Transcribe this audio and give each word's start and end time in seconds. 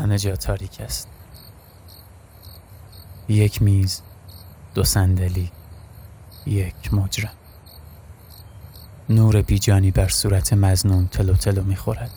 همه 0.00 0.18
جا 0.18 0.36
تاریک 0.36 0.80
است. 0.80 1.08
یک 3.28 3.62
میز 3.62 4.02
دو 4.74 4.84
صندلی 4.84 5.52
یک 6.46 6.94
مجرم. 6.94 7.32
نور 9.08 9.42
بیجانی 9.42 9.90
بر 9.90 10.08
صورت 10.08 10.52
مزنون 10.52 11.08
تلو 11.08 11.34
تلو 11.34 11.62
می‌خورد. 11.62 12.10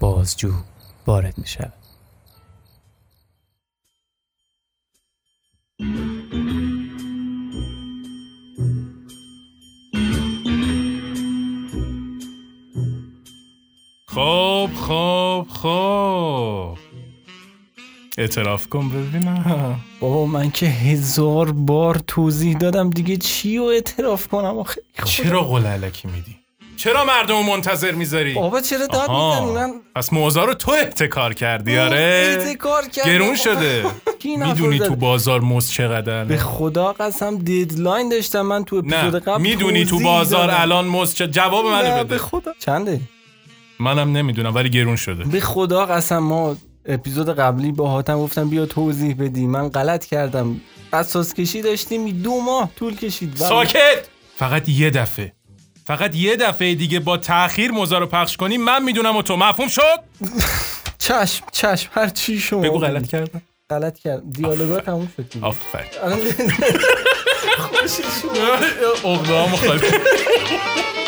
بازجو 0.00 0.54
وارد 1.06 1.38
می 1.38 1.46
شود 1.46 1.79
اعتراف 18.30 18.68
کن 18.68 18.88
ببینم. 18.88 19.80
بابا 20.00 20.26
من 20.26 20.50
که 20.50 20.66
هزار 20.66 21.52
بار 21.52 22.00
توضیح 22.06 22.56
دادم 22.56 22.90
دیگه 22.90 23.16
چی 23.16 23.58
رو 23.58 23.64
اعتراف 23.64 24.28
کنم 24.28 24.58
آخه؟ 24.58 24.82
چرا 25.04 25.42
قول 25.42 25.66
علکی 25.66 26.08
میدی؟ 26.08 26.36
چرا 26.76 27.04
مردم 27.04 27.36
رو 27.36 27.42
منتظر 27.42 27.92
می‌ذاری؟ 27.92 28.34
بابا 28.34 28.60
چرا 28.60 28.86
داد. 28.86 29.10
می‌زنی؟ 29.10 29.52
من 29.52 29.72
پس 29.94 30.12
موضوع 30.12 30.46
رو 30.46 30.54
تو 30.54 30.72
احتکار 30.72 31.34
کردی 31.34 31.78
آره؟ 31.78 32.36
احتکار 32.38 32.88
کردم. 32.88 33.10
گرون 33.10 33.36
شده. 33.36 33.84
می‌دونی؟ 34.24 34.78
تو 34.78 34.96
بازار 34.96 35.40
مز 35.40 35.70
چقدر 35.70 36.24
به 36.24 36.36
خدا 36.36 36.92
قسم 36.92 37.38
ددلاین 37.38 38.08
داشتم 38.08 38.40
من 38.40 38.64
تو 38.64 38.76
اپیزود 38.76 39.24
قبل 39.24 39.42
می‌دونی 39.42 39.84
تو 39.84 39.98
بازار. 39.98 40.50
الان 40.50 40.84
مز 40.84 41.14
چه 41.14 41.26
جواب 41.26 41.66
منو 41.66 41.96
به 41.96 42.04
بده. 42.04 42.18
خدا. 42.18 42.52
چنده؟ 42.58 43.00
منم 43.80 44.16
نمی‌دونم 44.16 44.54
ولی 44.54 44.70
گرون 44.70 44.96
شده. 44.96 45.24
به 45.24 45.40
خدا 45.40 45.86
قسم 45.86 46.18
ما 46.18 46.56
اپیزود 46.86 47.28
قبلی 47.38 47.72
با 47.72 47.88
حاتم 47.88 48.18
گفتم 48.18 48.48
بیا 48.48 48.66
توضیح 48.66 49.14
بدی. 49.18 49.46
من 49.46 49.68
غلط 49.68 50.04
کردم. 50.04 50.60
اساس 50.92 51.34
کشی 51.34 51.62
داشتیم. 51.62 52.22
دو 52.22 52.40
ماه 52.40 52.70
طول 52.76 52.96
کشید. 52.96 53.36
ساکت! 53.36 54.08
فقط 54.36 54.68
یه 54.68 54.90
دفعه. 54.90 55.32
فقط 55.86 56.16
یه 56.16 56.36
دفعه 56.36 56.74
دیگه 56.74 57.00
با 57.00 57.16
تاخیر 57.16 57.70
موزه 57.70 57.98
رو 57.98 58.06
پخش 58.06 58.36
کنی 58.36 58.58
من 58.58 58.82
می‌دونم 58.84 59.16
و 59.16 59.22
تو. 59.22 59.36
مفهوم 59.36 59.68
شد؟ 59.68 59.82
چشم 60.98 61.44
چشم. 61.52 61.88
هر 61.92 62.08
چی 62.08 62.38
شما 62.40 62.60
بگو. 62.60 62.78
غلط 62.78 63.06
کردم. 63.08 63.42
غلط 63.70 63.98
کرد 63.98 64.32
دیالوگا 64.32 64.80
تموم 64.80 65.08
شد. 65.16 65.24
آفرین 65.42 65.90
الان 66.02 66.18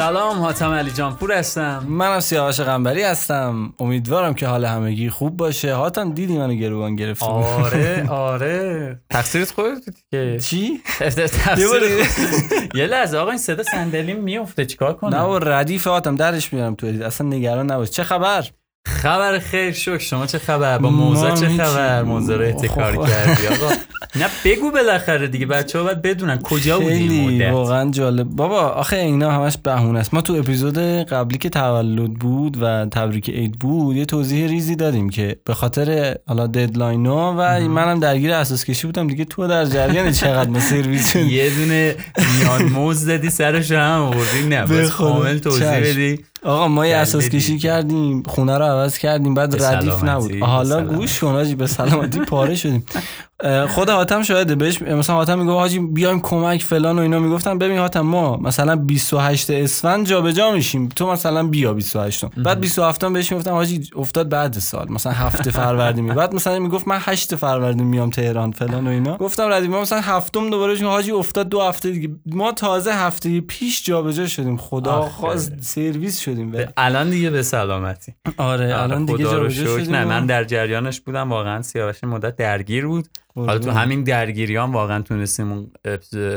سلام 0.00 0.38
حاتم 0.38 0.70
علی 0.72 0.90
جانپور 0.90 1.32
هستم. 1.32 1.84
منم 1.88 2.20
سیاوش 2.20 2.60
قنبری 2.60 3.02
هستم. 3.02 3.72
امیدوارم 3.78 4.34
که 4.34 4.46
حال 4.46 4.64
همگی 4.64 5.10
خوب 5.10 5.36
باشه. 5.36 5.74
هاتم 5.74 6.12
دیدی 6.12 6.38
منو 6.38 6.54
گروگان 6.54 6.96
گرفتم 6.96 7.26
آره 7.26 8.06
آره. 8.30 9.00
تقصیرت 9.10 9.50
خودت 9.50 9.84
بود 9.84 9.94
که 10.10 10.38
چی؟ 10.42 10.82
یه 12.74 12.86
لحظه 12.86 13.18
آقا 13.18 13.30
این 13.30 13.38
صدا 13.38 13.62
صندلی 13.62 14.14
میفته 14.14 14.66
چیکار 14.66 14.90
نه 14.90 14.96
کنم 14.96 15.28
و 15.28 15.38
ردیف 15.38 15.86
هاتم 15.86 16.16
درش 16.16 16.52
میارم 16.52 16.74
تو. 16.74 16.86
اصلا 16.86 17.26
نگران 17.28 17.70
نباش. 17.70 17.90
چه 17.90 18.02
خبر؟ 18.02 18.46
خبر 18.86 19.38
خیر 19.38 19.72
شکر. 19.72 19.98
شما 19.98 20.26
چه 20.26 20.38
خبر؟ 20.38 20.78
با 20.78 20.90
موزه 20.90 21.32
چه. 21.34 21.48
خبر؟ 21.48 22.02
موزه 22.02 22.36
رو 22.36 22.44
احتکار. 22.44 23.06
کردی 23.08 23.46
آقا. 23.46 23.74
نه 24.20 24.26
بگو 24.44 24.70
بالاخره 24.70 25.26
دیگه. 25.28 25.46
بچه 25.46 25.78
ها 25.78 25.84
باید 25.84 26.02
بدونن 26.02 26.38
کجا 26.38 26.78
بودی 26.80 26.94
این 26.94 27.08
خیلی 27.08 27.36
مدت. 27.38 27.52
واقعا 27.52 27.90
جالب. 27.90 28.26
بابا 28.28 28.60
آخه 28.60 28.96
اینا 28.96 29.30
همش 29.30 29.56
بهونه 29.62 29.98
است. 29.98 30.14
ما 30.14 30.20
تو 30.20 30.34
اپیزود 30.34 30.78
قبلی 30.78 31.38
که 31.38 31.48
تولد 31.48 32.14
بود 32.14 32.56
و 32.60 32.86
تبریک 32.86 33.30
عید 33.30 33.58
بود 33.58 33.96
یه 33.96 34.04
توضیح 34.04 34.46
ریزی 34.46 34.76
دادیم 34.76 35.10
که 35.10 35.36
به 35.44 35.54
خاطر 35.54 36.16
حالا 36.28 36.46
ددلاین 36.46 37.06
ها 37.06 37.34
و 37.38 37.60
منم 37.68 38.00
درگیر 38.00 38.32
اساس 38.32 38.64
کشی 38.64 38.86
بودم 38.86 39.06
دیگه. 39.06 39.24
تو 39.24 39.46
در 39.46 39.64
جریان 39.64 40.12
چقدر 40.12 40.50
ما 40.50 40.60
سرویس. 40.60 41.16
یه 41.36 41.50
دونه 41.50 41.96
میان 42.38 42.62
موز 42.62 42.96
زدی 42.96 43.30
سرش 43.30 43.72
هم 43.72 44.00
آوردی. 44.00 44.46
نه. 44.48 44.88
کامل 44.88 45.38
توضیح. 45.38 45.80
بدی. 45.80 46.24
آقا 46.42 46.68
ما 46.68 46.86
یه. 46.86 46.96
اساس 46.96 47.28
کشی 47.28 47.58
کردیم 47.58 48.22
خونه 48.22 48.58
رو 48.58 48.64
عوض 48.64 48.98
کردیم 48.98 49.34
بعد 49.34 49.62
ردیف 49.62 50.04
نبود 50.04 50.34
حالا. 50.42 50.84
گوش 50.84 51.20
کن 51.20 51.54
به 51.54 51.66
سلامتی 51.66 52.20
پاره 52.20 52.54
شدیم 52.54 52.86
خود 53.68 53.90
حاتم 53.90 54.22
شاهده. 54.22 54.54
بهش 54.54 54.82
مثلا 54.82 55.16
حاتم 55.16 55.38
میگه 55.38 55.52
حاجی 55.52 55.78
بیایم 55.78 56.20
کمک 56.20 56.62
فلان 56.62 56.98
و 56.98 57.02
اینا. 57.02 57.18
می‌گفتن 57.18 57.58
ببین 57.58 57.78
حاتم 57.78 58.00
ما 58.00 58.36
مثلا 58.36 58.76
28 58.76 59.50
اسفند 59.50 60.06
جابجا 60.06 60.50
میشیم. 60.50 60.88
تو 60.88 61.10
مثلا 61.12 61.42
بیا 61.48 61.74
28 61.74 62.24
بعد 62.24 62.60
27 62.60 63.04
بهش 63.04 63.32
می‌گفتم 63.32 63.50
حاجی 63.52 63.90
افتاد 63.96 64.28
بعد 64.28 64.58
سال. 64.58 64.86
مثلا 64.90 65.12
هفته 65.12 65.50
فروردین 65.50 66.04
می 66.04 66.12
بعد 66.12 66.34
مثلا 66.34 66.58
می‌گفت 66.58 66.88
من 66.88 66.98
8 67.00 67.34
فروردین 67.34 67.86
میام 67.86 68.10
تهران 68.10 68.50
فلان 68.52 68.86
و 68.86 68.90
اینا. 68.90 69.16
گفتم 69.16 69.48
ردیف 69.48 69.70
ما 69.70 69.80
مثلا 69.80 70.00
هفتم 70.00 70.50
دوباره 70.50 70.74
میگم 70.74 70.86
حاجی 70.86 71.10
افتاد 71.10 71.48
دو 71.48 71.60
هفته 71.62 71.90
دیگه. 71.90 72.08
ما 72.26 72.52
تازه 72.52 72.92
هفته 72.92 73.40
پیش 73.40 73.84
جابجا 73.84 74.26
شدیم. 74.26 74.56
خدا. 74.56 75.00
خواست 75.02 75.52
سرویس 75.60 76.20
شدیم. 76.20 76.50
به- 76.50 76.68
الان 76.76 77.10
دیگه 77.10 77.30
به 77.30 77.42
سلامتی. 77.42 78.14
آره 78.36 78.82
الان 78.82 79.04
دیگه 79.04 79.24
جابجا. 79.24 79.78
شدیم 79.78 79.94
نه 79.96 80.04
من 80.04 80.26
در 80.26 80.44
جریانش 80.44 81.00
بودم. 81.00 81.30
واقعا 81.32 81.62
سیاوش 81.62 82.04
مدت 82.04 82.36
درگیر 82.36 82.86
بود. 82.86 83.08
حالا 83.36 83.58
تو 83.58 83.70
همین 83.70 84.04
درگیریان 84.04 84.72
واقعا 84.72 85.02
تونستیم 85.02 85.72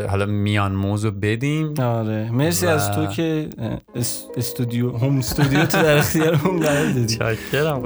حالا 0.09 0.25
میان 0.25 0.71
موزو 0.71 1.11
بدیم. 1.11 1.73
آره. 1.79 2.31
مرسی 2.31 2.65
و- 2.65 2.69
از 2.69 2.91
تو 2.91 3.07
که 3.07 3.49
اس- 3.95 4.25
استودیو 4.37 4.97
هم 4.97 5.17
استودیو 5.17 5.65
تو 5.65 5.81
در 5.81 5.97
اختیارمون 5.97 6.59
قرار 6.59 6.85
دادی. 6.91 7.17
چاکرم 7.17 7.81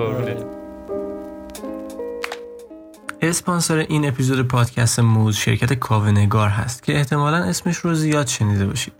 اسپانسر 3.22 3.78
این 3.78 4.07
اپیزود 4.07 4.47
پادکست 4.47 5.00
موز 5.00 5.35
شرکت 5.35 5.74
کاونگار 5.74 6.50
هست 6.50 6.84
که 6.84 6.95
احتمالا 6.95 7.38
اسمش 7.38 7.78
رو 7.78 7.94
زیاد 7.94 8.28
شنیده 8.28 8.66
باشید. 8.66 8.94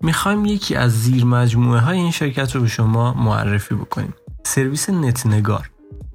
می‌خوایم 0.00 0.44
یکی 0.44 0.74
از 0.76 1.02
زیر 1.02 1.24
مجموعه 1.24 1.80
های 1.80 1.98
این 1.98 2.10
شرکت 2.10 2.54
رو 2.54 2.60
به 2.60 2.66
شما 2.68 3.14
معرفی 3.14 3.74
بکنیم. 3.74 4.14
سرویس 4.44 4.90
نتنگار. 4.90 5.70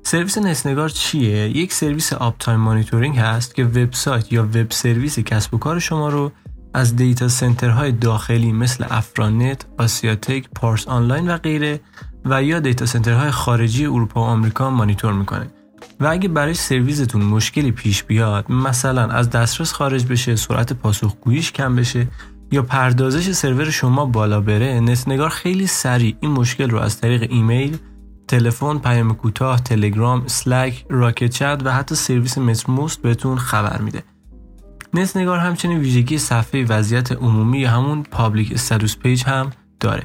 سرویس 0.09 0.37
نتنگار 0.37 0.89
چیه؟ 0.89 1.57
یک 1.57 1.73
سرویس 1.73 2.13
uptime 2.13 2.59
monitoring 2.59 3.17
هست 3.17 3.55
که 3.55 3.63
وبسایت 3.63 4.33
یا 4.33 4.43
web 4.43 4.71
service 4.71 5.19
کسب 5.19 5.53
و 5.53 5.57
کار 5.57 5.79
شما 5.79 6.09
رو 6.09 6.31
از 6.73 6.95
data 6.95 7.27
center 7.27 7.75
های 7.75 7.91
داخلی 7.91 8.51
مثل 8.51 8.85
افرانت، 8.89 9.65
آسیاتک، 9.77 10.49
پارس 10.55 10.87
آنلاین 10.87 11.29
و 11.29 11.37
غیره 11.37 11.79
و 12.25 12.43
یا 12.43 12.59
data 12.59 12.85
center 12.85 13.20
های 13.20 13.31
خارجی 13.31 13.85
اروپا 13.85 14.21
و 14.21 14.23
آمریکا 14.23 14.69
مانیتور 14.69 15.13
می‌کنه. 15.13 15.47
و 15.99 16.07
اگه 16.07 16.29
برای 16.29 16.53
سرویستون 16.53 17.21
مشکلی 17.21 17.71
پیش 17.71 18.03
بیاد 18.03 18.51
مثلا 18.51 19.07
از 19.07 19.29
دسترس 19.29 19.73
خارج 19.73 20.05
بشه 20.05 20.35
سرعت 20.35 20.73
پاسخگوییش 20.73 21.51
کم 21.51 21.75
بشه 21.75 22.07
یا 22.51 22.61
پردازش 22.61 23.31
سرور 23.31 23.69
شما 23.69 24.05
بالا 24.05 24.41
بره 24.41 24.79
نتنگار 24.79 25.29
خیلی 25.29 25.67
سریع 25.67 26.15
این 26.19 26.31
مشکل 26.31 26.69
رو 26.69 26.79
از 26.79 27.01
طریق 27.01 27.31
ایمیل 27.31 27.77
تلفن 28.29 28.77
پیام 28.77 29.13
کوتاه 29.13 29.59
تلگرام 29.59 30.21
Slack 30.21 30.85
Rocket.Chat 30.89 31.61
و 31.65 31.73
حتی 31.73 31.95
سرویس 31.95 32.37
Mattermost 32.37 33.01
بهتون 33.01 33.37
خبر 33.37 33.81
میده. 33.81 34.03
نتنگار 34.93 35.37
همچنین 35.37 35.79
ویژگی 35.79 36.17
صفحه 36.17 36.65
وضعیت 36.65 37.11
عمومی 37.11 37.59
یا 37.59 37.69
همون 37.69 38.03
public 38.03 38.51
status 38.53 38.97
page 38.97 39.23
هم 39.23 39.49
داره. 39.79 40.03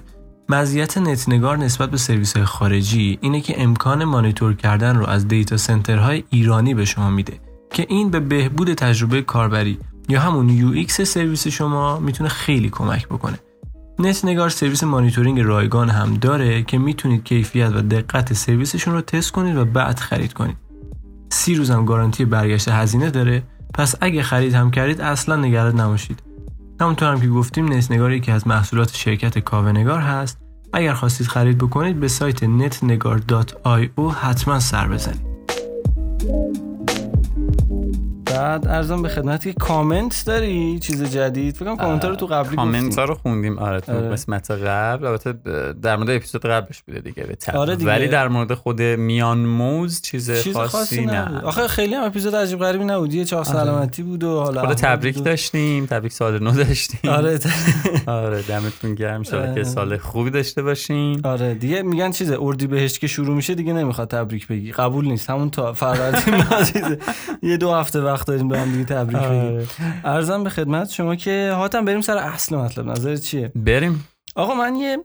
مزیت 0.48 0.98
نتنگار 0.98 1.56
نسبت 1.56 1.90
به 1.90 1.96
سرویس 1.96 2.36
های 2.36 2.44
خارجی 2.44 3.18
اینه 3.20 3.40
که 3.40 3.62
امکان 3.62 4.04
مانیتور 4.04 4.54
کردن 4.54 4.96
رو 4.96 5.06
از 5.06 5.28
data 5.28 5.56
center 5.56 6.07
های 6.07 6.24
ایرانی 6.30 6.74
به 6.74 6.84
شما 6.84 7.10
میده 7.10 7.40
که 7.72 7.86
این 7.88 8.10
به 8.10 8.20
بهبود 8.20 8.74
تجربه 8.74 9.22
کاربری 9.22 9.78
یا 10.08 10.20
همون 10.20 10.48
یو 10.48 10.86
سرویس 10.88 11.48
شما 11.48 11.98
می‌تونه 11.98 12.28
خیلی 12.28 12.70
کمک 12.70 13.08
بکنه. 13.08 13.38
نتنگار 13.98 14.48
سرویس 14.48 14.84
مانیتورینگ 14.84 15.40
رایگان 15.40 15.88
هم 15.88 16.14
داره 16.14 16.62
که 16.62 16.78
می‌تونید 16.78 17.24
کیفیت 17.24 17.70
و 17.74 17.80
دقت 17.80 18.32
سرویسشون 18.32 18.94
رو 18.94 19.00
تست 19.00 19.32
کنید 19.32 19.56
و 19.56 19.64
بعد 19.64 19.98
خرید 19.98 20.32
کنید. 20.32 20.56
سی 21.30 21.54
روز 21.54 21.70
هم 21.70 21.84
گارانتی 21.84 22.24
برگشت 22.24 22.68
هزینه 22.68 23.10
داره 23.10 23.42
پس 23.74 23.94
اگه 24.00 24.22
خرید 24.22 24.54
هم 24.54 24.70
کردید 24.70 25.00
اصلا 25.00 25.36
نگران 25.36 25.80
نباشید. 25.80 26.22
همونطور 26.80 27.12
هم 27.12 27.20
که 27.20 27.28
گفتیم 27.28 27.72
نتنگار 27.72 28.12
یکی 28.12 28.32
از 28.32 28.46
محصولات 28.46 28.94
شرکت 28.94 29.38
کاونگار 29.38 30.00
هست 30.00 30.38
اگر 30.72 30.94
خواستید 30.94 31.26
خرید 31.26 31.58
بکنید 31.58 32.00
به 32.00 32.08
سایت 32.08 32.44
netnegar.io 32.44 34.14
حتما 34.22 34.60
سر 34.60 34.88
بزنید. 34.88 35.34
بعد 38.34 38.68
ارزم 38.68 39.02
به 39.02 39.08
خدمت 39.08 39.44
که 39.44 39.52
کامنت 39.52 40.22
داری 40.26 40.78
چیز 40.78 41.02
جدید. 41.02 41.56
فکر 41.56 41.64
کنم 41.64 41.76
کامنت 41.76 42.04
رو 42.04 42.16
تو 42.16 42.26
قبلی 42.26 42.56
کامنت 42.56 42.98
رو 42.98 43.14
خوندیم 43.14 43.58
آره 43.58 43.80
تو 43.80 43.92
آره. 43.92 44.08
قسمت 44.08 44.50
قبل. 44.50 45.06
البته 45.06 45.34
در 45.82 45.96
مورد 45.96 46.10
اپیزود 46.10 46.46
قبلش 46.46 46.82
بوده 46.82 47.00
دیگه 47.00 47.22
به. 47.22 47.58
آره 47.58 47.76
دیگه. 47.76 47.90
ولی 47.90 48.08
در 48.08 48.28
مورد 48.28 48.54
خود 48.54 48.82
میان 48.82 49.38
موز 49.38 50.02
چیز, 50.02 50.42
چیز 50.42 50.54
خاصی, 50.56 50.72
خاصی 50.72 51.06
نه. 51.06 51.40
آخه 51.40 51.68
خیلی 51.68 51.94
هم 51.94 52.04
اپیزود 52.04 52.34
عجیب 52.34 52.58
غریبی 52.58 52.84
نبود. 52.84 53.14
یه 53.14 53.24
چهار 53.24 53.44
سلامتی 53.44 54.02
بود 54.02 54.24
و 54.24 54.40
حالا 54.40 54.66
خود 54.66 54.76
تبریک 54.76 55.24
داشتیم 55.24 55.86
تبریک 55.86 56.12
سال 56.12 56.42
نو 56.42 56.50
داشتیم. 56.50 57.10
آره. 57.10 57.38
آره 58.06 58.42
دمتون 58.42 58.94
گرم. 58.94 59.14
انشالله 59.14 59.54
که. 59.54 59.64
سال 59.64 59.96
خوبی 59.96 60.30
داشته 60.30 60.62
باشین. 60.62 61.20
آره. 61.24 61.54
دیگه 61.54 61.82
میگن 61.82 62.10
چیزه 62.10 62.36
اردی 62.40 62.66
بهشت 62.66 63.00
که 63.00 63.06
شروع 63.06 63.36
میشه 63.36 63.54
دیگه 63.54 63.72
نمی‌خواد 63.72 64.08
تبریک 64.08 64.46
بگی. 64.46 64.72
قبول 64.72 65.04
نیست. 65.04 65.30
همون 65.30 65.50
تا 65.50 65.72
فروردین. 65.72 66.44
یه 67.50 67.56
دو 67.56 67.72
هفته 67.74 68.00
وقت 68.00 68.23
داریم 68.24 68.48
به 68.48 68.58
هم 68.58 68.72
دیگه 68.72 68.84
تبریک 68.84 69.22
بگیم. 69.22 69.54
آره. 69.54 69.66
عرضم 70.04 70.44
به 70.44 70.50
خدمت 70.50 70.90
شما 70.90 71.16
که 71.16 71.52
حاتم 71.56 71.84
بریم 71.84 72.00
سر 72.00 72.16
اصل 72.16 72.56
مطلب 72.56 72.86
نظر 72.86 73.16
چیه؟ 73.16 73.52
بریم. 73.54 74.08
آقا 74.36 74.54
من 74.54 74.76
یه 74.76 74.98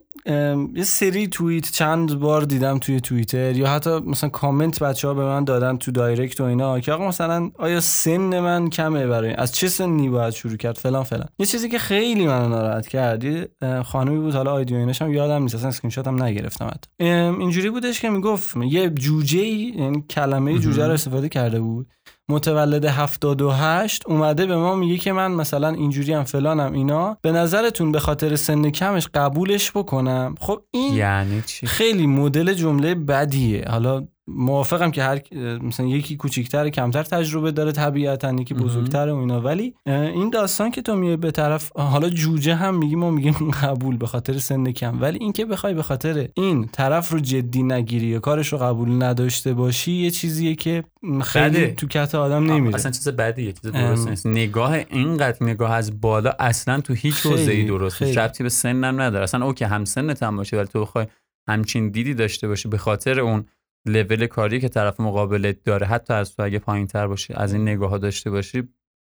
یه 0.74 0.84
سری 0.84 1.28
توییت 1.28 1.70
چند 1.70 2.18
بار 2.18 2.42
دیدم 2.42 2.78
توی 2.78 3.00
توییتر 3.00 3.56
یا 3.56 3.68
حتی 3.68 3.90
مثلا 3.90 4.30
کامنت 4.30 4.82
بچه 4.82 5.08
ها 5.08 5.14
به 5.14 5.24
من 5.24 5.44
دادن 5.44 5.76
تو 5.76 5.92
direct 5.92 6.40
و 6.40 6.44
اینا 6.44 6.80
که 6.80 6.92
آقا 6.92 7.08
مثلا 7.08 7.50
آیا 7.58 7.80
سن 7.80 8.40
من 8.40 8.70
کمه 8.70 9.06
برای 9.06 9.32
از 9.32 9.52
چه 9.52 9.68
سنی 9.68 10.08
باید 10.08 10.34
شروع 10.34 10.56
کرد؟ 10.56 10.78
فلان 10.78 11.02
فلان. 11.02 11.28
یه 11.38 11.46
چیزی 11.46 11.68
که 11.68 11.78
خیلی 11.78 12.26
منو 12.26 12.48
ناراحت 12.48 12.88
کرد 12.88 13.24
یه 13.24 13.48
خانمی 13.84 14.18
بود 14.18 14.34
حالا 14.34 14.52
ID 14.52 14.74
و 14.74 14.76
ایناش 14.76 15.02
هم 15.02 15.14
یادم 15.14 15.42
نیست 15.42 15.54
اصلا 15.54 15.68
اسکرین 15.68 15.90
شات 15.90 16.08
هم 16.08 16.22
نگرفتم 16.22 16.66
حتی. 16.66 17.04
اینجوری 17.04 17.70
بودش 17.70 18.00
که 18.00 18.10
می‌گفت 18.10 18.56
یه 18.56 18.90
جوجه 18.90 19.38
یعنی 19.38 20.04
کلمه 20.10 20.58
جوجه 20.58 20.86
رو 20.86 20.92
استفاده 20.92 21.28
کرده 21.28 21.60
بود. 21.60 21.86
متولد 22.30 22.84
78 22.84 24.02
اومده 24.06 24.46
به 24.46 24.56
ما 24.56 24.74
میگه 24.74 24.98
که 24.98 25.12
من 25.12 25.30
مثلا 25.32 25.68
اینجوری 25.68 26.12
هم 26.12 26.24
فلانم 26.24 26.72
اینا. 26.72 27.16
به 27.22 27.32
نظرتون 27.32 27.92
به 27.92 28.00
خاطر 28.00 28.36
سن 28.36 28.70
کمش 28.70 29.08
قبولش 29.14 29.70
بکنم؟ 29.70 30.34
خب 30.40 30.62
این 30.70 30.94
یعنی 30.94 31.42
چی؟ 31.46 31.66
خیلی 31.66 32.06
مدل 32.06 32.52
جمله 32.54 32.94
بدیه. 32.94 33.64
حالا 33.68 34.06
موافقم 34.34 34.90
که 34.90 35.02
هر 35.02 35.20
مثلا 35.62 35.86
یکی 35.86 36.16
کوچیکتر 36.16 36.68
کمتر 36.68 37.02
تجربه 37.02 37.52
داره 37.52 37.72
طبیعتا 37.72 38.32
یکی. 38.32 38.54
بزرگتر 38.54 39.08
و 39.08 39.16
اینا 39.16 39.40
ولی 39.40 39.74
این 39.86 40.30
داستان 40.30 40.70
که 40.70 40.82
تو 40.82 40.96
میای 40.96 41.16
به 41.16 41.30
طرف 41.30 41.72
حالا 41.76 42.08
جوجه 42.08 42.54
هم 42.54 42.78
میگی 42.78 42.96
ما 42.96 43.10
میگیم 43.10 43.50
قبول 43.62 43.96
به 43.96 44.06
خاطر 44.06 44.38
سن 44.38 44.72
کم 44.72 45.00
ولی 45.02 45.18
این 45.20 45.32
که 45.32 45.44
بخوای 45.44 45.74
به 45.74 45.82
خاطر 45.82 46.28
این 46.34 46.68
طرف 46.72 47.12
رو 47.12 47.20
جدی 47.20 47.62
نگیری 47.62 48.06
یا 48.06 48.20
کارش 48.20 48.52
رو 48.52 48.58
قبول 48.58 49.02
نداشته 49.02 49.54
باشی 49.54 49.92
یه 49.92 50.10
چیزیه 50.10 50.54
که 50.54 50.84
خیلی 51.22 51.48
بده. 51.48 51.74
تو 51.74 51.86
کت 51.86 52.14
آدم 52.14 52.52
نمیره 52.52 52.74
اصلا 52.74 52.90
چیز 52.90 53.08
بدیه 53.08 53.52
چیز. 53.52 53.72
درست 53.72 54.08
نیست 54.08 54.26
نگاه 54.26 54.72
اینقدر 54.72 55.46
نگاه 55.46 55.72
از 55.72 56.00
بالا 56.00 56.30
اصلا 56.38 56.80
تو 56.80 56.94
هیچ 56.94 57.26
حوزه‌ای 57.26 57.64
درست 57.64 58.02
نیست. 58.02 58.18
ربطی 58.18 58.42
به 58.42 58.48
سنم 58.48 59.00
نداره 59.00 59.24
اصلا 59.24 59.46
اوکی 59.46 59.64
هم 59.64 59.84
سنت 59.84 60.22
هم 60.22 60.36
باشه 60.36 60.56
ولی 60.56 60.66
تو 60.66 60.80
بخوای 60.80 61.06
همچین 61.48 61.88
دیدی 61.88 62.14
داشته 62.14 62.48
باشی 62.48 62.68
به 62.68 62.78
خاطر 62.78 63.20
اون 63.20 63.44
لول 63.86 64.26
کاری 64.26 64.60
که 64.60 64.68
طرف 64.68 65.00
مقابلت 65.00 65.56
داره 65.64 65.86
حتی 65.86 66.14
از 66.14 66.36
تو 66.36 66.42
اگه 66.42 66.58
پایین 66.58 66.86
تر 66.86 67.06
باشی 67.06 67.34
از 67.34 67.52
این 67.52 67.62
نگاه 67.62 67.90
ها 67.90 67.98
داشته 67.98 68.30
باشی 68.30 68.68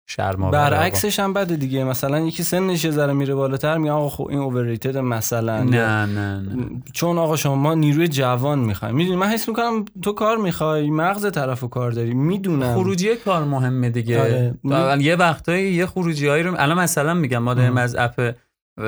شرم 0.09 0.51
برعکسش 0.51 1.19
هم 1.19 1.33
بده 1.33 1.55
دیگه. 1.55 1.83
مثلا 1.83 2.19
یکی 2.19 2.43
سنش 2.43 2.85
یه 2.85 2.91
ذره 2.91 3.13
میره 3.13 3.35
بالاتر 3.35 3.77
میگه 3.77 3.91
آقا 3.91 4.09
خب 4.09 4.27
این 4.29 4.39
اوورریتد 4.39 4.97
مثلا. 4.97 5.63
نه 5.63 6.05
نه 6.05 6.39
نه. 6.39 6.81
چون 6.93 7.17
آقا 7.17 7.35
شما 7.35 7.73
نیروی 7.73 8.07
جوان 8.07 8.59
می‌خوای 8.59 8.91
می‌دونی 8.91 9.17
من 9.17 9.27
حس 9.27 9.49
می‌کنم 9.49 9.85
تو 10.01 10.13
کار 10.13 10.37
می‌خوای 10.37 10.89
مغز 10.89 11.31
طرفو 11.31 11.67
کار 11.67 11.91
داری. 11.91 12.13
می‌دونم. 12.13 12.73
خروجی 12.73 13.15
کار 13.15 13.43
مهمه 13.43 13.89
دیگه. 13.89 14.53
آره. 14.63 15.03
یه 15.03 15.15
وقتایی 15.15 15.73
یه 15.73 15.85
خروجی 15.85 16.27
هایی 16.27 16.43
رو 16.43 16.55
الان 16.57 16.79
مثلا 16.79 17.13
میگم 17.13 17.37
ما 17.37 17.53
داریم. 17.53 17.77
از 17.77 17.95
اپ 17.95 18.35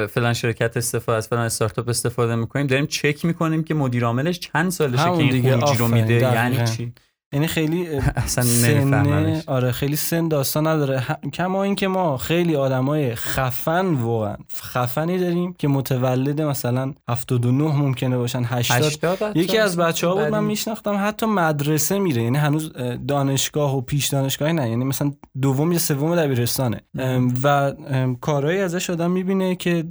فلان 0.10 0.34
شرکت 0.34 0.78
استفاده 0.78 1.18
از 1.18 1.28
فلان 1.28 1.46
استارتاپ 1.46 1.90
استفاده 1.90 2.36
می‌کنیم. 2.36 2.68
داریم 2.68 2.86
چک 2.86 3.26
می‌کنیم 3.26 3.64
که 3.64 3.74
مدیر 3.74 4.06
عاملش 4.06 4.40
چند 4.40 4.72
سالشه 4.72 5.04
که 5.04 5.12
این 5.12 5.30
دیگه، 5.30 5.58
خروجی 5.58 5.78
رو 5.78 5.88
میده. 5.88 6.14
یعنی. 6.14 6.68
چی؟ 6.68 6.94
یعنی 7.34 7.48
خیلی 7.48 7.88
اصلا 8.16 8.44
سن 8.44 9.44
آره 9.48 9.72
خیلی 9.72 9.96
سن 9.96 10.28
داستان 10.28 10.68
نداره. 10.68 11.00
ه- 11.02 11.30
کما 11.30 11.64
اینکه 11.64 11.88
ما 11.88 12.18
خیلی 12.18 12.56
آدمای 12.56 13.16
خفن 13.16 13.86
واقعا 13.94 14.36
خفنی 14.62 15.18
داریم 15.20 15.54
که 15.54 15.68
متولد 15.68 16.42
مثلا 16.42 16.94
79 17.10 17.64
ممکنه 17.64 18.18
باشن 18.18 18.44
80 18.46 18.84
80 19.06 19.38
یکی 19.38 19.58
از 19.58 19.78
بچه 19.78 19.88
بچه 19.88 20.08
ها 20.08 20.16
بود 20.16 20.24
من 20.24 20.44
میشناختم 20.44 20.96
حتی 21.08 21.26
مدرسه 21.26 22.00
میره. 22.00 22.24
یعنی 22.24 22.38
هنوز 22.38 22.72
اه، 22.76 22.96
دانشگاه 22.98 23.78
و 23.78 23.82
پیش 23.82 24.08
دانشگاهی 24.08 24.54
نه. 24.54 24.70
یعنی 24.70 24.86
مثلا 24.86 25.12
دوم 25.42 25.72
یا 25.72 25.80
سوم 25.80 26.16
دبیرستانه. 26.16 26.82
و 27.44 27.74
کارهایی 28.22 28.60
ازش 28.60 28.90
آدم 28.90 29.12
می‌بینه 29.12 29.56
که 29.56 29.84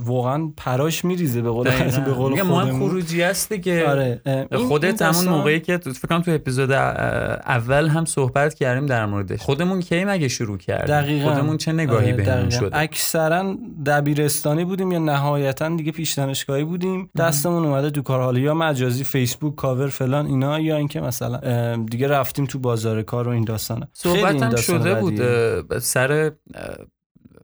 واقعا 0.00 0.52
پراش 0.56 1.04
میریزه 1.04 1.42
به 1.42 1.50
قول 1.50 1.64
به 2.06 2.12
قول 2.12 2.42
خودمون. 2.42 2.88
خروجی 2.88 3.22
هست 3.22 3.52
دیگه 3.52 3.88
آره 3.88 4.20
خودت 4.68 5.02
همون 5.02 5.28
موقعی 5.28 5.60
که 5.60 5.78
تو- 5.78 5.92
فکر 5.92 6.08
کنم 6.08 6.22
تو 6.22 6.30
اپیزود 6.30 6.63
اه، 6.72 7.40
اول 7.46 7.88
هم 7.88 8.04
صحبت 8.04 8.54
کردیم 8.54 8.86
در 8.86 9.06
موردش. 9.06 9.40
خودمون 9.40 9.80
کی 9.80 10.04
مگه 10.04 10.28
شروع 10.28 10.58
کردیم؟ 10.58 10.86
دقیقاً. 10.86 11.30
خودمون 11.30 11.56
چه 11.56 11.72
نگاهی 11.72 12.12
بهمون 12.12 12.48
دقیقاً. 12.48 12.50
شده؟ 12.50 12.78
اکثرا 12.78 13.56
دبیرستانی 13.86 14.64
بودیم 14.64 14.92
یا 14.92 14.98
نهایتا 14.98 15.76
دیگه 15.76 15.92
پیش 15.92 16.12
دانشگاهی 16.12 16.64
بودیم 16.64 17.10
دستمون 17.18 17.64
اومده 17.64 17.90
تو 17.90 18.02
کار. 18.02 18.22
حالا 18.22 18.38
یا 18.38 18.54
مجازی 18.54 19.04
فیسبوک 19.04 19.54
کاور 19.54 19.88
فلان 19.88 20.26
اینا 20.26 20.60
یا 20.60 20.76
اینکه 20.76 21.00
مثلا 21.00 21.76
دیگه 21.90 22.08
رفتیم 22.08 22.46
تو 22.46 22.58
بازار 22.58 23.02
کار 23.02 23.28
و 23.28 23.30
این 23.30 23.44
داستانا. 23.44 23.88
صحبت 23.92 24.34
این 24.34 24.42
هم 24.42 24.56
شده. 24.56 24.94
بود 24.94 25.78
سر 25.78 26.32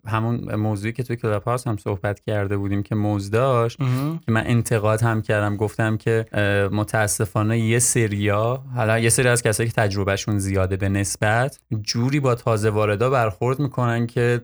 همون 0.06 0.54
موضوعی 0.54 0.92
که 0.92 1.02
توی 1.02 1.16
کلاب 1.16 1.42
هاوس 1.42 1.66
هم 1.66 1.76
صحبت 1.76 2.20
کرده 2.20 2.56
بودیم 2.56 2.82
که 2.82 2.94
موز 2.94 3.30
داشت. 3.30 3.78
که 4.26 4.32
من 4.32 4.46
انتقاد 4.46 5.02
هم 5.02 5.22
کردم 5.22 5.56
گفتم 5.56 5.96
که 5.96 6.26
متاسفانه 6.72 7.58
یه 7.58 7.78
سریا 7.78 8.62
حالا 8.76 8.98
یه 8.98 9.08
سری 9.08 9.28
از 9.28 9.42
کسایی 9.42 9.68
که 9.68 9.74
تجربهشون 9.74 10.38
زیاده 10.38 10.76
به 10.76 10.88
نسبت 10.88 11.58
جوری 11.82 12.20
با 12.20 12.34
تازه 12.34 12.70
واردا 12.70 13.10
برخورد 13.10 13.58
می‌کنن 13.58 14.06
که 14.06 14.40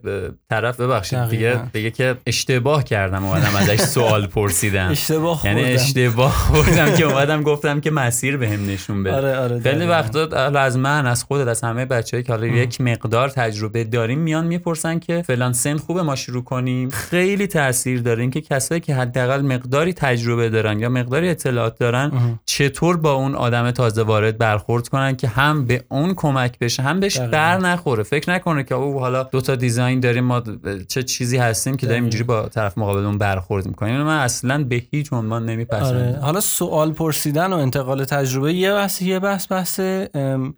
طرف 0.51 0.81
ببخشید 0.81 1.29
دیگه. 1.29 1.61
دیگه 1.73 1.91
که 1.91 2.17
اشتباه 2.27 2.85
کردم 2.85 3.25
اومدم 3.25 3.57
ازش 3.57 3.81
سوال 3.81 4.27
پرسیدم 4.27 4.89
اشتباه 4.97 5.47
یعنی 5.47 5.65
اشتباه 5.65 6.33
خوردم 6.47 6.95
که 6.95 7.05
اومدم 7.05 7.43
گفتم 7.43 7.81
که 7.81 7.91
مسیر 7.91 8.37
بهم 8.37 8.67
نشون 8.67 9.03
بده 9.03 9.17
آره 9.17 9.37
آره 9.39 9.61
خیلی. 9.61 9.87
وقتا 9.87 10.27
از 10.37 10.79
من 10.79 11.07
از 11.07 11.25
خودت 11.25 11.49
از 11.49 11.61
همه 11.61 11.85
بچه‌ای 11.85 12.23
که 12.23 12.33
حالا 12.33 12.47
یک 12.47 12.81
مقدار 12.81 13.29
تجربه 13.29 13.85
داریم 13.85 14.19
میان 14.19 14.47
می‌پرسن 14.47 14.99
که 14.99 15.23
فلان 15.23 15.53
سن 15.57 15.77
خوبه 15.77 16.03
ما 16.03 16.17
شروع 16.17 16.45
کنیم 16.45 16.91
خیلی 16.91 17.47
تاثیر 17.47 18.01
داره 18.03 18.21
اینکه 18.21 18.41
کسایی 18.41 18.81
که 18.81 18.95
حداقل 18.95 19.43
مقداری 19.43 19.93
تجربه 19.93 20.49
دارن 20.49 20.81
یا 20.81 20.89
مقداری 20.89 21.29
اطلاعات 21.29 21.79
دارن 21.79 22.07
مهم. 22.07 22.41
چطور 22.45 22.97
با 22.97 23.13
اون 23.13 23.35
آدم 23.35 23.71
تازه 23.71 24.03
وارد 24.03 24.39
برخورد 24.39 24.89
کنن 24.89 25.17
که 25.17 25.29
هم 25.29 25.67
به 25.67 25.85
اون 25.89 26.15
کمک 26.15 26.59
بشه 26.59 26.83
هم 26.83 27.01
بهش. 27.01 27.21
بر 27.21 27.59
نخوره 27.59 28.03
فکر 28.03 28.31
نکنه 28.31 28.65
که 28.65 28.75
او 28.75 29.01
حالا 29.01 29.23
دو 29.23 29.41
تا 29.41 29.55
دیزاین 29.55 30.01
داریم 30.01 30.25
ما 30.25 30.43
چه 30.89 31.03
چیزی 31.03 31.37
هستیم 31.37 31.77
که 31.77 31.87
داریم. 31.87 32.03
اینجوری 32.03 32.25
با 32.25 32.49
طرف 32.49 32.79
مقابلمون 32.79 33.19
برخورد 33.19 33.67
می‌کنیم 33.67 34.03
من 34.03 34.19
اصلا 34.19 34.65
به 34.65 34.83
هیچ 34.91 35.13
عنوان 35.13 35.43
آره. 35.43 35.53
نمیپسندم 35.53 36.21
حالا 36.21 36.41
سوال 36.41 36.93
پرسیدن 36.93 37.53
و 37.53 37.57
انتقال 37.57 38.05
تجربه 38.05 38.55
یه 38.55 38.73
بحث 38.73 39.03
یه 39.03 39.19
بحث 39.19 39.53
بحث 39.53 39.81
ام، 40.15 40.55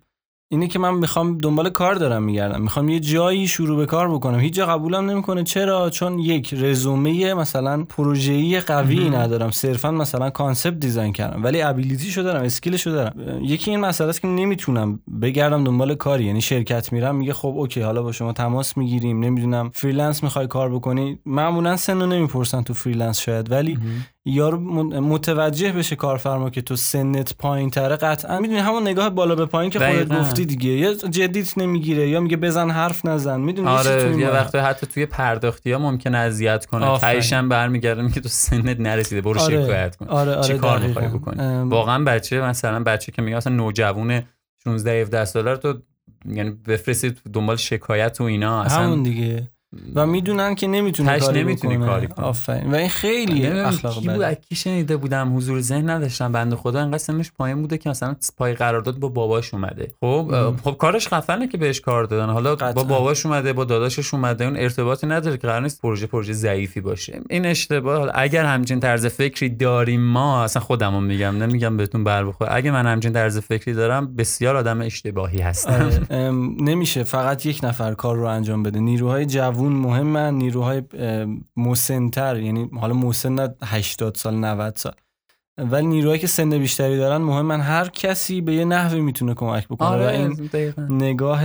اینه 0.51 0.69
که 0.69 0.79
من 0.79 0.95
می‌خوام 0.95 1.39
دنبال 1.39 1.71
کار 1.71 1.95
دارم 1.95 2.23
میگردم. 2.23 2.61
می‌خوام 2.61 2.89
یه 2.89 3.01
جایی 3.01 3.49
شروع 3.49 3.77
به 3.77 3.87
کار 3.87 4.09
بکنم. 4.15 4.39
هیچ 4.39 4.55
جا 4.55 4.67
قبولم 4.67 5.11
نمی‌کنه. 5.11 5.45
چرا؟ 5.45 5.91
چون 5.91 6.19
یک 6.19 6.55
رزومه 6.55 7.35
مثلا 7.35 7.85
پروژه‌ای 7.85 8.61
قوی 8.61 9.11
ندارم. 9.11 9.51
صرفا 9.51 9.91
مثلا 9.91 10.31
concept 10.31 10.81
design 10.81 11.13
کردم. 11.13 11.45
ولی 11.45 11.63
ability 11.63 12.05
شو 12.05 12.23
دارم 12.23 12.45
skill 12.45 12.74
شو 12.74 12.91
دارم. 12.91 13.45
یکی 13.45 13.71
این 13.71 13.81
مسئله 13.81 14.09
است 14.09 14.23
که 14.23 14.29
نمی‌تونم 14.29 15.01
بگردم 15.23 15.65
دنبال 15.65 15.95
کاری. 15.95 16.25
یعنی 16.25 16.41
شرکت 16.41 16.93
میرم 16.93 17.17
میگه 17.17 17.33
خب 17.33 17.49
okay 17.57 17.81
حالا 17.81 18.03
با 18.03 18.13
شما 18.13 18.33
تماس 18.33 18.77
می‌گیریم. 18.77 19.21
نمی‌دونم 19.25 19.71
freelance 19.75 20.23
می‌خوای 20.23 20.47
کار 20.47 20.75
بکنی. 20.75 21.19
معمولا 21.27 21.77
سنو 21.77 22.07
نمی‌پرسن 22.07 22.63
تو 22.63 22.75
freelance 22.75 23.21
شاید. 23.21 23.51
ولی 23.51 23.79
یارو 24.29 24.59
متوجه 25.01 25.73
بشه 25.73 25.97
کارفرما 25.97 26.51
که 26.51 26.63
تو 26.63 26.77
سنت 26.77 27.35
پایین 27.39 27.71
تره 27.71 27.97
قطعا 27.97 28.39
می‌دونی 28.39 28.59
همون 28.59 28.83
نگاه 28.83 29.11
بالا 29.11 29.35
به 29.35 29.47
پایین 29.47 29.71
که 29.71 29.79
خودت. 29.79 30.09
گفتی 30.21 30.45
دیگه. 30.45 30.71
یا 30.71 30.95
جدیت 30.95 31.59
نمی‌گیره 31.59 32.09
یا 32.09 32.21
میگه 32.21 32.37
بزن 32.37 32.71
حرف 32.71 33.05
نزن. 33.07 33.41
می‌دونی 33.41 33.69
آره 33.69 34.19
یه 34.19 34.31
وقت 34.31 34.55
حتی 34.55 34.87
توی 34.87 35.07
پرداختی 35.07 35.73
ها 35.73 35.79
ممکنه 35.79 36.19
اذیت 36.19 36.67
کنه. 36.67 36.99
هم 37.33 37.49
برمیگرده 37.49 38.03
میگه 38.03 38.21
تو 38.21 38.29
سنت 38.29 38.81
نرسیده 38.81 39.21
برو 39.21 39.41
آره. 39.41 39.65
شکایت 39.65 39.97
کن. 39.97 40.07
آره 40.07 40.35
آره 40.35 40.43
چی 40.43 40.59
کار. 40.59 40.79
می‌خوای 40.79 41.09
بکنی؟ 41.09 41.43
ام، 41.43 41.71
واقعا 41.71 42.05
بچه 42.05 42.41
مثلا 42.41 42.83
بچه 42.83 43.13
که 43.13 43.23
میگه 43.23 43.37
مثلا 43.37 43.53
نوجوان 43.53 44.23
16 44.65 45.01
17 45.01 45.25
ساله 45.25 45.51
رو 45.51 45.57
تو 45.57 45.75
یعنی 46.27 46.51
بفرستید 46.51 47.19
دنبال 47.33 47.57
شکایت 47.57 48.21
و 48.21 48.25
اینا 48.25 48.63
اصلا 48.63 48.83
همون 48.83 49.03
دیگه. 49.03 49.49
و 49.95 50.07
می‌دونن 50.07 50.55
که 50.55 50.67
نمی‌تونه 50.67 51.19
کاری 51.19 51.41
نمی‌تونی. 51.41 51.79
کاری 51.79 52.07
کنی. 52.07 52.27
آفرین. 52.27 52.73
و 52.73 52.75
این 52.75 52.89
خیلی 52.89 53.47
اخلاق 53.47 53.95
بود 53.95 54.07
بده. 54.07 54.27
از 54.27 54.37
کی 54.49 54.55
شنیده 54.55 54.97
بودم 54.97 55.37
حضور 55.37 55.61
ذهن 55.61 55.91
نداشتم 55.91 56.33
بنده 56.33 56.57
خدا 56.57 56.81
انقدر 56.81 56.99
سنش 56.99 57.33
پایین 57.33 57.61
بوده 57.61 57.79
که 57.79 57.91
مثلا 57.91 58.17
پای 58.37 58.55
قرارداد 58.55 58.99
با 58.99 59.09
باباش 59.09 59.55
اومده. 59.55 59.93
خب 60.01 60.31
اه، 60.33 60.57
خب 60.65 60.77
کارش 60.79 61.09
خفنه 61.09 61.49
که 61.49 61.59
بهش 61.59 61.81
کار 61.81 62.05
دادن. 62.05 62.33
حالا 62.33 62.51
با 62.51 62.67
قطعاً. 62.67 62.85
باباش 62.85 63.27
اومده 63.27 63.53
با 63.53 63.65
داداشش 63.65 64.15
اومده 64.15 64.45
اون 64.45 64.57
ارتباطی 64.57 65.07
نداره 65.07 65.37
که 65.37 65.47
قرار 65.47 65.63
نیست 65.63 65.83
پروژه 65.83 66.07
پروژه 66.07 66.33
ضعیفی 66.33 66.81
باشه. 66.81 67.21
این 67.31 67.47
اشتباه 67.47 67.99
حالا 67.99 68.13
اگر 68.13 68.45
همچین 68.45 68.81
طرز 68.81 69.07
فکری 69.07 69.49
داریم 69.49 70.01
ما 70.01 70.45
اصلا 70.45 70.63
خودمو 70.63 71.01
میگم 71.01 71.37
نمیگم 71.43 71.77
بهتون 71.77 72.05
بر 72.05 72.25
بخوره. 72.25 72.55
اگه 72.55 72.71
من 72.71 72.87
همچین 72.87 73.13
طرز 73.13 73.39
فکری 73.39 73.75
دارم 73.75 74.17
بسیار 74.17 74.57
آدم 74.57 74.81
اشتباهی 74.81 75.41
هستم. 75.41 75.73
آره. 75.73 76.01
ام، 76.11 76.57
نمیشه 76.61 77.05
فقط 77.05 77.47
یک 77.47 77.61
نفر 77.63 77.95
کار 77.95 78.17
رو 78.17 78.25
انجام 78.27 78.63
بده. 78.63 78.81
نیروهای 78.81 79.27
جوون 79.59 79.73
مهمن 79.73 80.35
نیروهای 80.35 80.83
مسنتر 81.57 82.37
یعنی 82.37 82.71
حالا 82.81 82.95
مسن 82.95 83.35
نه 83.35 83.55
80 83.65 84.15
سال 84.15 84.35
90 84.35 84.77
سال 84.77 84.93
ولی 85.59 85.87
نیروهایی 85.87 86.21
که 86.21 86.27
سن 86.27 86.59
بیشتری 86.59 86.97
دارن 86.97 87.17
مهمن 87.23 87.61
هر 87.61 87.89
کسی 87.89 88.41
به 88.41 88.55
یه 88.55 88.65
نحوی 88.65 89.01
می‌تونه 89.01 89.35
کمک 89.35 89.69
بکنه 89.69 89.89
آره 89.89 90.19
این 90.19 90.33
دقیقاً. 90.33 90.83
نگاه 90.91 91.43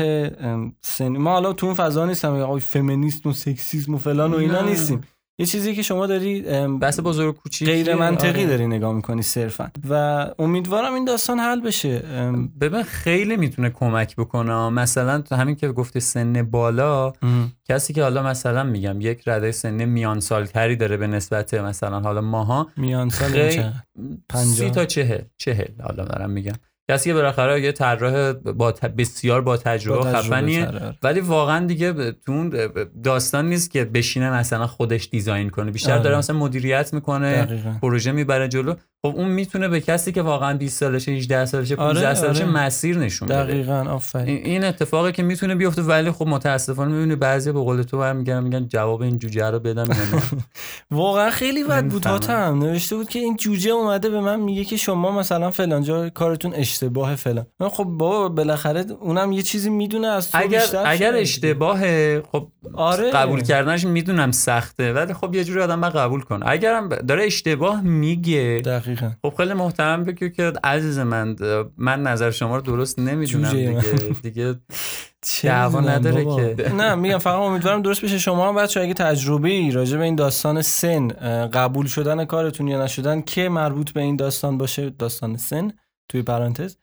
سن 0.82 1.18
ما 1.18 1.32
حالا 1.32 1.54
تو 1.54 1.66
اون 1.66 1.76
فضا 1.76 2.06
نیستم 2.06 2.34
آقای 2.36 2.60
فمینیسم 2.60 3.30
و 3.30 3.34
سکسیسم 3.34 3.94
و 3.94 3.98
فلان 3.98 4.34
و 4.34 4.38
اینا 4.38 4.62
نه. 4.62 4.70
نیستیم 4.70 5.02
یه 5.40 5.46
چیزی 5.46 5.76
که 5.76 5.82
شما 5.82 6.08
داری 6.08 6.42
بحث 6.82 7.00
بزرگ 7.04 7.36
کوچیک 7.36 7.70
غیر 7.70 7.96
منطقی 7.96 8.46
داری 8.46 8.68
نگاه 8.68 8.94
می‌کنی 8.94 9.22
صرفا. 9.22 9.72
و 9.90 10.26
امیدوارم 10.40 10.94
این 10.94 11.06
داستان 11.06 11.40
حل 11.40 11.62
بشه. 11.62 12.00
ببین 12.62 12.84
خیلی 12.84 13.38
می‌تونه 13.38 13.70
کمک 13.70 14.16
بکنه. 14.16 14.70
مثلا 14.70 15.22
تو 15.22 15.36
همین 15.36 15.56
که 15.56 15.68
گفتی 15.68 16.00
سن 16.00 16.44
بالا 16.44 17.14
ام، 17.22 17.52
کسی 17.66 17.94
که 17.94 18.04
حالا 18.04 18.24
مثلا 18.24 18.64
میگم 18.64 19.02
یک 19.02 19.28
رده 19.28 19.52
سن 19.52 19.86
میان 19.86 20.20
سالتری 20.20 20.76
داره 20.76 20.98
به 20.98 21.08
نسبت 21.08 21.54
مثلا 21.54 22.00
حالا 22.00 22.22
ماها 22.22 22.68
میان 22.78 23.10
سال 23.10 23.30
خیلی 23.30 23.54
چقدر؟ 23.54 23.74
پنجاه. 24.30 24.54
سی 24.56 24.70
تا 24.70 24.86
چهل 24.86 25.22
چهل 25.38 25.82
حالا 25.84 26.06
دارم 26.06 26.30
میگم. 26.30 26.54
کسی 26.92 27.10
که 27.10 27.14
بالاخره 27.14 27.62
یه 27.62 27.72
طراح 27.72 28.34
با 28.34 28.72
ت- 28.72 28.86
بسیار 28.86 29.42
با 29.42 29.58
تجربه, 29.58 29.98
با 29.98 30.04
تجربه 30.04 30.18
خفنیه 30.22 30.68
آره. 30.68 30.98
ولی 31.04 31.20
واقعا 31.20 31.66
دیگه 31.66 32.12
تو 32.12 32.32
اون 32.32 32.70
داستان 33.04 33.50
نیست 33.50 33.72
که 33.72 33.86
بشینه 33.86 34.30
مثلا 34.34 34.68
خودش 34.68 35.10
دیزاین 35.10 35.50
کنه 35.50 35.72
بیشتر 35.72 35.94
آره. 35.94 36.04
داره 36.04 36.18
مثلا 36.18 36.38
مدیریت 36.38 36.94
می‌کنه 36.94 37.46
دقیقاً. 37.46 37.76
پروژه 37.82 38.12
می‌بره 38.12 38.48
جلو 38.48 38.74
خب 39.06 39.14
اون 39.16 39.30
می‌تونه 39.30 39.68
به 39.68 39.82
کسی 39.82 40.12
که 40.12 40.22
واقعا 40.22 40.58
20 40.58 40.80
سالشه 40.80 41.12
18 41.12 41.46
سالشه 41.46 41.76
15 41.76 42.08
آره، 42.08 42.16
سالشه 42.16 42.44
آره. 42.44 42.54
مسیر 42.54 42.98
نشون 42.98 43.28
بده. 43.28 43.44
دقیقا 43.44 43.86
آفرین. 43.90 44.46
این 44.46 44.64
اتفاقی 44.64 45.12
که 45.12 45.24
می‌تونه 45.24 45.56
بیفته 45.56 45.82
ولی 45.82 46.12
خب 46.12 46.28
متاسفانه 46.28 46.92
می‌بینی 46.92 47.16
بعضی 47.16 47.52
به 47.52 47.60
قول 47.60 47.82
تو 47.82 47.98
برمیگردن 47.98 48.44
میگن 48.44 48.68
جواب 48.68 49.02
این 49.02 49.20
جوجه 49.20 49.50
رو 49.50 49.60
بدم 49.60 49.86
یا 49.86 50.22
واقعا 50.98 51.30
خیلی 51.30 51.64
بد 51.64 51.86
بود. 51.86 52.06
هاتم 52.06 52.60
نوشته 52.60 52.96
بود 52.96 53.10
که 53.10 53.20
این 53.20 53.36
جوجه 53.36 53.72
اومده 53.72 54.10
به 54.10 54.22
من 54.22 54.40
میگه 54.40 54.64
که 54.64 54.78
شما 54.78 55.12
مثلا 55.12 55.52
فلان 55.52 55.84
جا 55.84 56.10
کارتون 56.10 56.54
اشتباه 56.54 57.16
فلان. 57.16 57.46
من 57.60 57.70
خب 57.70 57.84
بابا 57.84 58.30
بالاخره 58.30 58.86
اونم 59.00 59.32
یه 59.32 59.42
چیزی 59.42 59.70
می‌دونه 59.70 60.08
از 60.08 60.32
تو 60.32 60.38
اگر 60.38 60.60
بیشتر 60.60 60.84
اگر. 60.86 61.16
اشتباهه 61.16 62.24
خب 62.32 62.48
آره. 62.74 63.12
قبول 63.12 63.42
کردنش 63.42 63.86
می‌دونم 63.86 64.32
سخته 64.32 64.94
ولی 64.94 65.14
خب 65.14 65.36
یه 65.36 65.44
جوری 65.44 65.60
آدم 65.62 65.90
قبول 65.90 66.22
کنه. 66.22 66.46
اگرم 66.48 66.90
داره 66.90 67.26
اشتباه 67.26 67.82
میگه 67.82 68.62
دقیقا. 68.66 68.93
خب 68.96 69.34
خیلی 69.38 69.54
محترم 69.54 70.04
بگو 70.04 70.28
که 70.28 70.54
عزیز 70.64 71.00
من 71.00 71.36
من 71.78 72.04
نظر 72.04 72.32
شما 72.32 72.56
رو 72.56 72.62
درست 72.62 73.00
نمی‌دونم. 73.00 73.52
دیگه 73.54 73.82
دیگه 74.24 74.56
دعوا 75.44 75.80
نداره 75.80 76.24
بابا. 76.24 76.54
که. 76.54 76.74
نه 76.74 76.96
میگم 76.96 77.18
فقط 77.18 77.36
امیدوارم 77.36 77.82
درست 77.82 78.02
بشه 78.04 78.18
شما 78.18 78.50
هم 78.50 78.56
بچه 78.56 78.82
اگه 78.82 78.94
تجربه 78.94 79.50
ای 79.50 79.72
راجع 79.72 79.98
به 79.98 80.04
این 80.04 80.16
داستان 80.16 80.62
سن 80.62 81.08
قبول 81.48 81.88
شدن 81.88 82.26
کارتون 82.26 82.68
یا 82.68 82.84
نشدن 82.84 83.22
که 83.22 83.50
مربوط 83.50 83.92
به 83.92 84.02
این 84.02 84.16
داستان 84.16 84.58
باشه 84.58 84.90
داستان 84.90 85.38
سن 85.38 85.72
توی 86.10 86.22
پرانتز 86.22 86.78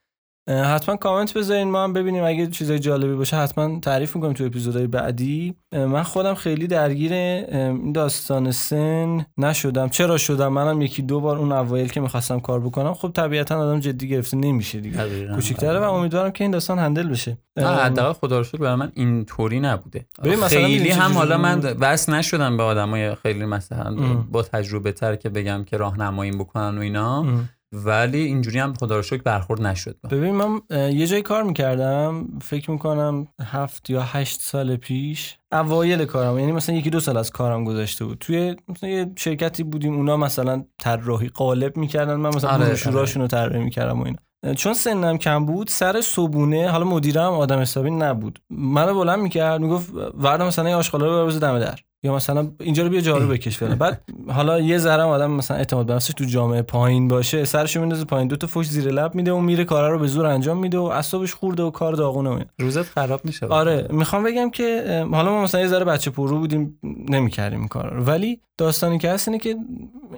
حتما 0.49 0.97
کامنت 0.97 1.35
بذارین 1.35 1.71
ما 1.71 1.85
هم 1.85 1.93
ببینیم 1.93 2.25
اگه 2.25 2.47
چیزای 2.47 2.79
جالبی 2.79 3.15
باشه 3.15 3.37
حتما 3.37 3.81
تعریف 3.81 4.17
می‌کنیم 4.17 4.33
تو 4.33 4.45
اپیزودهای 4.45 4.87
بعدی 4.87 5.55
من 5.73 6.03
خودم 6.03 6.35
خیلی 6.35 6.67
درگیر 6.67 7.13
این 7.13 7.93
داستان 7.93 8.51
سن 8.51 9.27
نشدم 9.39 9.89
چرا 9.89 10.19
شدم 10.19 10.49
منم 10.53 10.83
یکی 10.83 11.03
دو 11.03 11.21
بار 11.21 11.39
اون 11.39 11.53
اوایل 11.53 11.89
که 11.89 12.01
می‌خواستم 12.01 12.41
کار 12.41 12.61
بکنم 12.61 12.95
خب 12.95 13.13
طبیعتا 13.15 13.59
آدم 13.59 13.81
جدی 13.81 14.09
گرفته 14.09 14.37
نمیشه 14.37 14.81
دیگه. 14.81 15.29
کوچیک‌تره 15.35 15.79
و 15.79 15.83
امیدوارم 15.83 16.31
که 16.31 16.45
این 16.45 16.51
داستان 16.51 16.79
هندل 16.79 17.09
بشه 17.09 17.39
حداقل 17.59 18.13
خدا 18.13 18.39
رو 18.39 18.45
شکر 18.45 18.59
برای 18.59 18.75
من 18.75 18.93
اینطوری 18.95 19.61
نبوده 19.61 20.07
خیلی 20.49 20.91
هم 20.91 21.13
حالا؟ 21.13 21.39
من 21.39 21.61
وصل 21.81 22.15
نشدم 22.15 22.57
به 22.57 22.63
آدمای 22.63 23.15
خیلی 23.15 23.45
مثلا. 23.45 23.97
با 24.31 24.43
تجربه 24.43 24.93
تر 24.93 25.17
که 25.17 25.29
بگم 25.29 25.65
که 25.65 25.77
راهنمایی 25.77 26.31
بکنن 26.31 26.79
و 26.79 26.81
اینا 26.81 27.19
ام. 27.19 27.49
ولی 27.73 28.19
اینجوری 28.19 28.59
هم 28.59 28.75
خدا 28.75 28.97
رو 28.97 29.03
شکر 29.03 29.23
برخورد 29.23 29.63
نشد. 29.63 29.97
ببین 30.11 30.35
من 30.35 30.61
یه 30.71 31.07
جای 31.07 31.23
کار 31.23 31.43
می‌کردم. 31.43 32.27
فکر 32.43 32.71
می‌کنم 32.71 33.29
هفت 33.41 33.91
یا 33.91 34.03
هشت 34.03 34.41
سال 34.41 34.77
پیش 34.77 35.39
اوایل 35.53 36.05
کارم 36.05 36.39
یعنی 36.39 36.53
مثلا 36.53 36.75
یکی 36.75 36.91
دو 36.91 37.01
سال 37.01 37.17
از 37.17 37.31
کارم 37.31 37.65
گذشته 37.65 38.05
بود. 38.05 38.19
توی 38.19 38.57
مثلا 38.69 38.91
یه 38.91 39.13
شرکتی 39.17 39.63
بودیم 39.63 39.95
اونا 39.95 40.17
مثلا 40.17 40.65
طراحی 40.79 41.29
قالب 41.29 41.77
می‌کردن. 41.77 42.15
من 42.15 42.29
مثلا 42.29 42.51
آره، 42.51 42.65
بروشوراشون 42.65 43.23
رو 43.23 43.29
طراحی 43.29 43.65
می‌کردم 43.65 44.01
و 44.01 44.05
اینا. 44.05 44.19
چون 44.55 44.75
سنم 44.75 45.19
کم 45.19 45.47
بود 45.47 45.69
سر 45.69 46.01
صبونه 46.01 46.71
حالا 46.71 46.85
مدیرم 46.85 47.33
آدم 47.33 47.59
حسابی 47.59 47.91
نبود. 47.91 48.43
منو 48.51 48.95
بلند 48.95 49.19
می‌کرد 49.19 49.61
می‌گفت 49.61 49.93
وردا 49.95 50.47
مثلا 50.47 50.67
این 50.67 50.75
آشغالا 50.75 51.07
رو 51.07 51.13
بروز 51.13 51.41
دم 51.41 51.59
در. 51.59 51.79
یا 52.03 52.15
مثلا 52.15 52.51
اینجا 52.61 52.83
رو 52.83 52.89
بیا 52.89 53.01
جارو 53.01 53.29
بکش 53.29 53.59
فلان. 53.59 53.75
بعد 53.75 54.03
حالا 54.29 54.61
یه 54.61 54.79
ذره 54.79 55.03
آدم 55.03 55.31
مثلا 55.31 55.57
اعتماد 55.57 55.87
به 55.87 55.95
نفسش 55.95 56.13
تو 56.15 56.25
جامعه 56.25 56.63
پایین 56.63 57.09
باشه 57.09 57.45
سرشو 57.45 57.81
میندازه 57.81 58.05
پایین. 58.05 58.29
دو 58.29 58.37
تا 58.37 58.47
فوش 58.47 58.69
زیر 58.69 58.93
لب 58.93 59.15
میده 59.15 59.33
و 59.33 59.41
میره 59.41 59.65
کارا 59.65 59.93
رو 59.93 59.99
به 59.99 60.07
زور 60.07 60.27
انجام 60.27 60.59
میده 60.59 60.79
و 60.79 60.83
اعصابش 60.83 61.35
خورده 61.35 61.63
و 61.63 61.71
کار 61.71 61.93
داغونه 61.93 62.31
اینا. 62.31 62.45
روزت 62.59 62.83
خراب 62.83 63.21
میشه. 63.25 63.47
آره 63.47 63.87
می‌خوام 63.91 64.25
بگم 64.25 64.51
که 64.51 64.85
حالا 65.13 65.31
ما 65.31 65.43
مثلا 65.43 65.61
یه 65.61 65.69
ذره 65.69 65.85
بچه 65.85 66.11
پرو 66.11 66.39
بودیم 66.39 66.79
نمی‌کردیم 67.09 67.69
کارا 67.69 67.97
رو. 67.97 68.05
ولی 68.05 68.41
داستانی 68.59 68.99
که 68.99 69.11
هست 69.11 69.29
اینه 69.29 69.39
که 69.39 69.57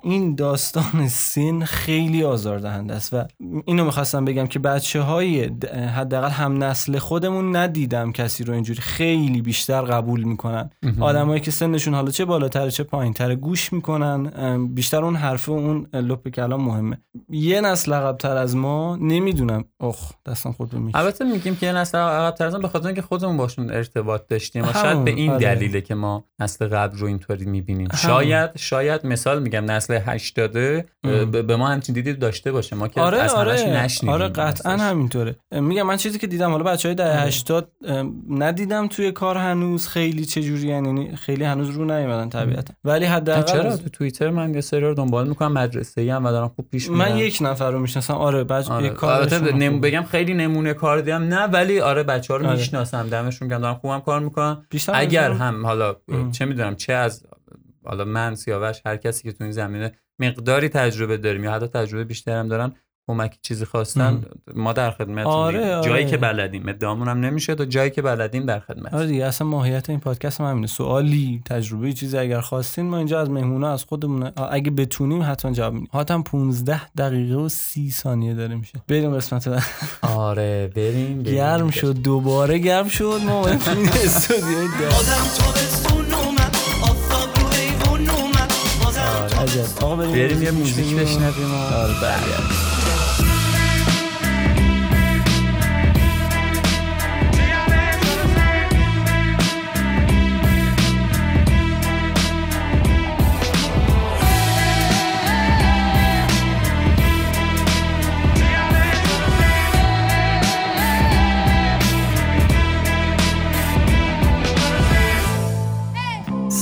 این 0.02 0.34
داستان 0.34 1.08
سن 1.08 1.64
خیلی 1.64 2.24
آزاردهنده 2.24 2.94
است 2.94 3.14
و 3.14 3.24
اینو 3.64 3.84
می‌خواستم 3.84 4.24
بگم 4.24 4.46
که 4.46 4.58
بچه 4.58 5.00
های 5.00 5.50
حداقل 5.96 6.30
هم 6.30 6.64
نسل 6.64 6.98
خودمون 6.98 7.56
ندیدم 7.56 8.12
کسی 8.12 8.44
رو 8.44 8.54
اینجوری 8.54 8.80
خیلی 8.80 9.42
بیشتر 9.42 9.82
قبول 9.82 10.22
می‌کنن. 10.22 10.70
آدمایی 11.00 11.40
که 11.40 11.50
سنشون 11.72 11.94
حالا 11.94 12.10
چه 12.10 12.24
بالاتر 12.24 12.70
چه 12.70 12.84
پایینتر 12.84 13.34
گوش 13.34 13.72
می‌کنن 13.72 14.66
بیشتر 14.74 15.04
اون 15.04 15.16
حرف 15.16 15.48
و 15.48 15.52
اون 15.52 15.86
لپ 15.92 16.28
کلام 16.28 16.64
مهمه 16.64 16.98
یه 17.30 17.60
نسل 17.60 17.92
عقبتر 17.92 18.36
از 18.36 18.56
ما 18.56 18.96
نمی‌دونم 18.96 19.64
اخ 19.80 20.12
دستم 20.26 20.52
خورد 20.52 20.70
به 20.70 20.78
میز. 20.78 20.94
البته 20.94 21.24
میگیم 21.24 21.56
که 21.56 21.66
یه 21.66 21.72
نسل 21.72 21.98
عقب 21.98 22.34
تر 22.34 22.58
به 22.58 22.68
خاطر 22.68 22.86
اینکه 22.86 23.02
خودمون 23.02 23.36
باشون 23.36 23.70
ارتباط 23.70 24.22
داشتیم 24.28 24.64
و 24.64 24.72
شاید 24.72 25.04
به 25.04 25.10
این 25.10 25.30
آره. 25.30 25.40
دلیله 25.54 25.80
که 25.80 25.94
ما 25.94 26.24
نسل 26.40 26.68
قبل 26.68 26.98
رو 26.98 27.06
اینطوری 27.06 27.44
می‌بینیم 27.44 27.88
همون. 27.92 28.16
شاید 28.16 28.50
شاید 28.56 29.06
مثال 29.06 29.42
میگم 29.42 29.70
نسل 29.70 30.00
80 30.06 30.56
ام. 30.56 31.30
به 31.30 31.56
ما 31.56 31.68
همچین 31.68 31.94
دیدی 31.94 32.12
داشته 32.12 32.52
باشه 32.52 32.76
ما 32.76 32.88
که 32.88 33.00
آره 33.00 33.18
از 33.18 33.34
همش 33.34 33.60
آره 33.60 33.70
نشنیدیم 33.70 34.14
آره 34.14 34.28
قطعا. 34.28 34.76
همینطوره 34.76 35.36
میگم 35.52 35.82
من 35.82 35.96
چیزی 35.96 36.18
که 36.18 36.26
دیدم 36.26 36.50
حالا 36.50 36.64
بچه 36.64 36.88
های 36.88 36.96
آره. 37.00 37.14
ده 37.14 37.22
80 37.22 37.72
ندیدم 38.30 38.88
توی 38.88 39.12
کار 39.12 39.36
هنوز 39.36 39.88
خیلی 39.88 40.24
چجوری 40.24 40.68
یعنی 40.68 41.16
خیلی 41.16 41.44
هنوز 41.44 41.62
رو 41.71 41.85
نیومدن 41.85 42.28
طبیعتا 42.28 42.75
ولی 42.85 43.04
حداقل 43.04 43.42
چرا 43.42 43.76
تو 43.76 43.88
توییتر 43.88 44.31
من 44.31 44.54
یه 44.54 44.61
سری 44.61 44.81
رو 44.81 44.95
دنبال 44.95 45.28
می‌کنم 45.28 45.52
مدرسه 45.52 46.00
ای 46.00 46.11
هم 46.11 46.25
و 46.25 46.31
دارم 46.31 46.49
خوب 46.49 46.69
پیش 46.71 46.90
من 46.90 47.12
میرم. 47.12 47.26
یک 47.26 47.38
نفر 47.40 47.71
رو 47.71 47.78
می‌شناسم 47.78 48.14
آره 48.14 48.45
بعد 48.45 48.69
آره. 48.69 48.90
کار. 48.90 49.35
نم... 49.35 49.81
بگم 49.81 50.02
خیلی 50.02 50.35
نمونه 50.35 50.75
کار 50.75 51.00
دیدم 51.00 51.23
نه 51.23 51.47
ولی 51.47 51.81
آره 51.81 52.02
بچه 52.02 52.35
ها 52.35 52.38
رو 52.38 52.47
آره. 52.47 52.57
می‌شناسم 52.57 53.09
دمشون 53.09 53.49
گرم 53.49 53.61
دارم 53.61 53.75
خوبم 53.75 54.31
کار 54.31 54.62
بیشتر 54.71 54.92
اگر 54.95 55.33
هم 55.33 55.66
حالا 55.66 55.97
ام. 56.09 56.31
چه 56.31 56.45
می‌دونم 56.45 56.76
چه 56.76 56.92
از 56.92 57.26
حالا 57.85 58.04
من 58.04 58.35
سیاوش 58.35 58.83
هر 58.87 58.97
کسی 58.97 59.23
که 59.23 59.33
تو 59.33 59.45
این 59.45 59.52
زمینه 59.52 59.92
مقداری 60.19 60.69
تجربه 60.69 61.16
داریم 61.16 61.45
یا 61.45 61.52
حتی 61.52 61.66
تجربه 61.66 62.04
بیشتر 62.04 62.38
هم 62.38 62.49
دارن 62.49 62.73
کمک 63.09 63.38
چیزی 63.42 63.64
خواستن 63.64 64.23
ما 64.54 64.73
در 64.73 64.90
خدمت 64.90 65.26
آره، 65.26 65.75
آره. 65.76 65.88
جایی 65.88 66.06
که 66.06 66.16
بلدیم 66.16 66.68
ادعامون 66.68 67.09
هم 67.09 67.21
نمیشه 67.21 67.54
تا 67.54 67.64
جایی 67.64 67.90
که 67.90 68.02
بلدیم 68.02 68.47
در 68.47 68.61
خدمت 68.61 68.94
آره 68.94 69.06
دیگه 69.06 69.25
اصلا 69.25 69.47
ماهیت 69.47 69.90
این 69.90 70.00
پادکست 70.00 70.40
هم 70.40 70.47
همینه. 70.47 70.66
سوالی 70.66 71.40
تجربه 71.47 71.92
چیزی 71.92 72.18
اگر 72.18 72.40
خواستین 72.40 72.87
ما 72.87 72.97
اینجا 72.99 73.21
از 73.21 73.30
مهمونا 73.30 73.73
از 73.73 73.85
خودمون 73.85 74.30
اگه 74.50 74.71
بتونیم 74.71 75.23
حتما 75.23 75.52
جواب 75.52 75.73
میدیم. 75.73 75.88
حاتم 75.92 76.23
15 76.23 76.88
دقیقه 76.99 77.35
و 77.35 77.49
30 77.49 77.90
ثانیه 77.90 78.35
داره 78.35 78.54
میشه. 78.54 78.73
بریم 78.88 79.16
قسمت 79.16 79.49
بعد. 79.49 79.62
آره 80.02 80.71
بریم, 80.76 81.23
بریم. 81.23 81.37
گرم 81.37 81.71
شد 81.71 81.92
دوباره 82.02 82.59
گرم 82.59 82.88
شد. 82.88 83.21
ما 83.26 83.42
تو 83.42 83.71
ایوون 87.52 88.11
اومد 88.11 88.52
بازم 88.85 89.40
عجب. 89.42 89.85
آقا 89.85 89.97
بریم, 89.97 90.12
بریم 90.12 90.42
یه 90.42 90.50
موزیک 90.50 90.87
بشنویم. 90.87 91.02
بشنویم 91.04 91.54
و- 91.54 91.75
آره 91.75 92.62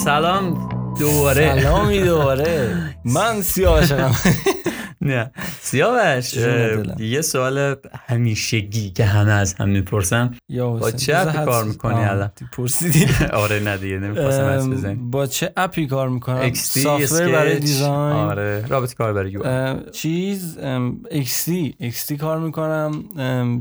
سلام 0.04 0.69
دوباره 1.00 1.60
سلامی 1.60 2.02
دوباره 2.02 2.76
من 3.04 3.42
سیاوشم 3.42 4.14
نه 5.02 5.30
سیاوش. 5.60 6.34
یه 6.98 7.20
سوال 7.20 7.76
همیشگی 8.06 8.90
که 8.90 9.04
همه 9.04 9.32
از 9.32 9.54
هم 9.54 9.68
می‌پرسن 9.68 10.34
با 10.58 10.90
چه 10.90 11.16
اپی 11.16 11.44
کار 11.44 11.64
می‌کنی 11.64 12.04
الان؟ 12.04 12.30
پرسیدی 12.52 13.06
آره 13.32 13.60
نه 13.60 13.76
دیگه 13.76 13.98
نمی‌خواستم 13.98 15.10
با 15.10 15.26
چه 15.26 15.52
اپی 15.56 15.86
کار 15.86 16.08
می‌کنم 16.08 16.52
سافتور 16.52 17.32
برای 17.32 17.58
دیزاین 17.58 18.16
آره 18.16 18.66
رابط 18.68 18.94
کار 18.94 19.12
برای 19.12 19.30
یو 19.30 19.42
چیز 19.90 20.58
XD 21.10 21.50
XD 21.82 22.12
کار 22.12 22.38
می‌کنم 22.38 23.04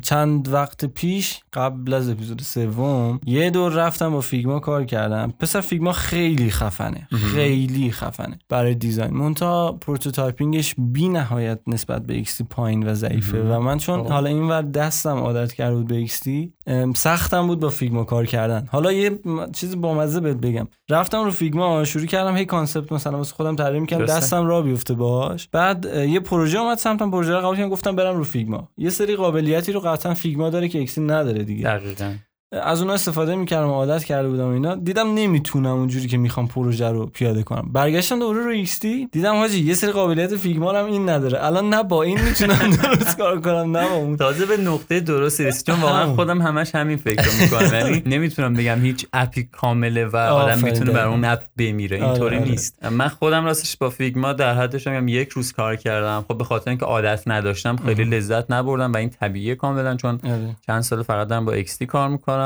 چند 0.02 0.54
وقت 0.54 0.86
پیش 0.86 1.40
قبل 1.54 1.94
از 1.94 2.10
اپیزود 2.10 2.42
سوم 2.42 3.20
یه 3.26 3.50
دور 3.50 3.74
رفتم 3.74 4.10
با 4.12 4.22
فیگما 4.22 4.60
کار 4.60 4.86
کردم. 4.86 5.34
پسر 5.40 5.62
فیگما 5.62 5.92
خیلی 5.92 6.50
خفنه. 6.52 7.08
خیلی 7.34 7.92
خفنه. 7.92 8.40
برای 8.50 8.76
دیزاین. 8.76 9.14
منتها 9.14 9.72
prototyping 9.72 10.60
ش 10.60 10.76
بی 10.78 11.10
نهایت 11.10 11.60
نسبت 11.68 12.06
به 12.06 12.24
XD 12.24 12.42
پایین 12.50 12.88
و 12.88 12.94
ضعیفه 12.94 13.42
و 13.42 13.60
من 13.60 13.78
چون 13.78 14.04
خب. 14.04 14.10
حالا 14.10 14.30
اینور 14.30 14.62
دستم 14.62 15.18
عادت 15.18 15.54
کرده 15.54 15.76
بود 15.76 15.88
به 15.88 16.50
ام، 16.68 16.94
سختم 16.94 17.48
بود 17.48 17.60
با 17.60 17.70
Figma 17.70 18.04
کار 18.04 18.26
کردن. 18.26 18.68
حالا 18.72 18.92
یه 18.92 19.20
چیز 19.54 19.82
بامزه 19.82 20.20
بهت 20.20 20.38
بگم. 20.38 20.68
رفتم 20.90 21.24
رو 21.24 21.32
Figma 21.32 21.84
شروع 21.84 22.06
کردم 22.06 22.36
هی 22.36 22.46
concept 22.46 22.92
مثلا 22.92 23.18
واسه 23.18 23.36
خودم 23.36 23.56
تعریف 23.56 23.86
کردم. 23.86 24.06
دستم 24.06 24.48
را 24.48 24.62
بیفته 24.62 24.94
باش 24.94 25.48
بعد 25.48 25.86
یه 25.86 26.20
پروژه 26.20 26.60
اومد 26.60 26.78
سمتم 26.78 27.12
پروژه 27.12 27.34
رو 27.34 27.40
قبول 27.40 27.56
کردم 27.56 27.70
گفتم 27.70 27.96
برم 27.96 28.18
رو 28.18 28.24
Figma. 28.24 28.70
یه 28.78 28.90
سری 28.90 29.16
قابلیتی 29.16 29.72
رو 29.72 29.80
قطعا 29.80 30.14
Figma 30.14 30.50
داره 30.50 30.68
که 30.68 30.82
XD 30.82 31.02
نداره 31.02 31.44
دیگه. 31.44 31.64
دقیقا. 31.64 32.14
از 32.52 32.80
اونها 32.80 32.94
استفاده 32.94 33.36
می‌کردم 33.36 33.68
عادت 33.68 34.04
کرده 34.04 34.30
بودم 34.30 34.48
اینا. 34.50 34.76
دیدم 34.76 35.14
نمی‌تونم 35.14 35.72
اونجوری 35.72 36.08
که 36.08 36.18
می‌خوام 36.18 36.48
پروژه 36.48 36.90
رو 36.90 37.06
پیاده 37.06 37.44
کنم. 37.44 37.70
برگشتم 37.74 38.20
دوباره 38.20 38.44
رو 38.44 38.50
XD 38.50 38.80
دیدم 38.80 39.36
حاجی 39.36 39.60
یه 39.60 39.74
سری 39.74 39.92
قابلیت 39.92 40.36
Figma 40.36 40.72
هم 40.72 40.86
این 40.86 41.10
نداره. 41.10 41.46
الان 41.46 41.70
نه 41.70 41.84
با 41.84 42.04
این 42.04 42.22
می‌تونم 42.22 42.58
درست 42.84 43.18
کار 43.18 43.42
کنم 43.42 43.78
نه 43.78 43.90
با 43.90 43.96
اون. 43.96 44.18
تازه 44.18 44.46
به 44.46 44.58
نقطه 44.58 45.00
درست 45.00 45.42
رسید. 45.42 45.66
چون 45.66 45.82
واقعا 45.82 46.16
خودم 46.16 46.42
همش 46.42 46.76
همین 46.76 46.98
فکر 46.98 47.24
رو 47.24 47.32
می‌کنم. 47.42 47.74
یعنی 47.80 48.04
نمی‌تونم 48.06 48.54
بگم 48.54 48.82
هیچ 48.82 49.06
app 49.14 49.36
ی 49.36 49.44
کامله 49.44 50.06
و 50.06 50.16
آدم 50.16 50.60
می‌تونه 50.60 50.92
برا 50.92 51.08
اون 51.08 51.26
app 51.26 51.42
بمیره. 51.58 51.98
آره، 51.98 52.08
اینطوری 52.10 52.36
آره. 52.38 52.50
نیست. 52.50 52.86
من 52.86 53.08
خودم 53.08 53.46
راستش 53.46 53.78
با 53.78 53.90
Figma 53.90 54.34
در 54.34 54.54
حدش 54.54 54.88
میگم 54.88 55.08
یک 55.08 55.30
روز 55.30 55.54
کار 55.54 55.76
کردم. 55.76 56.26
خب 56.28 56.38
به 56.38 56.44
خاطر 56.44 56.70
اینکه 56.70 56.86
عادت 56.86 57.24
نداشتم 57.28 57.76
خیلی 57.76 58.04
لذت 58.04 58.52
نبردم 58.52 58.94
و 58.94 58.98
این 58.98 59.10
طبیعیه 59.10 59.56
کاملا 59.56 59.96
چون 59.96 60.20
آره. 60.24 60.56
چند 60.68 60.82
سال 60.82 61.04
فقط 61.04 61.28
دارم 61.28 61.46
با 61.46 61.62
XD 61.64 61.84
کار 61.84 62.10
می‌کنم. 62.10 62.39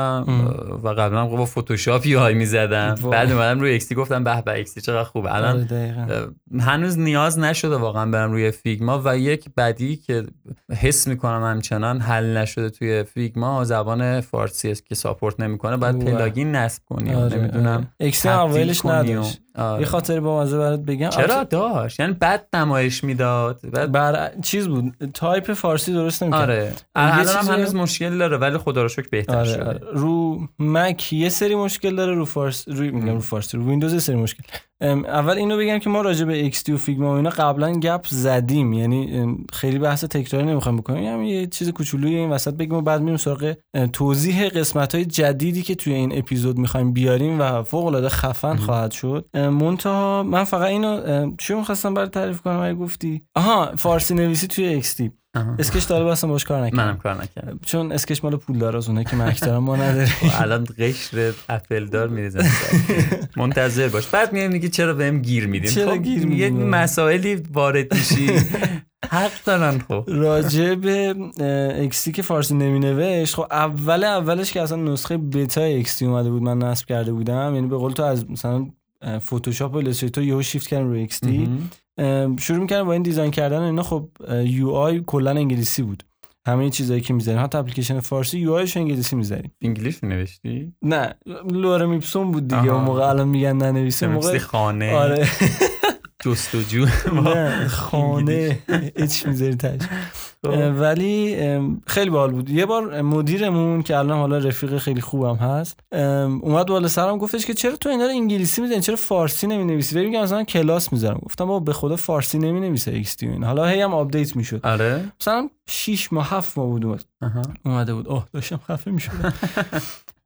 و 0.82 0.88
قبلا 0.88 1.26
با 1.26 1.44
Photoshop 1.44 2.06
UI 2.06 2.34
می‌زدم. 2.34 2.94
بعد 3.12 3.32
اومدم 3.32 3.60
روی 3.60 3.80
XD 3.80 3.92
گفتم 3.92 4.24
به 4.24 4.42
به 4.42 4.64
XD 4.64 4.80
چقدر 4.80 5.04
خوبه 5.04 5.30
آره، 5.30 5.48
الان 5.48 5.62
دقیقاً. 5.62 6.26
هنوز 6.60 6.98
نیاز 6.98 7.38
نشده 7.38 7.76
واقعا 7.76 8.10
برم 8.10 8.32
روی 8.32 8.50
Figma 8.50 9.02
و 9.04 9.18
یک 9.18 9.48
بدی 9.56 9.96
که 9.96 10.24
حس 10.80 11.08
می‌کنم 11.08 11.42
همچنان 11.44 12.00
حل 12.00 12.36
نشده 12.36 12.70
توی 12.70 13.04
Figma 13.04 13.64
زبان 13.64 14.20
فارسی 14.20 14.70
است 14.70 14.86
که 14.86 14.94
support 14.94 15.40
نمی‌کنه 15.40 15.76
باید. 15.76 16.04
plugin 16.04 16.52
نصب 16.56 16.82
کنی 16.86 17.14
آره، 17.14 17.38
نمی‌دونم 17.38 17.76
آره. 17.76 17.86
XD 18.00 18.28
تبدیل 18.28 18.56
اولش 18.56 18.86
نداشت 18.86 19.40
آره. 19.58 19.80
یه 19.80 19.86
خاطر 19.86 20.20
با 20.20 20.42
مزه 20.42 20.58
برات 20.58 20.80
بگم. 20.80 21.08
چرا 21.08 21.22
البته 21.34 21.56
داشت؟ 21.56 22.00
یعنی 22.00 22.12
بد 22.12 22.46
نمایش 22.54 23.04
می‌داد. 23.04 23.60
بعد 23.70 23.92
بر 23.92 24.30
چیز 24.42 24.68
بود. 24.68 24.94
تایپ 25.14 25.52
فارسی 25.52 25.92
درست 25.92 26.22
نمی‌کرد. 26.22 26.40
آره. 26.42 26.72
الان 26.94 27.36
هم 27.36 27.54
هنوز 27.54 27.74
مشکل 27.74 28.18
داره 28.18 28.36
ولی 28.36 28.58
خدا 28.58 28.82
رو 28.82 28.88
شکر 28.88 29.08
بهتر 29.10 29.36
آره, 29.36 29.44
شده. 29.52 29.64
آره. 29.64 29.80
رو 29.92 30.40
مک 30.58 31.12
یه 31.12 31.28
سری 31.28 31.54
مشکل 31.54 31.96
داره 31.96 32.14
رو 32.14 32.24
فارس 32.24 32.68
روی 32.68 32.90
میگم 32.90 33.14
رو 33.14 33.20
فارسی 33.20 33.56
رو 33.56 33.68
ویندوز 33.68 33.92
یه 33.92 33.98
سری 33.98 34.16
مشکل. 34.16 34.42
اول 34.82 35.38
اینو 35.38 35.56
بگم 35.56 35.78
که 35.78 35.90
ما 35.90 36.00
راجع 36.00 36.24
به 36.24 36.50
XD 36.50 36.68
و 36.70 36.76
فیگما 36.76 37.12
و 37.12 37.16
اینا 37.16 37.30
قبلا 37.30 37.72
گپ 37.72 38.06
زدیم. 38.08 38.72
یعنی 38.72 39.36
خیلی 39.52 39.78
بحث 39.78 40.04
تکراری 40.04 40.46
نمی‌خوام 40.46 40.76
بکنیم. 40.76 41.02
یعنی 41.02 41.30
یه 41.30 41.46
چیز 41.46 41.70
کوچولوی 41.70 42.14
این 42.14 42.30
وسط 42.30 42.54
بگیم 42.54 42.74
و 42.74 42.80
بعد 42.80 43.00
میریم 43.00 43.16
سراغ 43.16 43.54
توضیح 43.92 44.48
قسمت 44.48 44.94
های 44.94 45.04
جدیدی 45.04 45.62
که 45.62 45.74
توی 45.74 45.92
این 45.92 46.18
اپیزود 46.18 46.58
می‌خوایم 46.58 46.92
بیاریم 46.92 47.40
و 47.40 47.62
فوق 47.62 47.86
العاده 47.86 48.08
خفن 48.08 48.56
خواهد 48.56 48.90
شد. 48.90 49.28
منتها 49.34 50.22
من 50.22 50.44
فقط 50.44 50.68
اینو 50.68 51.30
چی 51.38 51.54
می‌خواستم 51.54 51.94
برای 51.94 52.08
تعریف 52.08 52.40
کنم؟ 52.40 52.60
اگه 52.60 52.74
گفتی؟ 52.74 53.22
آها 53.34 53.72
فارسی 53.76 54.14
نویسی 54.14 54.46
توی 54.46 54.64
آها. 54.64 55.12
اسکش 55.34 55.86
طالب 55.86 56.06
اصلا 56.06 56.30
باش 56.30 56.44
کار 56.44 56.64
نکردم 56.64 56.84
منم 56.84 56.96
کار 56.96 57.22
نکردم. 57.22 57.58
چون 57.66 57.92
اسکش 57.92 58.24
مال 58.24 58.36
پول 58.36 58.58
داره 58.58 58.76
از 58.76 58.88
اونه 58.88 59.04
که 59.04 59.16
مک 59.16 59.40
دارم 59.40 59.64
ما 59.64 59.76
نداریم. 59.76 60.12
الان 60.40 60.66
قشر 60.78 61.32
اپل 61.48 61.86
دار 61.86 62.08
میریزن 62.08 62.48
منتظر 63.36 63.88
باش. 63.88 64.06
بعد 64.06 64.32
میایم 64.32 64.52
میگی 64.52 64.68
چرا 64.68 64.94
بهم 64.94 65.22
گیر 65.22 65.46
میدین؟ 65.46 65.70
چرا 65.70 65.94
خب، 65.94 66.02
گیر 66.02 66.30
یه؟ 66.30 66.50
مسائلی 66.50 67.34
وارد 67.34 67.94
میشی. 67.94 68.30
حق 69.10 69.32
دارن 69.44 69.78
خب. 69.78 70.04
راجع 70.06 70.74
به 70.74 71.14
XD 71.84 72.12
که 72.12 72.22
فارسی 72.22 72.54
نمی 72.54 72.78
نوشت 72.78 73.34
خب 73.34 73.46
اول 73.50 74.04
اولش 74.04 74.52
که 74.52 74.62
اصلا 74.62 74.82
نسخه 74.82 75.18
بتا 75.18 75.60
XD 75.60 76.06
اومده 76.06 76.30
بود 76.30 76.42
من 76.42 76.58
نصب 76.58 76.86
کرده 76.86 77.12
بودم. 77.12 77.54
یعنی 77.54 77.66
به 77.66 77.76
قول 77.76 77.92
تو 77.92 78.02
از 78.02 78.30
مثلا 78.30 78.66
فتوشاپ 79.18 79.74
و 79.74 79.76
Illustrator 79.76 80.24
یهو 80.24 80.42
شیفت 80.42 80.68
کردم 80.68 80.88
روی 80.88 81.02
XD 81.02 81.48
شروع 82.40 82.58
می‌کردم 82.58 82.84
با 82.84 82.92
این 82.92 83.02
design 83.02 83.30
کردن 83.30 83.60
اینا. 83.62 83.82
خب 83.82 84.08
UI 84.44 85.02
کلا 85.06 85.30
انگلیسی 85.30 85.82
بود. 85.82 86.02
همه 86.46 86.70
چیزایی 86.70 87.00
که 87.00 87.14
می‌ذاریم. 87.14 87.42
حتی 87.42 87.58
اپلیکیشن 87.58 88.00
فارسی 88.00 88.38
UI 88.38 88.52
ش 88.52 88.76
انگلیسی 88.76 89.16
می‌ذاریم. 89.16 89.52
انگلیس 89.62 90.04
نوشتی؟ 90.04 90.72
نه. 90.82 91.14
Lorem 91.50 91.90
Ipsum 91.90 92.32
بود 92.32 92.48
دیگه. 92.48 92.68
اون 92.72 92.84
موقع 92.84 93.08
الان 93.08 93.28
میگن 93.28 93.56
ننویسه. 93.56 94.06
موقع 94.06 94.38
خانه. 94.38 94.92
آره. 94.92 95.28
جستجو. 96.24 96.86
نه 97.24 97.68
خانه. 97.68 98.58
اچ 98.96 99.26
می‌ذاری 99.26 99.54
تاش 99.54 99.80
ولی 100.50 101.34
ام، 101.34 101.82
خیلی 101.86 102.10
باحال 102.10 102.30
بود. 102.30 102.50
یه 102.50 102.66
بار 102.66 103.02
مدیرمون 103.02 103.82
که 103.82 103.96
الان 103.96 104.18
حالا 104.18 104.38
رفیق 104.38 104.78
خیلی 104.78 105.00
خوبم 105.00 105.36
هست 105.36 105.80
اومد 106.42 106.66
بالا 106.66 106.88
سرم 106.88 107.18
گفتش 107.18 107.46
که 107.46 107.54
چرا 107.54 107.76
تو 107.76 107.88
اینا 107.88 108.04
رو 108.04 108.10
انگلیسی 108.10 108.62
می‌زنی؟ 108.62 108.80
چرا 108.80 108.96
فارسی 108.96 109.46
نمی 109.46 109.64
نویسی 109.64 109.94
ببین 109.96 110.08
میگم 110.08 110.22
مثلا 110.22 110.44
کلاس 110.44 110.92
می‌ذارم. 110.92 111.20
گفتم 111.24 111.44
بابا 111.44 111.60
به 111.60 111.72
خدا 111.72 111.96
فارسی 111.96 112.38
نمی 112.38 112.60
نویسه 112.60 112.90
XD 112.90 113.16
این 113.22 113.44
حالا 113.44 113.66
هی 113.66 113.80
هم 113.80 113.94
update 113.94 114.36
می‌شد. 114.36 114.60
آره. 114.66 115.04
مثلا 115.20 115.48
6 115.68 116.12
ماه 116.12 116.30
7 116.30 116.58
ماه 116.58 116.66
بود 116.66 116.84
اومد. 116.84 117.04
اومده 117.64 117.94
بود. 117.94 118.08
اوه 118.08 118.24
داشتم 118.32 118.60
خفه 118.68 118.90
می‌شدم. 118.90 119.34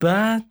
بعد. 0.01 0.45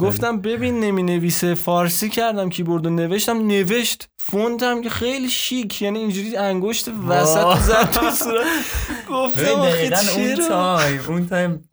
گفتم 0.00 0.40
ببین 0.40 0.80
نمی 0.80 1.02
نویسه 1.02 1.54
فارسی 1.54 2.08
کردم 2.08 2.48
کیبورد 2.48 2.86
نوشتم. 2.86 3.46
نوشت 3.46 4.08
فونتم 4.18 4.82
که 4.82 4.90
خیلی 4.90 5.28
شیک 5.28 5.82
یعنی 5.82 5.98
اینجوری 5.98 6.36
انگشت 6.36 6.88
وسط. 7.08 7.58
زد 7.58 7.90
تو 7.90 8.10
صورت. 8.10 8.46
گفتم 9.10 9.60
اون 9.60 10.34
time 10.48 11.00
اون 11.08 11.26
time 11.26 11.68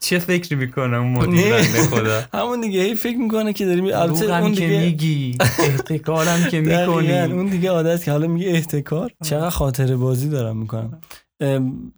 چه 0.00 0.18
فکری 0.18 0.56
می‌کنه 0.56 0.96
اون 0.96 1.10
مدیر 1.10 1.44
نه. 1.44 1.50
بنده 1.50 1.82
خدا؟ 1.82 2.22
همون 2.40 2.60
دیگه 2.60 2.82
هی 2.82 2.94
فکر 2.94 3.16
می‌کنه 3.16 3.52
که 3.52 3.66
داریم 3.66 3.84
البته 3.84 4.34
اون 4.40 4.52
که 4.52 4.60
دیگه 4.66 4.80
میگی 4.80 5.38
احتکارم 5.58 6.44
که 6.50 6.60
می‌کنی. 6.66 7.12
اون 7.20 7.46
دیگه 7.46 7.70
عادت 7.70 8.04
که 8.04 8.10
حالا 8.10 8.26
میگه 8.26 8.48
احتکار. 8.48 9.10
چقدر 9.24 9.50
خاطر 9.50 9.96
بازی 9.96 10.28
دارم 10.28 10.56
می‌کنم. 10.56 11.00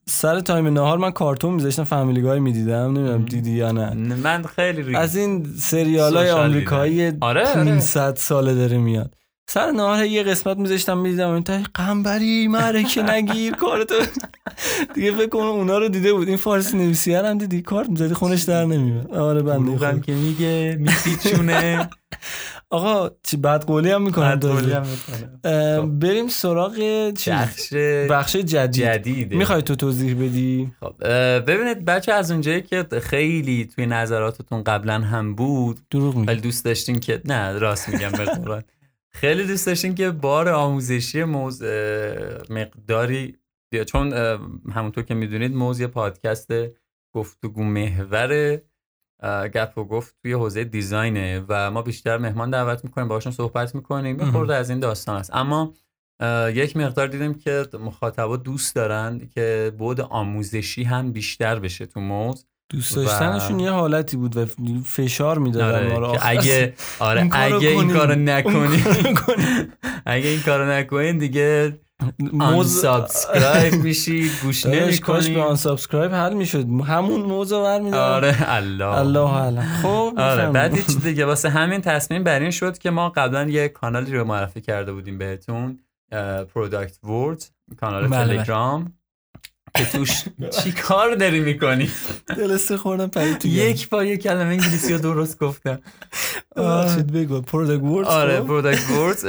سر 0.09 0.41
تایم 0.41 0.67
نهار 0.67 0.99
من 0.99 1.11
کارتون 1.11 1.55
میذاشتم 1.55 1.85
فامیلی 1.85 2.23
گای 2.23 2.41
می‌دیدم 2.41 2.93
نمی‌دونم 2.99 3.25
دیدی 3.25 3.51
یا 3.51 3.73
نه 3.73 3.95
من 3.95 4.43
خیلی 4.43 4.97
از 4.97 5.17
این 5.17 5.47
سریال 5.59 6.17
های 6.17 6.31
آمریکایی. 6.31 7.07
آره، 7.07 7.17
آره. 7.21 7.55
500 7.55 8.17
ساله 8.17 8.55
داره 8.55 8.79
میاد 8.79 9.15
سر 9.47 9.71
نهار 9.71 10.05
یه 10.05 10.23
قسمت 10.23 10.57
میذاشتم 10.57 10.99
می‌دیدم 10.99 11.31
این 11.31 11.43
تا 11.45 11.59
قنبری 11.75 12.49
معرکه 12.49 13.03
نگیر 13.03 13.55
کارتو. 13.55 13.95
دیگه 14.95 15.13
فکر 15.13 15.29
کنم 15.29 15.47
اونا 15.47 15.79
رو 15.79 15.89
دیده 15.89 16.13
بود. 16.13 16.29
این 16.29 16.37
فارسی 16.37 16.77
نویسی 16.77 17.15
هم 17.15 17.39
دیدی 17.39 17.63
کارت 17.63 17.89
می‌زدی 17.89 18.15
خونش 18.15 18.43
در 18.43 18.65
نمیاد 18.65 19.15
آره 19.15 19.43
بنده 19.43 20.01
که 20.01 20.13
میگه 20.13 20.77
میپیچونه. 20.81 21.91
آقا 22.71 23.11
چی 23.23 23.37
بدقولی 23.37 23.91
هم 23.91 24.03
می‌کنم 24.03 24.35
بدقولی 24.35 24.73
هم 24.73 24.83
می‌کنه. 24.83 25.81
بریم 25.81 26.29
سراغ 26.29 27.11
چی؟ 27.11 27.31
بخش 27.31 27.73
بخش 28.11 28.37
جدید. 28.37 28.83
جدیده. 28.83 29.37
می‌خوای 29.37 29.63
تو 29.63 29.77
توضیح 29.77 30.15
بدی؟ 30.15 30.73
خب 30.81 30.95
ببینید 31.39 31.85
بچه 31.85 32.13
از 32.13 32.31
اونجایی 32.31 32.63
که 32.63 32.87
خیلی 33.03 33.69
توی 33.75 33.87
نظراتتون 33.87 34.63
قبلا 34.63 35.01
هم 35.01 35.35
بود 35.35 35.81
دروغ 35.91 36.27
خیلی 36.27 36.41
دوست 36.41 36.65
داشتین 36.65 37.01
که 37.01 37.21
نه 37.25 37.53
راست 37.59 37.89
میگم 37.89 38.11
به 38.11 38.25
قرآن. 38.25 38.63
خیلی 39.15 39.47
دوست 39.47 39.67
داشتین 39.67 39.95
که 39.95 40.11
بار 40.11 40.49
آموزشی 40.49 41.25
موز 41.25 41.63
مقداری 42.51 43.37
بیا. 43.73 43.85
چون 43.85 44.13
همونطور 44.73 45.05
که 45.05 45.15
می‌دونید 45.15 45.55
موز 45.55 45.81
یه 45.81 45.87
پادکست 45.87 46.53
گفتگو 47.15 47.65
محور 47.65 48.61
گپ 49.55 49.79
و 49.79 49.85
گفت 49.85 50.17
توی 50.23 50.33
حوزه 50.33 50.65
دیزاینه 50.65 51.45
و 51.49 51.71
ما 51.71 51.83
بیشتر 51.83 52.19
مهمان 52.19 52.51
دعوت 52.51 52.85
می‌کنیم 52.85 53.09
باشون 53.09 53.33
صحبت 53.33 53.75
می‌کنیم. 53.75 54.21
یه. 54.21 54.31
خورده 54.31 54.55
از 54.55 54.71
این 54.71 54.81
داستان 54.81 55.17
است. 55.17 55.31
اما 55.35 55.75
یک 56.55 56.77
مقدار 56.77 57.07
دیدیم 57.07 57.35
که 57.35 57.67
مخاطبا 57.81 58.37
دوست 58.37 58.75
دارن 58.75 59.29
که 59.35 59.73
بود 59.79 60.01
آموزشی 60.01 60.83
هم 60.83 61.13
بیشتر 61.13 61.59
بشه 61.59 61.87
تو 61.87 62.01
موز. 62.01 62.47
دوست 62.73 62.97
و- 62.97 63.05
داشتنشون 63.05 63.61
یه 63.61 63.71
حالتی 63.71 64.17
بود 64.17 64.37
و 64.37 64.47
فشار 64.85 65.39
می‌دادن 65.39 65.93
ما 65.93 65.99
رو 65.99 66.07
آره 66.07 66.19
اگه 66.23 66.75
آره 66.99 67.21
این 67.21 67.31
کارو 67.31 67.57
اگه 67.57 67.69
این. 67.69 67.93
کارو 67.93 68.15
نکنی. 68.15 68.85
اگه 70.07 70.29
این 70.29 70.41
کارو 70.41 70.71
نکنین 70.71 71.19
دیگه 71.19 71.79
موز 72.33 72.81
subscribe 72.81 73.75
میشید 73.75 74.31
گوش 74.43 74.61
داداش 74.67 75.01
کاش 75.01 75.29
به 75.29 75.43
آن 75.43 75.57
subscribe 75.57 76.13
حل 76.13 76.35
می‌شد 76.35 76.67
همون 76.87 77.21
موزه 77.21 77.63
برمیدارم 77.63 78.15
آره 78.15 78.37
الله 78.53 78.85
الله 78.85 79.21
اعلم 79.21 79.63
خب 79.83 80.15
آره. 80.17 80.51
بعد 80.51 80.77
یه 80.77 80.83
چیز 80.83 81.03
دیگه 81.03 81.27
واسه 81.27 81.51
همین 81.51 81.81
تصمیم 81.81 82.25
بر 82.25 82.41
این 82.41 82.51
شد 82.51 82.79
که 82.79 82.91
ما 82.91 83.09
قبلا 83.09 83.49
یه 83.49 83.69
کانالی 83.69 84.13
رو 84.17 84.25
معرفی 84.25 84.61
کرده 84.61 84.93
بودیم 84.93 85.19
بهتون 85.19 85.79
Product 86.55 87.05
Word 87.05 87.51
کانال 87.81 88.09
بله، 88.09 88.25
بله. 88.25 88.37
تلگرام 88.37 88.93
که 89.77 89.85
توش 89.85 90.25
چی 90.63 90.73
کار 90.73 91.15
داری 91.15 91.41
می‌کنی؟ 91.41 91.91
جلسه 92.37 92.77
خوردم 92.77 93.07
پرید 93.07 93.39
تو 93.39 93.49
یک 93.49 93.89
با 93.89 94.05
یک 94.05 94.23
کلمه 94.23 94.51
انگلیسی 94.51 94.93
رو 94.93 94.99
درست 94.99 95.39
گفتم. 95.39 95.79
ببخشید 96.57 97.13
بگو. 97.13 97.41
Product 97.41 97.83
Word 97.83 98.07
آره 98.07 98.41
Product 98.41 98.91
Word 98.91 99.27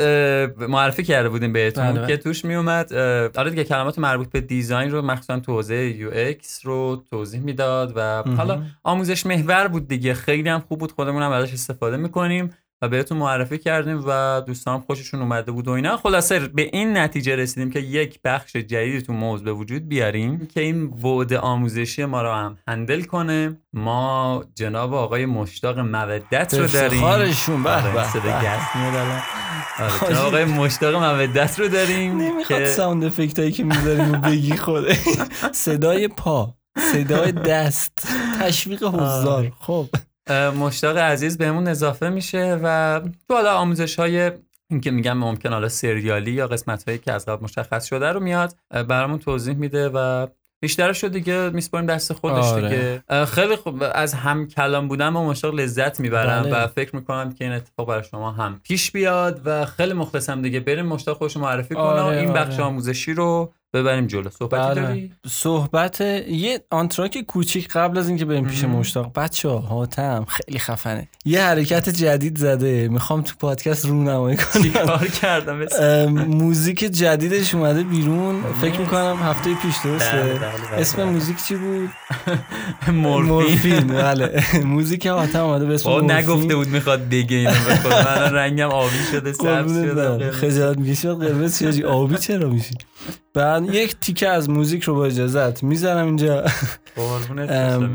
معرفی 0.70 1.04
کرده 1.04 1.30
بودیم 1.30 1.54
بهتون 1.54 1.84
بله، 1.84 2.00
بله. 2.00 2.08
که 2.08 2.18
توش 2.18 2.46
می 2.46 2.56
اومد 2.56 2.94
آره 3.36 3.50
دیگه 3.50 3.64
کلمات 3.64 4.00
مربوط 4.00 4.30
به 4.30 4.42
design 4.42 4.92
رو 4.92 5.02
مخصوصا 5.02 5.40
تو 5.40 5.54
حوزه 5.54 5.76
UX 5.76 6.66
رو 6.66 7.04
توضیح 7.10 7.42
می‌داد 7.42 7.94
و 7.96 8.24
حالا 8.38 8.64
آموزش 8.84 9.26
محور 9.26 9.68
بود 9.68 9.88
دیگه. 9.88 10.14
خیلی 10.14 10.50
هم 10.50 10.60
خوب 10.60 10.80
بود. 10.80 10.92
خودمون 10.92 11.24
هم 11.24 11.32
ازش 11.32 11.54
استفاده 11.54 11.98
می‌کنیم. 11.98 12.54
و 12.84 12.88
بهتون 12.88 13.18
معرفی 13.18 13.58
کردیم 13.58 14.04
و 14.08 14.42
دوستان 14.48 14.80
خوششون 14.80 15.22
اومده 15.22 15.52
بود 15.52 15.68
و 15.68 15.72
اینا. 15.72 15.98
خلاصه 15.98 16.40
به 16.40 16.70
این 16.74 16.98
نتیجه 16.98 17.36
رسیدیم 17.36 17.70
که 17.70 17.80
یک 17.80 18.20
بخش 18.24 18.56
جدید 18.56 19.06
تو 19.06 19.14
موز 19.14 19.44
به 19.44 19.54
وجود 19.54 19.88
بیاریم 19.88 20.48
که 20.54 20.62
این 20.62 20.90
بعد 20.90 21.34
آموزشی 21.34 22.06
ما 22.06 22.22
رو 22.22 22.32
هم 22.32 22.58
هندل 22.68 23.02
کنه. 23.02 23.58
ما 23.74 24.44
جناب 24.56 24.94
آقای 24.94 25.26
مشتاق 25.26 25.80
مودت 25.80 26.54
رو 26.54 26.68
داریم. 26.68 27.04
افتخارشون 27.04 27.64
به 27.64 27.70
آره، 27.70 27.94
به. 27.94 28.00
آره، 30.02 30.20
آقای 30.20 30.46
مشتاق 30.46 30.96
مودت 30.96 31.60
رو 31.60 31.68
داریم 31.68 32.18
نمی‌خواد 32.18 32.60
که 32.60 32.66
ساوند 32.66 33.04
افکت 33.04 33.40
هایی 33.40 33.52
که 33.52 33.64
می‌ذاریم 33.64 34.12
و 34.12 34.18
بگی 34.18 34.58
خوده 34.58 34.98
صدای 35.66 36.08
پا 36.08 36.54
صدای 36.94 37.32
دست 37.32 38.08
تشویق 38.40 38.84
حضار. 38.84 39.38
آره. 39.38 39.54
خب. 39.60 39.90
اه، 39.94 40.02
مشتاق 40.32 40.98
عزیز 40.98 41.38
بهمون 41.38 41.68
اضافه 41.68 42.10
میشه 42.10 42.60
و 42.64 43.02
تو 43.28 43.34
حالا 43.34 43.54
آموزش 43.54 44.00
های 44.00 44.32
این 44.70 44.82
که 44.82 44.92
میگم 44.92 45.18
ممکن 45.18 45.54
حالا 45.54 45.70
سریالی 45.70 46.32
یا 46.32 46.48
قسمت 46.48 46.84
هایی 46.84 46.98
که 46.98 47.12
از 47.12 47.26
قبل 47.26 47.44
مشخص 47.44 47.86
شده 47.86 48.12
رو 48.12 48.20
میاد 48.20 48.56
برامون 48.70 49.20
توضیح 49.20 49.56
میده 49.56 49.90
و 49.90 50.28
بیشترش 50.62 51.04
رو 51.04 51.10
دیگه 51.10 51.50
میسپاریم 51.50 51.88
دست 51.88 52.14
خودش 52.14 52.46
آره. 52.46 52.62
دیگه 52.62 53.26
خیلی 53.26 53.56
خوب 53.56 53.84
از 53.94 54.14
هم 54.14 54.48
کلام 54.48 54.88
بودن 54.88 55.14
با 55.14 55.26
مشتاق 55.26 55.54
لذت 55.54 56.00
می‌برم 56.00 56.44
بله. 56.44 56.64
و 56.64 56.68
فکر 56.68 56.96
می‌کنم 56.96 57.34
که 57.34 57.44
این 57.44 57.54
اتفاق 57.54 57.88
برای 57.88 58.04
شما 58.04 58.32
هم 58.32 58.60
پیش 58.64 58.92
بیاد 58.92 59.42
و 59.46 59.66
خیلی 59.66 59.94
مخلصم 59.94 60.42
دیگه 60.42 60.60
بریم 60.60 60.86
مشتاق 60.86 61.18
خودش 61.18 61.36
رو 61.36 61.42
معرفی 61.42 61.76
کنه 61.76 61.84
و 61.84 61.88
آره، 61.88 62.18
این 62.18 62.30
آره. 62.30 62.46
بخش 62.46 62.60
آموزشی 62.60 63.14
رو 63.14 63.54
ببریم 63.74 64.08
جلو. 64.08 64.30
صحبتی 64.30 64.76
بله. 64.80 64.88
داری؟ 64.88 65.12
صحبت 65.28 66.02
یه 66.02 66.60
آنتراک 66.70 67.22
کوچیک 67.28 67.68
قبل 67.68 67.98
از 67.98 68.08
اینکه 68.08 68.26
بریم 68.26 68.46
پیش. 68.46 68.64
مشتاق. 68.64 69.12
بچه 69.16 69.50
ها 69.50 69.58
حاتم 69.60 70.26
خیلی 70.28 70.60
خفنه. 70.60 71.08
یه 71.26 71.42
حرکت 71.42 71.90
جدید 71.90 72.38
زده. 72.38 72.88
می‌خوام 72.88 73.22
تو 73.22 73.34
پادکست 73.40 73.86
رونمایی 73.86 74.38
کنم. 74.38 74.72
کار 74.86 75.08
کردم؟ 75.08 75.66
موزیک 76.28 76.80
جدیدش 76.80 77.56
اومده 77.56 77.84
بیرون. 77.84 78.44
فکر 78.62 78.80
می‌کنم 78.80 79.18
هفته 79.24 79.56
پیش 79.56 79.76
درسته. 79.84 80.18
بله، 80.18 80.34
بله، 80.34 80.82
اسم. 80.82 81.04
موزیک 81.04 81.44
چی 81.44 81.56
بود؟ 81.56 81.90
مورفین. 82.94 83.88
بله. 83.88 84.44
موزیک 84.66 85.08
حاتم 85.08 85.44
اومده 85.44 85.66
به 85.66 85.74
اسم. 85.74 86.12
نگفته 86.12 86.56
بود 86.56 86.68
می‌خواد 86.68 87.10
بگه 87.10 87.38
اینو 87.38 87.52
خدا 87.52 87.90
من 87.90 88.08
الان 88.08 88.34
رنگم 88.34 88.70
آبی 88.70 88.96
شده 89.12 89.34
سبز 89.34 89.74
شده. 89.84 90.32
خجالت 90.32 90.78
می‌کشی 90.78 91.08
بعد 91.08 91.18
قرمز؟ 91.18 91.82
آبی 91.84 92.18
چرا 92.18 92.50
میشی؟ 92.50 92.76
بعد 93.34 93.76
یک 93.76 93.96
تیکه 94.02 94.30
از 94.30 94.50
موزیک 94.50 94.84
رو 94.84 94.96
با 94.96 95.06
اجازت 95.06 95.64
می‌ذارم 95.64 96.06
اینجا. 96.06 96.44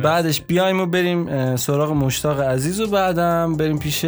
بعدش 0.02 0.42
بیایم 0.42 0.80
و 0.80 0.86
بریم 0.86 1.56
سراغ 1.56 1.92
مشتاق 1.92 2.40
عزیز 2.40 2.80
و 2.80 2.86
بعدم 2.86 3.56
بریم 3.56 3.78
پیش 3.78 4.04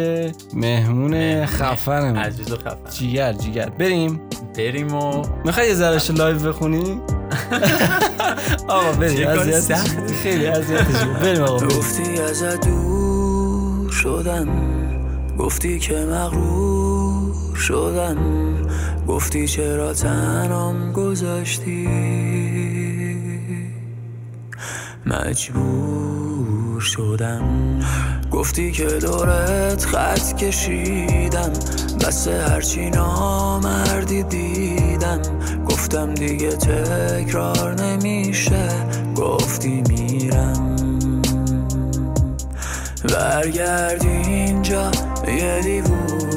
مهمون 0.53 1.45
خفنمون 1.45 2.17
عزیز 2.17 2.51
و 2.51 2.55
خفن. 2.55 2.89
جیگر 2.91 3.33
جیگر. 3.33 3.69
بریم. 3.69 4.21
بریم 4.57 4.93
و 4.93 5.25
می‌خوای 5.45 5.67
یه 5.67 5.73
ذرهش 5.73 6.11
live 6.11 6.39
بخونی؟ 6.39 6.83
آقا 8.67 8.91
بریم. 8.91 9.37
خیلی 10.23 10.47
اذیتش 10.47 11.03
بریم 11.23 11.41
آقا 11.41 11.57
بریم. 11.57 11.77
گفتی 11.77 12.21
ازت 12.21 12.67
دور 12.67 13.91
شدم 13.91 14.47
گفتی 15.37 15.79
که 15.79 15.93
مغرور. 15.95 16.90
شدم 17.61 18.17
گفتی 19.07 19.47
چرا 19.47 19.93
تنم 19.93 20.91
گذاشتی؟ 20.91 21.87
مجبور 25.05 26.79
شدم. 26.79 27.79
گفتی 28.31 28.71
که 28.71 28.85
دورت 28.85 29.85
خط 29.85 30.35
کشیدم. 30.35 31.49
بس 32.07 32.27
هرچی 32.27 32.89
نامردی 32.89 34.23
دیدم. 34.23 35.21
گفتم 35.65 36.13
دیگه 36.13 36.51
تکرار 36.51 37.81
نمیشه. 37.81 38.69
گفتی 39.15 39.83
میرم. 39.89 40.75
برگردی 43.13 44.07
اینجا 44.07 44.91
یه 45.27 45.61
دیوونه 45.63 46.30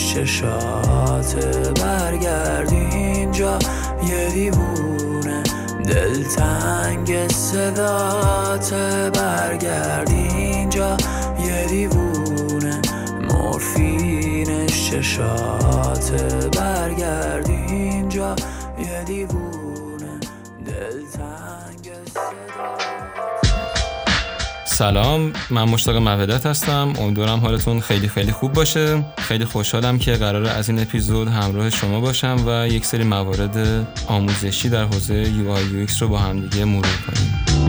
مورفینش 0.00 0.14
چشاته 0.14 1.72
برگردی 1.72 2.76
اینجا. 2.76 3.58
یه 4.08 4.30
دیوونه 4.30 5.42
دلتنگ 5.84 7.28
صداته 7.28 9.10
برگردی 9.10 10.28
اینجا. 10.36 10.96
یه 11.46 11.66
دیوونه 11.66 12.80
مورفینش 13.30 14.90
چشاته 14.90 16.48
برگردی 16.58 17.52
اینجا. 17.52 18.36
یه 18.78 19.04
دیوونه 19.06 19.49
سلام 24.80 25.32
من 25.50 25.64
مشتاق 25.64 25.96
مودت 25.96 26.46
هستم. 26.46 26.92
امیدوارم 26.98 27.38
حالتون 27.38 27.80
خیلی 27.80 28.08
خیلی 28.08 28.32
خوب 28.32 28.52
باشه. 28.52 29.04
خیلی 29.18 29.44
خوشحالم 29.44 29.98
که 29.98 30.12
قرار 30.12 30.46
از 30.46 30.68
این 30.68 30.80
اپیزود 30.80 31.28
همراه 31.28 31.70
شما 31.70 32.00
باشم 32.00 32.36
و 32.46 32.68
یک 32.68 32.86
سری 32.86 33.04
موارد 33.04 33.86
آموزشی 34.06 34.68
در 34.68 34.84
حوزه 34.84 35.24
UI 35.24 35.88
UX 35.88 35.98
رو 35.98 36.08
با 36.08 36.18
همدیگه 36.18 36.64
مرور 36.64 36.96
کنیم. 37.06 37.59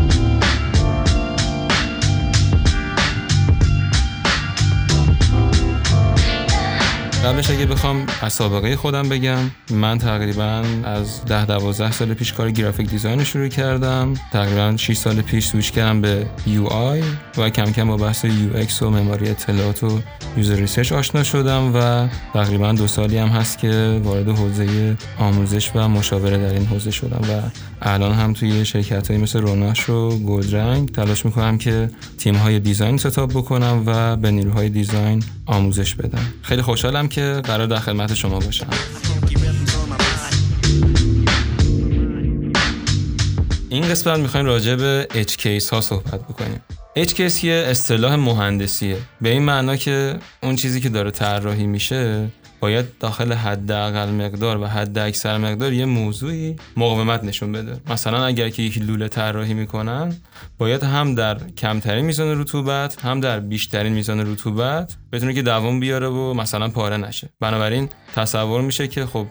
قبلش 7.25 7.49
اگه 7.49 7.65
بخوام 7.65 8.05
از 8.21 8.33
سابقه 8.33 8.75
خودم 8.75 9.09
بگم 9.09 9.37
من 9.71 9.97
تقریبا 9.97 10.63
از 10.83 11.25
ده 11.25 11.45
دوازده 11.45 11.91
سال 11.91 12.13
پیش 12.13 12.33
کار 12.33 12.51
graphic 12.51 12.89
design 12.89 13.19
رو 13.19 13.25
شروع 13.25 13.47
کردم. 13.47 14.13
تقریبا 14.33 14.77
6 14.77 14.97
سال 14.97 15.21
پیش 15.21 15.45
سویچ 15.45 15.71
کردم 15.71 16.01
به 16.01 16.25
UI 16.47 17.37
و 17.37 17.49
کم 17.49 17.71
کم 17.71 17.87
با 17.87 17.97
بحث 17.97 18.25
UX 18.25 18.81
و 18.81 18.89
معماری 18.89 19.29
اطلاعات 19.29 19.83
و 19.83 19.99
user 20.37 20.55
research 20.55 20.91
آشنا 20.91 21.23
شدم 21.23 21.75
و 21.75 22.07
تقریبا 22.33 22.71
دو 22.73 22.87
سالی 22.87 23.17
هم 23.17 23.27
هست 23.27 23.57
که 23.57 24.01
وارد 24.03 24.29
حوزه 24.29 24.97
آموزش 25.17 25.71
و 25.75 25.89
مشاوره 25.89 26.37
در 26.37 26.53
این 26.53 26.65
حوزه 26.65 26.91
شدم 26.91 27.21
و 27.29 27.41
الان 27.81 28.13
هم 28.13 28.33
توی 28.33 28.65
شرکت 28.65 29.07
هایی 29.07 29.23
مثل 29.23 29.41
روناش 29.41 29.89
و 29.89 30.09
گلرنگ 30.09 30.91
تلاش 30.91 31.25
می‌کنم 31.25 31.57
که 31.57 31.89
تیم 32.17 32.35
های 32.35 32.59
design 32.59 32.97
setup 32.97 33.31
بکنم 33.31 33.83
و 33.85 34.15
به 34.15 34.31
نیروهای 34.31 34.69
design 34.69 35.23
آموزش 35.45 35.95
بدم. 35.95 36.25
خیلی 36.41 36.61
خوشحالم 36.61 37.07
که 37.07 37.41
قرار 37.43 37.67
در 37.67 37.79
خدمت 37.79 38.13
شما 38.13 38.39
باشم. 38.39 38.67
این 43.69 43.83
قسمت 43.89 44.19
می‌خوایم 44.19 44.45
راجع 44.45 44.75
به 44.75 45.07
edge 45.11 45.41
case 45.41 45.69
ها 45.69 45.81
صحبت 45.81 46.21
بکنیم. 46.21 46.61
Edge 46.99 47.11
case 47.11 47.43
یه 47.43 47.65
اصطلاح 47.67 48.15
مهندسیه. 48.15 48.97
به 49.21 49.29
این 49.29 49.43
معنا 49.43 49.75
که 49.75 50.15
اون 50.43 50.55
چیزی 50.55 50.81
که 50.81 50.89
داره 50.89 51.11
طراحی 51.11 51.67
میشه 51.67 52.29
باید 52.61 52.85
داخل 52.99 53.33
حداقل 53.33 54.09
مقدار 54.09 54.57
و 54.57 54.65
حد 54.65 54.97
اکثر 54.97 55.37
مقدار 55.37 55.73
یه 55.73 55.85
موضوعی 55.85 56.55
مقاومت 56.77 57.23
نشون 57.23 57.51
بده. 57.51 57.79
مثلا 57.89 58.25
اگر 58.25 58.49
که 58.49 58.63
یک 58.63 58.77
لوله 58.77 59.07
طراحی 59.07 59.53
می‌کنن 59.53 60.15
باید 60.57 60.83
هم 60.83 61.15
در 61.15 61.37
کمترین 61.57 62.05
میزان 62.05 62.41
رطوبت 62.41 63.05
هم 63.05 63.19
در 63.19 63.39
بیشترین 63.39 63.93
میزان 63.93 64.31
رطوبت 64.31 64.95
بتونه 65.11 65.33
که 65.33 65.41
دوام 65.41 65.79
بیاره 65.79 66.07
و 66.07 66.33
مثلا 66.33 66.69
پاره 66.69 66.97
نشه. 66.97 67.29
بنابراین 67.39 67.89
تصور 68.15 68.61
میشه 68.61 68.87
که 68.87 69.05
خب 69.05 69.27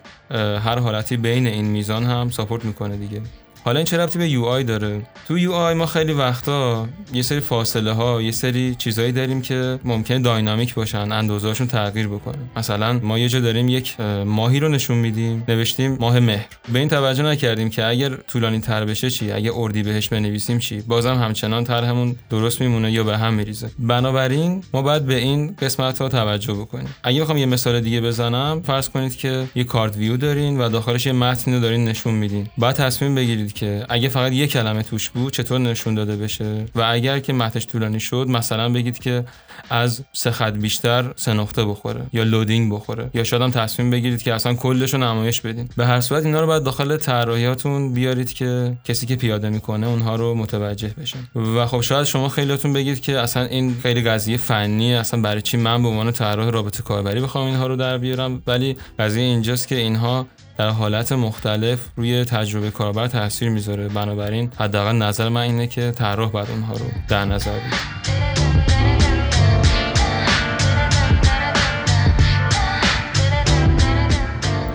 هر 0.64 0.78
حالتی 0.78 1.16
بین 1.16 1.46
این 1.46 1.64
میزان 1.64 2.04
هم 2.04 2.30
support 2.30 2.64
می‌کنه 2.64 2.96
دیگه. 2.96 3.22
حالا 3.64 3.78
این 3.78 3.84
چه 3.84 3.98
ربطی 3.98 4.18
به 4.18 4.28
UI 4.28 4.64
داره؟ 4.64 5.02
تو 5.28 5.38
UI 5.38 5.74
ما 5.74 5.86
خیلی 5.86 6.12
وقتا 6.12 6.88
یه 7.12 7.22
سری 7.22 7.40
فاصله 7.40 7.92
ها 7.92 8.22
یه 8.22 8.30
سری 8.30 8.74
چیزایی 8.74 9.12
داریم 9.12 9.42
که 9.42 9.78
ممکنه 9.84 10.18
dynamic 10.18 10.74
باشن 10.74 11.12
اندازه‌هاشون 11.12 11.66
تغییر 11.66 12.08
بکنه. 12.08 12.38
مثلا 12.56 12.92
ما 12.92 13.18
یه 13.18 13.28
جا 13.28 13.40
داریم 13.40 13.68
یک 13.68 13.96
اه، 13.98 14.24
ماهی 14.24 14.60
رو 14.60 14.68
نشون 14.68 14.98
میدیم 14.98 15.44
نوشتیم 15.48 15.96
ماه 16.00 16.20
مهر. 16.20 16.46
به 16.72 16.78
این 16.78 16.88
توجه 16.88 17.22
نکردیم 17.22 17.70
که 17.70 17.86
اگر 17.86 18.16
طولانی 18.16 18.60
تر 18.60 18.84
بشه 18.84 19.10
چی؟ 19.10 19.32
اگه 19.32 19.52
اردیبهشت 19.54 20.08
بنویسیم 20.08 20.58
چی؟ 20.58 20.80
بازم 20.80 21.14
همچنان 21.14 21.64
طرحمون 21.64 22.16
درست 22.30 22.60
میمونه 22.60 22.92
یا 22.92 23.04
به 23.04 23.18
هم 23.18 23.34
میریزه. 23.34 23.70
بنابراین 23.78 24.64
ما 24.74 24.82
باید 24.82 25.06
به 25.06 25.16
این 25.16 25.56
قسمت 25.62 25.98
ها 25.98 26.08
توجه 26.08 26.54
بکنیم. 26.54 26.94
اگه 27.02 27.20
بخوام 27.20 27.38
یه 27.38 27.46
مثال 27.46 27.80
دیگه 27.80 28.00
بزنم 28.00 28.62
فرض 28.66 28.88
کنید 28.88 29.16
که 29.16 29.44
یه 29.54 29.64
card 29.64 29.96
view 29.96 30.16
دارین 30.16 30.60
و 30.60 30.68
داخلش 30.68 31.06
یه 31.06 31.12
متنی 31.12 31.54
رو 31.54 31.60
دارین 31.60 31.84
نشون 31.84 32.14
میدین. 32.14 32.46
بعد 32.58 32.74
تصمیم 32.76 33.14
بگیرید 33.14 33.49
که 33.52 33.86
اگه 33.88 34.08
فقط 34.08 34.32
یه 34.32 34.46
کلمه 34.46 34.82
توش 34.82 35.10
بود 35.10 35.32
چطور 35.32 35.58
نشون 35.58 35.94
داده 35.94 36.16
بشه؟ 36.16 36.66
و 36.74 36.82
اگر 36.88 37.18
که 37.18 37.32
متنش 37.32 37.66
طولانی 37.66 38.00
شد 38.00 38.26
مثلا 38.28 38.68
بگید 38.68 38.98
که 38.98 39.24
از 39.70 40.04
سه 40.12 40.30
خط 40.30 40.52
بیشتر 40.52 41.12
سه 41.16 41.32
نقطه 41.32 41.64
بخوره 41.64 42.06
یا 42.12 42.22
لودینگ 42.22 42.72
بخوره. 42.72 43.10
یا 43.14 43.24
شاید 43.24 43.42
هم 43.42 43.50
تصمیم 43.50 43.90
بگیرید 43.90 44.22
که 44.22 44.34
اصلا 44.34 44.54
کلش 44.54 44.94
رو 44.94 45.00
نمایش 45.00 45.40
بدین. 45.40 45.68
به 45.76 45.86
هر 45.86 46.00
صورت 46.00 46.24
اینا 46.24 46.40
رو 46.40 46.46
باید 46.46 46.62
داخل 46.62 46.96
طراحیاتون 46.96 47.94
بیارید 47.94 48.32
که 48.32 48.76
کسی 48.84 49.06
که 49.06 49.16
پیاده 49.16 49.50
می‌کنه 49.50 49.86
اونها 49.86 50.16
رو 50.16 50.34
متوجه 50.34 50.94
بشه 51.00 51.18
و 51.56 51.66
خب 51.66 51.80
شاید 51.80 52.04
شما 52.04 52.28
خیلیاتون 52.28 52.72
بگید 52.72 53.00
که 53.00 53.18
اصلا 53.18 53.42
این 53.42 53.76
خیلی 53.82 54.02
قضیه 54.02 54.36
فنیه 54.36 54.98
اصلا 54.98 55.20
برای 55.20 55.42
چی 55.42 55.56
من 55.56 55.82
به 55.82 55.88
عنوان 55.88 56.12
طراح 56.12 56.50
رابطه 56.50 56.82
کاربری 56.82 57.20
بخوام 57.20 57.46
اینها 57.46 57.66
رو 57.66 57.76
در 57.76 57.98
بیارم؟ 57.98 58.42
ولی 58.46 58.76
قضیه 58.98 59.22
اینجاست 59.22 59.68
که 59.68 59.74
اینها 59.74 60.26
در 60.60 60.70
حالت 60.70 61.12
مختلف 61.12 61.78
روی 61.96 62.24
تجربه 62.24 62.70
کاربر 62.70 63.06
تاثیر 63.06 63.48
می‌ذاره. 63.48 63.88
بنابراین 63.88 64.52
حداقل 64.58 64.96
نظر 64.96 65.28
من 65.28 65.40
اینه 65.40 65.66
که 65.66 65.90
طراح 65.90 66.30
باید 66.30 66.50
اونها 66.50 66.72
رو 66.72 66.84
در 67.08 67.24
نظر 67.24 67.52
بگیره 67.52 68.10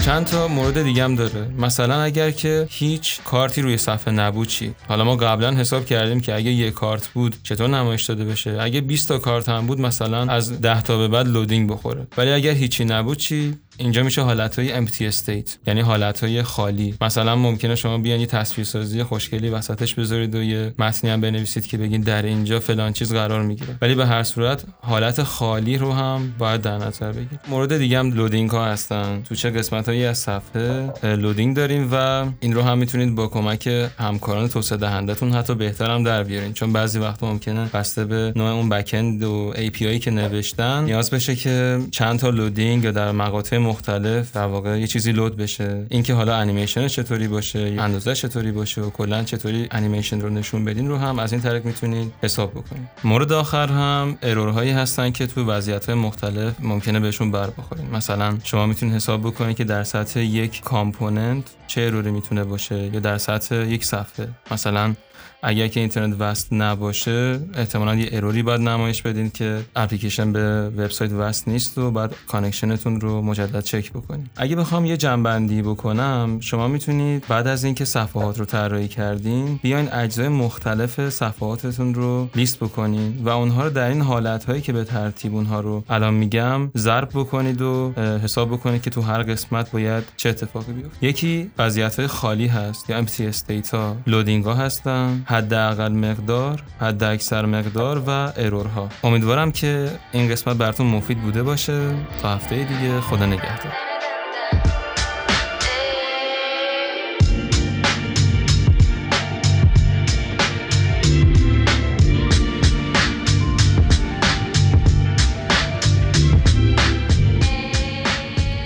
چند 0.06 0.26
تا 0.26 0.48
مورد 0.48 0.84
دیگه 0.84 1.04
هم 1.04 1.16
داره. 1.16 1.48
مثلا 1.58 2.02
اگر 2.02 2.32
که 2.32 2.68
هیچ 2.70 3.20
کارتی 3.24 3.62
روی 3.62 3.78
صفحه 3.78 4.14
نبود 4.14 4.48
چی؟ 4.48 4.76
حالا 4.88 5.04
ما 5.04 5.16
قبلا 5.16 5.52
حساب 5.52 5.86
کردیم 5.86 6.20
که 6.20 6.36
اگه 6.36 6.52
یه 6.52 6.72
کارت 6.72 7.08
بود 7.08 7.36
چطور 7.44 7.68
نمایش 7.68 8.04
داده 8.04 8.26
بشه؟ 8.26 8.58
اگه 8.62 8.82
20 8.82 9.08
تا 9.08 9.18
کارت 9.18 9.50
هم 9.50 9.68
بود 9.68 9.82
مثلا 9.82 10.34
از 10.34 10.62
10 10.62 10.82
تا 10.82 10.98
به 10.98 11.08
بعد 11.08 11.28
loading 11.28 11.70
بخوره. 11.70 12.08
ولی 12.18 12.32
اگر 12.32 12.52
هیچی 12.52 12.86
نبود 12.86 13.18
چی؟ 13.18 13.58
اینجا 13.78 14.04
میشه 14.04 14.22
حالتهای 14.22 14.86
empty 14.86 15.14
state 15.14 15.50
یعنی 15.68 15.82
حالتهای 15.82 16.44
خالی. 16.44 16.96
مثلا 17.02 17.36
ممکنه 17.36 17.76
شما 17.76 17.98
بیان 17.98 18.20
یه 18.20 18.26
تصویرسازی 18.26 19.04
خوشگلی 19.04 19.50
وسطش 19.50 19.96
بذارید 19.96 20.36
و 20.36 20.44
یه 20.44 20.74
متنی 20.80 21.10
هم 21.10 21.22
بنویسید 21.22 21.68
که 21.68 21.78
بگین 21.78 22.02
در 22.02 22.22
اینجا 22.22 22.60
فلان 22.60 22.94
چیز 22.94 23.14
قرار 23.14 23.42
می‌گیره. 23.42 23.76
ولی 23.82 23.96
به 23.96 24.06
هر 24.06 24.24
صورت 24.24 24.64
حالت 24.82 25.24
خالی 25.24 25.78
رو 25.78 25.94
هم 25.94 26.34
باید 26.38 26.62
در 26.62 26.78
نظر 26.78 27.12
بگیرید. 27.12 27.40
مورد 27.50 27.78
دیگه 27.78 28.00
هم 28.00 28.12
loading 28.12 28.50
ها 28.50 28.66
هستن. 28.66 29.22
تو 29.30 29.36
چه 29.36 29.50
قسمت 29.50 29.90
هایی 29.90 30.06
از 30.06 30.18
صفحه 30.18 30.94
loading 31.16 31.56
داریم 31.56 31.90
و 31.92 32.26
این 32.40 32.54
رو 32.54 32.62
هم 32.62 32.78
می‌تونید 32.78 33.16
با 33.16 33.28
کمک 33.28 33.68
همکاران 33.98 34.48
توسعه 34.48 34.78
دهندتون 34.78 35.34
حتی 35.34 35.56
بهتر 35.56 35.92
هم 35.92 36.04
در 36.04 36.24
بیارین. 36.24 36.54
چون 36.54 36.74
بعضی 36.74 37.00
وقتا 37.00 37.32
ممکنه 37.32 37.70
بسته 37.74 38.06
به 38.06 38.34
نوع 38.36 38.50
اون 38.50 38.70
backend 38.70 39.24
و 39.24 39.54
API 39.56 40.00
که 40.00 40.12
نوشتن 40.12 40.84
نیاز 40.84 41.10
بشه 41.12 41.36
که 41.36 41.80
چند 41.92 42.20
تا 42.20 42.30
loading 42.30 42.84
یا 42.84 42.92
در 42.92 43.12
مقاطع 43.12 43.58
مختلف 43.66 44.32
در 44.32 44.46
واقع 44.46 44.80
یه 44.80 44.88
چیزی 44.88 45.12
load 45.12 45.38
بشه. 45.38 45.86
اینکه 45.90 46.14
حالا 46.14 46.36
انیمیشن 46.36 46.88
چطوری 46.88 47.28
باشه 47.28 47.60
اندازه 47.60 48.16
چطوری 48.16 48.52
باشه 48.52 48.82
و 48.82 48.90
کلا 48.90 49.24
چطوری 49.24 49.68
انیمیشن 49.72 50.22
رو 50.22 50.30
نشون 50.30 50.66
بدین 50.66 50.88
رو 50.88 50.98
هم 50.98 51.20
از 51.20 51.32
این 51.34 51.42
طریق 51.42 51.66
می‌تونید 51.66 52.14
حساب 52.22 52.52
بکنید 52.52 52.90
مورد 53.04 53.32
آخر 53.32 53.68
هم 53.68 54.18
error 54.22 54.53
هایی 54.53 54.72
هستن 54.72 55.12
که 55.12 55.28
تو 55.28 55.46
وضعیت 55.46 55.90
مختلف 55.90 56.54
ممکنه 56.60 57.00
بهشون 57.00 57.32
بر 57.32 57.50
بخورین. 57.50 57.90
مثلا 57.90 58.38
شما 58.44 58.66
می‌تونید 58.66 58.96
حساب 58.96 59.22
بکنید 59.22 59.58
که 59.58 59.64
در 59.64 59.84
سطح 59.84 60.20
یک 60.20 60.62
component 60.62 61.44
چه 61.68 61.82
error 61.82 62.07
ی 62.07 62.12
می‌تونه 62.12 62.44
باشه 62.44 62.90
یا 62.94 63.00
در 63.00 63.18
سطح 63.18 63.56
یک 63.56 63.86
صفحه. 63.86 64.28
مثلا 64.52 64.96
اگر 65.44 65.68
که 65.68 65.80
اینترنت 65.80 66.16
وصل 66.20 66.56
نباشه 66.56 67.40
احتمالا 67.54 67.96
یه 67.96 68.10
error 68.12 68.38
ی 68.38 68.44
باید 68.44 68.62
نمایش 68.62 69.02
بدین 69.02 69.30
که 69.30 69.62
اپلیکیشن 69.76 70.34
به 70.34 70.70
وبسایت 70.70 71.12
وصل 71.12 71.52
نیست 71.52 71.78
و 71.78 71.92
بعد 71.92 72.16
connection 72.28 72.85
تون 72.85 73.02
رو 73.02 73.22
مجدد 73.22 73.60
چک 73.60 73.92
بکنید 73.92 74.30
اگه 74.36 74.56
بخوام 74.56 74.86
یه 74.86 74.98
جمع‌بندی 74.98 75.62
بکنم 75.62 76.38
شما 76.40 76.68
می‌تونید 76.68 77.26
بعد 77.28 77.48
از 77.48 77.64
اینکه 77.64 77.86
صفحات 77.86 78.40
رو 78.40 78.46
طراحی 78.46 78.88
کردین 78.88 79.60
بیاین 79.64 79.94
اجزای 79.94 80.28
مختلف 80.28 81.10
صفحاتتون 81.10 81.94
رو 81.94 82.30
لیست 82.36 82.60
بکنین 82.60 83.24
و 83.24 83.30
اونها 83.30 83.64
رو 83.64 83.70
در 83.70 83.90
این 83.90 84.02
حالت 84.02 84.46
هایی 84.46 84.62
که 84.62 84.74
به 84.74 84.84
ترتیب 84.84 85.36
اونها 85.36 85.60
رو 85.60 85.84
الان 85.90 86.14
میگم 86.14 86.72
ضرب 86.78 87.10
بکنید 87.10 87.62
و 87.62 87.94
حساب 88.24 88.52
بکنید 88.52 88.82
که 88.82 88.90
تو 88.90 89.02
هر 89.02 89.24
قسمت 89.24 89.72
باید 89.72 90.04
چه 90.18 90.30
اتفاقی 90.30 90.74
بیفته. 90.74 91.06
یکی 91.06 91.52
وضعیت 91.58 92.00
های 92.00 92.08
خالی 92.08 92.48
هست 92.48 92.90
یا 92.90 93.06
empty 93.06 93.36
state 93.36 93.70
ها 93.70 93.98
loading 94.08 94.46
ها 94.46 94.54
هستن. 94.54 95.05
حداقل 95.26 95.92
مقدار 95.92 96.64
حداکثر 96.80 97.46
مقدار 97.46 98.04
و 98.08 98.10
ارورها. 98.38 98.90
امیدوارم 99.04 99.52
که 99.52 99.92
این 100.12 100.32
قسمت 100.32 100.58
براتون 100.58 100.88
مفید 100.88 101.22
بوده 101.22 101.44
باشه. 101.44 101.96
تا 102.22 102.36
هفته 102.36 102.56
دیگه 102.56 103.02
خدا 103.02 103.26
نگهدار. 103.26 103.74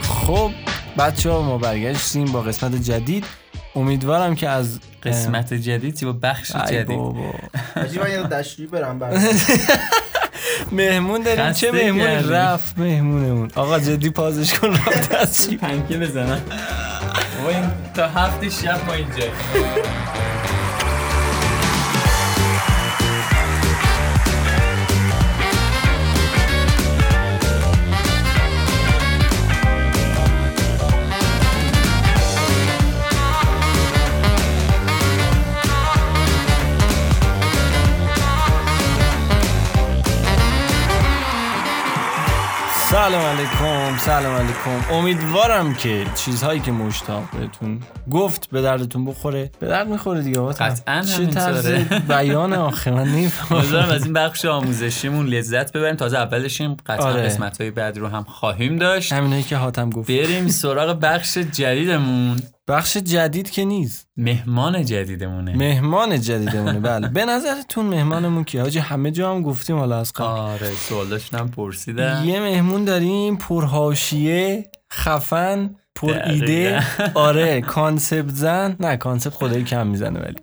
خب 0.01 0.51
بچه 0.97 1.31
ها 1.31 1.41
ما 1.41 1.57
برگشتیم 1.57 2.25
با 2.25 2.41
قسمت 2.41 2.75
جدید. 2.75 3.25
امیدوارم 3.75 4.35
که 4.35 4.49
از 4.49 4.79
قسمت 5.03 5.53
جدید 5.53 6.01
با 6.05 6.11
بخش 6.13 6.55
ای 6.55 6.61
جدید. 6.67 6.99
من 6.99 8.11
یه 8.11 8.23
دشتی 8.23 8.67
برم 8.67 8.99
مهمون 10.71 11.21
داریم. 11.21 11.51
چه 11.51 11.71
مهمون. 11.71 12.29
رفت 12.29 12.79
مهمونمون. 12.79 13.51
آقا 13.55 13.79
جدی 13.79 14.09
پازش 14.09 14.53
کن 14.53 14.67
رفت 14.67 15.09
دست 15.15 15.53
پنکه 15.53 15.97
بزنم. 15.97 16.41
تا 17.95 18.07
هفت 18.07 18.49
شب 18.49 18.85
ما 18.87 18.93
اینجا. 18.93 19.25
سلام 42.91 43.25
علیکم. 43.25 43.78
سلام 43.97 44.35
علیکم. 44.35 44.93
امیدوارم 44.93 45.73
که 45.73 46.05
چیزهایی 46.15 46.59
که 46.59 46.71
مشتاق 46.71 47.23
بهتون 47.39 47.79
گفت 48.11 48.49
به 48.49 48.61
دردتون 48.61 49.05
بخوره. 49.05 49.51
به 49.59 49.67
درد 49.67 49.87
می‌خوره 49.87 50.21
دیگه. 50.21 50.41
قطعاً 50.41 51.01
چه. 51.01 51.25
طرز 51.25 51.67
بیان 52.07 52.53
آخه؟ 52.53 52.91
من 52.91 53.07
نمی‌فهمم. 53.07 53.89
از 53.89 54.03
این 54.03 54.13
بخش 54.13 54.45
آموزشیمون 54.45 55.25
لذت 55.25 55.73
ببریم. 55.73 55.95
تازه 55.95 56.17
اولشیم 56.17 56.77
قطعا 56.85 57.05
آره. 57.05 57.21
قسمت 57.21 57.61
های 57.61 57.71
بعد 57.71 57.97
رو 57.97 58.07
هم 58.07 58.23
خواهیم 58.23 58.77
داشت. 58.77 59.13
همینایی 59.13 59.43
که 59.43 59.55
حاتم 59.55 59.89
گفت. 59.89 60.11
بریم 60.11 60.47
سراغ 60.47 60.99
بخش 60.99 61.37
جدیدمون. 61.37 62.39
بخش 62.67 62.97
جدید 62.97 63.49
که 63.49 63.65
نیست. 63.65 64.07
مهمان 64.17 64.85
جدیدمونه. 64.85 65.55
مهمان 65.55 66.21
جدیدمونه. 66.21 66.79
بله. 66.79 67.07
به 67.07 67.25
نظرتون 67.25 67.85
مهمانمون 67.85 68.43
کیه؟ 68.43 68.61
حاجی 68.61 68.79
همه 68.79 69.11
جا 69.11 69.31
هم 69.31 69.41
گفتیم 69.41 69.77
حالا 69.77 69.99
از 69.99 70.13
قبل. 70.13 70.27
آره 70.27 70.71
سوال 70.71 71.07
داشتم 71.07 71.47
پرسیدم 71.47 72.23
یه 72.25 72.39
مهمون 72.39 72.85
داریم 72.85 73.37
پرحاشیه 73.79 74.69
خفن 74.93 75.75
پر 75.95 76.21
ایده. 76.25 76.83
آره 77.13 77.61
concept 77.61 78.29
زن. 78.29 78.75
نه 78.79 78.97
concept 78.97 79.33
خدایی 79.33 79.63
کم 79.63 79.87
می‌زنه 79.87 80.19
ولی. 80.19 80.35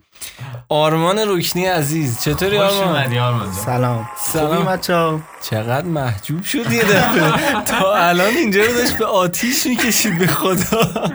آرمان 0.69 1.19
رکنی 1.29 1.65
عزیز 1.65 2.21
چطوری 2.21 2.59
خوش 2.59 2.73
آرمان؟ 2.73 2.97
اومدی 2.97 3.19
آرمان. 3.19 3.53
سلام. 3.53 4.09
سلام. 4.33 4.57
خوبی 4.57 4.69
بچه‌ها؟ 4.69 5.21
چقدر 5.51 5.87
محجوب 5.87 6.43
شد 6.45 6.73
یه 6.73 6.83
دفعه. 6.83 7.33
تا 7.81 7.95
الان 7.95 8.27
اینجا 8.27 8.61
رو 8.63 8.73
داشت 8.75 8.99
به 8.99 9.07
آتیش 9.07 9.67
می‌کشید 9.67 10.19
به 10.19 10.27
خدا. 10.27 11.13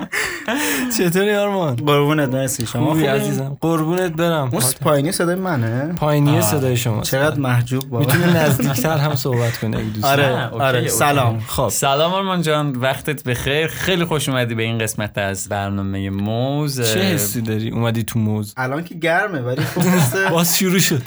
چطوری 0.98 1.36
آرمان؟ 1.36 1.76
قربونت 1.76 2.30
مرسی. 2.34 2.66
شما 2.66 2.86
خوبی 2.86 3.06
عزیزم. 3.06 3.58
قربونت 3.62 4.12
برم. 4.12 4.50
اون 4.54 4.64
پایینی 4.82 5.12
صدای 5.12 5.36
منه؟ 5.36 5.94
پایینی 5.94 6.42
صدای 6.42 6.78
شما. 6.78 7.02
چقدر 7.02 7.40
محجوب 7.40 7.90
بابا. 7.90 8.06
می‌تونی 8.06 8.34
نزدیکتر 8.34 8.98
هم 8.98 9.16
صحبت 9.16 9.58
کنی 9.58 9.76
اگه 9.76 9.86
دوست. 9.86 10.06
آره 10.06 10.48
آره. 10.48 10.78
اوکی. 10.80 10.90
سلام. 10.90 11.40
خب. 11.48 11.70
سلام 11.70 12.14
آرمان 12.14 12.42
جان 12.42 12.76
وقتت 12.76 13.24
بخیر. 13.24 13.68
خیلی 13.68 14.06
خوش 14.06 14.30
اومدی 14.30 14.56
به 14.56 14.64
این 14.64 14.78
قسمت 14.78 15.18
از 15.18 15.50
برنامه 15.50 16.10
موز. 16.10 16.94
چه 16.94 17.00
حسی 17.00 17.42
داری؟ 17.42 17.70
اومدی 17.70 18.04
تو 18.04 18.20
موز. 18.20 18.54
الان 18.58 18.84
که 18.92 19.00
گرمه 19.00 19.40
ولی 19.40 19.62
خب 19.62 19.82
باز 20.32 20.58
شروع 20.58 20.80
شد 20.80 21.02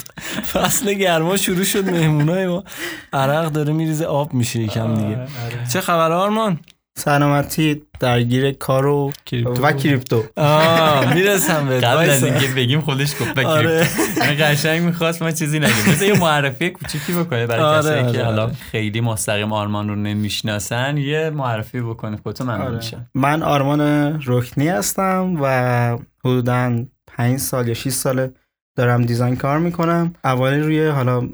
فصل 0.53 0.93
گرما 0.93 1.37
شروع 1.37 1.65
شد 1.65 1.91
مهمونای 1.91 2.47
ما 2.47 2.65
عرق 3.13 3.53
داره 3.53 3.73
میریزه 3.73 4.05
آب 4.05 4.35
میشه 4.35 4.61
یکم 4.61 4.95
دیگه 4.95 5.27
چه 5.73 5.81
خبر 5.81 6.13
آرمان 6.13 6.61
سلامتی 6.99 7.83
درگیر 8.01 8.53
کار 8.53 8.87
و 8.87 9.13
کریپتو. 9.27 9.67
و 9.67 9.73
کریپتو 9.73 10.23
آه 10.37 11.15
می‌رسم 11.15 11.69
به 11.69 11.81
قبل 11.81 12.11
از. 12.11 12.25
اینکه 12.25 12.47
بگیم 12.47 12.81
خودش 12.81 13.13
گفت 13.13 13.35
بگیر 13.35 13.47
آره. 13.47 13.87
یعنی 14.17 14.37
قشنگ 14.37 14.83
می‌خواست 14.83 15.23
ما 15.23 15.31
چیزی 15.31 15.59
نگیم 15.59 15.89
مثل 15.89 16.05
یه 16.05 16.21
معرفی 16.21 16.71
کوچیکی 16.71 17.13
بکنه 17.13 17.47
برای 17.47 17.63
آره، 17.63 17.79
کسایی 17.79 18.03
آره، 18.03 18.13
که 18.13 18.25
حالا 18.25 18.43
آره. 18.43 18.53
خیلی 18.53 19.01
مستقیم 19.01 19.53
آرمان 19.53 19.89
رو 19.89 19.97
نمی‌شناسن 19.97 20.97
یه 20.97 21.31
معرفی 21.31 21.81
بکنه 21.81 22.17
خودتو 22.17 22.45
ممنون 22.45 22.67
آره. 22.67 22.77
میشم 22.77 23.07
من 23.15 23.43
آرمان 23.43 23.81
رکنی 24.27 24.69
هستم 24.69 25.37
و 25.43 25.99
حدودا 26.25 26.85
5 27.15 27.39
سال 27.39 27.69
یا 27.69 27.75
6 27.75 27.89
ساله 27.89 28.33
دارم 28.77 29.03
design 29.03 29.37
کار 29.37 29.59
می‌کنم. 29.59 30.13
اوایل 30.25 30.63
روی 30.63 30.87
حالا 30.87 31.29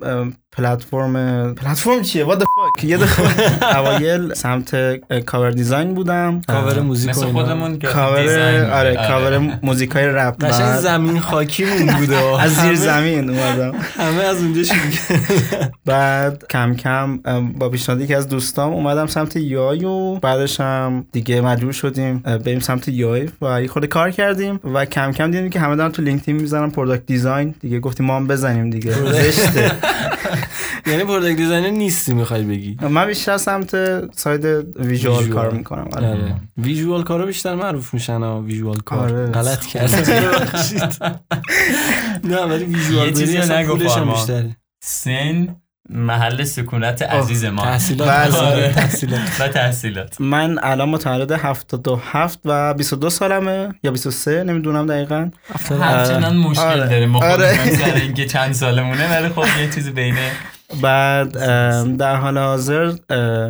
پلتفرم 0.53 1.55
پلتفرم 1.55 2.03
چیه؟ 2.03 2.27
What 2.27 2.39
the 2.39 2.43
fuck 2.43 2.85
یه 2.85 2.97
دفعه 2.97 3.77
اوایل 3.79 4.35
سمت 4.35 4.77
cover 5.25 5.51
design 5.51 5.95
بودم. 5.95 6.41
کاور 6.49 6.81
موزیک 6.81 7.11
مثل. 7.11 7.27
خودمون 7.27 7.79
کاور 7.79 8.71
آره 8.73 8.91
بود. 8.91 9.07
کاور 9.07 9.59
موزیک 9.63 9.91
های 9.91 10.07
رپ 10.07 10.45
قشنگ 10.45 10.61
بعد. 10.61 10.81
زمین 10.81 11.21
خاکیمون 11.21 11.87
بوده. 11.87 12.17
از 12.43 12.55
زیر 12.55 12.75
زمین 12.75 13.31
اومدم. 13.31 13.75
همه 13.99 14.23
از 14.23 14.43
اونجا 14.43 14.63
شروع. 14.63 14.79
بعد 15.87 16.45
کم 16.51 16.75
کم 16.75 17.17
با 17.59 17.69
پیشنهاد 17.69 18.01
یکی 18.03 18.15
از 18.15 18.29
دوستام 18.29 18.73
اومدم 18.73 19.07
سمت 19.07 19.37
UI 19.37 19.85
و 19.85 20.15
بعدش 20.19 20.61
هم 20.61 21.07
دیگه 21.13 21.41
مجبور 21.41 21.73
شدیم 21.73 22.19
بریم 22.19 22.61
سمت 22.61 22.89
UI. 22.89 23.29
و 23.43 23.63
یه 23.63 23.69
خورده 23.69 23.87
کار 23.89 24.11
کردیم 24.11 24.61
و 24.75 24.85
کم 24.85 25.13
کم 25.13 25.31
دیدیم 25.31 25.51
که 25.51 25.61
همه 25.61 25.77
دارن 25.77 25.93
تو 25.93 26.03
لینکدین 26.03 26.37
می‌زنن 26.37 26.71
product 26.71 27.07
design 27.07 27.55
دیگه 27.61 27.81
گفتیم 27.81 28.07
ما 28.07 28.17
هم 28.17 28.27
بزنیم 28.27 28.71
دیگه. 28.71 28.93
زشته 29.13 29.71
یعنی 30.87 31.05
product 31.05 31.37
designer 31.37 31.71
نیستی 31.71 32.15
می‌خوای 32.15 32.43
بگی 32.43 32.77
من 32.81 33.07
بیشتر 33.07 33.37
سمت 33.37 33.71
side 34.17 34.45
visual 34.45 34.87
visual. 34.87 35.29
کار 35.29 35.51
می‌کنم 35.51 35.89
آره. 35.93 36.09
آره 36.09 36.35
visual 36.59 37.03
کارا 37.03 37.27
بیشتر 37.27 37.55
معروف 37.55 37.95
میشن 37.95 38.23
ها 38.23 38.41
visual 38.43 38.81
کار 38.81 38.99
آره. 38.99 39.27
غلط 39.27 39.67
کردم 39.73 39.97
ببخشید. 39.97 40.83
نه 42.31 42.41
ولی 42.43 42.65
visual 42.65 43.11
بری. 43.11 43.27
بیشتره 44.07 44.57
سن 44.83 45.57
محل 45.95 46.45
سکونت 46.45 47.03
عزیز 47.03 47.45
ما. 47.45 47.63
تحصیلات. 47.63 48.09
بله. 48.29 48.39
آره، 48.39 48.73
تحصیلات. 48.73 49.21
و 49.41 49.49
تحصیلات. 49.49 50.21
من 50.21 50.59
الان 50.63 50.89
متولد 50.89 51.33
77 51.33 52.39
و 52.45 52.75
22 52.75 53.11
سالمه. 53.11 53.75
یا 53.83 53.91
23 53.91 54.45
نمی‌دونم 54.45 54.87
دقیقا. 54.87 55.31
همچنان 55.71 56.37
مشکل 56.37 56.63
آره. 56.63 56.89
داریم 56.89 57.09
ما 57.09 57.25
آره. 57.25 57.71
سر 57.71 57.95
اینکه 57.95 58.27
چند 58.27 58.53
سالمونه 58.53 59.19
ولی 59.19 59.29
خب 59.29 59.61
یه 59.61 59.71
چیزی 59.71 59.91
بین 59.91 60.15
بعد 60.83 61.33
در 61.97 62.17
حال 62.17 62.39
حاضر 62.39 62.93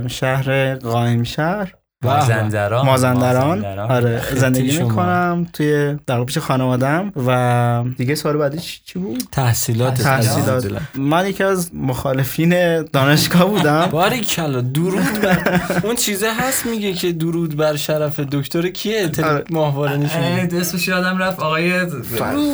شهر 0.09 0.75
قائم 0.75 1.23
شهر. 1.25 1.73
مازندران. 2.05 2.87
مازندران. 2.87 3.65
آره 3.65 4.23
زندگی 4.35 4.73
شما. 4.73 4.89
می‌کنم 4.89 5.47
توی 5.53 5.97
در 6.07 6.25
پیش 6.25 6.39
خانوادم 6.39 7.13
و 7.27 7.85
دیگه 7.97 8.15
سوال 8.15 8.37
بعدی 8.37 8.59
چی 8.59 8.99
بود؟ 8.99 9.23
تحصیلات 9.33 10.03
تحصیلات. 10.03 10.73
من 10.95 11.27
یکی 11.27 11.45
از 11.45 11.71
مخالفین 11.75 12.83
دانشگاه 12.83 13.45
بودم. 13.45 13.87
باری 13.93 14.21
کلا 14.21 14.61
درود 14.61 15.21
بر 15.23 15.61
اون 15.85 15.97
چیزه 15.97 16.33
هست 16.41 16.67
میگه 16.67 16.93
که 16.93 17.13
درود 17.13 17.57
بر 17.57 17.77
شرف 17.77 18.21
دکتر 18.21 18.69
کیه؟ 18.69 19.11
آره. 19.25 19.45
ماهواره 19.51 19.97
نشون. 19.97 20.23
اسمش 20.61 20.89
یادم 20.89 21.19
رفت 21.19 21.41
آقای 21.41 21.73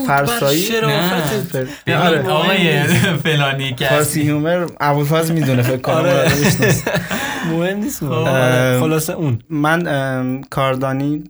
فرسایی؟ 0.07 0.63
شرافت 0.63 1.57
آره 1.89 2.29
آقای 2.29 2.83
فلانی 3.25 3.75
که 3.75 3.85
فارسی 3.87 4.23
هیومر 4.23 4.67
ابوالفضل 4.81 5.35
می‌دونه 5.35 5.63
فکر 5.63 5.77
کنم 5.77 5.95
آره. 5.95 6.31
مهم 7.53 7.77
نیست. 7.77 8.01
خلاصه 8.81 9.13
اون. 9.13 9.36
من 9.51 10.43
کاردانی 10.51 11.25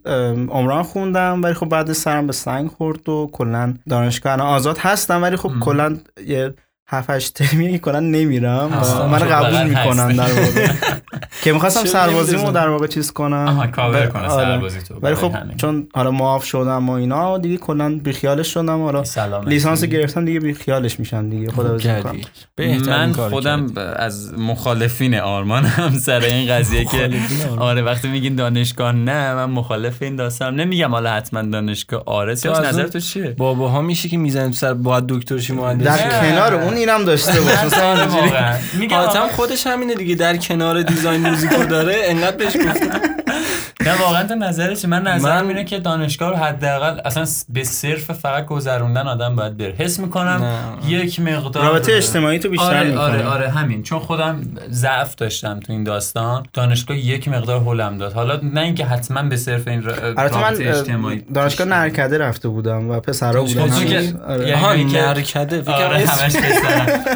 عمران 0.49 0.83
خوندم 0.83 1.43
ولی 1.43 1.53
خب 1.53 1.69
بعد 1.69 1.91
سرم 1.91 2.27
به 2.27 2.33
سنگ 2.33 2.69
خورد 2.69 3.09
و 3.09 3.29
کلا 3.33 3.73
دانشگاه. 3.89 4.41
آزاد 4.41 4.77
هستم 4.77 5.21
ولی 5.21 5.35
خب 5.35 5.51
کلا 5.59 5.97
یه 6.27 6.53
هفت 6.89 7.09
هشت 7.09 7.33
ترمی 7.33 7.79
کلا 7.79 7.99
نمیرم. 7.99 8.69
و 8.83 9.07
من 9.07 9.19
خب، 9.19 9.25
قبول 9.25 9.69
می‌کنن. 9.69 10.15
در 10.15 10.33
واقع 10.33 10.67
که 11.43 11.53
می‌خواستم 11.53 11.85
سربازیمو. 11.85 12.51
در 12.51 12.69
واقع 12.69 12.87
چیز 12.87 13.11
کنم 13.11 13.71
کاور 13.71 14.07
کنه 14.07 14.27
آره. 14.27 14.45
سربازی 14.45 14.81
تو 14.81 14.93
ولی 15.01 15.15
خب. 15.15 15.35
چون 15.57 15.87
حالا 15.93 16.11
معاف 16.11 16.45
شدم 16.45 16.89
و 16.89 16.91
اینا 16.91 17.37
دیگه 17.37 17.57
کلا 17.57 17.99
بیخیالش 18.03 18.53
شدم 18.53 18.83
حالا 18.83 19.03
سلامتی. 19.03 19.49
لیسانس 19.49 19.83
گرفتم 19.83 20.25
دیگه 20.25 20.39
بیخیالش 20.39 20.99
میشن 20.99 21.29
دیگه 21.29 21.51
خدا 21.51 21.77
کردی 21.77 22.21
بهترین 22.55 22.89
من 22.89 23.13
خودم 23.13 23.67
از 23.95 24.33
مخالفین 24.39 25.15
آرمان 25.15 25.65
هم 25.65 25.89
سر 25.89 26.19
این 26.19 26.49
قضیه 26.49 26.85
که. 26.85 27.09
آره 27.59 27.81
وقتی 27.81 28.07
میگین 28.07 28.35
دانشگاه 28.35 28.91
نه 28.91 29.33
من 29.33 29.45
مخالف 29.45 30.01
این 30.01 30.15
داستانم 30.15 30.61
نمیگم 30.61 30.91
حالا 30.91 31.11
حتما 31.11 31.41
دانشگاه 31.41 32.03
آره 32.05 32.31
نظر 32.31 32.87
تو 32.87 32.99
چیه 32.99 33.29
باباها 33.37 33.81
میشه 33.81 34.09
که 34.09 34.17
می‌زنی 34.17 34.47
تو 34.47 34.53
سر 34.53 34.73
باید 34.73 35.03
دکتر 35.07 35.37
شی 35.37 35.53
مهندس 35.53 35.85
در. 35.85 36.29
کنار 36.31 36.53
اون 36.53 36.76
اینم 36.77 37.05
داشته 37.05 37.41
باش 37.41 37.63
مثلا 37.63 38.07
میگم 38.79 39.27
خودش 39.35 39.67
همینه 39.67 39.95
دیگه 39.95 40.15
در 40.15 40.37
کنار 40.37 40.81
دیزاین 40.81 41.21
موزیکو 41.21 41.63
داره 41.63 42.01
انقدر 42.03 42.37
بهش 42.37 42.57
گفتم 42.57 43.01
نه 43.85 44.01
واقعا 44.01 44.23
تو 44.23 44.35
نظرش 44.35 44.85
من 44.85 45.01
نظرم 45.01 45.41
من- 45.43 45.47
اینه 45.49 45.63
که 45.63 45.79
دانشگاه 45.79 46.29
رو 46.29 46.35
حداقل 46.35 46.99
اصلا 47.05 47.25
به 47.49 47.63
صرف 47.63 48.11
فقط 48.11 48.45
گذروندن 48.45 49.07
آدم 49.07 49.35
باید 49.35 49.57
بره. 49.57 49.75
حس 49.77 49.99
می‌کنم 49.99 50.27
نه. 50.83 50.89
یک 50.91 51.19
مقدار 51.19 51.63
رابطه 51.63 51.93
اجتماعی 51.93 52.39
تو 52.39 52.49
بیشتر 52.49 52.65
آره 52.65 52.83
می‌کنه. 52.83 53.01
آره 53.01 53.23
آره 53.25 53.49
همین. 53.49 53.83
چون 53.83 53.99
خودم 53.99 54.41
ضعف 54.71 55.15
داشتم 55.15 55.59
تو 55.59 55.73
این 55.73 55.83
داستان. 55.83 56.45
دانشگاه 56.53 56.97
یک 56.97 57.27
مقدار 57.27 57.59
هولم 57.59 57.97
داد. 57.97 58.13
حالا 58.13 58.39
نه 58.43 58.61
اینکه 58.61 58.85
حتما 58.85 59.21
به 59.23 59.37
صرف 59.37 59.67
این 59.67 59.83
را- 59.83 59.93
البته 59.95 60.21
رابطه 60.39 60.63
من 60.63 60.67
اجتماعی 60.69 61.17
اه، 61.17 61.33
دانشگاه 61.33 61.67
نرکده 61.67 62.17
رفته 62.17 62.47
بودم 62.49 62.89
و 62.89 62.99
پسرا. 62.99 63.45
که- 63.45 64.13
آره. 64.27 64.47
یعنی 64.49 64.83
نرکده. 64.93 65.61
فکر 65.61 65.71
آره 65.71 65.97
همش 65.97 66.35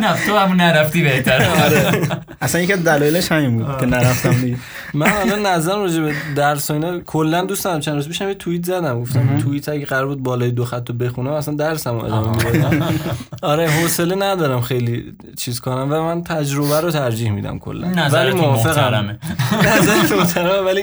نه 0.02 0.26
تو 0.28 0.38
همون 0.38 0.58
نرفتی 0.58 1.04
بهتره 1.04 1.48
اصلا 2.42 2.62
یکی 2.62 2.74
از 2.74 2.84
دلایلش 2.84 3.32
همین 3.32 3.58
بود 3.58 3.78
که 3.80 3.86
نرفتم 3.86 4.34
دیگه. 4.34 4.58
من 4.94 5.08
حالا 5.10 5.56
نظرم 5.56 5.80
راجع 5.80 6.02
به 6.02 6.14
درس 6.54 6.72
و 6.72 6.74
اینا. 6.74 7.00
کلا 7.00 7.46
دوست 7.46 7.64
دارم 7.66 7.80
چند 7.80 7.96
روز 7.96 8.08
پیشم 8.08 8.28
یه 8.28 8.34
توییت 8.34 8.66
زدم. 8.66 9.02
گفتم 9.02 9.38
توییت 9.38 9.70
اگه 9.70 9.86
قرار 9.86 10.06
بود 10.08 10.24
بالای 10.24 10.52
دو 10.52 10.66
خط 10.66 10.90
رو 10.90 10.96
بخونم 10.96 11.32
اصلا 11.32 11.54
درسم 11.54 11.96
ادامه 11.96 12.38
می‌دادم 12.46 13.00
آره 13.42 13.68
حوصله 13.70 14.16
ندارم 14.16 14.62
خیلی 14.62 15.14
چیز 15.38 15.60
کنم 15.60 15.88
و 15.92 16.02
من 16.02 16.24
تجربه 16.24 16.80
رو 16.82 16.92
ترجیح 16.92 17.32
میدم 17.32 17.60
کلا. 17.60 17.88
نظرت 17.88 18.36
محترمه. 18.36 19.20
نظرت 19.78 20.12
محترمه 20.12 20.60
ولی 20.60 20.82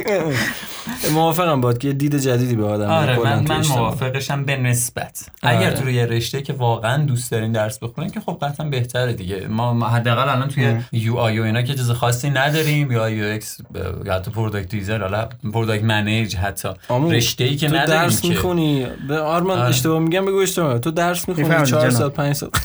موافقم 1.14 1.60
باد 1.60 1.78
که 1.78 1.88
یه 1.88 1.94
دید 1.94 2.16
جدیدی 2.16 2.56
به 2.56 2.64
آدم 2.66 2.90
آره 2.90 3.18
من 3.18 3.44
تو 3.44 3.54
من. 3.54 3.66
موافقشم 3.66 4.44
به 4.44 4.56
نسبت 4.56 5.26
آره. 5.42 5.56
اگر 5.56 5.70
تو 5.70 5.90
یه 5.90 6.06
رشته 6.06 6.42
که 6.42 6.52
واقعا 6.52 7.04
دوست 7.04 7.30
دارین 7.30 7.52
درس 7.52 7.78
بخونین 7.78 8.10
که 8.10 8.20
خب 8.20 8.38
قطعا 8.42 8.68
بهتره 8.68 9.12
دیگه 9.12 9.46
ما 9.48 9.88
حداقل 9.88 10.28
الان 10.28 10.48
توی 10.48 10.76
یو 10.92 11.16
آی 11.16 11.38
و 11.38 11.42
اینا 11.42 11.62
که 11.62 11.74
چیز 11.74 11.90
خاصی 11.90 12.30
نداریم 12.30 12.92
یا 12.92 13.10
یو 13.10 13.24
ایکس 13.24 13.58
یا 14.04 14.14
حتی 14.14 14.30
پروداکت 14.30 14.68
دیزاین 14.68 15.00
حالا 15.00 15.28
پروداکت 15.52 15.84
منیج 15.84 16.36
حتی 16.36 16.68
رشته 16.90 17.44
ای 17.44 17.56
که 17.56 17.68
تو 17.68 17.76
نداریم 17.76 18.02
درس 18.02 18.20
که 18.20 18.28
می‌خونی 18.28 18.86
به 19.08 19.18
آرمان 19.18 19.58
آره. 19.58 19.68
اشتباه 19.68 19.98
میگم 19.98 20.24
بگو 20.24 20.36
اشتباه 20.36 20.78
تو 20.78 20.90
درس 20.90 21.28
می‌خونی 21.28 21.48
می‌فهمم 21.48 21.64
چهار 21.64 21.82
جناب. 21.82 22.00
سال 22.00 22.08
پنج 22.08 22.36
سال 22.36 22.50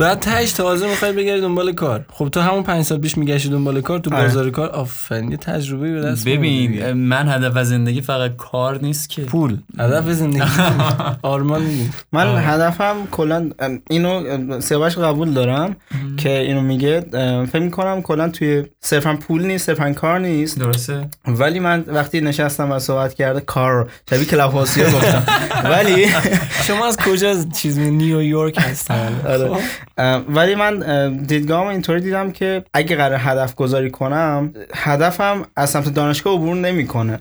بعد 0.00 0.20
تهش 0.20 0.52
تازه 0.52 0.86
می‌خوای 0.88 1.12
بگردی 1.12 1.40
دنبال 1.40 1.72
کار. 1.72 2.04
خب 2.12 2.28
تو 2.28 2.40
همون 2.40 2.62
پنج 2.62 2.84
سال 2.84 2.98
پیش 2.98 3.18
میگشتی 3.18 3.48
دنبال 3.48 3.80
کار 3.80 3.98
تو 3.98 4.14
آره. 4.14 4.22
بازار 4.22 4.50
کار. 4.50 4.68
آفرین 4.68 5.30
یه 5.30 5.36
تجربه 5.36 5.92
به 5.92 6.00
دست 6.00 6.28
ببین. 6.28 6.92
من 6.92 7.28
هدف 7.28 7.56
از 7.56 7.68
زندگی 7.68 8.00
فقط 8.00 8.36
کار 8.36 8.82
نیست 8.82 9.08
که. 9.08 9.22
پول. 9.22 9.56
هدف 9.78 10.10
زندگی 10.10 10.42
آرمان 11.22 11.62
میگی. 11.62 11.90
من 12.12 12.26
آره. 12.26 12.40
هدفم 12.40 12.96
کلا 13.10 13.50
اینو 13.90 14.60
سیاوش 14.60 14.98
قبول 14.98 15.30
دارم 15.30 15.76
که 16.16 16.38
اینو 16.38 16.60
میگه. 16.60 17.00
فکر 17.52 17.58
می‌کنم 17.62 18.02
کلا 18.02 18.28
توی 18.28 18.64
صرفا 18.80 19.18
پول 19.28 19.46
نیست 19.46 19.66
صرفا 19.66 19.92
کار 19.92 20.18
نیست. 20.18 20.58
درسته. 20.58 21.08
ولی 21.26 21.60
من 21.60 21.84
وقتی 21.86 22.20
نشستم 22.20 22.72
و 22.72 22.78
صحبت 22.78 23.14
کرده 23.14 23.40
کار 23.40 23.90
شبیه 24.10 24.24
کلاب 24.24 24.54
گفتم. 24.54 25.22
ولی 25.72 26.06
شما 26.62 26.86
از 26.86 26.96
کجا 26.96 27.34
چیز 27.56 27.78
نیویورک 27.78 28.58
هستن؟ 28.58 29.20
آره. 29.28 29.48
خب. 29.48 29.60
ولی 30.28 30.54
من 30.54 30.82
اه، 30.82 31.10
دیدگاهم 31.10 31.66
اینطوری 31.66 32.00
دیدم 32.00 32.32
که 32.32 32.64
اگه 32.74 32.96
قرار 32.96 33.18
هدف 33.20 33.54
گذاری 33.54 33.90
کنم 33.90 34.52
هدفم 34.74 35.42
از 35.56 35.70
سمت 35.70 35.94
دانشگاه 35.94 36.34
عبور 36.34 36.56
نمی‌کنه. 36.56 37.18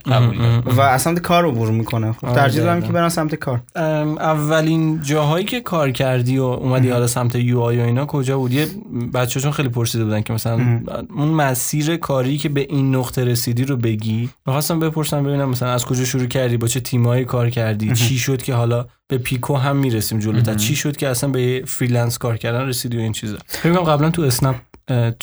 و 0.65 0.81
از 0.81 1.01
سمت 1.01 1.19
کار 1.19 1.45
عبور 1.45 1.71
می‌کنه. 1.71 2.11
خب 2.11 2.25
آره، 2.25 2.35
ترجیح 2.35 2.63
دادم. 2.63 2.81
که 2.81 2.91
برم 2.91 3.09
سمت 3.09 3.35
کار. 3.35 3.61
اولین 3.75 5.01
جاهایی 5.01 5.45
که 5.45 5.61
کار 5.61 5.91
کردی 5.91 6.37
و 6.37 6.43
اومدی 6.43 6.89
حالا 6.89 7.07
سمت 7.07 7.35
یو 7.35 7.59
آی 7.59 7.79
و 7.79 7.83
اینا 7.83 8.05
کجا 8.05 8.37
بود 8.37 8.53
یه 8.53 8.67
بچه‌شون 9.13 9.51
خیلی 9.51 9.69
پرسیده 9.69 10.03
بودن 10.03 10.21
که 10.21 10.33
مثلا 10.33 10.81
اون 11.17 11.27
مسیر 11.27 11.97
کاری 11.97 12.37
که 12.37 12.49
به 12.49 12.61
این 12.69 12.95
نقطه 12.95 13.25
رسیدی 13.25 13.65
رو 13.65 13.77
بگی. 13.77 14.29
می‌خواستم 14.45 14.79
بپرسم 14.79 15.23
ببینم 15.23 15.49
مثلا 15.49 15.71
از 15.71 15.85
کجا 15.85 16.05
شروع 16.05 16.25
کردی؟ 16.25 16.57
با 16.57 16.67
چه 16.67 16.79
تیمایی 16.79 17.25
کار 17.25 17.49
کردی؟ 17.49 17.93
چی 17.93 18.17
شد 18.17 18.41
که 18.41 18.53
حالا 18.53 18.85
به 19.17 19.23
پیکو 19.23 19.55
هم 19.55 19.75
می‌رسیم 19.75 20.19
جلوتر 20.19 20.53
چی 20.53 20.75
شد 20.75 20.97
که 20.97 21.07
اصلا 21.07 21.29
به 21.29 21.63
freelance 21.67 22.17
کار 22.17 22.37
کردن 22.37 22.67
رسیدی 22.67 22.97
و 22.97 22.99
این 22.99 23.11
چیزا؟ 23.11 23.37
فکر 23.47 23.73
قبلا 23.73 24.09
تو 24.09 24.21
اسنپ 24.21 24.55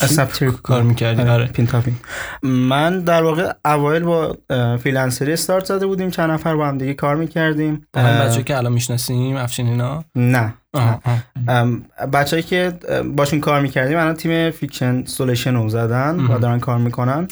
اسنپ 0.00 0.60
کار 0.62 0.82
می‌کردی؟ 0.82 1.22
آره 1.22 1.30
آره. 1.30 1.46
پین 1.46 1.66
تاپین. 1.66 1.96
من 2.42 3.00
در 3.00 3.22
واقع 3.22 3.52
اوایل 3.64 4.02
با 4.02 4.36
freelancer 4.82 5.28
ی 5.28 5.32
استارت 5.32 5.64
زده 5.64 5.86
بودیم. 5.86 6.10
چند 6.10 6.30
نفر 6.30 6.56
با 6.56 6.68
هم 6.68 6.78
دیگه 6.78 6.94
کار 6.94 7.16
می‌کردیم. 7.16 7.86
با 7.92 8.00
هم 8.00 8.26
بچه 8.26 8.42
که 8.42 8.56
الان 8.56 8.72
می‌شناسیم 8.72 9.36
افشین 9.36 9.66
اینا؟ 9.66 10.04
نه. 10.16 10.54
بچه‌ای 12.12 12.42
که 12.42 12.72
باشون 13.16 13.40
کار 13.40 13.60
می‌کردیم 13.60 13.98
الان 13.98 14.14
تیم 14.14 14.50
Fiction 14.50 15.04
Solution 15.04 15.54
رو 15.54 15.68
زدن 15.68 16.20
و 16.20 16.38
دارن 16.38 16.60
کار 16.60 16.78
می‌کنن. 16.78 17.28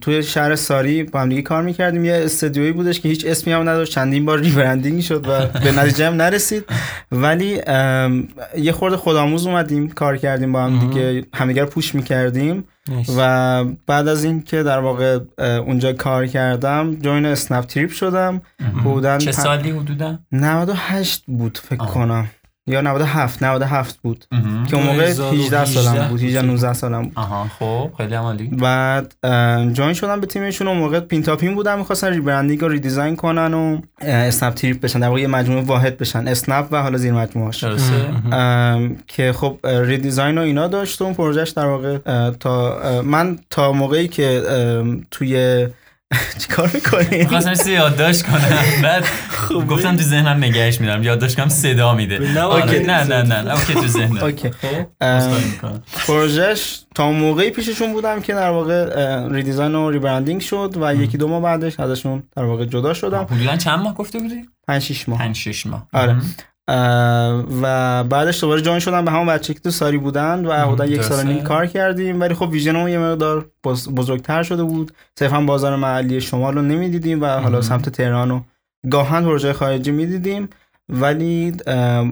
توی 0.00 0.22
شهر 0.22 0.54
ساری 0.54 1.02
با 1.02 1.20
هم 1.20 1.28
دیگه 1.28 1.42
کار 1.42 1.62
می‌کردیم. 1.62 2.04
یه 2.04 2.20
استودیویی 2.24 2.72
بودش 2.72 3.00
که 3.00 3.08
هیچ 3.08 3.26
اسمی 3.26 3.52
هم 3.52 3.68
نداشت. 3.68 3.92
چندین 3.92 4.24
بار 4.24 4.38
rebranding 4.38 5.00
شد 5.00 5.28
و 5.28 5.60
به 5.60 5.72
نتیجه 5.72 6.06
هم 6.06 6.14
نرسید. 6.14 6.64
ولی 7.12 7.60
یه 8.56 8.72
خورده 8.72 8.96
خودآموز 8.96 9.46
اومدیم 9.46 9.88
کار 9.88 10.16
کردیم 10.16 10.52
با 10.52 10.64
هم 10.64 10.78
دیگه 10.78 11.24
همدیگه 11.34 11.62
رو 11.62 11.68
push 11.68 11.94
می‌کردیم. 11.94 12.64
و 13.16 13.64
بعد 13.86 14.08
از 14.08 14.24
این 14.24 14.42
که 14.42 14.62
در 14.62 14.78
واقع 14.78 15.18
اونجا 15.38 15.92
کار 15.92 16.26
کردم 16.26 16.94
join 16.94 17.26
اسنپ 17.26 17.64
تریپ 17.64 17.90
شدم. 17.90 18.40
بودن 18.84 19.18
چه 19.18 19.32
سالی 19.32 19.70
حدودا؟ 19.70 20.18
98 20.32 21.24
بود 21.26 21.58
فکر 21.58 21.82
آه. 21.82 21.94
کنم. 21.94 22.26
یا 22.68 22.80
97 22.80 23.42
97 23.42 23.98
بود. 24.02 24.24
که 24.70 24.76
اون 24.76 24.86
موقع 24.86 25.10
18 25.10 25.64
سالم 25.64 26.08
بود 26.08 26.22
18 26.22 26.42
19 26.42 26.72
سالم 26.72 27.02
بود. 27.02 27.12
آها 27.14 27.46
خب 27.58 27.90
خیلی 27.96 28.14
هم 28.14 28.22
عالی. 28.22 28.46
بعد 28.46 29.14
join 29.72 29.92
شدم 29.92 30.20
به 30.20 30.26
تیمشون 30.26 30.68
اون 30.68 30.78
موقع 30.78 31.00
پین 31.00 31.22
تاپین 31.22 31.54
بودم 31.54 31.78
می‌خواستن 31.78 32.08
rebranding 32.08 32.60
رو 32.60 32.68
redesign 32.68 33.16
کنن 33.16 33.54
و 33.54 33.80
اسنپ 34.00 34.54
تریپ 34.54 34.80
بشن 34.80 35.00
در 35.00 35.08
واقع 35.08 35.20
یه 35.20 35.26
مجموعه 35.26 35.64
واحد 35.64 35.98
بشن 35.98 36.28
اسنپ 36.28 36.68
و 36.70 36.82
حالا 36.82 36.98
زیر 36.98 37.12
مجموعهاش 37.12 37.64
ام، 38.32 38.96
که 39.06 39.32
خب 39.32 39.58
redesign 39.64 40.38
و 40.38 40.40
اینا 40.40 40.66
داشت 40.66 41.00
و 41.00 41.04
اون 41.04 41.14
پروژهش 41.14 41.50
در 41.50 41.66
واقع 41.66 41.98
تا 42.30 42.78
من 43.02 43.38
تا 43.50 43.72
موقعی 43.72 44.08
که 44.08 44.42
توی 45.10 45.66
چیکار 46.40 46.70
می‌کنی؟ 46.74 47.18
می‌خواستم 47.18 47.54
چیزی 47.54 47.72
یادداشت 47.72 48.22
کنم. 48.22 48.58
بعد 48.82 49.04
گفتم 49.68 49.96
تو 49.96 50.02
ذهنم 50.02 50.44
نگهش 50.44 50.80
میدارم. 50.80 51.02
یادداشت 51.02 51.36
کنم 51.36 51.48
صدا 51.48 51.94
میده. 51.94 52.18
نه، 52.18 52.40
آره،. 52.40 52.78
نه 52.78 53.04
نه 53.04 53.22
نه 53.22 53.42
نه 53.42 53.52
okay 53.54 53.74
تو 53.74 53.86
ذهنم. 53.86 54.22
okay. 54.24 54.50
خب. 54.50 54.86
پروژهش 56.06 56.80
تا 56.94 57.12
موقعی 57.12 57.50
پیششون 57.50 57.92
بودم 57.92 58.20
که 58.20 58.34
در 58.34 58.50
واقع 58.50 59.26
redesign 59.28 59.74
و 59.74 59.90
rebranding 59.90 60.40
شد 60.40 60.74
و 60.80 60.94
یکی 60.94 61.18
دو 61.18 61.28
ماه 61.28 61.42
بعدش 61.42 61.80
ازشون 61.80 62.22
در 62.36 62.44
واقع 62.44 62.64
جدا 62.64 62.94
شدم. 62.94 63.26
حدودا 63.30 63.56
چند 63.56 63.78
ماه 63.78 63.94
گفته 63.94 64.18
بودی؟ 64.18 64.42
5 64.68 64.82
6 64.82 65.08
ماه. 65.08 65.18
5 65.18 65.36
6 65.36 65.66
ماه. 65.66 65.88
آره. 65.92 66.16
و 67.62 68.04
بعدش 68.04 68.40
دوباره 68.40 68.60
جوین 68.60 68.78
شدم 68.78 69.04
به 69.04 69.10
همون 69.10 69.26
بچه 69.26 69.54
که 69.54 69.60
تو 69.60 69.70
ساری 69.70 69.98
بودن 69.98 70.46
و 70.46 70.52
حدودا 70.52 70.86
یک 70.86 71.02
سال 71.02 71.26
نیم. 71.26 71.42
کار 71.42 71.66
کردیم. 71.66 72.20
ولی 72.20 72.34
خب 72.34 72.48
ویژنمون 72.50 72.90
یه 72.90 72.98
مقدار 72.98 73.46
بز- 73.64 73.88
بزرگتر 73.88 74.42
شده 74.42 74.62
بود. 74.62 74.92
صرفا 75.18 75.40
بازار 75.40 75.76
محلی 75.76 76.20
شمال 76.20 76.54
رو 76.54 76.62
نمی‌دیدیم 76.62 77.22
و 77.22 77.26
حالا 77.26 77.60
سمت 77.60 77.88
تهران 77.88 78.30
و 78.30 78.40
گاهن 78.90 79.24
پروژه 79.24 79.52
خارجی 79.52 79.90
می‌دیدیم. 79.90 80.48
ولی 80.88 81.52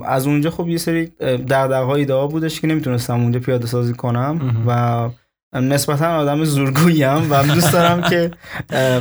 از 0.04 0.26
اونجا 0.26 0.50
خب 0.50 0.68
یه 0.68 0.78
سری 0.78 1.06
دغدغه‌های 1.20 2.00
ایده 2.00 2.26
بودش 2.26 2.60
که 2.60 2.66
نمی‌تونستم 2.66 3.20
اونجا 3.20 3.40
پیاده 3.40 3.66
سازی 3.66 3.92
کنم 3.92 4.64
و 4.66 5.08
نسبتا 5.60 6.16
آدم 6.16 6.44
زورگوییم 6.44 7.30
و 7.30 7.42
دوست 7.42 7.72
دارم 7.72 8.02
که 8.02 8.30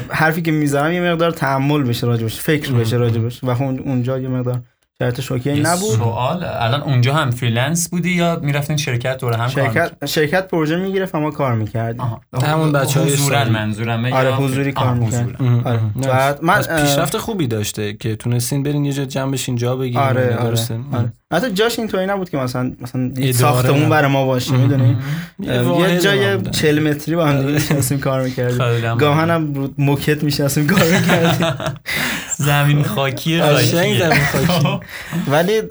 حرفی 0.09 0.41
که 0.41 0.51
می‌ذارم 0.51 0.93
یه 0.93 1.01
مقدار 1.01 1.31
تحمل 1.31 1.83
بشه 1.83 2.07
راجبش 2.07 2.39
فکر 2.39 2.73
بشه 2.73 2.97
راجبش. 2.97 3.43
و 3.43 3.55
خب 3.55 3.63
اونجا 3.63 4.19
یه 4.19 4.27
مقدار 4.27 4.61
شرط 5.01 5.21
شوکه 5.21 5.53
نبود 5.53 5.95
سوال 5.97 6.43
الان 6.43 6.81
اونجا 6.81 7.13
هم 7.13 7.31
فریلنس 7.31 7.89
بودی 7.89 8.09
یا 8.11 8.39
می‌رفتین 8.43 8.77
شرکت 8.77 9.17
دور 9.17 9.33
هم 9.33 9.39
کار 9.39 9.49
شرکت 9.49 10.05
شرکت 10.05 10.47
پروژه 10.47 10.75
می‌گرفت 10.75 11.15
و 11.15 11.19
ما 11.19 11.31
کار 11.31 11.53
می‌کردیم 11.55 12.01
آها. 12.01 12.21
همون 12.43 12.71
بچه‌های 12.71 13.13
حضوراً 13.13 13.37
ساری. 13.37 13.49
منظورمه 13.49 14.13
آره 14.13 14.29
یا- 14.29 14.35
حضوری 14.35 14.71
کار 14.71 14.93
می‌کرد. 14.93 15.35
آره. 15.65 15.79
بعد 16.01 16.43
من 16.43 16.61
پیشرفت 16.61 17.17
خوبی 17.17 17.47
داشته 17.47 17.93
که 17.93 18.15
تونستین 18.15 18.63
برین 18.63 18.85
یه 18.85 18.93
جا 18.93 19.05
جمع 19.05 19.31
بشین 19.31 19.55
جا 19.55 19.75
بگیرین 19.75 19.99
آره 19.99 20.35
آره, 20.37 20.43
درسته؟ 20.49 20.79
آره. 20.93 21.13
حتی 21.33 21.51
جاش 21.51 21.79
اینطوری 21.79 22.05
نبود 22.05 22.29
که 22.29 22.37
مثلا 22.37 22.71
مثلا 22.81 23.31
ساختمون. 23.33 23.89
برای 23.89 24.11
ما 24.11 24.25
باشه 24.25 24.57
می‌دونی 24.57 24.97
یه 25.39 25.99
جای 25.99 26.27
نبودن. 26.33 26.51
40 26.51 26.79
متری 26.89 27.15
با 27.15 27.25
هم 27.25 27.41
دیگه 27.41 27.51
نشستیم 27.53 27.99
کار 27.99 28.21
می‌کردیم 28.21 28.95
گاهن 28.97 29.29
هم 29.29 29.53
رو 29.53 29.69
موکت 29.77 30.23
میشستیم 30.23 30.67
کار 30.67 30.83
می‌کردیم 30.99 31.47
زمین 32.37 32.83
خاکی 32.83 33.41
قشنگ 33.41 33.99
زمین 33.99 34.19
خاکی. 34.47 34.79
ولی 35.27 35.61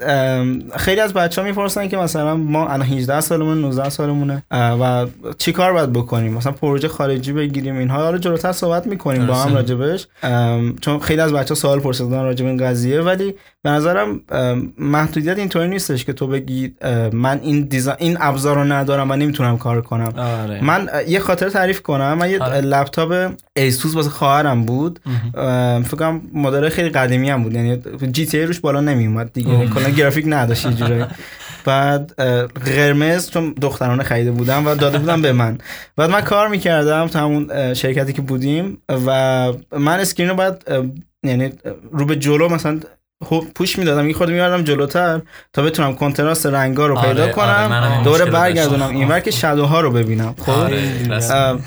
خیلی 0.77 1.01
از 1.01 1.15
بچه 1.15 1.41
ها 1.41 1.47
می‌پرسن 1.47 1.89
که 1.89 1.97
مثلا 1.97 2.37
ما 2.37 2.69
الان 2.69 2.87
18 2.87 3.21
سالمون 3.21 3.61
19 3.61 3.89
سالمونه 3.91 4.43
و 4.51 5.07
چی 5.39 5.53
کار 5.53 5.73
باید 5.73 5.93
بکنیم؟ 5.93 6.33
مثلا 6.33 6.53
پروژه 6.53 6.89
خارجی 6.89 7.33
بگیریم 7.33 7.79
اینها. 7.79 8.05
حالا 8.05 8.19
جلوتر 8.19 8.53
صحبت 8.53 8.87
می‌کنیم 8.87 9.27
با 9.27 9.35
هم 9.35 9.55
راجبش. 9.55 10.07
چون 10.81 10.99
خیلی 11.01 11.21
از 11.21 11.33
بچه 11.33 11.49
ها 11.49 11.55
سوال 11.55 11.81
پرسیدن 11.81 12.23
راجب 12.23 12.47
این 12.47 12.57
قضیه. 12.57 13.01
ولی 13.01 13.35
به 13.63 13.71
نظرم 13.71 14.21
محدودیت 14.79 15.39
اینطوری 15.39 15.69
نیستش 15.69 16.05
که 16.05 16.13
تو 16.13 16.27
بگی 16.27 16.75
من 17.13 17.41
این 17.43 17.63
design 17.63 17.97
این 18.01 18.17
ابزار 18.21 18.57
رو 18.57 18.65
ندارم 18.65 19.11
و 19.11 19.17
نمی‌تونم 19.17 19.59
کار 19.59 19.83
کنم. 19.83 20.13
آره. 20.17 20.65
من 20.65 20.89
یه 21.09 21.19
خاطر 21.19 21.49
تعریف 21.49 21.83
کنم. 21.83 22.19
من 22.19 22.31
یه 22.31 22.43
آره. 22.43 22.61
لپتاپ 22.61 23.33
ایسوس 23.57 23.95
واسه 23.95 24.11
خواهرم 24.11 24.65
بود. 24.65 25.01
فکر 25.85 25.97
کنم 25.97 26.21
مدل 26.35 26.69
خیلی 26.69 26.89
قدیمی 26.89 27.31
هم 27.31 27.43
بود. 27.43 27.55
یعنی 27.55 27.83
GTA 28.13 28.43
روش 28.43 28.61
بالا 28.61 28.81
نمی 28.81 29.04
اومد 29.07 29.33
دیگه. 29.33 29.67
کلا 29.69 29.89
گرافیک 29.89 30.25
نداشت 30.29 30.67
یه 30.67 30.73
جورایی 30.73 31.05
بعد 31.65 32.15
قرمز 32.65 33.31
چون 33.31 33.55
دخترانه 33.61 34.03
خریده 34.03 34.31
بودم 34.31 34.67
و 34.67 34.75
داده 34.75 34.99
بودم 34.99 35.23
به 35.23 35.33
من. 35.33 35.59
بعد 35.97 36.11
من 36.11 36.21
کار 36.21 36.49
می‌کردم 36.49 37.07
تو 37.07 37.19
همون 37.19 37.75
شرکتی 37.75 38.13
که 38.13 38.23
بودیم 38.23 38.79
و 39.07 39.53
من 39.79 40.01
screen 40.01 40.29
رو 40.29 40.41
اه، 40.41 40.55
یعنی 41.23 41.53
رو 41.93 42.05
به 42.07 42.17
جلو 42.17 42.49
مثلا 42.49 42.81
هو- 43.31 43.45
پوش 43.55 43.79
می‌دادم. 43.79 44.09
یه 44.09 44.15
خورده 44.15 44.33
میبردم 44.33 44.65
جلوتر 44.65 45.21
تا 45.53 45.63
بتونم 45.63 45.95
کنتراست 45.95 46.47
رنگا 46.47 46.87
رو 46.87 46.99
آره، 46.99 47.09
پیدا 47.09 47.23
آره، 47.23 47.33
کنم. 47.33 47.67
منم 47.67 47.93
این 47.93 48.03
دوباره 48.03 48.25
مشکل 48.25 48.37
برگردونم. 48.37 48.89
اینور 48.89 49.21
که 49.21 49.31
شادوها 49.31 49.81
رو 49.81 49.91
ببینم. 49.91 50.35
خب؟ 50.41 50.51
آره، 50.51 50.83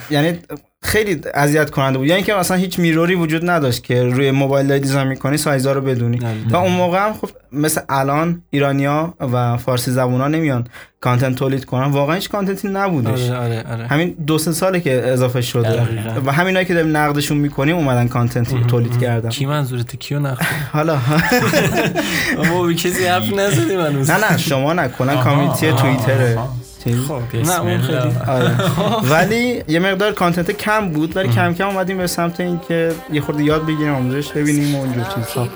یعنی 0.10 0.40
خیلی 0.84 1.22
اذیت 1.34 1.70
کننده 1.70 1.98
بود. 1.98 2.08
یعنی 2.08 2.24
که 2.24 2.34
مثلا 2.34 2.58
هیچ 2.58 2.80
میروری 2.80 3.16
وجود 3.16 3.50
نداشت 3.50 3.84
که 3.84 4.04
روی 4.04 4.32
موبایل 4.32 4.68
داری 4.68 4.80
دیزاین 4.80 5.08
می‌کنی 5.08 5.38
سایزا 5.38 5.72
رو 5.72 5.82
بدونی. 5.82 6.20
و 6.50 6.56
اون 6.56 6.72
موقع 6.72 7.06
هم 7.06 7.14
خب 7.14 7.30
مثل 7.52 7.82
الان 7.90 8.42
ایرانیا 8.50 9.14
و 9.20 9.58
فارسی 9.58 9.92
زبونا 9.92 10.28
نمیان 10.28 10.68
کانتنت 11.02 11.36
تولید 11.36 11.66
کنن. 11.66 11.84
واقعا 11.92 12.16
هیچ 12.16 12.30
کانتنتی 12.30 12.68
نبودش 12.68 13.30
آره 13.30 13.38
آره 13.38 13.64
آره. 13.72 13.88
همین 13.88 14.16
دو 14.28 14.38
سه 14.38 14.52
ساله 14.52 14.80
که 14.80 15.04
اضافه 15.08 15.42
شده. 15.42 15.88
و 16.26 16.32
همینایی 16.32 16.66
که 16.66 16.74
داریم 16.74 16.98
نقدشون 16.98 17.38
می‌کنیم 17.38 17.76
اومدن 17.76 18.08
content 18.08 18.68
تولید 18.68 19.00
کردن. 19.02 19.30
کی 19.30 19.46
منظورت 19.46 19.96
کیو 19.96 20.20
نخون 20.20 20.48
حالا. 20.74 20.98
ما 22.50 22.74
کسی 22.74 23.06
حرف 23.06 23.34
نزدیم 23.34 23.80
نه 23.82 24.32
نه 24.32 24.38
شما 24.38 24.88
community 24.88 25.68
آها، 25.68 25.82
توییتره 25.82 26.38
چیز. 26.88 27.50
نه 27.50 27.62
اون 27.62 27.82
خیلی. 27.82 27.98
آره. 28.28 28.56
ولی 29.14 29.64
یه 29.68 29.80
مقدار 29.80 30.12
content 30.12 30.52
کم 30.52 30.90
بود 30.90 31.18
ولی 31.18 31.30
کم 31.30 31.54
کم 31.54 31.68
اومدیم 31.68 31.98
به 31.98 32.08
سمت 32.08 32.40
اینکه 32.40 32.92
یه 33.14 33.22
خورده 33.22 33.44
یاد 33.44 33.66
بگیریم 33.66 33.94
آموزش 33.94 34.32
ببینیم 34.32 34.76
و 34.76 34.82
اینجور 34.82 35.04
چیزها. 35.04 35.48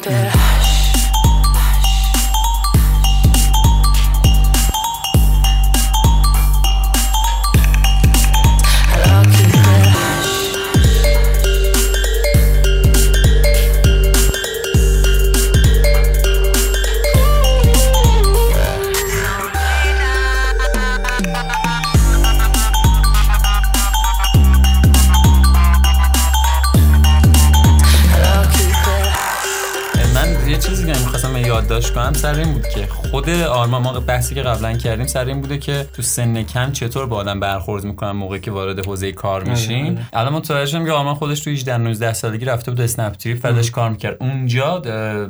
یادداشت 31.82 31.96
کنم 31.96 32.14
سر 32.14 32.40
این 32.40 32.54
بود 32.54 32.68
که 32.68 32.88
خود 32.88 33.30
آرمان 33.30 33.82
ما 33.82 34.00
بحثی 34.00 34.36
که 34.36 34.42
قبلا 34.42 34.74
کردیم 34.74 35.08
سر 35.08 35.26
این 35.26 35.42
بوده 35.42 35.58
که 35.58 35.88
تو 35.94 36.02
سن 36.02 36.44
کم 36.44 36.72
چطور 36.72 37.06
با 37.06 37.16
آدم 37.16 37.40
برخورد 37.40 37.84
می‌کنن 37.84 38.12
موقعی 38.12 38.40
که 38.40 38.52
وارد 38.52 38.86
حوزه 38.86 39.12
کار 39.12 39.44
میشین 39.44 40.00
الان 40.14 40.34
متوجه 40.34 40.72
شدم 40.72 40.86
که 40.86 40.92
آرمان 40.92 41.16
خودش 41.16 41.40
تو 41.40 41.50
18 41.50 41.78
19 41.78 42.14
سالگی 42.14 42.46
رفته 42.46 42.72
بود 42.72 42.82
اسنپ 42.82 43.14
تریپ 43.14 43.40
و 43.44 43.54
داشت 43.54 43.72
کار 43.72 43.90
می‌کرد. 43.90 44.18
اونجا 44.20 44.82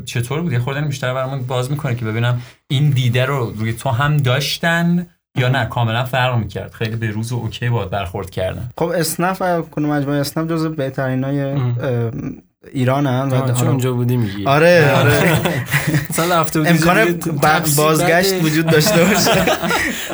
چطور 0.05 0.41
بود؟ 0.41 0.51
یه 0.51 0.59
خورده 0.59 0.81
بیشتر 0.81 1.13
برامون 1.13 1.43
باز 1.43 1.71
می‌کنه 1.71 1.95
که 1.95 2.05
ببینم 2.05 2.41
این 2.67 2.89
دیده 2.89 3.25
رو 3.25 3.53
روی 3.57 3.73
تو 3.73 3.89
هم 3.89 4.17
داشتن 4.17 5.07
یا 5.37 5.49
نه؟ 5.49 5.65
کاملا 5.65 6.05
فرق 6.05 6.37
می‌کرد. 6.37 6.73
خیلی 6.73 6.95
به 6.95 7.11
روز 7.11 7.31
و 7.31 7.35
okay 7.35 7.69
باید 7.69 7.89
برخورد 7.89 8.29
کردن. 8.29 8.69
خب 8.77 8.85
اسنپ 8.85 9.37
و 9.39 9.61
کنه 9.61 9.87
مجموعه 9.87 10.19
اسنپ 10.19 10.49
جز 10.49 10.65
بهترین 10.65 11.23
های 11.23 11.55
ایرانن 12.73 13.29
و 13.29 13.35
آه، 13.35 13.53
چون 13.59 13.67
اونجا 13.67 13.93
بودی 13.93 14.17
میگی. 14.17 14.45
آره 14.45 14.91
آره. 14.95 15.39
مثلا 16.09 16.41
رفته 16.41 16.59
بودی 16.59 16.71
امکان 16.71 17.21
بازگشت. 17.77 18.33
وجود 18.43 18.65
داشته 18.65 19.03
باشه. 19.03 19.31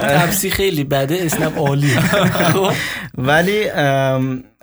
تپسی 0.17 0.49
خیلی 0.49 0.83
بده 0.83 1.17
اسنپ 1.21 1.59
عالی 1.59 1.91
ولی 3.17 3.63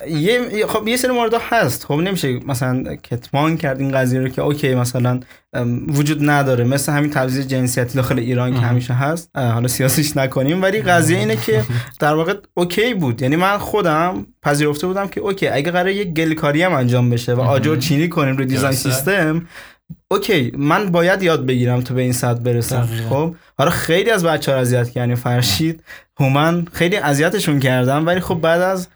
یه 0.08 0.66
خب 0.66 0.88
یه 0.88 0.96
سری 0.96 1.12
مورد 1.12 1.34
هست. 1.34 1.84
خب 1.84 1.94
نمیشه 1.94 2.40
مثلا 2.46 2.96
کتمان 2.96 3.56
کرد 3.56 3.80
این 3.80 3.92
قضیه 3.92 4.20
رو 4.20 4.28
که 4.28 4.42
okay 4.42 4.74
مثلا 4.74 5.20
وجود 5.88 6.30
نداره. 6.30 6.64
مثل 6.64 6.92
همین 6.92 7.10
تبعیض 7.10 7.46
جنسیتی 7.46 7.94
داخل 7.94 8.18
ایران 8.18 8.54
که 8.54 8.60
همیشه 8.60 8.94
هست. 8.94 9.36
حالا 9.36 9.68
سیاسیش 9.68 10.16
نکنیم. 10.16 10.62
ولی 10.62 10.82
قضیه 10.82 11.18
اینه 11.18 11.36
که 11.36 11.64
در 12.00 12.14
واقع 12.14 12.34
okay 12.54 12.94
بود. 12.94 13.22
یعنی 13.22 13.36
من 13.36 13.58
خودم 13.58 14.26
پذیرفته 14.42 14.86
بودم 14.86 15.08
که 15.08 15.20
okay 15.20 15.48
اگه 15.48 15.70
قرار 15.70 15.88
یک 15.88 16.08
گلکاری 16.08 16.62
هم 16.62 16.72
انجام 16.72 17.10
بشه 17.10 17.34
و 17.34 17.40
آجر 17.40 17.76
چینی 17.76 18.08
کنیم 18.08 18.36
روی 18.36 18.46
design. 18.46 18.72
system 18.72 19.46
okay 20.10 20.52
من 20.58 20.90
باید 20.90 21.22
یاد 21.22 21.46
بگیرم 21.46 21.80
تا 21.80 21.94
به 21.94 22.02
این 22.02 22.12
سطح 22.12 22.40
برسم. 22.40 22.88
خب 23.10 23.34
حالا 23.58 23.70
خیلی 23.70 24.10
از 24.10 24.24
بچه 24.24 24.52
ها 24.52 24.58
اذیت 24.58 24.90
کردیم 24.90 25.14
فرشید 25.14 25.82
هومن 26.20 26.64
خیلی 26.72 26.96
اذیتشون 26.96 27.60
کردم 27.60 28.06
ولی 28.06 28.20
خب 28.20 28.34
بعد 28.34 28.60
از 28.60 28.88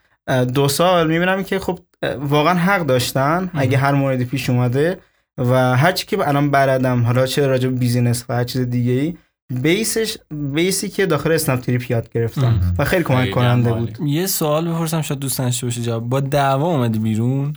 دو 0.54 0.68
سال 0.68 1.06
می‌بینم 1.06 1.42
که 1.42 1.58
خب 1.58 1.78
واقعا 2.18 2.54
حق 2.54 2.86
داشتن 2.86 3.50
اگه 3.54 3.78
هر 3.78 3.92
موردی 3.92 4.24
پیش 4.24 4.50
اومده 4.50 4.98
و 5.38 5.76
هر 5.76 5.92
چی 5.92 6.06
که 6.06 6.28
الان 6.28 6.50
بلدم 6.50 7.02
حالا 7.02 7.26
چه 7.26 7.46
راجع 7.46 7.68
به 7.68 7.74
business 7.78 8.24
و 8.28 8.34
هر 8.34 8.44
چیز 8.44 8.60
دیگه 8.60 8.92
ای 8.92 9.14
base 9.62 9.98
ش 9.98 10.16
base 10.30 10.77
ی 10.77 10.88
که 10.88 11.06
داخل 11.06 11.32
اسنپ 11.32 11.60
تریپ 11.60 11.90
یاد 11.90 12.10
گرفتم 12.10 12.74
و 12.78 12.84
خیلی 12.84 13.04
کمک 13.04 13.30
کننده 13.30 13.72
بود. 13.72 13.98
یه 14.06 14.26
سوال 14.26 14.68
بپرسم 14.68 15.02
شاید 15.02 15.20
دوست 15.20 15.38
داشته 15.38 15.66
باشی 15.66 15.82
جواب. 15.82 16.08
با 16.08 16.20
دعوا 16.20 16.66
اومدی 16.66 16.98
بیرون؟ 16.98 17.56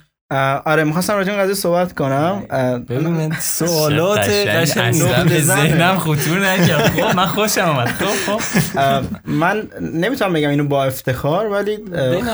آره 0.65 0.83
می‌خواستم 0.83 1.13
راجع 1.13 1.31
به 1.31 1.37
این 1.37 1.43
قضیه 1.43 1.53
صحبت 1.53 1.93
کنم. 1.93 2.43
اه، 2.49 2.77
ببین 2.77 3.33
سوالات 3.39 4.29
قشنگ. 4.29 4.93
ذهنم 5.41 5.97
خطور 5.97 6.49
نکرد. 6.49 6.81
خب 6.81 7.15
من 7.15 7.25
خوشم 7.25 7.69
اومد. 7.69 7.87
خب 7.87 8.37
خب. 8.37 9.03
من 9.25 9.63
نمی‌تونم 9.81 10.33
بگم 10.33 10.49
اینو 10.49 10.63
با 10.63 10.83
افتخار 10.83 11.47
ولی 11.47 11.77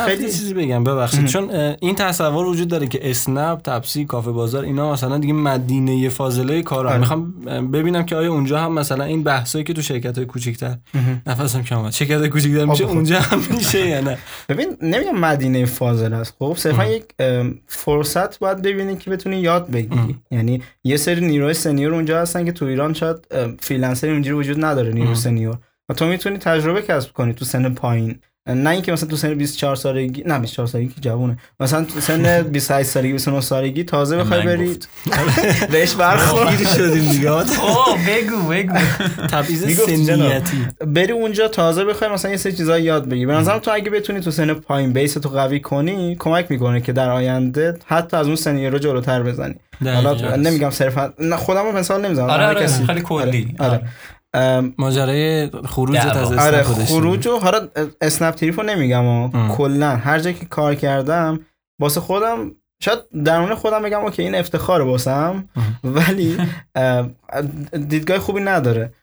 خیلی 0.05 0.23
چیزی 0.23 0.53
بگم 0.53 0.83
ببخشید. 0.83 1.25
چون 1.25 1.49
این 1.79 1.95
تصور 1.95 2.45
وجود 2.45 2.67
داره 2.67 2.87
که 2.87 3.09
اسنپ 3.09 3.61
تپسی 3.61 4.05
کافه 4.05 4.31
بازار 4.31 4.63
اینا 4.63 4.93
مثلا 4.93 5.17
دیگه 5.17 5.33
مدینه 5.33 6.09
فاضله 6.09 6.61
کارا. 6.61 6.89
آره. 6.89 6.99
می‌خوام 6.99 7.33
ببینم 7.71 8.05
که 8.05 8.15
آیا 8.15 8.31
اونجا 8.31 8.59
هم 8.59 8.73
مثلا 8.73 9.03
این 9.03 9.23
بحثایی 9.23 9.63
که 9.63 9.73
تو 9.73 9.81
شرکت 9.81 10.17
های 10.17 10.25
کوچیک‌تر 10.25 10.75
نفسم 11.27 11.63
کم 11.63 11.77
اومد. 11.77 11.91
شرکت 11.91 12.19
های 12.19 12.29
کوچیک‌تر 12.29 12.65
میشه. 12.65 12.83
اونجا 12.83 13.19
هم 13.19 13.41
میشه 13.49 13.87
یا 13.87 14.01
نه؟ 14.01 14.17
ببین 14.49 14.77
نمیگم 14.81 15.15
مدینه 15.15 15.65
فاضل 15.65 16.13
است. 16.13 16.33
خب 16.39 16.55
صرفا 16.57 16.85
یک 16.85 17.03
فرصت 17.87 18.39
باید 18.39 18.61
ببینی 18.61 18.97
که 18.97 19.09
بتونی 19.09 19.39
یاد 19.39 19.71
بگیری. 19.71 20.15
یعنی 20.31 20.63
یه 20.83 20.97
سری 20.97 21.27
نیروی 21.27 21.53
senior 21.53 21.93
اونجا 21.93 22.21
هستن 22.21 22.45
که 22.45 22.51
تو 22.51 22.65
ایران 22.65 22.93
شاید 22.93 23.17
freelancer 23.59 24.09
اونجوری 24.09 24.37
وجود 24.37 24.65
نداره 24.65 24.93
نیرو 24.93 25.15
senior. 25.15 25.57
و 25.89 25.93
تو 25.93 26.05
می‌تونی 26.05 26.37
تجربه 26.37 26.81
کسب 26.81 27.13
کنی 27.13 27.33
تو 27.33 27.45
سن 27.45 27.73
پایین. 27.73 28.19
نه 28.47 28.69
اینکه 28.69 28.91
مثلا 28.91 29.09
تو 29.09 29.15
سن 29.15 29.33
24 29.33 29.75
سالگی 29.75 30.23
نه 30.25 30.39
24 30.39 30.67
سالگی 30.67 30.87
که 30.87 31.01
جوونه 31.01 31.37
مثلا 31.59 31.85
تو 31.85 31.99
سن 31.99 32.41
28 32.43 32.89
سالگی 32.89 33.11
29 33.13 33.41
سالگی 33.41 33.83
تازه 33.83 34.17
بخوای 34.17 34.41
بری. 34.45 34.77
بهش 35.71 35.93
برخورد 35.93 36.67
شدیم 36.67 37.11
دیگه 37.11 37.31
خب 37.61 37.97
بگو 38.07 38.47
بگو 38.49 38.77
تبعیض. 39.31 39.79
سنیتی 40.05 40.67
بری 40.87 41.11
اونجا 41.11 41.47
تازه 41.47 41.85
بخوای 41.85 42.09
مثلا 42.09 42.31
یه 42.31 42.37
سری 42.37 42.53
چیزا 42.53 42.79
یاد 42.79 43.09
بگیری 43.09 43.25
به 43.25 43.33
نظرم 43.33 43.59
تو 43.59 43.71
اگه 43.73 43.89
بتونی 43.89 44.19
تو 44.19 44.31
سن 44.31 44.53
پایین 44.53 44.93
base 44.93 45.13
تو 45.13 45.29
قوی 45.29 45.59
کنی 45.59 46.15
کمک 46.19 46.45
می‌کنه 46.51 46.81
که 46.81 46.93
در 46.93 47.09
آینده 47.09 47.73
حتی 47.85 48.17
از 48.17 48.27
اون 48.27 48.35
سنی 48.35 48.67
رو 48.67 48.79
جلوتر 48.79 49.23
بزنی 49.23 49.55
حالا. 49.85 50.35
نمیگم 50.35 50.69
صرفا 50.69 51.13
نه 51.19 51.35
خودم 51.35 51.63
رو 51.63 51.71
مثال 51.71 52.05
نمی‌زنم 52.05 52.29
آره 52.29 52.45
آره. 52.45 52.67
خیلی 52.67 53.01
کلی 53.01 53.55
آره. 53.59 53.81
آره. 54.37 54.73
ماجرای 54.77 55.49
خروجت 55.65 56.05
دعوا. 56.05 56.19
از 56.19 56.31
آره 56.31 56.57
اسنپ 56.57 56.77
داشتیم. 56.77 56.99
خروج 56.99 57.27
و 57.27 57.39
حالا 57.39 57.67
اسنپ 58.01 58.35
تریپ 58.35 58.59
رو 58.59 58.65
نمیگم. 58.65 59.31
کلا 59.51 59.95
هر 59.95 60.19
جایی 60.19 60.35
که 60.35 60.45
کار 60.45 60.75
کردم 60.75 61.39
واسه 61.81 61.99
خودم 61.99 62.51
شاید 62.83 62.99
درون 63.25 63.55
خودم 63.55 63.81
بگم 63.83 63.99
okay 63.99 64.21
این 64.21 64.35
افتخار 64.35 64.81
واسم 64.81 65.49
ولی 65.83 66.37
دیدگاه 67.87 68.19
خوبی 68.19 68.41
نداره 68.41 68.93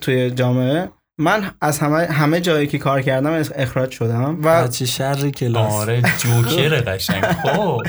توی 0.00 0.30
جامعه 0.30 0.88
من 1.22 1.50
از 1.60 1.78
همه 1.78 2.06
همه 2.06 2.40
جایی 2.40 2.66
که 2.66 2.78
کار 2.78 3.02
کردم 3.02 3.42
اخراج 3.54 3.90
شدم 3.90 4.38
و 4.42 4.64
بچه 4.64 4.86
شر 4.86 5.30
کلاس. 5.30 5.72
آره 5.72 6.02
جوکر 6.18 6.80
قشنگ. 6.80 7.24
خب. 7.42 7.82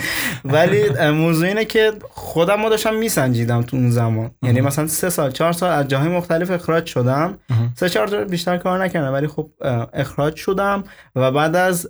ولی 0.46 0.90
موضوع 1.12 1.48
اینه 1.48 1.66
که 1.66 1.92
خودم 2.10 2.64
رو 2.64 2.70
داشتم 2.70 2.96
میسنجیدم 2.96 3.62
تو 3.62 3.78
اون 3.78 3.90
زمان. 3.90 4.32
یعنی 4.44 4.62
مثلا 4.62 4.88
سه 4.88 5.10
سال 5.10 5.32
چهار 5.32 5.54
سال 5.54 5.72
از 5.72 5.88
جاهای 5.88 6.10
مختلف 6.10 6.52
اخراج 6.52 6.86
شدم. 6.86 7.38
سه 7.76 7.90
چهار 7.90 8.08
سال 8.08 8.24
بیشتر 8.24 8.58
کار 8.58 8.84
نکردم 8.84 9.14
ولی 9.14 9.28
خب 9.28 9.50
اخراج 9.94 10.36
شدم 10.36 10.84
و 11.16 11.32
بعد 11.32 11.56
از 11.56 11.90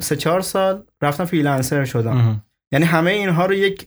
سه 0.00 0.16
چهار 0.16 0.40
سال 0.40 0.82
رفتم 1.02 1.24
فریلنسر 1.24 1.84
شدم. 1.84 2.42
یعنی 2.72 2.84
همه 2.86 3.10
اینها 3.10 3.46
رو 3.46 3.54
یک 3.54 3.86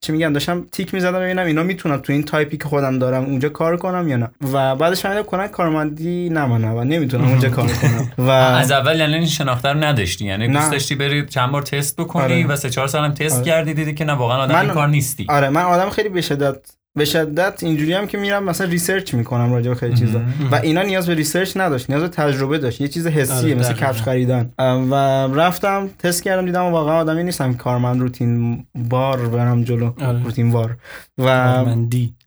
چی 0.00 0.12
میگن 0.12 0.32
داشتم 0.32 0.66
تیک 0.72 0.94
می‌زدم 0.94 1.18
ببینم 1.20 1.46
اینا 1.46 1.62
می‌تونم 1.62 1.96
تو 1.96 2.12
این 2.12 2.22
تایپی 2.22 2.56
که 2.56 2.64
خودم 2.64 2.98
دارم 2.98 3.24
اونجا 3.24 3.48
کار 3.48 3.76
کنم 3.76 4.08
یا 4.08 4.16
نه 4.16 4.28
و 4.52 4.76
بعدش 4.76 5.00
فهمیدم 5.00 5.22
که 5.22 5.36
من 5.36 5.46
کارمندی 5.48 6.28
نمانم 6.28 6.74
و 6.76 6.84
نمی‌تونم 6.84 7.28
اونجا 7.28 7.48
کار 7.48 7.66
کنم 7.82 8.12
و 8.18 8.30
از 8.30 8.70
اول 8.72 8.98
یعنی 9.00 9.14
این 9.14 9.26
شناخته 9.26 9.68
رو 9.68 9.84
نداشتی 9.84 10.24
یعنی 10.24 10.48
نه. 10.48 10.54
دوست 10.54 10.70
داشتی 10.72 10.94
بری 10.94 11.26
چند 11.26 11.50
بار 11.50 11.62
تست 11.62 12.00
بکنی 12.00 12.24
آره. 12.24 12.46
و 12.46 12.56
سه 12.56 12.70
چهار 12.70 12.88
سالم 12.88 13.14
تست 13.14 13.36
آره. 13.36 13.44
کردی 13.44 13.74
دیدی 13.74 13.94
که 13.94 14.04
نه 14.04 14.12
واقعا 14.12 14.38
آدم 14.42 14.54
من- 14.54 14.60
این 14.60 14.70
کار 14.70 14.88
نیستی 14.88 15.26
آره 15.28 15.48
من 15.48 15.62
آدم 15.62 15.90
خیلی 15.90 16.08
به 16.08 16.20
شدت 16.20 16.56
به 16.98 17.04
شدت 17.04 17.62
اینجوری 17.62 17.92
هم 17.92 18.06
که 18.06 18.18
میرم 18.18 18.44
مثلا 18.44 18.66
research 18.66 19.14
می‌کنم 19.14 19.52
راجع 19.52 19.68
به 19.68 19.74
خیلی 19.74 19.96
چیزا. 19.96 20.20
و 20.52 20.54
اینا 20.54 20.82
نیاز 20.82 21.06
به 21.06 21.14
research 21.14 21.56
نداشت. 21.56 21.90
نیاز 21.90 22.02
به 22.02 22.08
تجربه 22.08 22.58
داشت. 22.58 22.80
یه 22.80 22.88
چیز 22.88 23.06
حسیه 23.06 23.36
آره، 23.36 23.54
مثل. 23.54 23.72
کفش 23.72 24.02
خریدن. 24.02 24.50
و 24.58 24.94
رفتم 25.34 25.90
تست 25.98 26.22
کردم 26.22 26.46
دیدم 26.46 26.62
واقعا 26.62 26.94
آدمی 26.94 27.22
نیستم. 27.22 27.54
کارمند 27.54 28.00
روتین 28.00 28.64
بار 28.74 29.28
برم 29.28 29.64
جلو. 29.64 29.92
آره. 30.00 30.24
روتین 30.24 30.50
وار. 30.50 30.76
و 31.18 31.64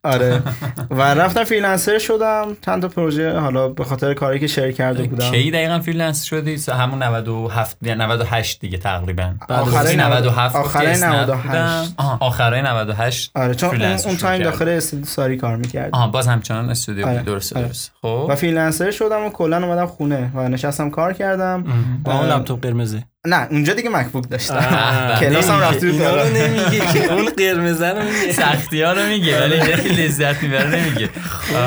آره. 0.06 0.42
و 0.90 1.02
رفتم 1.02 1.44
freelancer 1.44 2.00
شدم. 2.00 2.58
چند 2.66 2.82
تا 2.82 2.88
پروژه 2.88 3.38
حالا 3.40 3.68
به 3.70 3.84
خاطر 3.84 4.14
کاری 4.14 4.40
که 4.40 4.48
share 4.48 4.72
کرده 4.72 5.04
بودم. 5.04 5.32
کی 5.32 5.52
دقیقا 5.52 5.80
freelance 5.80 6.24
شدی؟ 6.24 6.58
همون 6.72 7.04
97 7.04 7.78
یا 7.82 7.96
98 7.96 8.60
دیگه 8.60 8.78
تقریبا. 8.78 9.34
گفتی 9.50 9.96
97 9.96 10.56
گفتی 10.56 10.68
آخرای 10.68 10.92
اسنپ 10.92 11.14
98. 11.16 11.48
بودم. 11.48 11.86
آها، 11.98 12.18
آخرای 12.22 12.62
98 12.62 13.32
آره 13.36 13.56
چون 13.56 13.82
اون, 13.82 13.92
اون 14.06 14.16
time. 14.18 14.44
داخل 14.44 14.70
استودیو 14.70 15.06
ساری 15.06 15.38
کار 15.38 15.56
می‌کردم 15.58 15.94
آها 15.94 16.08
باز 16.08 16.28
همچنان 16.28 16.70
استودیو 16.70 17.08
آره، 17.08 17.18
بود. 17.18 17.26
درسته 17.26 17.56
آره. 17.56 17.68
درست 17.68 17.92
خب. 18.02 18.28
و 18.30 18.36
freelancer 18.36 18.92
شدم 18.92 19.26
و 19.26 19.30
کلا 19.30 19.66
اومدم 19.66 19.86
خونه 19.86 20.32
و 20.36 20.50
نشستم 20.50 20.90
کار 20.90 21.14
کردم. 21.14 21.64
با 22.04 22.20
اون 22.20 22.28
لپتاپ 22.28 22.62
قرمزه 22.62 23.04
نه 23.28 23.48
اونجا 23.52 23.74
دیگه 23.74 23.90
مکبوک 23.90 24.30
داشتم. 24.30 25.16
کلاس 25.20 25.50
هم 25.50 25.60
رفته 25.60 25.92
بود 25.92 26.02
اینا 26.02 26.16
رو. 26.16 26.30
نمیگه 26.30 26.94
که 26.94 27.12
اون 27.14 27.26
قرمزه 27.26 27.90
رو 27.90 28.04
میگه 28.04 28.32
سختی 28.32 28.82
ها 28.82 28.94
رو 28.94 29.06
میگه 29.06 29.42
ولی 29.42 29.62
خیلی 29.62 30.06
لذت 30.08 30.44
می‌بره 30.44 30.80
نمیگه 30.80 31.10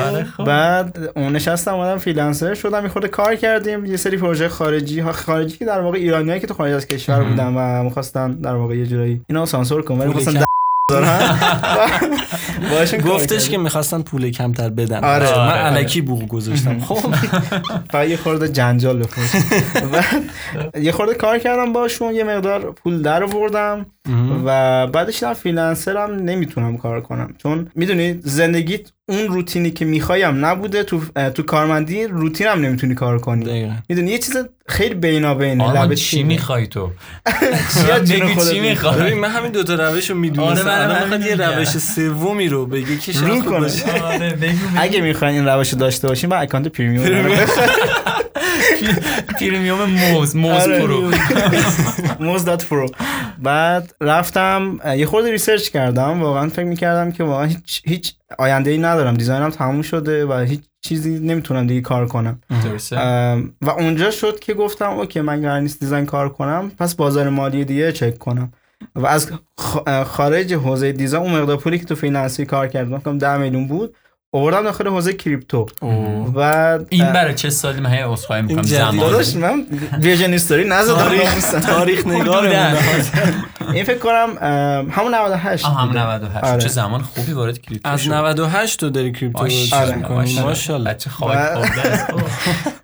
آره 0.07 0.23
خب. 0.23 0.43
بعد 0.43 0.97
اون 1.15 1.35
نشستم 1.35 1.73
اومدم 1.73 1.97
freelancer 1.97 2.53
شدم 2.53 2.83
یه 2.83 2.89
خورده 2.89 3.07
کار 3.07 3.35
کردیم. 3.35 3.85
یه 3.85 3.97
سری 3.97 4.17
پروژه 4.17 4.49
خارجی 4.49 4.99
ها 4.99 5.11
خارجی 5.11 5.57
که 5.57 5.65
در 5.65 5.81
واقع 5.81 5.97
ایرانیایی 5.97 6.39
که 6.39 6.47
تو 6.47 6.53
خارج 6.53 6.73
از 6.73 6.87
کشور 6.87 7.23
بودن 7.23 7.53
و 7.55 7.83
می‌خواستن 7.83 8.31
در 8.31 8.55
واقع 8.55 8.75
یه 8.75 8.85
جورایی 8.85 9.21
اینا 9.29 9.39
رو 9.39 9.45
سانسور 9.45 9.81
کنن 9.81 9.97
ولی 9.97 10.07
می‌خواستن 10.07 10.43
گفتش. 13.09 13.49
که 13.49 13.57
می‌خواستن 13.57 14.01
پول 14.01 14.31
کمتر 14.31 14.69
بدن. 14.69 15.03
آره، 15.03 15.37
من 15.37 15.37
آره، 15.37 15.51
الکی 15.51 16.01
بوق 16.01 16.27
گذاشتم. 16.27 16.79
خب. 16.87 17.15
فقط 17.91 18.07
یه 18.07 18.17
خورده 18.17 18.49
جنجال 18.49 18.97
بپرس 18.97 19.35
بعد 19.93 20.23
یه 20.83 20.91
خورده 20.91 21.13
کار 21.13 21.39
کردم 21.39 21.73
باشون 21.73 22.15
یه 22.15 22.23
مقدار 22.23 22.71
پول 22.71 23.01
در 23.01 23.23
آوردم. 23.23 23.85
و 24.45 24.87
بعدش 24.87 25.23
هم 25.23 25.33
فریلنسرم 25.33 26.15
نمی‌تونم 26.15 26.77
کار 26.77 27.01
کنم. 27.01 27.33
چون 27.43 27.67
می‌دونی 27.75 28.19
زندگیت 28.23 28.81
اون 29.09 29.27
روتینی 29.27 29.71
که 29.71 29.85
می‌خوایم 29.85 30.45
نبوده 30.45 30.83
تو 30.83 31.01
تو 31.35 31.43
کارمندی 31.43 32.07
روتینم 32.07 32.61
نمی‌تونی 32.61 32.95
کار 32.95 33.19
کنی. 33.19 33.45
می‌دونی 33.89 34.11
یه 34.11 34.17
چیز 34.17 34.37
خیلی 34.67 34.95
بینابینه 34.95 35.73
لبه 35.83 35.95
چی. 35.95 36.23
می‌خوای 36.23 36.67
تو؟ 36.67 36.89
چی 38.51 38.59
می‌خوای؟ 38.59 39.13
من 39.13 39.29
همین 39.29 39.51
دوتا 39.51 39.75
روش 39.75 40.09
رو 40.09 40.15
می‌دونستم. 40.17 40.69
آره، 40.69 41.03
می‌خواد 41.03 41.21
یه. 41.25 41.35
روش 41.57 41.67
سومی 41.67 42.47
رو 42.47 42.65
بگی 42.65 42.97
که 42.97 43.11
شاید. 43.11 43.25
آره 44.03 44.33
بگو 44.33 44.53
اگه 44.77 45.01
می‌خواین 45.01 45.35
این 45.35 45.45
روش 45.47 45.73
رو 45.73 45.79
داشته 45.79 46.07
باشین 46.07 46.29
با 46.29 46.35
اکانت 46.35 46.67
premium 46.67 47.05
premium 49.39 49.89
موز 49.89 50.35
موز 50.35 50.61
آره. 50.61 50.79
pro. 50.79 51.11
موز 52.25 52.45
dot 52.45 52.65
pro. 52.65 52.89
بعد 53.37 53.95
رفتم 54.01 54.79
یه 54.97 55.05
خورده 55.05 55.31
research 55.31 55.69
کردم. 55.69 56.21
واقعا 56.21 56.49
فکر 56.49 56.65
می‌کردم 56.65 57.11
که 57.11 57.23
واقعا 57.23 57.45
هیچ 57.45 57.81
هیچ 57.85 58.13
آینده 58.39 58.71
ای 58.71 58.77
ندارم. 58.77 59.13
design 59.13 59.44
م 59.44 59.49
تموم 59.49 59.81
شده 59.81 60.25
و 60.25 60.33
هیچ 60.33 60.61
چیزی 60.81 61.19
نمی‌تونم 61.19 61.67
دیگه 61.67 61.81
کار 61.81 62.07
کنم. 62.07 62.41
و 63.61 63.69
اونجا 63.69 64.11
شد 64.11 64.39
که 64.39 64.53
گفتم 64.53 64.89
okay 64.89 65.21
من 65.21 65.41
قرار 65.41 65.59
نیست 65.59 65.79
design 65.79 66.05
کار 66.05 66.29
کنم 66.29 66.71
پس 66.79 66.95
بازار 66.95 67.29
مالی 67.29 67.65
دیگه 67.65 67.91
چک 67.91 68.17
کنم. 68.17 68.51
و 68.95 69.07
از 69.07 69.31
خارج 70.05 70.53
حوزه 70.53 70.91
دیزاین 70.91 71.23
اون 71.23 71.41
مقدار 71.41 71.57
پولی 71.57 71.79
که 71.79 71.85
تو 71.85 71.95
فینانسی 71.95 72.45
کار 72.45 72.67
کردم 72.67 72.99
کنم 72.99 73.17
10 73.17 73.37
میلیون 73.37 73.67
بود. 73.67 73.95
آوردم 74.31 74.63
داخل 74.63 74.87
حوزه 74.87 75.13
کریپتو. 75.13 75.67
و 76.35 76.39
این 76.89 77.05
برای 77.05 77.33
چه 77.33 77.49
سالی 77.49 77.79
من 77.81 77.89
هی 77.93 77.99
عذرخواهی 77.99 78.41
می‌کنم؟ 78.41 78.61
زمان. 78.63 78.97
داداش 78.97 79.35
من 79.35 79.65
ویژن 80.01 80.33
استوری 80.33 80.69
نزدم. 80.69 80.95
تاریخ 81.67 82.07
نگار. 82.15 82.47
این 83.73 83.83
فکر 83.83 83.97
کنم 83.97 84.29
همون 84.91 85.15
98 85.15 85.65
آه 85.65 85.81
هم 85.81 85.87
بوده. 85.87 85.99
98 85.99 86.43
آره. 86.43 86.61
چه 86.61 86.67
زمان 86.69 87.01
خوبی 87.01 87.31
وارد 87.31 87.61
کریپتو 87.61 87.89
از 87.89 88.01
شد. 88.01 88.13
98 88.13 88.79
تو 88.79 88.89
داری 88.89 89.11
کریپتو 89.11 89.47
چیز 89.47 89.73
ماشاءالله، 90.39 90.89
بچه 90.89 91.09
خاک. 91.09 91.37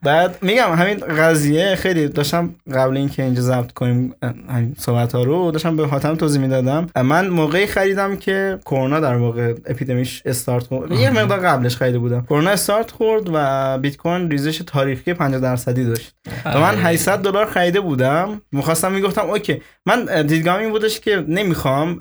بعد 0.03 0.37
میگم 0.41 0.73
همین 0.73 0.97
قضیه 0.99 1.75
خیلی 1.75 2.07
داشتم 2.07 2.49
قبل 2.73 2.97
اینکه 2.97 3.23
اینجا 3.23 3.41
ضبط 3.41 3.71
کنیم 3.71 4.13
همین 4.49 4.75
صحبت 4.79 5.15
ها 5.15 5.23
رو 5.23 5.51
داشتم 5.51 5.75
به 5.75 5.87
حاتم 5.87 6.15
توضیح 6.15 6.41
می‌دادم. 6.41 6.87
من 7.03 7.27
موقعی 7.27 7.67
خریدم 7.67 8.15
که 8.15 8.59
کرونا 8.65 8.99
در 8.99 9.15
واقع 9.15 9.53
اپیدمیش 9.65 10.21
استارت 10.25 10.67
خورد 10.67 10.91
یه 10.91 11.09
مقدار 11.09 11.34
قبلش 11.38 11.75
خریده 11.75 11.99
بودم. 11.99 12.25
کرونا 12.29 12.49
استارت 12.49 12.91
خورد 12.91 13.29
و 13.33 13.77
بیت 13.77 13.97
کوین 13.97 14.31
ریزش 14.31 14.57
تاریخی 14.57 15.13
50 15.13 15.39
درصدی 15.41 15.86
داشت. 15.86 16.15
و 16.45 16.59
من 16.59 16.75
800 16.77 17.19
دلار 17.19 17.45
خریده 17.45 17.79
بودم. 17.79 18.41
می‌خواستم 18.51 18.91
می‌گفتم 18.91 19.21
اوکی. 19.21 19.61
من 19.86 20.05
اه، 20.09 20.23
دیدگاهم 20.23 20.59
این 20.59 20.69
بودش 20.69 20.99
که 20.99 21.25
نمی‌خوام 21.27 21.99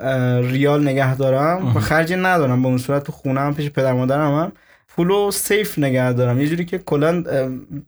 ریال 0.50 0.82
نگه 0.82 1.16
دارم. 1.16 1.76
و 1.76 1.80
خرجی 1.80 2.16
ندارم. 2.16 2.62
به 2.62 2.68
اون 2.68 2.78
صورت 2.78 3.04
تو 3.04 3.12
خونم 3.12 3.54
پیش 3.54 3.70
پدر 3.70 3.92
مادرم 3.92 4.34
هم. 4.34 4.52
پولو 4.96 5.30
سیف 5.30 5.78
نگه 5.78 6.12
دارم. 6.12 6.40
یه 6.40 6.46
جوری 6.48 6.64
که 6.64 6.78
کلا 6.78 7.24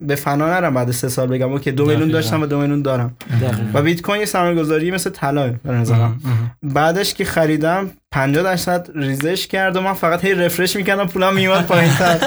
به 0.01 0.15
فنا 0.15 0.47
نرم 0.47 0.75
بعد 0.75 0.91
سه 0.91 1.09
سال 1.09 1.29
بگم 1.29 1.53
اوکی 1.53 1.73
دو 1.73 1.87
میلیون. 1.87 2.09
داشتم 2.09 2.43
و 2.43 2.47
دو 2.47 2.59
میلیون 2.61 2.83
دارم. 2.83 3.17
دقیقاً. 3.41 3.63
و 3.75 3.83
بیت 3.83 4.03
کوین 4.03 4.21
یه 4.21 4.27
سرمایه 4.27 4.55
گذاری 4.55 4.91
مثل 4.91 5.11
طلاه 5.11 5.51
به 5.51 5.73
نظرم. 5.73 6.21
بعدش 6.63 7.15
که 7.15 7.25
خریدم 7.25 7.91
50 8.13 8.45
درصد 8.45 8.89
ریزش 8.95 9.47
کرد 9.47 9.77
و 9.77 9.81
من 9.81 9.93
فقط 9.93 10.25
هی 10.25 10.35
رفرش 10.35 10.77
می‌کردم 10.77 11.07
پولم 11.07 11.35
میومد 11.35 11.67
پایینتر. 11.67 12.19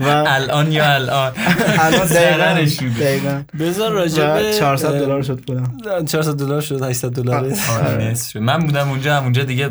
و 0.00 0.24
الان 0.28 0.72
یا 0.72 0.94
الان 0.94 1.32
الان 1.78 2.06
دقیقاً 3.00 3.42
بذار 3.60 3.92
راجع 3.92 4.34
و 4.34 4.42
به 4.42 4.52
400 4.52 4.86
اه، 4.86 4.98
دلار 4.98 5.22
شد 5.22 5.40
پولم 5.40 6.04
400 6.06 6.36
دلار 6.36 6.60
شد 6.60 6.82
800 6.82 7.08
دلار 7.08 7.36
آره، 7.36 8.14
شد. 8.14 8.38
من 8.38 8.58
بودم 8.58 8.88
اونجا 8.88 9.16
هم 9.16 9.22
اونجا 9.22 9.42
دیگه 9.42 9.70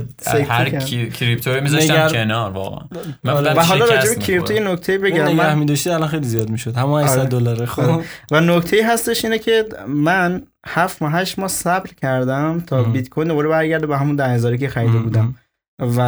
هر 0.50 0.70
کریپتو 1.10 1.54
رو 1.54 1.62
میذاشتم 1.62 2.08
کنار 2.08 2.52
واقعا 2.52 2.86
من 3.24 3.34
آره. 3.34 3.50
بودم 3.50 3.62
حالا 3.62 3.86
راجع 3.86 4.10
به 4.10 4.16
کریپتو 4.16 4.54
یه. 4.54 4.60
نکته 4.60 4.98
بگم 4.98 5.32
من 5.32 5.58
می‌داشتی 5.58 5.90
الان 5.90 6.08
خیلی 6.08 6.28
زیاد 6.28 6.50
می‌شد 6.50 6.76
همون 6.76 7.04
800 7.04 7.20
آره. 7.20 7.30
دلاره 7.30 7.66
خب. 7.66 8.02
و 8.32 8.42
نکته 8.42 8.88
هستش 8.88 9.26
اینه 9.26 9.40
که 9.40 9.66
من 9.88 10.42
هفت 10.68 11.02
ماه 11.02 11.14
هشت 11.14 11.40
ماه 11.40 11.48
صبر 11.48 11.90
کردم 12.02 12.64
تا. 12.68 12.84
بیت 12.84 13.10
کوین 13.10 13.28
دوباره 13.28 13.50
برگرده 13.50 13.88
به 13.88 13.98
همون 13.98 14.16
ده 14.16 14.28
هزاری 14.28 14.58
که 14.58 14.68
خریده. 14.70 14.98
بودم 14.98 15.36
و 15.80 16.00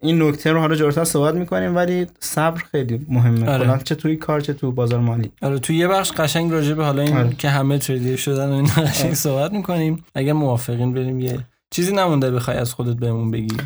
این 0.00 0.22
نکته 0.22 0.52
رو 0.52 0.60
حالا 0.60 0.74
جلوتر 0.74 1.04
صحبت 1.04 1.34
می‌کنیم 1.34 1.76
ولی 1.76 2.06
صبر 2.20 2.62
خیلی 2.70 3.06
مهمه 3.08 3.48
آره. 3.50 3.64
کلا 3.64 3.78
چه 3.78 3.94
توی 3.94 4.16
کار 4.16 4.40
چه 4.40 4.52
تو 4.52 4.72
بازار 4.72 5.00
مالی 5.00 5.30
آره 5.42 5.58
تو 5.58 5.72
یه 5.72 5.88
بخش 5.88 6.12
قشنگ 6.12 6.52
راجع 6.52 6.74
به 6.74 6.84
حالا 6.84 7.02
این 7.02 7.16
آره. 7.16 7.30
که 7.38 7.50
همه 7.50 7.78
تریدر 7.78 8.16
شدن 8.16 8.48
و 8.48 8.52
این 8.52 8.70
قشنگ 8.76 9.14
صحبت 9.14 9.52
می‌کنیم 9.52 10.04
اگه 10.14 10.32
موافقین 10.32 10.94
بریم 10.94 11.20
یه 11.20 11.38
چیزی 11.70 11.92
نمونده 11.92 12.30
بخوای 12.30 12.56
از 12.56 12.72
خودت 12.72 12.96
بهمون 12.96 13.30
بگی 13.30 13.56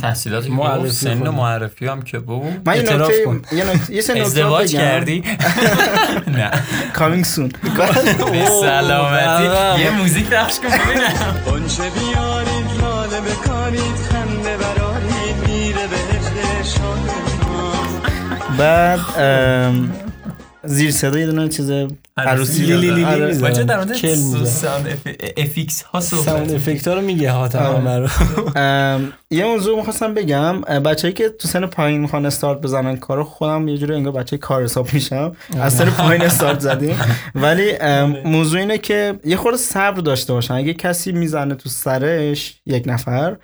تحصیلات 0.00 0.50
معرفی 0.50 0.90
سن 0.90 1.26
و. 1.26 1.32
معرفی 1.32 1.86
هم 1.86 2.02
که 2.02 2.18
بود 2.18 2.62
من 2.66 2.72
اعتراف 2.72 3.10
نکته 3.10 3.24
کن. 3.24 3.42
یه 3.52 3.64
نکته 3.70 3.94
یه 3.94 4.00
سه 4.00 4.12
نکته 4.12 4.24
ازدواج 4.26 4.72
بگم. 4.76 4.82
کردی 4.84 5.22
نه 6.36 6.50
coming 6.94 7.24
soon 7.36 7.52
به 8.32 8.46
سلامتی. 8.60 9.80
یه 9.82 9.90
موزیک 9.98 10.26
پخش 10.26 10.58
کن 10.60 10.68
ببینم 10.68 11.36
گنچه 11.46 11.82
بیارید 11.82 12.80
لاله 12.80 13.20
بکارید 13.20 14.15
بعد 18.58 19.00
زیر 20.64 20.90
صدا 20.90 21.18
یه 21.18 21.26
دونه 21.26 21.48
چیز 21.48 21.70
عروسی 22.16 22.62
لی 22.62 22.76
لی 22.76 22.90
لی 22.90 23.04
آره. 23.04 23.38
بچه 23.38 23.64
در 23.64 23.76
مورد. 23.76 24.44
ساوند 24.44 24.86
اف- 24.88 25.14
افیکس 25.36 25.82
ها 25.82 26.00
ساوند 26.00 26.24
صحبت 26.48 26.54
افکت 26.54 26.88
ها 26.88 26.94
رو 26.94 27.00
میگه 27.00 27.30
حاتم 27.30 27.58
آره. 27.58 27.78
همه 27.78 27.98
رو 27.98 28.08
یه 29.30 29.44
موضوع 29.44 29.76
می‌خواستم 29.76 30.14
بگم 30.14 30.60
بچه‌ای 30.60 31.14
که 31.14 31.28
تو 31.28 31.48
سن 31.48 31.66
پایین 31.66 32.00
می‌خوان 32.00 32.26
استارت 32.26 32.60
بزنن 32.60 32.96
کارو 32.96 33.24
خودم 33.24 33.68
یه 33.68 33.76
جوری 33.76 33.94
انگار 33.94 34.12
بچه 34.12 34.38
کار 34.38 34.64
حساب 34.64 34.88
میشم. 34.92 35.36
از 35.60 35.72
سن 35.72 35.90
پایین 35.90 36.22
استارت 36.22 36.60
زدیم. 36.60 36.96
ولی 37.34 37.72
ام، 37.80 38.16
موضوع 38.24 38.60
اینه 38.60 38.78
که 38.78 39.14
یه 39.24 39.36
خورده 39.36 39.58
صبر 39.58 40.00
داشته 40.00 40.32
باشن. 40.32 40.54
اگه 40.54 40.74
کسی 40.74 41.12
می‌زنه 41.12 41.54
تو 41.54 41.68
سرش 41.68 42.54
یک 42.66 42.82
نفر 42.86 43.36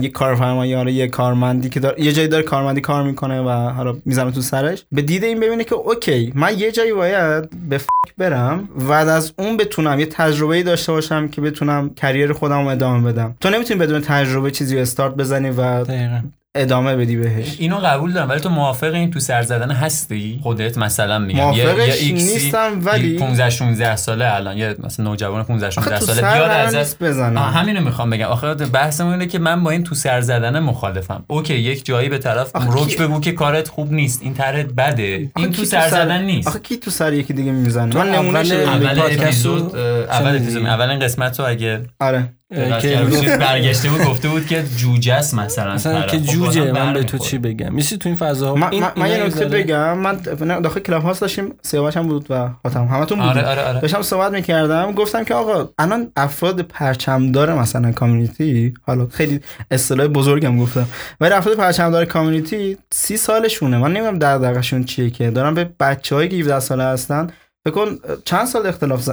یه 0.00 0.08
کارفرما 0.08 0.66
یا 0.66 0.88
یه 0.88 1.08
کارمندی 1.08 1.68
که 1.68 1.80
دار... 1.80 2.00
یه 2.00 2.12
جایی 2.12 2.28
داره 2.28 2.42
کارمندی 2.42 2.80
کار 2.80 3.02
می‌کنه 3.02 3.40
و 3.40 3.50
حالا 3.50 3.96
می‌زنه 4.04 4.30
تو 4.30 4.40
سرش 4.40 4.84
به 4.92 5.02
دید 5.02 5.24
این 5.24 5.40
ببینه 5.40 5.64
که 5.64 5.74
اوکی 5.74 6.32
من 6.34 6.58
یه 6.58 6.72
جایی 6.72 6.92
باید 6.92 7.68
به 7.68 7.78
ف... 7.78 7.86
برم 8.18 8.68
و 8.74 8.92
از 8.92 9.32
اون 9.38 9.56
بتونم 9.56 10.00
یه 10.00 10.06
تجربه 10.06 10.62
داشته 10.62 10.92
باشم 10.92 11.28
که 11.28 11.40
بتونم 11.40 11.94
کریر 11.94 12.32
خودم 12.32 12.66
ادامه 12.66 13.12
بدم. 13.12 13.36
تو 13.40 13.50
نمی‌تونی 13.50 13.80
بدون 13.80 14.00
تجربه 14.00 14.50
چیزی 14.50 14.76
رو 14.76 14.82
استارت 14.82 15.14
بزنی 15.22 15.50
و 15.50 15.84
دقیقاً. 15.84 16.20
ادامه 16.54 16.96
بدی 16.96 17.16
بهش. 17.16 17.56
اینو 17.58 17.76
قبول 17.76 18.12
دارم 18.12 18.28
ولی 18.28 18.40
تو 18.40 18.48
موافق 18.48 18.94
این 18.94 19.10
تو 19.10 19.20
سر 19.20 19.42
زدن 19.42 19.70
هستی؟ 19.70 20.40
خودت 20.42 20.78
مثلا 20.78 21.18
میگم. 21.18 21.40
موافقش 21.40 22.00
ایکسی- 22.00 22.12
نیستم 22.12 22.80
ولی- 22.84 23.18
15 23.18 23.50
16 23.50 23.96
ساله 23.96 24.34
الان 24.34 24.56
یه 24.58 24.76
مثلا 24.84 25.04
نوجوان 25.06 25.42
15 25.42 25.66
آخه 25.66 25.74
16 25.80 25.98
تو 25.98 26.06
ساله 26.06 26.20
بیاد 26.34 26.76
نیست 26.76 27.02
بزنم. 27.02 27.38
آه 27.38 27.52
همینو 27.52 27.80
می‌خوام 27.80 28.10
بگم. 28.10 28.26
آخه 28.26 28.54
بحثمون 28.54 29.12
اینه 29.12 29.26
که 29.26 29.38
من 29.38 29.62
با 29.64 29.70
این 29.70 29.84
تو 29.84 29.94
سر 29.94 30.20
زدن 30.20 30.58
مخالفم. 30.58 31.24
okay 31.26 31.54
یک 31.54 31.84
جایی 31.84 32.08
به 32.08 32.18
طرف 32.18 32.56
رک 32.56 32.98
بگو 32.98 33.20
که 33.20 33.32
کارت 33.32 33.68
خوب 33.68 33.92
نیست 33.92 34.22
این 34.22 34.34
طرحت 34.34 34.66
بده. 34.66 35.30
این 35.36 35.50
تو 35.52 35.64
سر 35.64 35.88
زدن 35.88 36.22
نیست. 36.22 36.48
آخه 36.48 36.58
کی 36.58 36.76
تو 36.76 36.90
سر 36.90 37.12
یکی 37.12 37.32
دیگه 37.32 37.52
می‌زنه؟ 37.52 37.92
تو 37.92 37.98
من 37.98 38.10
نمونه 38.10 38.38
اول- 38.38 38.98
اپیزود 38.98 39.76
اول؟ 39.76 40.36
اپیزود 40.36 40.66
اول 40.66 40.90
این 40.90 40.98
قسمت 41.00 41.40
رو 41.40 41.46
اگه 41.48 41.80
آره. 42.00 42.32
که 42.80 43.36
برگشته 43.40 43.88
بود 43.88 44.04
گفته 44.04 44.28
بود 44.28 44.46
که 44.46 44.64
جوجه 44.76 45.14
است 45.14 45.34
مثلا 45.34 45.74
مثلا. 45.74 46.02
که 46.02 46.18
خب 46.18 46.24
جوجه 46.24 46.60
بازم 46.60 46.72
من 46.72 46.92
به 46.92 47.02
تو. 47.02 47.18
چی 47.18 47.38
بگم؟ 47.38 47.74
میسی 47.74 47.96
تو 47.96 48.08
این 48.08 48.16
فضا 48.16 48.54
من, 48.54 48.70
این 48.72 49.06
یه 49.06 49.26
نکته 49.26 49.44
بگم. 49.44 49.98
من 49.98 50.16
داخل 50.62 50.80
کلاب 50.80 51.02
هاست 51.02 51.20
داشتیم 51.20 51.54
سیاوش 51.62 51.96
هم 51.96 52.08
بود 52.08 52.26
و 52.30 52.48
حاتم 52.64 52.84
همتون 52.86 53.20
آره 53.20 53.42
آره 53.46 53.62
آره. 53.62 53.80
داشتم 53.80 54.02
صحبت 54.02 54.32
می‌کردم 54.32 54.92
گفتم 54.92 55.24
که 55.24 55.34
آقا 55.34 55.68
الان 55.78 56.12
افراد 56.16 56.60
پرچمدار 56.60 57.54
مثلا 57.54 57.92
کامیونیتی 57.92 58.74
حالا 58.86 59.06
خیلی 59.06 59.40
اصطلاح 59.70 60.06
بزرگم 60.06 60.58
گفتم 60.58 60.88
ولی 61.20 61.32
افراد 61.32 61.56
پرچمدار 61.56 62.04
کامیونیتی 62.04 62.76
سی 62.92 63.16
سالشونه. 63.16 63.78
من 63.78 63.92
نمی‌دونم 63.92 64.18
دغدغه‌شون 64.18 64.84
چیه 64.84 65.10
که. 65.10 65.30
دارن 65.30 65.54
به 65.54 65.70
بچه‌هایی 65.80 66.28
که 66.28 66.36
17 66.36 66.60
ساله 66.60 66.84
هستن 66.84 67.26
فکر 67.64 67.74
کن 67.74 67.98
چند 68.24 68.46
سال 68.46 68.66
اختلاف 68.66 69.08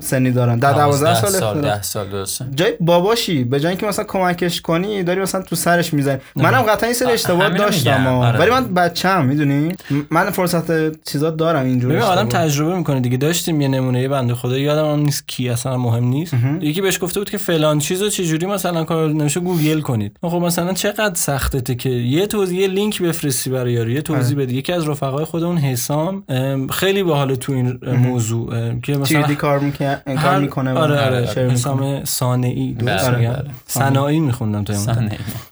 سنی 0.00 0.30
دارن؟ 0.30 0.58
در 0.58 0.72
12 0.72 1.14
سال 1.14 1.30
سال 1.30 1.44
اختلاف. 1.44 1.64
10 1.64 1.82
سال 1.82 2.08
درسته. 2.08 2.46
جای 2.54 2.72
باباشی 2.80 3.44
به 3.44 3.60
جای 3.60 3.70
اینکه 3.70 3.86
مثلا 3.86 4.04
کمکش 4.04 4.60
کنی 4.60 5.02
داری 5.02 5.20
مثلا 5.20 5.42
تو 5.42 5.56
سرش 5.56 5.94
می‌زنی. 5.94 6.18
منم 6.36 6.62
قطعا 6.62 6.86
این 6.86 6.94
سری 6.94 7.12
اشتباه 7.12 7.48
داشتم. 7.48 8.06
آره. 8.06 8.38
ولی 8.38 8.50
من 8.50 8.74
بچم 8.74 9.24
می‌دونی؟ 9.24 9.74
من 10.10 10.30
فرصت 10.30 11.02
چیزا 11.10 11.30
دارم 11.30 11.64
اینجور 11.64 11.90
ببین 11.90 12.02
آدم. 12.02 12.28
تجربه 12.28 12.76
می‌کنه 12.76 13.00
دیگه. 13.00 13.16
داشتیم 13.16 13.60
یه 13.60 13.68
نمونه 13.68 14.08
بنده 14.08 14.34
خدا. 14.34 14.58
یادم 14.58 14.92
هم 14.92 15.00
نیست 15.00 15.28
کی 15.28 15.48
اصلا 15.48 15.76
مهم 15.76 16.04
نیست. 16.04 16.34
یکی 16.60 16.80
بهش 16.80 16.98
گفته 17.02 17.20
بود 17.20 17.30
که 17.30 17.38
فلان 17.38 17.78
چیزو 17.78 18.08
چجوری 18.08 18.46
مثلا 18.46 18.84
کار 18.84 19.08
نمیشه 19.08 19.40
گوگل 19.40 19.80
کنید. 19.80 20.16
خب 20.22 20.36
مثلا 20.36 20.72
چقدر 20.72 21.14
سختته 21.14 21.74
که 21.74 21.90
یه 21.90 22.26
توضیح 22.26 22.60
یه 22.60 22.66
لینک 22.66 23.02
بفرستی 23.02 23.50
برای 23.50 23.72
یارو 23.72 23.90
یه 23.90 24.02
توضیح 24.02 24.38
بدی. 24.38 24.54
یکی 24.54 24.72
از 24.72 24.88
رفقای 24.88 25.24
خودمون 25.24 25.58
حسام 25.58 26.24
ام، 26.28 26.68
خیلی 26.68 27.02
باحال 27.02 27.34
تو 27.34 27.52
این 27.52 27.78
موضوع 27.92 28.74
که 28.80 28.96
مثلا 28.96 29.34
کار 29.34 29.58
می‌کنه 29.58 30.02
کار 30.22 30.38
می‌کنه 30.38 30.72
آره 30.72 31.00
آره 31.00 31.20
می‌کنه. 31.20 31.52
حسام 31.52 32.04
صانعی 32.04 32.74
درست 32.74 33.08
بله، 33.08 33.18
میگم؟ 33.18 33.32
بله. 33.32 33.50
صناعی 33.66 34.20
میخوندم 34.20 34.64
تو 34.64 34.72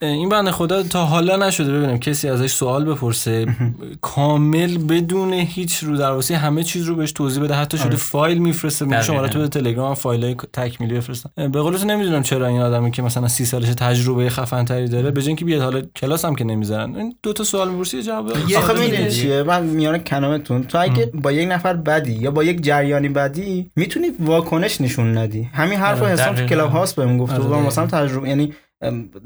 این 0.01 0.29
بنده 0.29 0.51
خدا 0.51 0.83
تا 0.83 1.05
حالا 1.05 1.37
نشده 1.37 1.73
ببینم 1.73 1.99
کسی 1.99 2.29
ازش 2.29 2.53
سوال 2.53 2.85
بپرسه. 2.85 3.47
کامل 4.01 4.79
بدون 4.79 5.33
هیچ 5.33 5.79
رو 5.79 5.97
درواسی 5.97 6.35
همه 6.35 6.63
چیز 6.63 6.85
رو 6.85 6.97
بهش 6.97 7.13
توضیح 7.13 7.43
بده. 7.43 7.55
حتی 7.55 7.79
شده 7.79 7.97
فایل 7.97 8.39
میفرسته 8.39 8.85
میگه 8.85 8.97
دقیقاً. 8.97 9.13
شماره 9.13 9.29
تو 9.29 9.49
تلگرام 9.49 9.95
فایل 9.95 10.25
های 10.25 10.37
تکمیلی 10.53 10.95
بفرستم 10.95 11.31
به 11.37 11.61
قول 11.61 11.77
تو 11.77 11.87
نمی‌دونم 11.87 12.23
چرا 12.23 12.47
این 12.47 12.61
آدمی 12.61 12.91
که 12.91 13.03
مثلا 13.03 13.29
سی 13.29 13.45
سالش 13.45 13.69
تجربه 13.69 14.31
خفن 14.31 14.65
تری 14.65 14.89
داره 14.89 15.11
به 15.11 15.27
اینکه 15.27 15.45
بیاد 15.45 15.63
حالا 15.63 15.81
کلاس 15.97 16.25
هم 16.25 16.35
که 16.35 16.45
نمی‌ذارن. 16.45 16.97
این 16.97 17.15
دو 17.23 17.33
تا 17.33 17.45
سوال 17.45 17.71
می‌پرسی 17.71 17.97
یه 17.97 18.03
جواب 18.03 18.33
آخه 18.57 18.81
می‌دونی. 18.81 19.11
چیه؟ 19.11 19.43
من 19.43 19.63
میان 19.63 19.99
کنامتون 19.99 20.63
تو 20.63 20.79
اگه 20.79 21.07
با 21.15 21.33
یک 21.33 21.49
نفر 21.49 21.75
بدی 21.75 22.13
یا 22.13 22.30
با 22.31 22.45
یک 22.45 22.63
جریانی 22.63 23.09
بدی 23.09 23.71
می‌تونی 23.77 24.07
واکنش 24.21 24.81
نشون 24.81 25.19
ندی 25.19 25.43
همین 25.43 25.79
حرف 25.79 26.03
آره، 26.03 26.13
حسام 26.13 26.35
تو. 26.35 26.47
کلاب 26.47 26.71
هاست 26.71 26.97
بهم 26.97 27.19
گفت 27.19 27.33
آره، 27.33 27.43
و 27.43 27.47
دقیقاً. 27.47 27.67
مثلا 27.67 27.87
تجربه 27.87 28.29
یعنی 28.29 28.53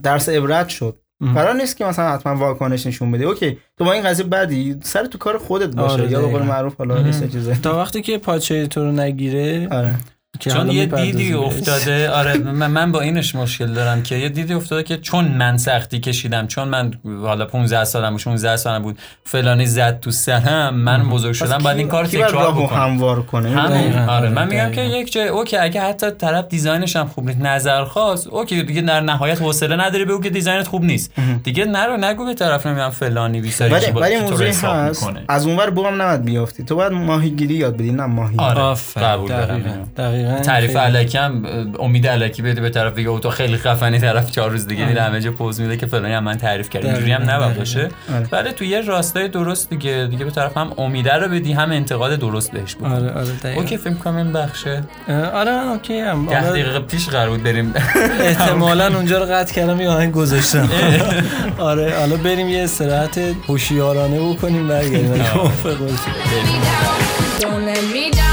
درس 0.02 0.28
عبرت 0.28 0.68
شد. 0.68 0.96
قرار 1.34 1.54
نیست 1.54 1.76
که 1.76 1.84
مثلا 1.84 2.12
حتما 2.12 2.36
واکنش 2.36 2.86
نشون 2.86 3.10
بدی 3.10 3.24
okay 3.24 3.58
تو 3.78 3.84
با 3.84 3.92
این 3.92 4.02
قضیه 4.02 4.26
بدی 4.26 4.76
سر 4.82 5.06
تو 5.06 5.18
کار 5.18 5.38
خودت 5.38 5.76
باشه 5.76 5.94
آره، 5.94 6.10
یا 6.10 6.20
به 6.22 6.26
قول. 6.28 6.42
معروف 6.42 6.74
حالا 6.76 7.10
چیزه 7.12 7.60
تا 7.62 7.78
وقتی 7.78 8.02
که 8.02 8.18
پاچه 8.18 8.66
تو 8.66 8.84
رو 8.84 8.92
نگیره 8.92 9.68
آره 9.70 9.94
چون 10.38 10.70
یه 10.70 10.86
دیدی. 10.86 11.32
افتاده 11.34 12.10
آره 12.10 12.38
من 12.38 12.70
من 12.70 12.92
با 12.92 13.00
اینش 13.00 13.34
مشکل 13.34 13.66
دارم 13.66 14.02
که 14.02 14.16
یه 14.16 14.28
دیدی 14.28 14.54
افتاده 14.54 14.82
که 14.82 14.96
چون 14.96 15.24
من 15.24 15.56
سختی 15.56 16.00
کشیدم 16.00 16.46
چون 16.46 16.68
من 16.68 16.90
حالا 17.22 17.46
15 17.46 17.84
سالم 17.84 18.14
و 18.14 18.18
16 18.18 18.56
سالم 18.56 18.82
بود 18.82 18.98
فلانی 19.24 19.66
زد 19.66 20.00
تو 20.00 20.10
سرم 20.10 20.74
من 20.74 21.10
بزرگ 21.10 21.32
شدم 21.32 21.58
بعد 21.58 21.76
این 21.76 21.88
کار 21.88 22.06
تکرار 22.06 22.52
بکنم؟ 22.52 22.80
هموار 22.80 23.22
کنه؟ 23.22 23.50
همون 23.50 23.80
دقیقاً، 23.80 24.12
آره 24.12 24.28
من 24.28 24.48
میگم 24.48 24.70
که. 24.70 24.80
یک 24.80 25.12
جای 25.12 25.28
okay 25.28 25.56
اگه 25.56 25.80
حتی 25.80 26.10
طرف 26.10 26.48
design 26.48 26.84
ش 26.84 26.96
هم 26.96 27.06
خوب 27.06 27.26
نیست 27.26 27.40
نظر 27.40 27.84
خواست 27.84 28.26
okay 28.26 28.62
دیگه 28.62 28.80
در 28.82 29.00
نهایت 29.00 29.42
حوصله 29.42 29.76
نداری 29.76 30.04
بگو 30.04 30.20
که 30.20 30.30
design 30.30 30.63
ت 30.63 30.68
خوب 30.68 30.84
نیست. 30.84 31.12
دیگه 31.44 31.64
نرو 31.64 31.96
نگو 31.96 32.24
به 32.24 32.34
طرف 32.34 32.66
نمیگم 32.66 32.90
فلانی 32.90 33.40
بیساری 33.40 33.72
ولی 33.74 33.90
ولی 33.90 34.14
حساب 34.14 34.74
هست 34.76 35.10
از 35.28 35.46
اونور 35.46 35.70
بوم 35.70 36.02
نباید 36.02 36.24
بیافتی. 36.24 36.64
تو 36.64 36.76
باید 36.76 36.92
ماهیگیری 36.92 37.54
یاد 37.54 37.74
بدی 37.74 37.92
نه 37.92 38.06
ماهی. 38.06 38.36
آره. 38.38 38.76
قبول 38.96 39.28
دارم. 39.28 39.90
دقیقاً. 39.96 40.23
دقیقاً 40.24 40.42
تعریف. 40.42 40.76
علکی 40.76 41.18
هم 41.18 41.42
امید 41.80 42.06
علکی 42.06 42.42
بده 42.42 42.60
به 42.60 42.70
طرف 42.70 42.94
دیگه 42.94 43.08
او 43.08 43.20
تو 43.20 43.30
خیلی 43.30 43.56
خفنی 43.56 43.98
طرف 43.98 44.30
چهار 44.30 44.50
روز 44.50 44.66
دیگه 44.66 44.84
میره 44.84 45.02
همه 45.02 45.20
جا 45.20 45.30
پوز 45.32 45.60
میده 45.60 45.76
که 45.76 45.86
فلانی 45.86 46.14
هم 46.14 46.24
من 46.24 46.36
تعریف 46.36 46.70
کرد 46.70 46.86
اینجوری 46.86 47.12
هم 47.12 47.22
نباید 47.22 47.40
دقیقاً. 47.40 47.58
باشه 47.58 47.88
آره. 48.14 48.28
ولی 48.32 48.52
تو 48.52 48.64
یه 48.64 48.80
راستای 48.80 49.28
درست 49.28 49.70
دیگه 49.70 50.06
دیگه 50.10 50.24
به 50.24 50.30
طرف 50.30 50.56
هم 50.56 50.72
امیده 50.78 51.12
رو 51.14 51.28
بدی 51.28 51.52
هم 51.52 51.70
انتقاد 51.72 52.14
درست 52.14 52.52
بهش 52.52 52.74
بکنی 52.76 52.94
آره 52.94 53.10
آره 53.12 53.28
دقیقاً. 53.42 53.60
اوکی 53.60 53.76
فکر 53.76 53.94
کنم 53.94 54.16
این 54.16 54.32
بخشه 54.32 54.82
آره 55.34 55.52
okay 55.52 56.00
هم 56.00 56.28
حالا 56.30 56.50
دقیقه 56.50 56.78
پیش 56.80 57.08
قرار 57.08 57.28
بود 57.30 57.42
بریم 57.42 57.74
احتمالا 58.20 58.86
اونجا 58.96 59.18
رو 59.18 59.24
قطع 59.24 59.54
کردم 59.54 59.80
یه 59.80 59.88
آهنگ 59.88 60.12
گذاشتم 60.12 60.68
آره 61.58 61.94
حالا 61.98 62.16
بریم 62.16 62.48
یه 62.48 62.64
استراحت 62.64 63.18
هوشیارانه 63.48 64.20
بکنیم 64.34 64.68
برگردیم 64.68 65.12
اگه 65.20 65.36
موافق 65.36 65.78
باشی. 65.78 65.94
Don't 67.40 67.64
let 67.68 67.84
me 67.94 68.16
down. 68.16 68.23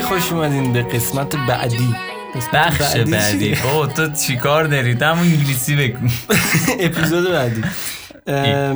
خیلی 0.00 0.20
خوش 0.20 0.32
اومدین 0.32 0.72
به 0.72 0.82
قسمت 0.82 1.36
بعدی. 1.36 1.94
بخش 2.52 2.96
بعدی؟ 2.96 3.54
بابا 3.64 3.86
تو 3.86 4.12
چیکار 4.12 4.64
داری؟ 4.64 4.92
همون 4.92 5.18
انگلیسی 5.26 5.76
بگو. 5.76 6.08
اپیزود 6.80 7.30
بعدی. 7.30 7.62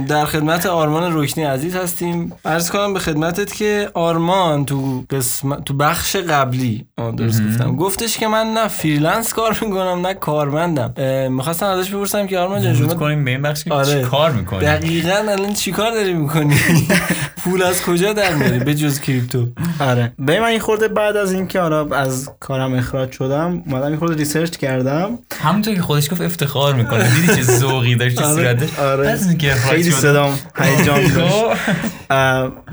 در 0.09 0.25
خدمت 0.25 0.67
آرمان 0.67 1.19
رکنی 1.23 1.45
عزیز 1.45 1.77
هستیم. 1.77 2.33
عرض 2.45 2.71
کنم 2.71 2.93
به 2.93 2.99
خدمتت 2.99 3.55
که 3.55 3.91
آرمان 3.95 4.65
تو 4.65 5.05
قسمت 5.11 5.65
تو 5.65 5.75
بخش 5.75 6.17
قبلی 6.17 6.87
درست 7.17 7.43
گفتم. 7.49 7.77
گفتش 7.77 8.19
که 8.19 8.29
من 8.29 8.47
نه 8.47 8.69
freelance 8.69 9.33
کار 9.33 9.59
می‌کنم 9.63 10.07
نه 10.07 10.15
کارمندم. 10.15 10.95
می‌خواستم 11.31 11.67
ازش 11.67 11.91
بپرسم 11.91 12.27
که 12.27 12.39
آرمان 12.39 12.63
جان 12.63 12.75
شما 12.75 12.95
کنیم 12.95 13.25
به 13.25 13.31
این 13.31 13.43
بخش 13.43 13.65
که 13.65 13.75
آره. 13.75 14.03
چی 14.03 14.09
کار 14.09 14.31
می‌کنی؟ 14.31 14.61
دقیقا 14.61 15.17
الان 15.29 15.53
چیکار 15.53 15.91
داری 15.91 16.13
می‌کنی؟ 16.13 16.57
پول 17.45 17.63
از 17.63 17.83
کجا 17.83 18.13
در 18.13 18.35
میاری 18.35 18.59
به 18.59 18.75
جز 18.75 19.01
کریپتو؟ 19.01 19.47
آره. 19.81 20.13
به 20.19 20.41
من 20.41 20.47
این 20.47 20.61
خورده 20.61 20.89
بعد 20.89 21.17
از 21.17 21.33
اینکه 21.33 21.61
حالا 21.61 21.97
از 21.97 22.31
کارم 22.41 22.75
اخراج 22.75 23.13
شدم 23.13 23.63
اومدم 23.67 23.87
این 23.87 23.97
خورده 23.97 24.15
ریسرچ 24.15 24.57
کردم. 24.57 25.19
همونطور 25.41 25.75
که 25.75 25.83
خودش 25.83 26.11
گفت 26.13 26.21
افتخار 26.21 26.75
می‌کنه. 26.75 27.15
دیدی 27.15 27.35
چه 27.35 27.43
ذوقی 27.43 27.95
داشت 27.95 28.23
آره، 28.23 28.35
صورتش؟ 28.35 28.79
آره. 28.79 29.09
اینکه 29.35 29.53
اخراج 29.53 29.77
خیلی. 29.77 29.91
صدام 29.91 30.39
هیجان 30.57 31.09
خب. 31.09 31.55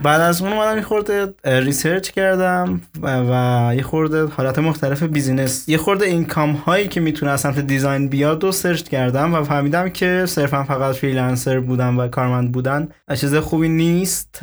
بعد 0.03 0.21
از 0.21 0.41
اون 0.41 0.53
اومدم 0.53 0.77
یه 0.77 0.83
خورده 0.83 1.33
research 1.45 2.09
کردم 2.09 2.81
و, 3.03 3.73
یه 3.75 3.83
خورده 3.83 4.25
حالت 4.25 4.59
مختلف 4.59 5.03
business 5.03 5.69
یه 5.69 5.77
خورده 5.77 6.05
income 6.05 6.51
هایی 6.51 6.87
که 6.87 6.99
می‌تونه 6.99 7.31
از 7.31 7.41
سمت 7.41 7.59
design 7.59 8.07
بیاد 8.07 8.43
و 8.43 8.51
search 8.51 8.83
کردم 8.83 9.33
و 9.33 9.43
فهمیدم 9.43 9.89
که 9.89 10.25
صرفا 10.27 10.63
فقط 10.63 10.95
freelancer 10.95 11.59
بودن 11.59 11.95
و 11.95 12.07
کارمند 12.07 12.51
بودن 12.51 12.87
چیز 13.15 13.35
خوبی 13.35 13.69
نیست. 13.69 14.39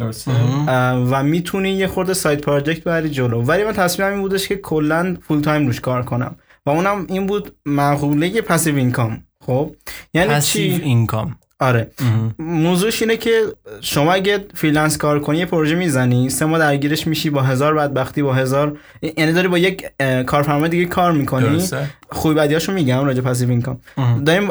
و 1.10 1.22
می‌تونی 1.22 1.70
یه 1.70 1.86
خورده 1.86 2.14
side 2.14 2.40
project 2.40 2.84
بری 2.84 3.10
جلو. 3.10 3.42
ولی 3.42 3.64
من 3.64 3.72
تصمیمم 3.72 4.12
این 4.12 4.20
بودش 4.20 4.48
که 4.48 4.56
کلا 4.56 5.16
full 5.28 5.40
time 5.40 5.66
روش 5.66 5.80
کار 5.80 6.02
کنم. 6.02 6.36
و 6.66 6.70
اونم 6.70 7.06
این 7.08 7.26
بود 7.26 7.54
مقوله 7.66 8.40
passive 8.40 8.76
income 8.76 9.22
خب؟ 9.46 9.74
یعنی 10.14 10.28
passive 10.28 10.76
چی 10.76 10.82
income 10.82 11.37
آره. 11.60 11.90
موضوعش 12.38 13.02
اینه 13.02 13.16
که 13.16 13.42
شما 13.80 14.12
اگه 14.12 14.44
freelance 14.54 14.98
کار 14.98 15.20
کنی 15.20 15.38
یه 15.38 15.46
پروژه 15.46 15.74
می‌زنی 15.74 16.30
سه 16.30 16.44
ماه 16.44 16.58
درگیرش 16.58 17.06
میشی 17.06 17.30
با 17.30 17.42
هزار 17.42 17.74
بدبختی 17.74 18.22
با 18.22 18.34
هزار 18.34 18.78
یعنی 19.16 19.32
داری 19.32 19.48
با 19.48 19.58
یک 19.58 19.86
کارفرما 20.26 20.68
دیگه 20.68 20.84
کار 20.84 21.12
می‌کنی. 21.12 21.46
خوبی 22.10 22.34
بدیاشو 22.34 22.72
میگم 22.72 23.04
راجع 23.04 23.20
passive 23.20 23.50
income 23.50 23.80
داریم 24.24 24.48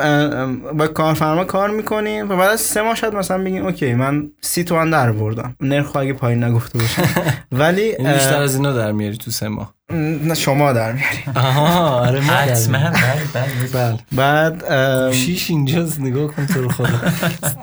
با 0.78 0.88
کارفرما 0.88 1.43
کار 1.45 1.70
می‌کنیم 1.70 2.30
و 2.30 2.36
بعد 2.38 2.49
از 2.49 2.62
سه 2.62 2.82
ماه 2.82 2.95
شاید 2.95 3.16
مثلا 3.16 3.43
بگیم 3.43 3.66
okay 3.66 3.93
من 3.93 4.32
سی 4.41 4.64
تومن 4.64 4.89
در 4.89 5.12
بردم 5.12 5.55
نرخ 5.62 5.95
اگه 5.95 6.14
پایین 6.14 6.43
نگفته 6.43 6.80
باشم 6.80 7.03
ولی 7.51 7.82
یعنی 7.86 8.14
بیشتر 8.14 8.41
از 8.41 8.55
اینا 8.55 8.74
در 8.74 8.91
میاری 8.91 9.18
تو 9.18 9.32
سه 9.32 9.47
ماه. 9.47 9.76
نه 9.94 10.34
شما 10.34 10.74
در 10.74 10.92
میاری. 10.92 11.18
آها 11.36 12.00
آره 12.00 12.20
ما 12.20 12.34
حتما 12.34 12.78
میاریم. 12.78 12.94
بله 13.34 13.44
بله 13.74 13.98
بله. 14.12 14.52
بعد. 14.60 15.12
شیش 15.12 15.50
اینجاست 15.50 16.00
نگاه 16.00 16.28
کن 16.28 16.46
تو 16.46 16.62
رو 16.62 16.70
خدا. 16.70 17.12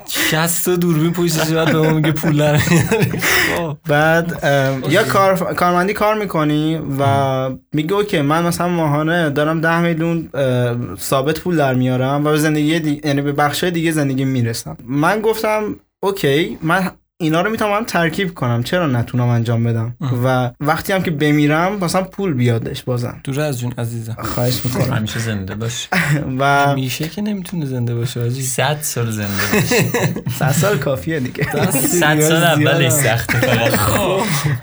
60 0.07 0.65
تا 0.65 0.75
دوربین 0.75 1.13
پشتش 1.13 1.49
بعد 1.49 1.71
به 1.71 1.81
ما 1.81 1.93
میگه 1.93 2.11
پول 2.11 2.37
در 2.37 2.51
میاری. 2.51 3.19
خب. 3.57 3.77
بعد 3.89 4.39
اه، 4.45 4.93
یا 4.93 5.03
کار 5.03 5.53
کارمندی 5.53 5.93
کار 5.93 6.15
می‌کنی 6.15 6.79
و 6.99 7.49
میگه 7.73 7.93
okay 7.93 8.21
من 8.21 8.45
مثلا 8.45 8.67
ماهانه 8.67 9.29
دارم 9.29 9.61
ده 9.61 9.79
میلیون 9.79 10.29
اه، 10.33 10.95
ثابت 10.97 11.39
پول 11.39 11.57
در 11.57 11.73
میارم 11.73 12.25
و 12.25 12.31
به 12.31 12.37
زندگی 12.37 12.79
دی... 12.79 13.01
یعنی 13.03 13.21
به 13.21 13.31
بخش 13.31 13.63
دیگه 13.63 13.91
زندگی 13.91 14.25
می‌رسم. 14.25 14.77
من 14.85 15.21
گفتم 15.21 15.75
OK 16.03 16.57
من 16.61 16.91
اینا 17.21 17.41
رو 17.41 17.51
می‌تونم 17.51 17.83
ترکیب 17.83 18.33
کنم. 18.33 18.63
چرا 18.63 18.87
نتونم 18.87 19.27
انجام 19.27 19.63
بدم؟ 19.63 19.95
و 20.25 20.51
وقتی 20.59 20.93
هم 20.93 21.03
که 21.03 21.11
بمیرم 21.11 21.77
مثلا 21.83 22.03
پول 22.03 22.33
بیادش 22.33 22.83
بازم. 22.83 23.19
دور 23.23 23.41
از 23.41 23.59
جون 23.59 23.73
عزیزم. 23.77 24.17
خواهش 24.23 24.65
می‌کنم. 24.65 24.93
همیشه 24.93 25.19
زنده 25.19 25.55
باش. 25.55 25.87
و 26.39 26.75
میشه 26.75 27.07
که 27.07 27.21
نمی‌تونه 27.21 27.65
زنده 27.65 27.95
باشه 27.95 28.21
آجی 28.21 28.41
صد 28.41 28.77
سال 28.81 29.11
زنده 29.11 29.43
باش. 29.53 29.63
صد 30.39 30.51
سال 30.51 30.77
کافیه 30.77 31.19
دیگه. 31.19 31.71
صد 31.81 32.19
سال 32.19 32.43
اولش 32.43 32.91
سخته 32.91 33.37
فقط. 33.37 33.79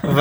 و 0.16 0.20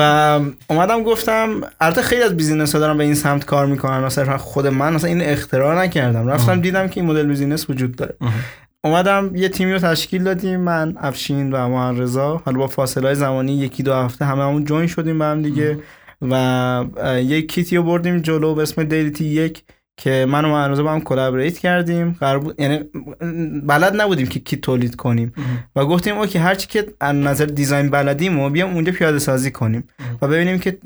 اومدم 0.68 1.02
گفتم 1.02 1.60
البته 1.80 2.02
خیلی 2.02 2.22
از 2.22 2.36
business 2.36 2.74
ها 2.74 2.78
دارن 2.78 2.98
به 2.98 3.04
این 3.04 3.14
سمت 3.14 3.44
کار 3.44 3.66
می‌کنن. 3.66 4.04
و 4.04 4.08
صرفا 4.08 4.38
خود 4.38 4.66
من 4.66 4.92
مثلا 4.92 5.08
این 5.08 5.22
اختراع 5.22 5.84
نکردم. 5.84 6.26
رفتم 6.26 6.60
دیدم 6.60 6.88
که 6.88 7.00
این 7.00 7.10
مدل 7.10 7.26
business 7.26 7.70
وجود 7.70 7.96
داره. 7.96 8.14
اومدم 8.84 9.36
یه 9.36 9.48
تیمی 9.48 9.72
رو 9.72 9.78
تشکیل 9.78 10.24
دادیم 10.24 10.60
من 10.60 10.94
افشین 10.96 11.52
و 11.52 11.68
محمد 11.68 12.00
رضا. 12.00 12.36
حالا 12.44 12.58
با 12.58 12.66
فاصله 12.66 13.06
های 13.06 13.14
زمانی 13.14 13.52
یکی 13.52 13.82
دو 13.82 13.94
هفته 13.94 14.24
همه 14.24 14.42
همون 14.42 14.64
join 14.64 14.86
شدیم 14.86 15.18
به 15.18 15.24
هم 15.24 15.42
دیگه. 15.42 15.78
و 16.22 16.84
یک 17.18 17.52
کیتی 17.52 17.76
رو 17.76 17.82
بردیم 17.82 18.18
جلو 18.18 18.54
به 18.54 18.62
اسم 18.62 18.84
دیلیتی 18.84 19.24
یک. 19.24 19.64
که 20.02 20.26
من 20.28 20.44
و 20.44 20.48
مهنازا 20.48 20.82
با 20.82 20.92
هم 20.92 21.00
collaborate 21.00 21.58
کردیم. 21.58 22.16
قرار 22.20 22.38
بود 22.38 22.60
یعنی 22.60 22.78
بلد 23.66 24.00
نبودیم 24.00 24.26
که 24.26 24.40
کی 24.40 24.56
تولید 24.56 24.96
کنیم. 24.96 25.32
و 25.76 25.84
گفتیم 25.84 26.16
OK 26.18 26.38
هرچی 26.38 26.66
که 26.68 26.86
از 27.00 27.14
نظر 27.16 27.44
design 27.44 27.90
بلدیم 27.90 28.40
و 28.40 28.50
بیام 28.50 28.74
اونجا 28.74 28.92
پیاده 28.92 29.18
سازی 29.18 29.50
کنیم 29.50 29.84
و 30.22 30.28
ببینیم 30.28 30.58
که 30.58 30.78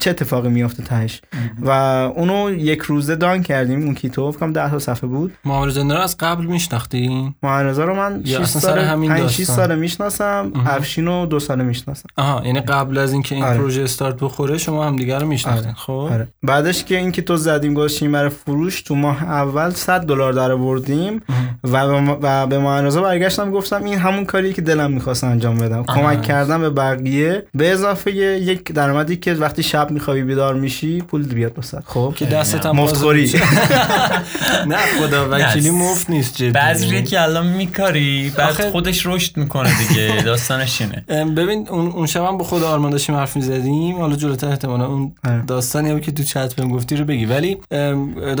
چه 0.00 0.10
اتفاقی 0.10 0.48
میفته 0.48 0.82
تهش. 0.82 1.22
و 1.60 1.70
اونو 2.16 2.54
یک 2.54 2.80
روزه 2.80 3.16
done 3.16 3.42
کردیم 3.42 3.84
اون 3.84 3.94
کیتو 3.94 4.30
فکر 4.30 4.40
کنم 4.40 4.52
10 4.52 4.70
تا 4.70 4.78
صفحه 4.78 5.08
بود. 5.08 5.32
زنده 5.68 5.94
رو 5.94 6.00
از 6.00 6.16
قبل 6.16 6.44
میشناختین 6.44 7.34
مهنازا 7.42 7.84
رو 7.84 7.94
من 7.94 8.22
یا 8.24 8.38
6 8.38 8.42
اصلا 8.42 8.60
سر 8.60 8.68
سال 8.68 8.78
همین 8.78 9.10
5 9.10 9.30
6 9.30 9.38
داستان؟ 9.38 9.56
سال 9.56 9.78
می‌شناسم. 9.78 10.52
افشین 10.66 11.06
رو 11.06 11.26
دو 11.26 11.40
سال 11.40 11.64
می‌شناسم. 11.64 12.08
آها 12.16 12.42
یعنی 12.46 12.60
قبل 12.60 12.98
از 12.98 13.12
اینکه 13.12 13.34
این 13.34 13.44
آره. 13.44 13.56
پروژه 13.56 13.82
استارت 13.82 14.16
بخوره 14.20 14.58
شما 14.58 14.86
هم 14.86 14.96
دیگه 14.96 15.18
رو 15.18 15.26
میشناختین. 15.26 15.64
آره. 15.64 15.74
خب. 15.74 16.08
آره. 16.12 16.28
بعدش 16.42 16.84
که 16.84 16.98
اینکه 16.98 17.22
تو 17.22 17.36
زدیم 17.36 17.74
گذاشتیم 17.74 18.12
برای 18.12 18.28
فروش 18.64 18.82
تو 18.82 18.94
ماه 18.94 19.22
اول 19.24 19.70
100 19.70 20.00
دلار 20.00 20.32
در 20.32 20.54
بردیم 20.56 21.22
و 21.64 21.76
و 22.22 22.46
به 22.46 22.58
مهندسا 22.58 23.02
برگشتم 23.02 23.50
گفتم 23.50 23.84
این 23.84 23.98
همون 23.98 24.24
کاری 24.24 24.52
که 24.52 24.62
دلم 24.62 24.90
می‌خواست 24.92 25.24
انجام 25.24 25.56
بدم. 25.56 25.84
کمک 25.84 26.22
کردم 26.22 26.60
به 26.60 26.70
بقیه. 26.70 27.46
به 27.54 27.72
اضافه 27.72 28.12
یک 28.12 28.72
درآمدی 28.72 29.16
که 29.16 29.34
وقتی 29.34 29.62
شب 29.62 29.90
میخوابی 29.90 30.22
بیدار 30.22 30.54
میشی 30.54 31.00
پول 31.00 31.22
بیاد 31.22 31.58
وسط. 31.58 31.82
خب. 31.86 32.12
که 32.16 32.24
دستت 32.26 32.66
هم 32.66 32.76
باز 32.76 32.90
مفتخوری. 32.90 33.32
نه 34.66 34.76
خدا 35.00 35.28
وکیلی. 35.30 35.70
مفت 35.70 36.10
نیست 36.10 36.36
جدی. 36.36 36.50
بعضی 36.50 37.02
که 37.02 37.22
الان 37.22 37.46
میکاری 37.46 38.32
بعد 38.36 38.50
آخه- 38.50 38.70
خودش 38.70 39.06
رشد 39.06 39.36
می‌کنه 39.36 39.70
دیگه. 39.88 40.22
داستانش 40.30 40.80
اینه. 40.80 41.24
ببین 41.24 41.68
اون 41.68 41.86
اون 41.90 42.06
شب 42.06 42.24
هم 42.24 42.38
با 42.38 42.44
خود 42.44 42.62
آرمان 42.62 42.90
داشتیم 42.90 43.14
حرف 43.14 43.36
می‌زدیم. 43.36 43.96
حالا 43.96 44.16
جلوتر 44.16 44.48
احتمالا 44.48 44.86
اون. 44.86 45.12
داستانی 45.46 45.90
هم 45.90 46.00
که 46.00 46.12
تو 46.12 46.22
چت 46.22 46.54
بهم 46.54 46.68
گفتی 46.68 46.96
رو 46.96 47.04
بگی. 47.04 47.24
ولی 47.26 47.56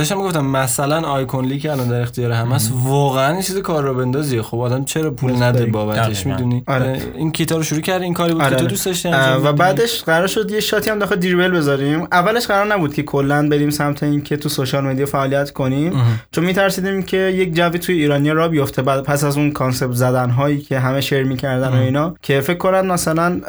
داشتم 0.04 0.16
می‌گفتم 0.16 0.46
مثلا 0.46 1.00
آیکونلی 1.00 1.58
که 1.58 1.72
الان 1.72 1.88
در 1.88 2.00
اختیار 2.00 2.32
هم 2.32 2.48
هست 2.48 2.72
واقعا 2.84 3.32
این 3.32 3.42
چیز 3.42 3.58
کار 3.58 3.84
رو 3.84 3.94
بندازیه 3.94 4.42
خب 4.42 4.58
آدم 4.58 4.84
چرا 4.84 5.10
پول 5.10 5.42
نده 5.42 5.66
بابتش. 5.66 6.26
می‌دونی؟ 6.26 6.62
آره. 6.66 7.00
این 7.14 7.32
کیتا 7.32 7.56
رو 7.56 7.62
شروع 7.62 7.80
کردی 7.80 8.04
این 8.04 8.14
کاری 8.14 8.32
بود 8.32 8.42
آره، 8.42 8.50
که 8.50 8.56
تو 8.56 8.62
آره. 8.62 8.70
دوست 8.70 8.86
داشتی 8.86 9.08
اه، 9.08 9.36
و؟ 9.36 9.52
بعدش 9.52 10.02
قرار 10.02 10.26
شد 10.26 10.50
یه 10.50 10.60
شاتی 10.60 10.90
هم 10.90 10.98
داخل 10.98 11.16
دیربل 11.16 11.50
بذاریم. 11.50 12.06
اولش 12.12 12.46
قرار 12.46 12.66
نبود 12.66 12.94
که 12.94 13.02
کلا 13.02 13.48
بریم 13.48 13.70
سمت 13.70 14.02
اینکه 14.02 14.36
تو 14.36 14.48
سوشال 14.48 14.84
مدیا 14.84 15.06
فعالیت 15.06 15.50
کنیم. 15.50 15.92
چون 16.32 16.44
میترسیدیم 16.44 17.02
که 17.02 17.16
یک 17.16 17.54
جوی 17.54 17.78
توی 17.78 17.94
ایرانی 17.94 18.30
را 18.30 18.48
بیفته. 18.48 18.82
بعد 18.82 19.02
پس 19.02 19.24
از 19.24 19.36
اون 19.36 19.50
concept 19.50 19.92
زدن 19.92 20.30
هایی 20.30 20.60
که 20.60 20.78
همه 20.78 21.00
share 21.00 21.22
می‌کردن 21.24 21.68
و 21.68 21.80
اینا 21.80 22.14
که 22.22 22.40
فکر 22.40 22.58
کنن 22.58 22.86
مثلا 22.86 23.40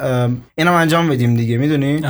اینم 0.56 0.74
انجام 0.74 1.10
بدیم 1.10 1.36
دیگه. 1.36 1.58
می‌دونی. 1.58 2.01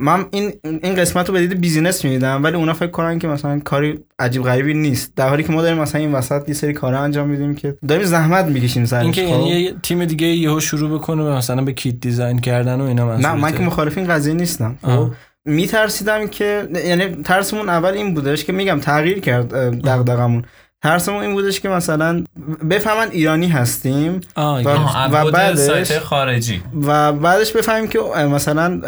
من 0.00 0.24
این 0.30 0.52
این 0.62 0.94
قسمت 0.94 1.28
رو 1.28 1.34
به 1.34 1.46
دید 1.46 1.60
business 1.60 2.04
می‌دیدم 2.04 2.44
ولی 2.44 2.56
اونا 2.56 2.72
فکر 2.72 2.90
کنن 2.90 3.18
که 3.18 3.28
مثلا 3.28 3.60
کاری 3.74 3.98
عجیب 4.18 4.42
غریبی 4.42 4.74
نیست 4.74 5.16
در 5.16 5.28
حالی 5.28 5.42
که 5.42 5.52
ما 5.52 5.62
داریم 5.62 5.78
مثلا 5.78 6.00
این 6.00 6.12
وسط 6.12 6.48
یه 6.48 6.54
سری 6.54 6.72
کارا 6.72 7.00
انجام 7.00 7.28
میدیم 7.28 7.54
که 7.54 7.76
داریم 7.88 8.04
زحمت 8.04 8.44
می‌کشیم 8.44 8.84
سرش 8.84 9.02
اینکه 9.02 9.26
خب؟ 9.26 9.30
یعنی 9.30 9.48
یه 9.48 9.74
تیم 9.82 10.04
دیگه 10.04 10.26
یهو 10.26 10.60
شروع 10.60 10.98
بکنه 10.98 11.22
مثلا 11.22 11.62
به 11.62 11.72
kit 11.72 12.00
design 12.00 12.38
کردن 12.38 12.80
و 12.80 12.84
اینا 12.84 13.16
نه 13.16 13.32
من؟ 13.32 13.52
که 13.52 13.58
مخالف 13.58 13.98
این 13.98 14.06
قضیه 14.06 14.34
نیستم 14.34 14.78
خب. 14.82 15.10
میترسیدم 15.44 16.26
که 16.26 16.68
یعنی 16.86 17.08
ترسمون 17.08 17.68
اول 17.68 17.90
این 17.90 18.14
بودش 18.14 18.44
که 18.44 18.52
میگم 18.52 18.80
تغییر 18.80 19.20
کرد 19.20 19.54
دغدغمون 19.86 20.44
ترسمون 20.84 21.22
این 21.22 21.32
بودش 21.32 21.60
که 21.60 21.68
مثلا 21.68 22.24
بفهمن 22.70 23.08
ایرانی 23.10 23.46
هستیم 23.48 24.20
آه، 24.34 24.62
و- 24.62 25.26
و 25.26 25.30
بعدش- 25.30 25.58
سایت 25.58 25.98
خارجی. 25.98 26.62
و 26.86 27.12
بعدش 27.12 27.52
بفهمیم 27.52 27.88
که 27.88 27.98
مثلا 28.32 28.80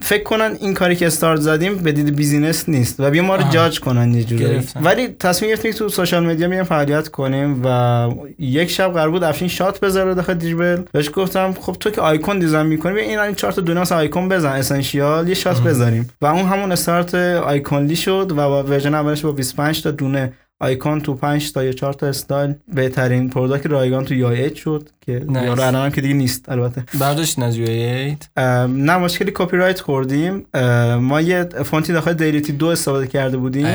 فکر 0.00 0.22
کنن 0.22 0.56
این 0.60 0.74
کاری 0.74 0.96
که 0.96 1.06
استارت 1.06 1.40
زدیم 1.40 1.76
به 1.76 1.92
دید 1.92 2.16
business 2.16 2.68
نیست 2.68 3.00
و 3.00 3.10
بیا 3.10 3.22
ما 3.22 3.36
رو. 3.36 3.42
جاج 3.50 3.80
کنن 3.80 4.14
یه 4.14 4.24
جوری. 4.24 4.60
ولی 4.82 5.08
تصمیم 5.08 5.50
گرفتیم 5.50 5.72
که 5.72 5.78
تو 5.78 5.88
social 5.88 6.26
media 6.26 6.48
میایم 6.48 6.64
فعالیت 6.64 7.08
کنیم 7.08 7.62
و 7.64 8.08
یک 8.38 8.70
شب 8.70 8.92
قرار 8.92 9.10
بود 9.10 9.24
افشین 9.24 9.48
shot 9.48 9.80
بذاره 9.80 10.14
داخل 10.14 10.34
Dribbble 10.34 10.82
بهش 10.92 11.10
گفتم 11.14 11.52
خب 11.60 11.76
تو 11.80 11.90
که 11.90 12.00
آیکون 12.00 12.38
design 12.38 12.66
می‌کنی 12.66 12.92
بیا 12.94 13.02
این 13.02 13.18
این 13.18 13.34
چهار 13.34 13.52
تا 13.52 13.60
دونه 13.60 13.80
مثلا 13.80 13.98
آیکون 13.98 14.28
بزن 14.28 14.48
essential 14.52 15.28
یه 15.28 15.34
shot 15.34 15.60
بذاریم. 15.60 16.10
و 16.22 16.26
اون 16.26 16.46
همون 16.46 16.72
start 16.72 17.14
Iconly 17.14 17.96
شد 17.96 18.32
و 18.32 18.34
با 18.34 18.62
version 18.64 18.94
اولش 18.94 19.20
با 19.20 19.32
25 19.32 19.82
تا 19.82 19.90
دونه 19.90 20.32
آیکون 20.60 21.00
تو 21.00 21.14
5 21.14 21.52
تا 21.52 21.64
یا 21.64 21.72
4 21.72 21.92
تا 21.92 22.06
استایل 22.06 22.54
بهترین 22.74 23.30
product 23.30 23.66
رایگان 23.66 24.04
تو 24.04 24.14
UI8 24.14 24.56
شد. 24.56 24.88
که. 25.06 25.24
یارو 25.34 25.62
الان 25.62 25.74
هم 25.84 25.90
که 25.90 26.00
دیگه 26.00 26.14
نیست 26.14 26.48
البته. 26.48 26.84
برداشتین 27.00 27.44
از 27.44 27.56
UI8 27.56 28.28
ام، 28.36 28.76
نه 28.82 28.96
مشکلی 28.96 29.30
کپی 29.34 29.56
رایت 29.56 29.80
خوردیم. 29.80 30.46
ام، 30.54 30.94
ما 30.94 31.20
یه 31.20 31.44
فونتی 31.64 31.92
داخل 31.92 32.12
دیلیتی 32.12 32.52
دو 32.52 32.66
استفاده 32.66 33.06
کرده 33.06 33.36
بودیم. 33.36 33.66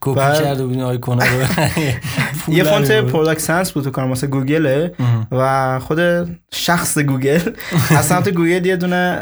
کپی 0.00 0.14
بعد- 0.14 0.42
کرده 0.42 0.66
بودین 0.66 0.80
آیکونا 0.82 1.24
رو. 1.24 1.30
یه 2.56 2.64
فونت. 2.64 2.92
Product 2.92 3.40
Sans 3.40 3.72
بود 3.72 3.84
تو 3.84 3.90
کارم 3.90 4.08
واسه 4.08 4.26
گوگله. 4.26 4.92
و 5.32 5.78
خود 5.80 6.00
شخص 6.54 6.98
گوگل. 6.98 7.40
از 7.98 8.04
سمت 8.06 8.28
گوگل 8.28 8.66
یه 8.66 8.76
دونه 8.76 9.18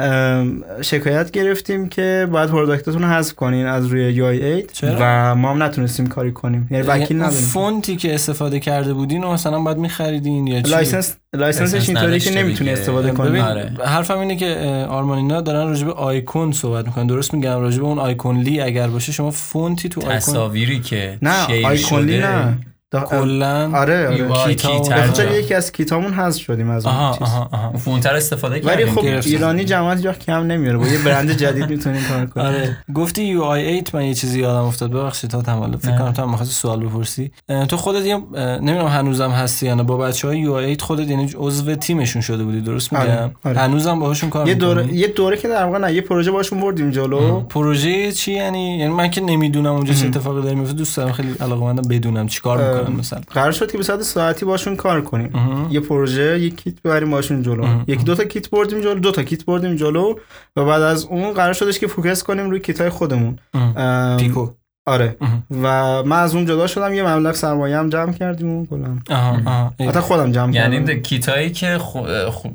شکایت 0.83 1.31
گرفتیم 1.31 1.89
که 1.89 2.29
باید 2.33 2.51
product 2.51 2.87
تون 2.87 3.03
رو 3.03 3.09
حذف 3.09 3.35
کنین 3.35 3.67
از 3.67 3.87
روی 3.87 4.13
UI8؟ 4.13 4.85
و 5.01 5.35
ما 5.35 5.51
هم 5.51 5.63
نتونستیم 5.63 6.07
کاری 6.07 6.33
کنیم. 6.33 6.69
یعنی 6.71 6.83
وکیل 6.87 7.01
یعنی 7.11 7.15
نداریم. 7.15 7.47
فونتی 7.47 7.97
که 7.97 8.15
استفاده 8.15 8.61
کرده 8.61 8.95
بودین 8.95 9.25
و 9.25 9.33
مثلا 9.33 9.61
باید 9.61 9.77
میخریدین 9.79 10.47
یا 10.47 10.63
چی؟ 10.63 10.71
license 10.71 11.17
license 11.49 11.67
ش 11.67 11.73
license 11.75 11.89
اینطوری 11.89 12.21
که 12.21 12.31
نمی‌تونی. 12.31 12.71
استفاده 12.71 13.11
کنی 13.11 13.29
ببین 13.29 13.43
آره. 13.43 13.73
حرفم 13.85 14.19
اینه 14.19 14.37
که 14.37 14.57
اه، 14.61 14.85
آرمان 14.85 15.22
اینا 15.22 15.41
دارن 15.41 15.69
راجع 15.69 15.87
به 15.87 15.93
آیکون 15.93 16.53
صحبت 16.53 16.87
می‌کنن 16.87 17.07
درست 17.07 17.35
میگم 17.35 17.61
راجع 17.61 17.79
به 17.79 17.85
اون 17.85 17.99
Iconly 17.99 18.61
اگر 18.61 18.87
باشه 18.87 19.13
شما 19.13 19.31
فونتی 19.31 19.89
تو 19.89 20.01
آیکون 20.01 20.17
تصاویری 20.17 20.81
که 20.81 21.19
نه 21.23 21.47
شیر 21.47 21.67
Iconly 21.67 22.19
شده. 22.19 22.27
نه 22.27 22.59
کلا 22.93 23.71
آره 23.75 24.29
آره. 24.31 25.39
یکی 25.39 25.55
از 25.55 25.73
کتابمون 25.73 26.13
حذف 26.13 26.43
شدیم 26.43 26.71
از 26.71 26.87
اون 26.87 26.95
آها 26.95 27.13
چیز. 27.13 27.23
آها 27.23 27.49
آها. 27.53 27.73
فونت 27.73 28.01
رو 28.01 28.15
استفاده 28.15 28.55
ولی 28.55 28.65
کردیم. 28.65 28.95
خب 28.95 29.03
گرفتم. 29.03 29.31
ایرانی 29.31 29.65
جماعت 29.65 30.01
جا 30.01 30.13
کم 30.13 30.47
نمیاره 30.47 30.79
با 30.79 30.87
یه 30.87 30.99
برند 31.05 31.31
جدید 31.31 31.71
می‌تونیم 31.71 32.03
کار 32.09 32.27
کنیم. 32.27 32.47
آره. 32.47 32.77
گفتی 32.95 33.25
UI8 33.25 33.95
من 33.95 34.05
یه 34.05 34.15
چیزی 34.15 34.41
یادم 34.41 34.65
افتاد. 34.65 34.91
ببخشید 34.91 35.31
تا 35.31 35.43
تمام 35.43 35.77
فکر. 35.77 35.99
کنم 35.99 36.13
تو 36.13 36.23
هم 36.23 36.31
می‌خواستی 36.31 36.55
سوال 36.55 36.87
بپرسی. 36.87 37.31
تو 37.69 37.77
خودت 37.77 38.07
یه 38.07 38.17
نمی‌دونم 38.37 38.87
هنوزم 38.87 39.31
هستی 39.31 39.67
یا 39.67 39.75
نه. 39.75 39.83
با 39.83 39.97
بچهای 39.97 40.39
UI8 40.39 40.83
خودت 40.83 41.11
یعنی 41.11 41.33
عضو 41.37 41.75
تیمشون 41.75 42.23
شده 42.23 42.45
بودی 42.45 42.61
درست 42.61 42.95
آره، 42.95 43.11
میگم؟ 43.11 43.31
آره. 43.45 43.59
هنوزم 43.59 43.99
باهاشون 44.01 44.31
کار 44.31 44.49
یه 44.49 44.55
دوره؟ 44.55 44.95
یه 44.95 45.09
دوره 45.09 45.37
که 45.37 45.49
در 45.49 45.65
واقع 45.65 45.79
نه 45.79 45.93
یه 45.93 46.01
پروژه 46.01 46.31
باشون 46.31 46.61
بردیم 46.61 46.91
جلو. 46.91 47.41
پروژه 47.41 48.13
چی 48.13 48.33
یعنی؟ 48.33 48.79
یعنی 48.79 48.93
من 48.93 49.11
که 49.11 49.21
نمی‌دونم 49.21 49.73
اونجا 49.73 49.95
چه 49.95 50.07
اتفاقی 50.07 50.43
داره 50.43 50.55
میفته 50.55 50.75
دوست 50.75 50.97
دارم 50.97 51.13
خیلی 51.13 51.35
علاقه‌مندم 51.41 51.89
بدونم 51.89 52.27
چیکار 52.27 52.78
اه، 52.81 52.89
می‌کنن 52.89 53.01
مثلا. 53.01 53.21
قرار 53.31 53.53
شد 53.53 53.73
که 53.73 53.79
به 53.79 53.85
صورت 53.85 54.03
ساعتی 54.03 54.45
باشون 54.45 54.77
کار 54.77 55.01
کنیم. 55.03 55.31
مهم. 55.35 55.67
یه 55.71 55.81
پروژه 55.81 56.41
یک 56.41 56.57
کیت 56.57 56.83
ببریم 56.83 57.11
باشون 57.11 57.43
جلو. 57.43 57.67
یکی 57.87 58.05
دو 58.05 58.15
تا 58.15 58.25
کیت 58.25 58.51
بردیم 58.51 58.81
جلو 58.81 58.95
دو 58.95 59.13
تا 59.13 59.23
کیت 59.23 59.45
بردیم 59.45 59.77
جلو 59.77 60.15
و 60.57 60.65
بعد 60.65 60.83
از 60.83 61.05
اون 61.05 61.33
قرار 61.33 61.53
شدش 61.53 61.79
که 61.79 61.87
focus 61.87 62.23
کنیم 62.23 62.51
روی 62.51 62.61
کیت 62.61 62.81
های 62.81 62.91
خودمون 62.91 63.39
پیکو. 64.19 64.49
آره. 64.89 65.17
و 65.63 66.03
من 66.03 66.19
از 66.19 66.35
اون 66.35 66.47
جدا 66.47 66.67
شدم 66.67 66.95
یه 66.95 67.09
مبلغ 67.09 67.35
سرمایه 67.35 67.77
هم 67.79 67.89
جمع 67.91 68.13
کردیم 68.13 68.49
و 68.57 68.67
کلا. 68.67 68.99
آها 69.11 69.37
آها. 69.47 69.75
ای. 69.77 69.87
حتی 69.89 70.01
خودم 70.01 70.33
جمع 70.33 70.55
یعنی 70.55 70.75
کردم. 70.77 70.87
ده- 70.87 71.01
کیتایی 71.01 71.51
که 71.51 71.79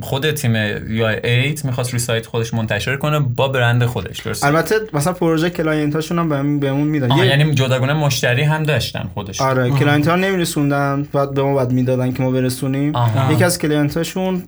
خود 0.01 0.31
تیم 0.31 0.55
UI8 0.89 1.65
می‌خواست 1.65 1.89
روی 1.91 1.99
سایت 1.99 2.25
خودش 2.25 2.53
منتشر 2.53 2.95
کنه 2.95 3.19
با 3.19 3.47
برند 3.47 3.85
خودش 3.85 4.19
درست 4.19 4.43
البته 4.43 4.75
مثلا 4.93 5.13
پروژه 5.13 5.49
client 5.49 5.95
هاشون 5.95 6.19
هم 6.19 6.59
بهمون 6.59 6.87
میدن 6.87 7.11
یه- 7.11 7.25
یعنی 7.25 7.53
جداگونه 7.55 7.93
مشتری 7.93 8.43
هم 8.43 8.63
داشتن 8.63 9.09
خودش 9.13 9.41
آره 9.41 9.69
client 9.69 10.07
ها 10.07 10.15
نمیرسوندن 10.15 11.07
بعد 11.13 11.33
به 11.33 11.43
ما 11.43 11.55
بعد 11.55 11.71
می‌دادن 11.71 12.11
که 12.11 12.23
ما 12.23 12.31
برسونیم. 12.31 12.93
یکی 13.31 13.43
از 13.43 13.59
client 13.59 13.97
هاشون 13.97 14.43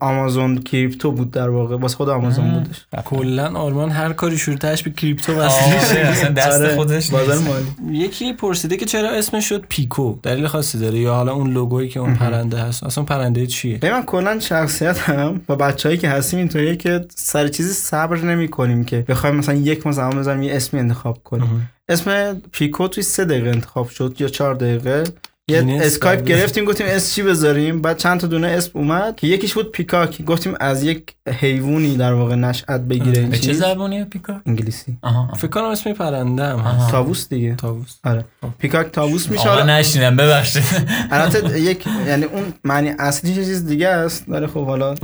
آمازون 0.00 0.58
crypto 0.58 1.12
بود 1.12 1.30
در 1.30 1.48
واقع. 1.48 1.76
واسه 1.76 1.96
خود 1.96 2.08
آمازون 2.08 2.50
بودش. 2.52 2.76
کلا 3.04 3.48
آرمان 3.58 3.90
هر 3.90 4.12
کاری 4.12 4.38
شروعتش 4.38 4.82
به 4.82 4.90
crypto 4.90 5.32
وصل 5.40 6.32
دست 6.32 6.60
آره، 6.60 6.74
خودش 6.76 7.12
بازار 7.26 7.36
نیست. 7.36 7.80
مالی. 7.80 7.98
یکی 7.98 8.32
پرسیده 8.32 8.76
که 8.76 8.84
چرا 8.84 9.10
اسمش 9.10 9.48
شد 9.48 9.64
پیکو؟ 9.68 10.18
دلیل 10.22 10.46
خاصی 10.46 10.78
داره 10.78 10.98
یا 10.98 11.14
حالا 11.14 11.32
اون 11.32 11.50
لوگویی 11.50 11.88
که 11.88 12.00
اون 12.00 12.14
پرنده 12.14 12.58
هست؟ 12.58 12.84
اصلا 12.84 13.04
پرنده 13.04 13.46
چیه؟ 13.46 13.78
ببین 13.78 13.92
من 13.92 14.02
کلا 14.02 14.40
شخصیت 14.40 14.98
هم 14.98 15.40
و 15.48 15.56
بچه‌ای 15.56 15.96
که 15.96 16.08
هستیم 16.08 16.38
اینطوریه 16.38 16.76
که 16.76 17.06
سر 17.14 17.48
چیزی 17.48 17.72
صبر 17.72 18.16
نمی 18.16 18.48
کنیم 18.48 18.84
که 18.84 19.04
بخوایم 19.08 19.36
مثلا 19.36 19.54
یک 19.54 19.86
ما 19.86 19.92
زمان 19.92 20.18
بذاریم 20.18 20.42
یه 20.42 20.56
اسمی 20.56 20.80
انتخاب 20.80 21.18
کنیم. 21.24 21.70
اسم 21.88 22.40
پیکو 22.52 22.88
توی 22.88 23.02
سه 23.02 23.24
دقیقه 23.24 23.50
انتخاب 23.50 23.88
شد 23.88 24.16
یا 24.18 24.28
چهار 24.28 24.54
دقیقه. 24.54 25.04
یه 25.52 25.80
اسکایپ 25.82 26.24
گرفتیم 26.24 26.64
گفتیم 26.64 26.86
اسم 26.90 27.14
چی 27.14 27.22
بذاریم؟ 27.22 27.80
بعد 27.82 27.96
چند 27.98 28.20
تا 28.20 28.26
دونه 28.26 28.48
اسم 28.48 28.70
اومد 28.74 29.16
که 29.16 29.26
یکیش 29.26 29.54
بود 29.54 29.70
peacock. 29.72 30.24
گفتیم 30.24 30.54
از 30.60 30.82
یک 30.82 31.14
حیوانی 31.40 31.96
در 31.96 32.12
واقع 32.12 32.34
نشأت 32.34 32.80
بگیره 32.80 33.18
این 33.20 33.30
به 33.30 33.36
چه 33.36 33.42
چیز. 33.42 33.58
زبونیه 33.58 34.04
پیکا 34.04 34.40
انگلیسی. 34.46 34.98
آها. 35.02 35.34
فکر 35.34 35.48
کنم 35.48 35.64
اسم 35.64 35.92
پرنده 35.92 36.44
هم. 36.44 36.58
هست. 36.58 36.90
تاووس 36.90 37.28
دیگه. 37.28 37.54
تاووس 37.54 37.94
آره. 38.04 38.24
peacock 38.58 38.86
تاووس 38.86 39.30
میشه. 39.30 39.48
آقا 39.48 39.50
حالا 39.50 39.78
نشینم 39.78 40.16
ببخشید. 40.16 40.62
البته 41.10 41.60
یک 41.60 41.84
یعنی 42.06 42.24
اون 42.24 42.42
معنی 42.64 42.94
اصلی 42.98 43.34
چه 43.34 43.44
چیز 43.44 43.66
دیگه 43.66 43.88
است؟ 43.88 44.24
ولی 44.28 44.46
خب 44.46 44.66
حالا 44.66 44.94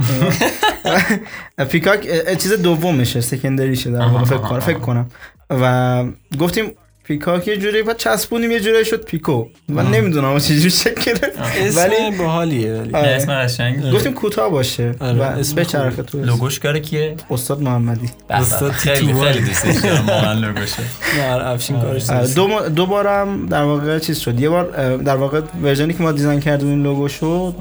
peacock 1.70 2.08
چیز 2.38 2.52
دومشه 2.52 3.20
secondary 3.20 3.73
شه 3.73 3.90
در 3.90 4.06
واقع 4.06 4.24
فکر 4.24 4.38
کنم 4.38 4.60
فکر 4.60 4.78
کنم. 4.78 5.06
و 5.50 6.04
گفتیم 6.40 6.70
پیکاک 7.08 7.48
یه 7.48 7.56
جوری 7.56 7.82
بعد 7.82 7.96
چسبونیم 7.96 8.50
یه 8.50 8.60
جوری 8.60 8.84
شد 8.84 9.04
پیکو. 9.04 9.46
من 9.68 9.90
نمی‌دونم 9.90 10.38
چجوری 10.38 10.70
شکل. 10.70 11.02
گرفت 11.12 11.38
اسم 11.38 11.80
ولی 11.80 12.16
باحالیه 12.18 12.72
ولی. 12.72 12.94
آره. 12.94 13.08
اسم 13.08 13.34
قشنگ 13.34 13.92
گفتیم 13.92 14.14
کوتاه 14.14 14.50
باشه. 14.50 14.94
آره، 15.00 15.18
و 15.18 15.22
اسم 15.22 15.54
بچرخه 15.54 16.02
تو 16.02 16.18
لوگوش 16.18 16.58
کاره 16.60 16.80
کیه؟ 16.80 17.14
استاد 17.30 17.62
محمدی. 17.62 18.10
استاد 18.30 18.70
خیلی. 18.70 19.14
خیلی 19.14 19.40
دوستش 19.40 19.76
دارم 19.84 20.06
واقعا 20.06 20.32
لوگوشه 20.32 20.82
نه 21.18 21.32
آره، 21.32 21.46
افشین 21.46 21.80
کارش. 21.80 22.10
دو, 22.36 22.68
دو 22.68 22.86
بارم 22.86 23.46
در 23.46 23.62
واقع 23.62 23.98
چیز 23.98 24.18
شد. 24.18 24.40
یه 24.40 24.48
بار 24.48 24.96
در 24.96 25.16
واقع 25.16 25.40
ورژنی 25.62 25.92
که 25.92 26.02
ما 26.02 26.12
دیزاین 26.12 26.40
کردیم 26.40 26.68
این 26.68 26.82
لوگو 26.82 27.08
شد 27.08 27.54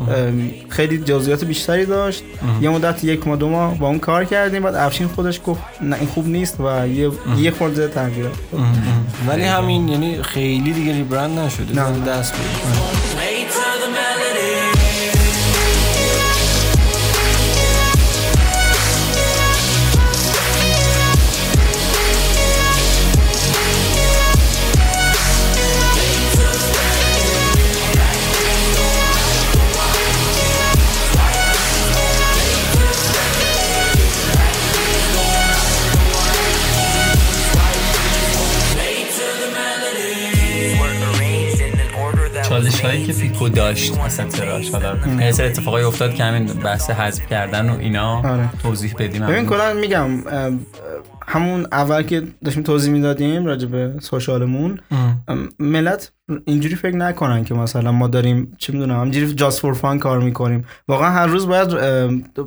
خیلی 0.69 0.97
جزئیات 0.97 1.45
بیشتری 1.45 1.85
داشت. 1.85 2.23
یه 2.61 2.69
مدت 2.69 3.03
یک 3.03 3.27
ماه 3.27 3.37
دو 3.37 3.49
ماه 3.49 3.77
با 3.77 3.87
اون 3.87 3.99
کار 3.99 4.25
کردیم 4.25 4.63
بعد 4.63 4.75
افشین 4.75 5.07
خودش 5.07 5.41
گفت 5.45 5.61
نه 5.81 5.95
این 5.95 6.07
خوب 6.07 6.27
نیست 6.27 6.59
و 6.59 6.87
یه 6.87 7.11
یه 7.37 7.51
خورده 7.51 7.87
تغییرات 7.87 8.33
ولی 9.37 9.45
همین 9.45 9.87
یعنی 9.87 10.23
خیلی 10.23 10.73
دیگه 10.73 10.93
ریبرند 10.93 11.39
نشده. 11.39 11.75
نه. 11.75 11.99
دست 12.05 12.33
بود 12.33 13.26
چالش 42.61 42.81
هایی 42.81 43.05
که 43.05 43.13
پیکو 43.13 43.49
داشت 43.49 43.97
مثلا 43.97 44.27
تراش 44.27 44.69
حالا 44.69 44.95
یه 45.19 45.31
سری 45.31 45.47
اتفاقای 45.47 45.83
افتاد 45.83 46.13
که 46.13 46.23
همین 46.23 46.45
بحث 46.45 46.89
حذف 46.89 47.27
کردن 47.27 47.69
و 47.69 47.79
اینا. 47.79 48.17
آره. 48.17 48.49
توضیح 48.63 48.95
بدیم. 48.99 49.27
ببین. 49.27 49.45
کلا 49.45 49.73
میگم 49.73 50.09
همون 51.27 51.67
اول 51.71 52.03
که 52.03 52.23
داشتیم 52.45 52.63
توضیح 52.63 52.93
می‌دادیم 52.93 53.45
راجع 53.45 53.67
به 53.67 53.93
سوشالمون 53.99 54.79
ملت 55.59 56.11
اینجوری 56.45 56.75
فکر 56.75 56.95
نکنن 56.95 57.43
که 57.43 57.53
مثلا 57.53 57.91
ما 57.91 58.07
داریم 58.07 58.55
چی 58.57 58.71
می‌دونم 58.71 58.99
همینجوری 58.99 59.33
جاست 59.33 59.59
فور 59.59 59.73
فان 59.73 59.99
کار 59.99 60.19
می‌کنیم. 60.19 60.65
واقعا 60.87 61.09
هر 61.09 61.27
روز 61.27 61.47
باید 61.47 61.69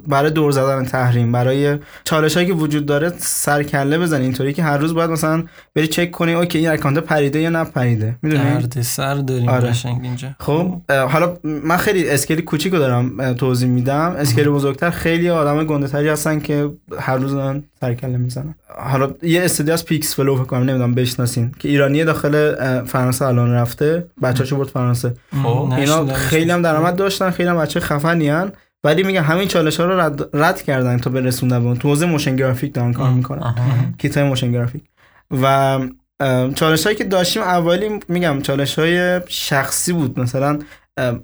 برای 0.08 0.30
دور 0.30 0.52
زدن 0.52 0.84
تحریم 0.84 1.32
برای 1.32 1.78
چالش 2.04 2.34
هایی 2.34 2.46
که 2.46 2.52
وجود 2.52 2.86
داره 2.86 3.12
سرکله 3.18 3.98
بزنی. 3.98 4.22
اینطوری 4.22 4.52
که 4.52 4.62
هر 4.62 4.78
روز 4.78 4.94
باید 4.94 5.10
مثلا 5.10 5.44
بری 5.74 5.86
چک 5.86 6.10
کنی 6.10 6.32
OK 6.34 6.58
این 6.58 6.68
account 6.68 6.98
پریده 6.98 7.40
یا 7.40 7.50
نپریده. 7.50 8.16
می‌دونی؟ 8.22 8.44
درد 8.44 8.82
سر 8.82 9.14
داریم 9.14 9.48
آره. 9.48 9.68
قشنگ 9.68 10.00
اینجا. 10.02 10.28
خب 10.40 10.80
حالا 10.88 11.38
من 11.42 11.76
خیلی 11.76 12.10
scale 12.10 12.40
کوچیکو 12.40 12.78
دارم 12.78 13.32
توضیح 13.32 13.68
میدم. 13.68 14.14
scale 14.18 14.48
بزرگتر 14.48 14.90
خیلی 14.90 15.30
آدم 15.30 15.64
گنده 15.64 15.88
تری 15.88 16.08
هستن 16.08 16.40
که 16.40 16.70
هر 16.98 17.16
روز 17.16 17.32
دارن 17.32 17.64
سرکله 17.80 18.16
می‌زنن 18.16 18.54
حالا 18.78 19.10
یه 19.22 19.44
استودیو 19.44 19.72
از 19.72 19.84
Pixflow 19.84 20.36
فکر 20.36 20.44
کنم 20.44 20.62
نمی‌دونم 20.62 20.94
بشناسین 20.94 21.52
که 21.58 21.68
ایرانی 21.68 22.04
داخل 22.04 22.54
فرانسه 22.84 23.26
الان 23.26 23.52
رفته. 23.52 24.06
بچه‌اشو 24.22 24.56
برد 24.56 24.68
فرانسه. 24.68 25.14
خب. 25.42 25.46
اینا 25.46 25.76
نشنیدمش. 25.76 26.16
خیلی 26.16 26.50
هم 26.50 26.62
درآمد 26.62 26.96
داشتن 26.96 27.30
خیلی 27.30 27.48
هم 27.48 27.58
بچه 27.58 27.80
خفنی 27.80 28.28
هن 28.28 28.52
ولی 28.84 29.02
میگه 29.02 29.22
همین 29.22 29.48
چالش 29.48 29.80
ها 29.80 29.86
رو 29.86 30.00
رد, 30.00 30.36
رد 30.36 30.62
کردن 30.62 30.98
تا 30.98 31.10
برسوندن 31.10 31.64
به 31.64 31.78
تو 31.78 31.88
حوزه 31.88 32.06
motion 32.06 32.36
graphic 32.36 32.74
دارن 32.74 32.92
کار 32.92 33.10
می‌کنن. 33.10 33.54
کیت 33.98 34.18
های 34.18 34.28
motion 34.28 34.52
graphic. 34.52 34.82
و 35.42 35.78
چالش 36.54 36.84
هایی 36.84 36.96
که 36.96 37.04
داشتیم 37.04 37.42
اولی 37.42 38.00
میگم 38.08 38.42
چالش 38.42 38.78
های 38.78 39.20
شخصی 39.28 39.92
بود. 39.92 40.20
مثلا 40.20 40.58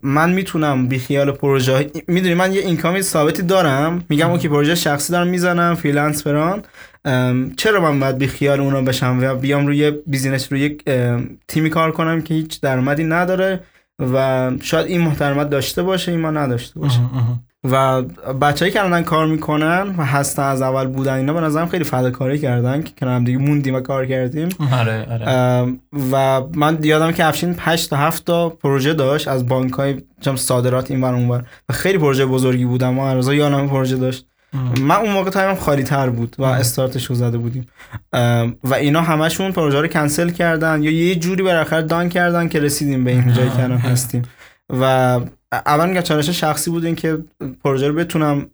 من 0.02 0.32
می‌تونم 0.32 0.88
بی 0.88 0.98
خیال 0.98 1.30
پروژه 1.30 1.90
می‌دونی 2.08 2.34
من 2.34 2.52
یه 2.52 2.60
income 2.60 2.96
ی 2.96 3.02
ثابتی 3.02 3.42
دارم. 3.42 4.04
میگم 4.08 4.30
OK 4.30 4.48
پروژه 4.48 4.74
شخصی 4.74 5.12
دارم 5.12 5.26
می‌زنم 5.26 5.74
freelance 5.74 6.24
فلان 6.24 6.62
چرا 7.56 7.80
من 7.80 8.00
باید 8.00 8.18
بی 8.18 8.26
خیال 8.26 8.60
اونا 8.60 8.82
بشم 8.82 9.18
و 9.22 9.34
بیام 9.34 9.66
روی 9.66 9.90
business 9.90 10.52
روی 10.52 10.60
یک 10.60 10.84
تیمی 11.48 11.70
کار 11.70 11.92
کنم 11.92 12.22
که 12.22 12.34
هیچ 12.34 12.60
درآمدی 12.60 13.04
نداره 13.04 13.60
و 14.12 14.50
شاید 14.62 14.86
این 14.86 15.00
محترمت 15.00 15.50
داشته 15.50 15.82
باشه 15.82 16.12
این 16.12 16.20
ما 16.20 16.30
نداشته 16.30 16.80
باشه 16.80 17.00
و 17.70 18.02
بچه‌ای 18.40 18.70
که 18.70 18.84
الان 18.84 19.02
کار 19.02 19.26
می‌کنن 19.26 19.94
و 19.98 20.04
هستن 20.04 20.42
از 20.42 20.62
اول 20.62 20.86
بودن 20.86 21.14
اینا 21.14 21.32
به 21.32 21.40
نظرم 21.40 21.68
خیلی 21.68 21.84
فداکاری 21.84 22.38
کردن 22.38 22.82
که 22.82 22.92
کنار 22.98 23.14
هم 23.14 23.24
دیگه 23.24 23.38
موندیم 23.38 23.74
و 23.74 23.80
کار 23.80 24.06
کردیم. 24.06 24.48
آره 24.72 25.06
آره. 25.10 25.72
و 26.12 26.42
من 26.54 26.78
یادم 26.82 27.12
که 27.12 27.24
افشین 27.24 27.54
8 27.58 27.90
تا 27.90 27.96
7 27.96 28.24
تا 28.24 28.48
پروژه 28.48 28.94
داشت 28.94 29.28
از 29.28 29.48
بانک 29.48 29.72
های 29.72 30.02
صادرات 30.36 30.90
این 30.90 31.04
ور 31.04 31.14
اون 31.14 31.28
ور 31.28 31.44
و 31.68 31.72
خیلی 31.72 31.98
پروژه 31.98 32.26
بزرگی 32.26 32.64
بودم 32.64 32.94
ما 32.94 33.08
هر 33.08 33.14
روز 33.14 33.28
یادم 33.28 33.68
پروژه 33.68 33.96
داشت. 33.96 34.26
من 34.80 34.94
اون 34.96 35.12
موقع 35.12 35.30
تایمم 35.30 35.54
خالی 35.54 35.82
تر 35.82 36.10
بود 36.10 36.36
و 36.38 36.44
استارتش 36.44 37.04
رو 37.04 37.14
زده 37.14 37.38
بودیم. 37.38 37.66
و 38.64 38.74
اینا 38.74 39.00
همشون 39.00 39.52
پروژه 39.52 39.80
رو 39.80 39.86
کنسل 39.86 40.30
کردن 40.30 40.82
یا 40.82 40.90
یه 40.90 41.14
جوری 41.14 41.42
بالاخره 41.42 41.82
دان 41.82 42.08
کردن 42.08 42.48
که 42.48 42.60
رسیدیم 42.60 43.04
به 43.04 43.10
این 43.10 43.32
جایی 43.32 43.50
که 43.50 43.62
الان 43.62 43.78
هستیم. 43.78 44.22
و 44.80 45.20
اول 45.52 45.88
میگم 45.88 46.00
چالش 46.00 46.28
شخصی 46.30 46.70
بود 46.70 46.84
این 46.84 46.94
که 46.94 47.18
پروژه 47.64 47.88
رو 47.88 47.94
بتونم 47.94 48.46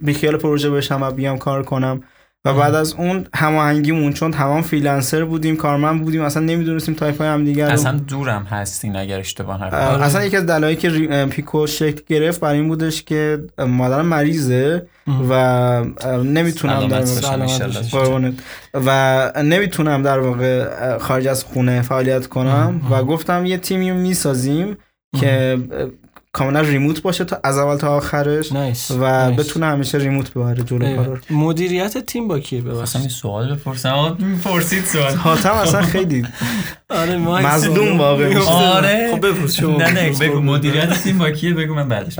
بیخیال 0.00 0.36
پروژه 0.36 0.70
بشم 0.70 1.02
و 1.02 1.10
بیام 1.10 1.38
کار 1.38 1.62
کنم. 1.62 2.02
و 2.44 2.54
بعد 2.54 2.74
از 2.74 2.94
اون 2.94 3.26
هماهنگیمون 3.34 4.12
چون 4.12 4.30
تمام 4.30 4.62
freelancer 4.62 5.24
بودیم 5.24 5.56
کارمند 5.56 6.04
بودیم 6.04 6.22
اصلا 6.22 6.42
نمی‌دونستیم 6.42 6.94
تایم 6.94 7.18
های 7.18 7.28
هم 7.28 7.44
دیگه 7.44 7.70
هم 7.70 7.96
دورم 7.96 8.42
هستین 8.42 8.96
اگر 8.96 9.18
اشتباه 9.18 9.66
نکنم. 9.66 9.80
اه، 9.80 10.02
اصلا 10.02 10.24
یکی 10.24 10.36
از 10.36 10.46
دلایلی 10.46 10.76
که 10.76 10.90
پیکو 11.26 11.66
شکل 11.66 12.02
گرفت 12.08 12.40
برای 12.40 12.58
این 12.58 12.68
بودش 12.68 13.02
که 13.02 13.42
مادرم 13.58 14.06
مریضه 14.06 14.86
و 15.30 15.84
نمی‌تونم 16.24 16.88
در 16.88 17.04
واقع-. 17.92 18.30
و 18.74 19.32
نمی‌تونم 19.42 20.02
در 20.02 20.18
واقع 20.18 20.98
خارج 20.98 21.26
از 21.28 21.44
خونه 21.44 21.82
فعالیت 21.82 22.26
کنم. 22.26 22.80
و 22.90 23.04
گفتم 23.04 23.46
یه 23.46 23.58
تیمی 23.58 23.90
می‌سازیم 23.90 24.76
که 25.20 25.58
کاملا 26.32 26.60
ریموت 26.60 27.02
باشه 27.02 27.24
تا 27.24 27.40
از 27.44 27.58
اول 27.58 27.76
تا 27.76 27.96
آخرش 27.96 28.52
نایس 28.52 28.90
و 28.90 28.94
نایس. 29.04 29.40
بتونه 29.40 29.66
همیشه 29.66 29.98
ریموت 29.98 30.30
ببره 30.30 30.62
جلو 30.62 30.96
کارا 30.96 31.14
رو. 31.14 31.36
مدیریت 31.36 31.98
تیم 31.98 32.28
با 32.28 32.38
کیه 32.38 32.60
ببخشید؟ 32.60 33.00
این 33.00 33.10
سوال 33.10 33.54
بپرسم 33.54 33.88
آقا 33.88 34.16
پرسید 34.44 34.84
سوال. 34.84 35.14
حاتم 35.14 35.52
اصلا 35.52 35.82
خیلی 35.82 36.26
آره 36.90 37.16
ما 37.16 37.40
مظلوم 37.40 37.98
واقع 37.98 38.28
میشه. 38.28 38.50
آره. 38.50 39.08
خب 39.12 39.26
بپرس 39.26 39.54
شما. 39.56 39.76
نه 39.78 39.90
نه 39.90 40.02
بپرس. 40.02 40.22
بگو 40.22 40.40
مدیریت 40.40 41.02
تیم 41.02 41.18
با 41.18 41.30
کیه؟ 41.30 41.54
بگو 41.54 41.74
من 41.74 41.88
بعدش. 41.88 42.18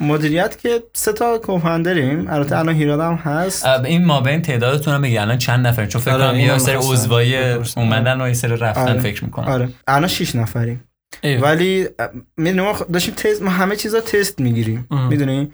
مدیریت 0.00 0.58
که 0.58 0.82
سه 0.92 1.12
تا 1.12 1.38
کوفندریم 1.38 2.26
البته 2.30 2.58
الان 2.58 2.74
هیراد 2.74 3.00
هم 3.00 3.14
هست. 3.14 3.66
این 3.66 4.04
ما 4.04 4.20
بین 4.20 4.42
تعدادتون 4.42 4.94
هم 4.94 5.02
بگی 5.02 5.18
الان 5.18 5.38
چند 5.38 5.66
نفر 5.66 5.86
چون 5.86 6.00
فکر 6.00 6.10
آره، 6.10 6.24
کنم 6.24 6.38
یه 6.38 6.44
می‌خواستم 6.44 6.78
عضوای. 6.78 7.52
اومدن 7.76 8.20
و 8.20 8.28
یه 8.28 8.34
سری 8.34 8.56
رفتن 8.56 8.88
آره. 8.88 9.00
فکر 9.00 9.24
می‌کنم. 9.24 9.48
آره. 9.48 9.68
الان 9.88 10.08
6 10.08 10.36
نفریم. 10.36 10.84
ایوه. 11.22 11.42
ولی 11.42 11.88
می‌دونی 12.36 12.62
ما 12.62 12.72
داشتیم 12.92 13.14
تست 13.14 13.42
ما 13.42 13.50
همه 13.50 13.76
چیزا 13.76 14.00
تست 14.00 14.40
می‌گیریم. 14.40 14.88
می‌دونی 15.10 15.52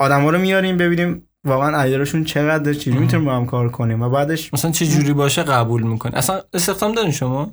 آدما 0.00 0.30
رو 0.30 0.38
میاریم 0.38 0.76
ببینیم 0.76 1.28
واقعا 1.44 1.82
عیارشون 1.82 2.24
چقدر 2.24 2.72
چجوری 2.74 2.98
می‌تونیم 2.98 3.26
با 3.26 3.36
هم 3.36 3.46
کار 3.46 3.68
کنیم 3.68 4.02
و 4.02 4.08
بعدش 4.08 4.54
مثلا 4.54 4.70
چه 4.70 4.86
جوری 4.86 5.12
باشه 5.12 5.42
قبول 5.42 5.82
می‌کنه 5.82 6.18
اصلا 6.18 6.40
استخدام 6.54 6.92
دارین 6.92 7.10
شما؟ 7.10 7.50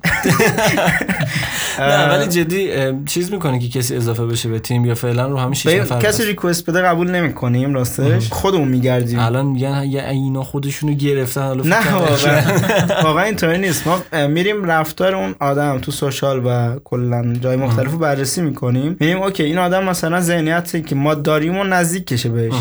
نه 1.78 2.08
ولی 2.08 2.26
جدی 2.28 2.70
چیز 3.06 3.32
می‌کنه 3.32 3.58
که 3.58 3.68
کسی 3.78 3.96
اضافه 3.96 4.26
بشه 4.26 4.48
به 4.48 4.58
تیم 4.58 4.84
یا 4.84 4.94
فعلا 4.94 5.26
رو 5.26 5.36
همین 5.36 5.54
6 5.54 5.66
ببین، 5.66 5.80
نفر 5.80 6.00
کسی؟ 6.00 6.24
ریکوست 6.24 6.70
بده 6.70 6.82
قبول 6.82 7.10
نمی‌کنیم 7.10 7.74
راستش. 7.74 8.28
خودمون 8.32 8.68
میگردیم. 8.68 9.18
الان 9.18 9.46
میگن 9.46 9.84
یه 9.84 10.08
اینا 10.08 10.42
خودشونو 10.42 10.94
گرفتن 10.94 11.42
حالا 11.42 11.64
نه 11.64 11.94
واقعا. 13.04 13.24
اینطوری 13.24 13.58
نیست. 13.58 13.86
ما 13.86 14.26
میریم 14.26 14.64
رفتار 14.64 15.14
اون 15.14 15.34
آدم 15.40 15.78
تو 15.78 15.92
سوشال 15.92 16.42
و 16.46 16.78
کلا 16.84 17.34
جای 17.34 17.56
مختلف 17.56 17.92
رو 17.92 17.98
بررسی 17.98 18.40
می‌کنیم. 18.42 18.88
می‌بینیم 18.88 19.22
اوکی 19.22 19.42
این 19.42 19.58
آدم 19.58 19.84
مثلا 19.84 20.20
ذهنیتی 20.20 20.82
که 20.82 20.94
ما 20.94 21.14
داریم 21.14 21.58
و 21.58 21.64
نزدیک 21.64 22.06
کشه 22.06 22.28
بهش. 22.28 22.54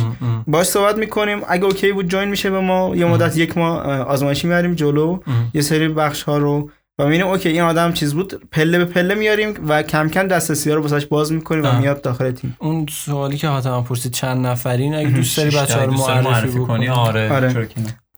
باش 0.47 0.65
صحبت 0.65 0.95
می‌کنیم 0.97 1.18
اگه 1.47 1.65
OK 1.65 1.91
بود 1.91 2.07
join 2.07 2.29
میشه 2.29 2.49
به 2.49 2.59
ما. 2.59 2.95
یه 2.95 3.05
مدت 3.05 3.37
یک 3.37 3.57
ماه 3.57 3.87
اه، 3.87 3.99
آزمایشی 3.99 4.47
میاریم 4.47 4.73
جلو. 4.73 5.19
یه 5.53 5.61
سری 5.61 5.87
بخش 5.87 6.23
ها 6.23 6.37
رو 6.37 6.69
و 6.99 7.03
می‌بینیم 7.03 7.27
OK 7.27 7.49
این 7.49 7.61
آدم 7.61 7.93
چیز 7.93 8.13
بود. 8.13 8.41
پله 8.51 8.77
به 8.77 8.85
پله 8.85 9.15
میاریم 9.15 9.53
و 9.67 9.83
کم 9.83 10.09
کم 10.09 10.27
دسترسی 10.27 10.69
ها 10.69 10.75
رو 10.75 10.81
واسش 10.81 11.05
باز 11.05 11.31
می‌کنیم 11.31 11.65
و. 11.65 11.79
میاد 11.79 12.01
داخل 12.01 12.31
تیم. 12.31 12.57
اون 12.59 12.85
سوالی 12.89 13.37
که 13.37 13.47
حاتم 13.47 13.83
پرسید 13.83 14.11
چند 14.11 14.47
نفرین؟ 14.47 14.95
اگه 14.95 15.09
دوست 15.09 15.37
داری 15.37 15.49
بچه 15.49 15.73
ها 15.73 15.85
رو 15.85 15.93
معرفی 15.93 16.47
کنی 16.47 16.59
بکنی. 16.59 16.89
آره 16.89 17.33
آره. 17.33 17.67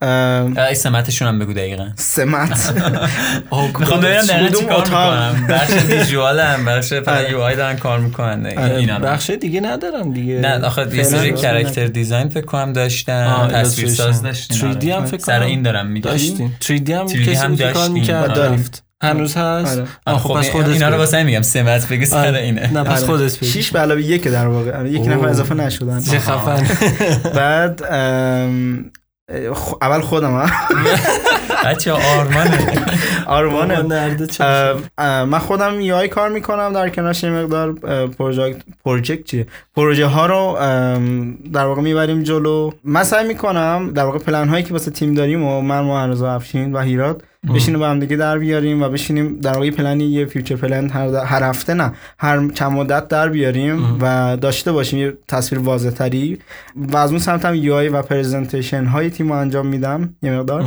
اه، 0.02 0.74
سمتشون 0.74 1.28
هم 1.28 1.40
بگو 1.40 1.54
دقیقا 1.54 1.88
سمت 1.96 2.50
می‌خوام 3.80 4.02
ببینم 4.02 4.22
دقیقا 4.22 4.60
چی 4.60 4.66
کار؟ 4.66 4.84
می‌کنم 4.84 5.48
بخش 5.50 5.72
visual 5.90 6.40
هم 6.40 6.66
بخش 6.66 6.94
فقط 6.94 7.08
آره. 7.08 7.32
UI 7.32 7.56
دارن 7.56 7.78
کار 7.78 8.00
می‌کنن 8.00 8.58
آره،. 8.58 9.00
بخش 9.00 9.30
دیگه 9.30 9.60
ندارم 9.62 10.14
دیگه 10.14 10.40
نه 10.40 10.66
آخه 10.66 10.96
یه 10.96 11.04
سری 11.04 11.34
character 11.34 11.86
design 11.88 12.30
فکر 12.30 12.46
کنم 12.46 12.74
داشتن 12.74 13.48
تصویر 13.48 13.90
ساز. 13.90 14.22
داشتین 14.24 14.74
3D 14.74 14.86
هم 14.86 14.98
آره. 14.98 15.06
فکر 15.06 15.20
سر 15.20 15.40
کنم 15.40 15.48
این 15.48 15.62
دارم 15.62 15.88
میگم 15.88 16.12
داشتین 16.12 16.52
3D 16.64 16.90
هم 16.90 17.08
3D 17.08 17.12
کسی 17.16 17.34
هم 17.36 17.48
بود 17.48 17.58
که 17.58 17.64
کار 17.64 17.74
داشتیم. 17.74 17.94
می‌کرد. 17.94 18.40
رفت 18.40 18.84
هنوز 19.04 19.38
هست 19.38 19.78
آره. 19.78 19.88
آه 20.06 20.20
خب 20.20 20.34
پس 20.34 20.50
خودت 20.50 20.68
اینا 20.68 20.90
رو. 20.90 20.98
واسه 20.98 21.18
این 21.18 21.26
میگم 21.26 21.42
سمت 21.42 21.88
بگی 21.90 22.06
سر. 22.06 22.34
اینه 22.36 22.74
نه 22.74 22.84
پس. 22.84 23.04
خودت 23.04 23.38
بگو. 23.38 23.46
6 23.46 23.72
به 23.72 23.80
علاوه 23.80 24.02
یک 24.02 24.28
در 24.28 24.48
واقع 24.48 24.88
یک 24.90 25.08
نفر. 25.08 25.28
اضافه 25.28 25.56
نشدن 25.56 26.02
چه 26.02 26.20
خفن 26.20 26.68
بعد 27.36 27.82
اول 29.82 30.02
خودم 30.02 30.32
ها. 30.32 30.46
بچه 31.66 31.92
آرمانه. 31.92 32.86
آرمانه. 33.26 33.82
من 35.00 35.40
خودم 35.40 35.82
یای 35.82 36.08
کار 36.08 36.30
می‌کنم 36.30 36.74
در 36.74 36.90
کنارش 36.90 37.24
یه 37.24 37.30
مقدار 37.30 37.74
پروژکت 38.08 38.62
پروژکت 38.86 39.24
چیه؟ 39.24 39.48
پروژه 39.76 40.06
ها 40.06 40.26
رو 40.26 40.58
در 41.54 41.66
واقع 41.66 41.82
می‌بریم 41.82 42.24
جلو. 42.24 42.72
من 42.84 43.04
سعی 43.04 43.28
می‌کنم 43.28 43.92
در 43.96 44.04
واقع 44.04 44.20
پلن 44.20 44.50
هایی 44.50 44.64
که 44.64 44.74
واسه 44.74 44.92
تیم 44.92 45.14
داریم 45.14 45.44
و 45.44 45.62
من 45.62 45.82
معرض 45.82 46.22
افشین 46.22 46.74
و 46.74 46.80
هیراد 46.80 47.24
بشینیم 47.50 47.80
با 47.80 47.90
هم 47.90 48.00
دیگه 48.00 48.16
در 48.16 48.38
بیاریم 48.38 48.84
و 48.84 48.90
بشینیم 48.90 49.40
در 49.40 49.54
واقع 49.54 49.66
یه 49.66 49.72
پلنی 49.72 50.04
یه 50.04 50.26
future 50.26 50.56
plan 50.56 50.90
هر, 50.90 51.26
هر 51.26 51.44
هفته 51.44 51.74
نه 51.74 51.92
هر 52.20 52.50
چند 52.54 52.72
مدت 52.72 53.08
در 53.08 53.30
بیاریم 53.30 53.98
و 54.02 54.38
داشته 54.42 54.72
باشیم. 54.72 55.00
یه 55.00 55.14
تصویر 55.28 55.62
واضح 55.62 55.90
تری 55.90 56.40
و 56.76 56.98
از 56.98 57.10
اون 57.10 57.20
سمت 57.20 57.46
هم 57.46 57.56
UI 57.56 57.90
و 57.90 58.02
presentation 58.02 58.86
های 58.86 59.10
تیم 59.10 59.32
رو 59.32 59.40
انجام 59.40 59.68
میدم 59.68 60.16
یه 60.24 60.32
مقدار. 60.32 60.66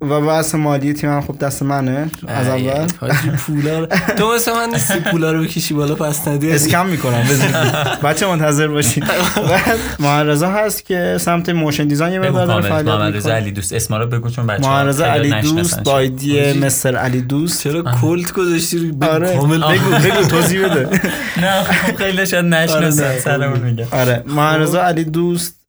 و 0.00 0.20
بحث 0.20 0.54
مالی 0.54 0.92
تیم 0.92 1.10
هم 1.10 1.20
خب 1.20 1.38
دست 1.38 1.62
منه 1.62 2.10
از 2.26 2.48
اول. 2.48 2.86
حاجی 3.00 3.30
پولا 3.30 3.86
تو 3.86 4.34
مثل 4.34 4.52
من 4.52 4.68
نیستی 4.72 5.00
پولا 5.00 5.32
رو 5.32 5.42
بکشی 5.42 5.74
بالا 5.74 5.94
پس 5.94 6.28
ندی 6.28 6.52
scam 6.52 6.86
می‌کنم. 6.86 7.24
بچه 8.04 8.26
منتظر 8.26 8.68
باشین. 8.68 9.04
بعد 9.50 9.78
مرضیه 10.00 10.46
هست 10.46 10.84
که 10.84 11.16
سمت 11.20 11.48
motion 11.48 11.86
design 11.86 12.12
یه 12.12 12.18
مقدار 12.18 12.62
فعالیت 12.62 13.14
می‌کنه. 13.14 13.32
علی 13.32 13.50
دوست. 13.52 13.72
اسما 13.72 13.96
رو 13.96 14.06
بگو 14.06 14.30
چون 14.30 14.46
بچه 14.46 14.68
مرضیه 14.68 15.04
علی 15.04 15.30
دوست 15.42 15.82
ID. 16.00 16.52
مستر 16.52 16.96
علی 16.96 17.20
دوست. 17.20 17.62
چرا 17.62 17.82
کلت 18.02 18.32
گذاشتی 18.32 18.78
رو 18.78 19.04
آره. 19.04 19.36
کامل 19.36 19.58
بگو 19.58 19.90
بگو 19.90 20.28
توضیح 20.28 20.68
بده. 20.68 20.88
نه 21.42 21.62
خب 21.62 21.96
خیلی 21.96 22.26
شاید 22.26 22.44
آره، 22.44 22.64
نشناسن 22.64 23.18
سرمون 23.18 23.58
میگم 23.60 23.84
آره. 23.90 24.24
مرضیه 24.26 24.78
علی 24.78 25.04
دوست 25.04 25.60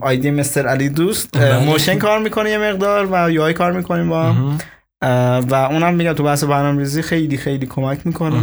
ID 0.00 0.30
مستر 0.30 0.66
علی 0.66 0.88
دوست. 0.88 1.38
بله. 1.38 1.58
motion 1.58 1.98
کار 1.98 2.18
می‌کنه 2.18 2.50
یه 2.50 2.58
مقدار 2.58 3.08
و 3.12 3.30
UI 3.30 3.52
کار 3.52 3.72
می‌کنیم 3.72 4.08
با 4.08 4.22
هم. 4.22 4.58
و 5.02 5.54
اونم 5.70 5.94
میگم 5.94 6.12
تو 6.12 6.22
بحث 6.22 6.44
برنامه‌ریزی 6.44 7.02
خیلی 7.02 7.36
خیلی 7.36 7.66
کمک 7.66 8.06
می‌کنه. 8.06 8.36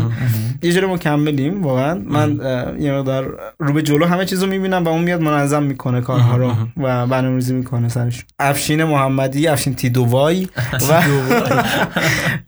یه 0.62 0.72
جوری 0.72 0.86
مکملیم 0.86 1.64
واقعا. 1.64 2.02
من 2.06 2.40
یه 2.80 2.94
مقدار 2.94 3.40
رو 3.60 3.74
به 3.74 3.82
جلو 3.82 4.06
همه 4.06 4.26
چیزو 4.26 4.48
می‌بینم 4.48 4.84
و 4.84 4.88
اون 4.88 5.02
میاد 5.02 5.22
منظم 5.22 5.64
می‌کنه 5.64 6.02
کارها 6.02 6.38
رو 6.38 6.54
و 6.78 7.08
برنامه‌ریزی 7.08 7.54
می‌کنه 7.54 7.90
سرش. 7.90 8.26
افشین 8.40 8.84
محمدی 8.84 9.48
افشین 9.48 9.76
تیدووای 9.76 10.48
و 10.90 11.02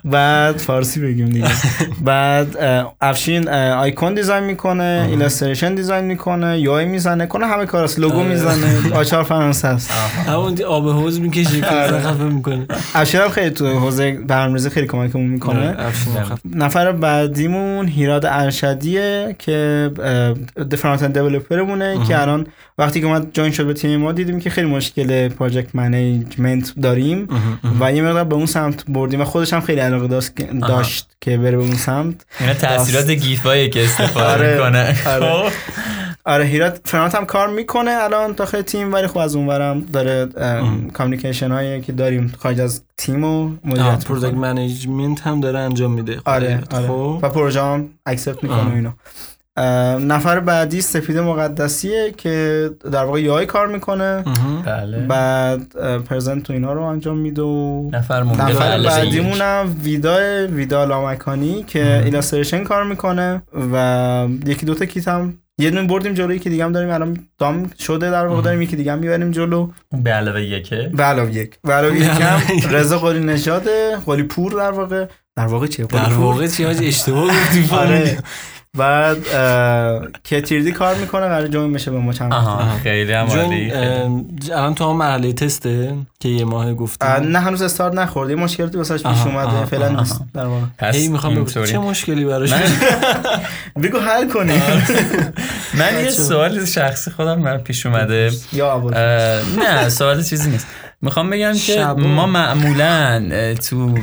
بعد 0.12 0.58
فارسی 0.58 1.00
بگیم 1.00 1.30
دیگه. 1.30 1.48
بعد 2.06 2.58
افشین 3.02 3.50
icon 3.50 4.14
design 4.14 4.44
می‌کنه 4.44 5.08
illustration 5.10 5.76
design 5.76 6.06
می‌کنه 6.06 6.60
UI 6.60 6.86
می‌زنه 6.86 7.26
کنه 7.26 7.48
همه 7.48 7.66
کاراست 7.66 8.00
لوگو 8.00 8.24
می‌زنه 8.24 8.94
آچار 8.96 9.24
فرانسه 9.24 9.68
است. 9.68 9.92
همون 10.28 10.64
آب 10.64 10.90
حوض 10.90 11.20
می‌کشی 11.20 11.62
که 11.62 11.66
خفه 11.68 12.24
می‌کنه. 12.24 12.68
افشین 12.96 13.22
هم 13.22 13.30
خیلی 13.30 13.50
تو 13.50 13.80
حوزه 13.96 14.12
برنامه‌ریزی 14.12 14.70
خیلی 14.70 14.88
کمکمون 14.88 15.26
می‌کنه. 15.26 15.76
نفر 16.56 16.92
بعدیمون 16.92 17.88
هیراد 17.88 18.26
ارشدیه 18.26 19.36
که 19.40 19.92
front-end 20.78 21.04
developer 21.04 21.14
مونه 21.14 22.06
که 22.08 22.22
الان 22.22 22.48
وقتی 22.78 23.00
که 23.00 23.06
اومد 23.06 23.28
join 23.34 23.52
شد 23.52 23.66
به 23.66 23.74
تیم 23.74 24.00
ما 24.00 24.12
دیدیم 24.12 24.40
که 24.40 24.50
خیلی 24.50 24.68
مشکل 24.68 25.30
project 25.30 25.76
management 25.76 26.74
داریم 26.82 27.28
و 27.80 27.94
یه 27.94 28.02
مقدار 28.02 28.24
به 28.24 28.36
اون 28.36 28.46
سمت 28.46 28.84
بردیم 28.88 29.22
و 29.22 29.26
خودش 29.26 29.54
هم 29.54 29.62
خیلی 29.62 29.80
علاقه 29.80 30.08
داشت, 30.08 30.32
داشت 30.62 31.08
که 31.22 31.38
بره 31.38 31.58
به 31.58 31.64
اون 31.64 31.76
سمت. 31.76 32.16
اینا 32.40 32.54
تاثیرات 32.54 33.10
گیفایی 33.10 33.70
که 33.70 33.84
استفاده 33.84 34.26
آره، 34.26 34.54
می‌کنه. 34.54 34.96
آره. 36.26 36.44
هیراد 36.46 36.80
front 36.86 37.16
هم 37.16 37.26
کار 37.26 37.48
می‌کنه 37.50 37.92
الان 37.92 38.32
داخل 38.32 38.62
تیم 38.62 38.94
ولی 38.94 39.08
خب 39.08 39.18
از 39.18 39.36
اونورم 39.36 39.82
داره 39.82 40.28
communication 40.94 41.52
هایی 41.52 41.82
که 41.82 41.92
داریم 41.92 42.34
خارج 42.40 42.62
از 42.62 42.82
تیم 42.98 43.24
و 43.24 43.52
مدیریت 43.66 44.06
product 44.06 44.34
می‌کنه. 44.34 44.54
management 44.54 45.22
هم 45.22 45.42
داره 45.42 45.60
انجام 45.60 45.92
میده 45.92 46.20
آره 46.26 46.64
آره. 46.72 46.88
خب. 46.88 47.20
و 47.22 47.30
پروژه 47.30 47.62
هم 47.62 47.90
accept 48.06 48.44
می‌کنه 48.44 48.94
اه، 49.58 49.98
نفر 49.98 50.40
بعدی 50.40 50.82
سپید 50.82 51.18
مقدسیه 51.18 52.14
که 52.18 52.70
در 52.92 53.04
واقع 53.04 53.22
UI 53.22 53.46
کار 53.46 53.68
می‌کنه. 53.68 54.24
بله. 54.66 55.00
بعد 55.00 55.74
پرزنت 56.04 56.44
تو 56.44 56.54
اینا 56.54 56.74
رو 56.74 56.82
انجام 56.82 57.18
میده 57.18 57.42
و 57.42 57.90
نفر 57.94 58.24
نفر 58.24 58.78
بله. 58.78 58.90
بعدیمونم 58.90 59.76
ویدا 59.84 60.48
ویدا 60.48 60.86
لامکانی 60.86 61.64
که 61.64 62.04
ایلاستریشن 62.04 62.64
کار 62.64 62.84
می‌کنه 62.84 63.42
و 63.74 64.28
یکی 64.46 64.66
دوتا 64.66 64.86
کیت 64.86 65.08
هم 65.08 65.34
یه 65.58 65.70
دونه 65.72 65.88
بردیم 65.88 66.14
جلوی 66.14 66.40
که 66.40 66.50
دیگه 66.50 66.66
هم 66.66 66.72
داریم 66.72 66.90
الان 66.90 67.28
دام 67.38 67.72
شده 67.80 68.12
در 68.12 68.28
واقع 68.28 68.42
داریم 68.42 68.62
یکی 68.62 68.76
دیگه 68.76 68.92
هم 68.92 69.00
می‌بریم 69.00 69.32
جلو. 69.32 69.70
به 70.04 70.12
علاوه 70.12 70.42
یکه. 70.42 70.92
به 70.94 71.04
علاوه 71.04 71.36
یک. 71.36 71.56
به 71.64 71.74
علاوه 71.74 71.96
یک 71.96 72.22
هم 72.22 72.42
رضا 72.72 73.00
قلی 73.00 73.20
نژاده 73.20 73.98
قلی 74.06 74.24
پور 74.24 74.52
در 74.52 74.72
واقع. 74.72 75.06
در 75.36 75.46
واقع 75.46 75.68
چیه؟ 75.68 75.86
در؟ 75.86 76.14
واقع 76.14 76.48
چی 76.48 76.66
اشتباه 76.66 77.28
گفتی 77.28 77.68
آره. 77.76 78.18
بعد 78.76 79.18
اه، 79.34 80.02
که 80.24 80.42
تیردی 80.42 80.72
کار 80.72 80.96
می‌کنه 80.96 81.22
قرار 81.28 81.48
جوین 81.48 81.74
بشه 81.74 81.92
به 81.92 81.98
ما 81.98 82.14
چند 82.14 82.34
خیلی 82.84 83.14
هم 83.14 83.28
جون 83.28 83.40
عالی 83.40 83.72
الان 84.52 84.76
تو 84.76 84.90
هم 84.90 84.98
مرحله 84.98 85.34
تسته 85.34 85.94
که 86.20 86.30
یه 86.30 86.46
ماه 86.46 86.74
گفتی 86.74 87.06
اه، 87.06 87.20
نه 87.20 87.40
هنوز 87.40 87.62
استارت 87.62 87.94
نخورده 87.94 88.34
یه 88.34 88.40
مشکلاتی 88.40 88.78
واسش 88.78 89.04
پیش 89.04 89.22
اومده 89.26 89.66
فعلا. 89.66 89.90
نیست. 89.90 90.22
در 90.34 90.46
واقع. 90.46 90.92
هی 90.92 91.08
می‌خوام 91.08 91.36
بگم. 91.36 91.66
چه 91.66 91.78
مشکلی 91.78 92.26
براش؟ 92.26 92.54
بگو 93.84 94.00
حل 94.00 94.30
کنی 94.30 94.62
من 95.80 96.04
یه 96.04 96.10
سوال 96.10 96.66
شخصی 96.66 97.12
خودم 97.12 97.40
من 97.40 97.58
پیش 97.58 97.86
اومده. 97.86 98.32
یا 98.54 98.92
نه 99.58 99.90
سوال 99.90 100.24
چیزی 100.24 100.50
نیست. 100.50 100.68
می‌خوام 101.02 101.30
بگم 101.30 101.54
که. 101.54 101.86
ما 101.86 102.26
معمولا 102.26 103.30
تو 103.70 103.98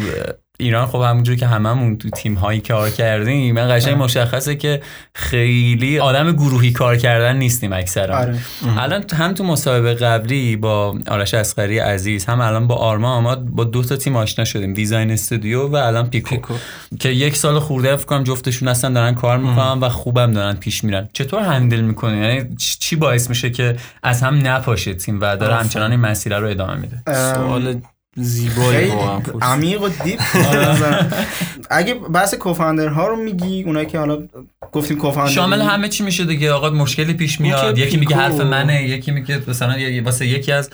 ایران 0.62 0.86
خب 0.86 1.00
همونجور 1.00 1.36
که 1.36 1.46
هممون 1.46 1.96
تو 1.98 2.10
تیم 2.10 2.34
هایی 2.34 2.60
کار 2.60 2.90
کردیم 2.90 3.54
من 3.54 3.76
قشنگ 3.76 4.02
مشخصه 4.02 4.56
که 4.56 4.82
خیلی 5.14 5.98
آدم 5.98 6.32
گروهی 6.32 6.72
کار 6.72 6.96
کردن 6.96 7.36
نیستیم 7.36 7.72
اکثرا. 7.72 8.16
آره. 8.18 8.38
الان 8.78 9.02
تو- 9.02 9.16
هم 9.16 9.34
تو 9.34 9.44
مسابقه 9.44 9.94
قبلی 9.94 10.56
با 10.56 10.98
آرش 11.08 11.34
اسقری 11.34 11.78
عزیز 11.78 12.24
هم 12.24 12.40
الان 12.40 12.66
با 12.66 12.74
آرما 12.74 13.20
ما 13.20 13.34
با 13.36 13.64
دو 13.64 13.82
تا 13.84 13.96
تیم 13.96 14.16
آشنا 14.16 14.44
شدیم 14.44 14.74
design 14.74 15.10
studio 15.10 15.68
و 15.68 15.76
الان 15.76 16.10
پیکو, 16.10 16.30
پیکو. 16.36 16.54
که 17.00 17.08
یک 17.08 17.36
سال 17.36 17.58
خورده 17.58 17.96
فکر 17.96 18.06
کنم 18.06 18.24
جفتشون 18.24 18.68
هستن 18.68 18.92
دارن 18.92 19.14
کار 19.14 19.38
می‌کنن 19.38 19.80
و 19.80 19.88
خوبم 19.88 20.32
دارن 20.32 20.54
پیش 20.54 20.84
میرن. 20.84 21.08
چطور 21.12 21.40
handle 21.42 21.80
می‌کنی؟ 21.80 22.18
یعنی 22.18 22.56
چی 22.80 22.96
باعث 22.96 23.28
میشه 23.28 23.50
که 23.50 23.76
از 24.02 24.22
هم 24.22 24.46
نپاشه 24.46 24.94
تیم 24.94 25.18
و 25.20 25.36
داره 25.36 25.54
همچنان 25.54 25.90
این 25.90 26.00
مسیر 26.00 26.38
رو 26.38 26.48
ادامه 26.48 26.74
میده؟ 26.76 27.02
سوال 27.34 27.80
زیبایی. 28.16 28.92
عمیق 29.42 29.82
و 29.82 29.88
deep 29.88 30.20
نظرم. 30.36 31.12
اگه 31.70 31.94
بحث 31.94 32.34
کوفاندر 32.34 32.88
ها 32.88 33.08
رو 33.08 33.16
میگی 33.16 33.62
اونایی 33.62 33.86
که 33.86 33.98
حالا 33.98 34.18
گفتیم 34.72 34.98
کوفاندر 34.98 35.30
شامل 35.32 35.60
همه 35.60 35.88
چی 35.88 36.04
میشه 36.04 36.24
دیگه 36.24 36.52
آقا 36.52 36.70
مشکلی 36.70 37.14
پیش 37.14 37.40
میاد 37.40 37.78
یکی 37.78 37.96
میگه 37.96 38.16
حرف 38.16 38.40
منه 38.40 38.88
یکی 38.88 39.10
میگه 39.10 39.42
مثلا 39.48 39.74
واسه 40.04 40.26
یکی 40.26 40.52
از 40.52 40.70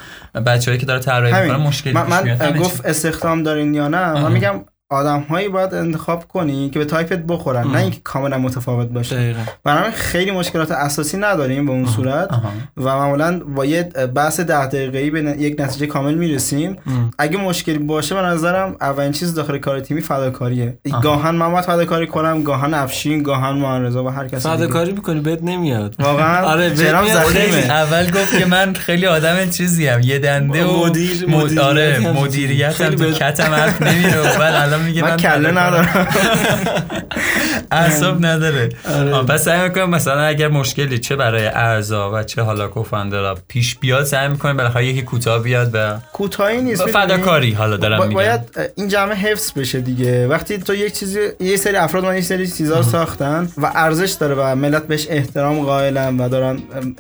بچه‌هایی 0.47 0.80
که 0.80 0.86
داره 0.86 1.01
طراحی. 1.01 1.43
می‌کنه 1.43 1.66
مشکلی 1.66 1.93
من, 1.93 2.05
پیش 2.05 2.12
من 2.12 2.22
میاد 2.24 2.53
چی. 2.53 2.59
گفت 2.59 2.86
استخدام 2.86 3.43
دارین 3.43 3.74
یا 3.74 3.89
نه 3.89 4.12
من. 4.12 4.32
میگم 4.32 4.64
آدم 4.91 5.20
هایی 5.20 5.49
باید 5.49 5.74
انتخاب 5.74 6.28
کنی 6.28 6.70
که 6.70 6.78
به 6.78 6.84
تایپت 6.84 7.18
بخورن 7.18 7.66
نه 7.70 7.78
اینکه 7.78 8.01
کاملا 8.05 8.39
متفاوت 8.39 8.89
باشه 8.89 9.34
برای 9.64 9.91
خیلی 9.91 10.30
مشکلات 10.30 10.70
اساسی 10.70 11.16
نداریم 11.16 11.66
به 11.66 11.72
اون 11.72 11.86
صورت 11.86 12.32
آها. 12.32 12.53
و 12.76 12.82
معمولا 12.82 13.39
با 13.39 13.64
یه 13.64 13.82
بحث 14.14 14.41
ده 14.41 14.66
دقیقه‌ای 14.66 15.11
به 15.11 15.20
یک 15.39 15.61
نتیجه 15.61 15.86
کامل 15.86 16.14
می‌رسیم. 16.14 16.76
اگه 17.18 17.36
مشکلی 17.36 17.78
باشه 17.78 18.14
به 18.14 18.20
نظرم 18.20 18.76
اولین 18.80 19.12
چیز 19.12 19.34
داخل 19.34 19.59
کار 19.59 19.80
تیمی 19.80 20.01
فداکاریه. 20.01 20.78
گاهن 21.03 21.34
من 21.34 21.53
باید 21.53 21.64
فداکاری 21.64 22.07
کنم 22.07 22.43
گاهن 22.43 22.74
افشین 22.74 23.22
گاهن 23.22 23.53
معرضا 23.57 24.05
و 24.05 24.09
هر 24.09 24.28
کسی. 24.28 24.49
فداکاری 24.49 24.93
می‌کنی 24.93 25.20
بهت 25.20 25.43
نمیاد. 25.43 25.95
واقعا؟ 25.99 26.47
آره، 26.47 26.74
زخیمه. 26.74 27.57
اول 27.70 28.11
گفت 28.11 28.39
که 28.39 28.47
من 28.47 28.74
خیلی 28.74 29.07
آدم 29.07 29.51
چیزی 29.51 29.86
هم 29.86 30.01
یه 30.01 30.18
دنده 30.18 30.64
و 30.64 30.86
مدیر- 30.86 31.61
آره 31.61 31.99
مدیریت 32.12 32.80
هم 32.80 32.96
خیلی 32.96 33.12
کتم 33.12 33.54
حرف 33.54 33.83
نمیره. 33.83 34.78
الان 34.79 34.88
میگه 34.91 35.03
من 35.03 35.17
کله. 35.17 35.50
ندارم 35.50 36.09
اعصاب 37.71 38.26
نداره 38.26 38.68
آره. 38.95 39.22
پس 39.22 39.45
سعی 39.45 39.68
می‌کنم 39.68 39.91
مثلا 39.91 40.22
اگر 40.22 40.49
مشکلی 40.49 40.99
چه 40.99 41.17
برای 41.17 41.46
ارزا 41.46 42.11
و 42.14 42.22
چه 42.22 42.42
حالا 42.42 42.68
کوفاندرا 42.68 43.38
پیش 43.49 43.79
بیاد 43.79 44.05
سعی 44.05 44.29
می‌کنیم 44.29 44.57
بالاخره 44.57 44.87
یکی 44.87 45.03
کوتاه 45.03 45.42
بیاد 45.42 45.71
و 45.75 45.99
کوتاهی 46.13 46.61
نیست؟ 46.61 46.87
فداکاری 46.87 47.53
حالا 47.53 47.76
دارم 47.76 48.03
میگم 48.03 48.14
باید 48.14 48.41
این 48.75 48.88
جمع 48.88 49.14
حفظ 49.14 49.53
بشه 49.53 49.80
دیگه 49.80 50.29
وقتی 50.29 50.59
تو 50.59 50.75
یک 50.75 50.92
چیزی 50.92 51.21
یه 51.41 51.57
سری 51.57 51.76
افراد 51.76 52.05
من 52.05 52.14
یه 52.14 52.21
سری 52.21 52.46
چیزا 52.46 52.76
رو 52.76 52.83
ساختن 52.83 53.49
و 53.59 53.72
ارزش 53.75 54.11
داره 54.11 54.34
و 54.34 54.55
ملت 54.55 54.87
بهش 54.87 55.07
احترام 55.11 55.64
قائلن 55.64 56.21
و 56.21 56.29
دارن 56.29 56.59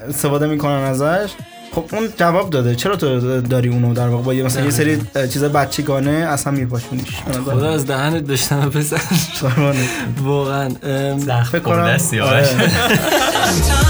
استفاده 0.08 0.46
می‌کنن 0.46 0.82
ازش 0.82 1.30
خب 1.78 1.94
اون 1.94 2.08
جواب 2.16 2.50
داده. 2.50 2.74
چرا 2.74 2.96
تو 2.96 3.40
داری 3.40 3.68
اونو 3.68 3.94
در 3.94 4.08
واقع 4.08 4.22
با 4.22 4.34
یه 4.34 4.42
مثلا 4.42 4.64
یه 4.64 4.70
سری 4.70 4.98
چیز 5.32 5.44
بچگانه 5.44 6.10
اصلا 6.10 6.52
میپاشونیش؟ 6.52 7.08
خدا 7.44 7.70
از 7.70 7.86
دهنت 7.86 8.26
داشتم 8.26 8.70
پسر. 8.70 9.00
واقعا 10.22 10.68
فکر 11.52 11.58
کنم 11.58 11.98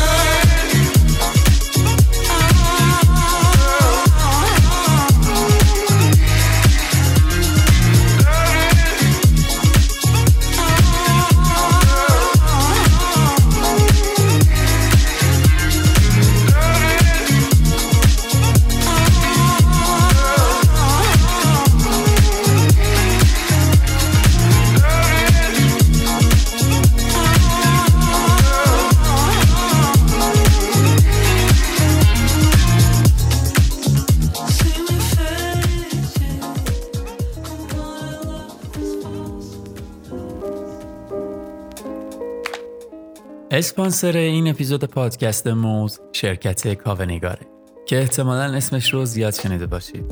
اسپانسر 43.59 44.17
این 44.17 44.49
اپیزود 44.49 44.85
پادکست 44.85 45.47
موز 45.47 46.01
شرکت 46.13 46.75
کاوه‌نگاره 46.75 47.47
که 47.87 47.99
احتمالا 47.99 48.57
اسمش 48.57 48.95
رو 48.95 49.05
زیاد 49.05 49.35
شنیده 49.35 49.67
باشید. 49.67 50.05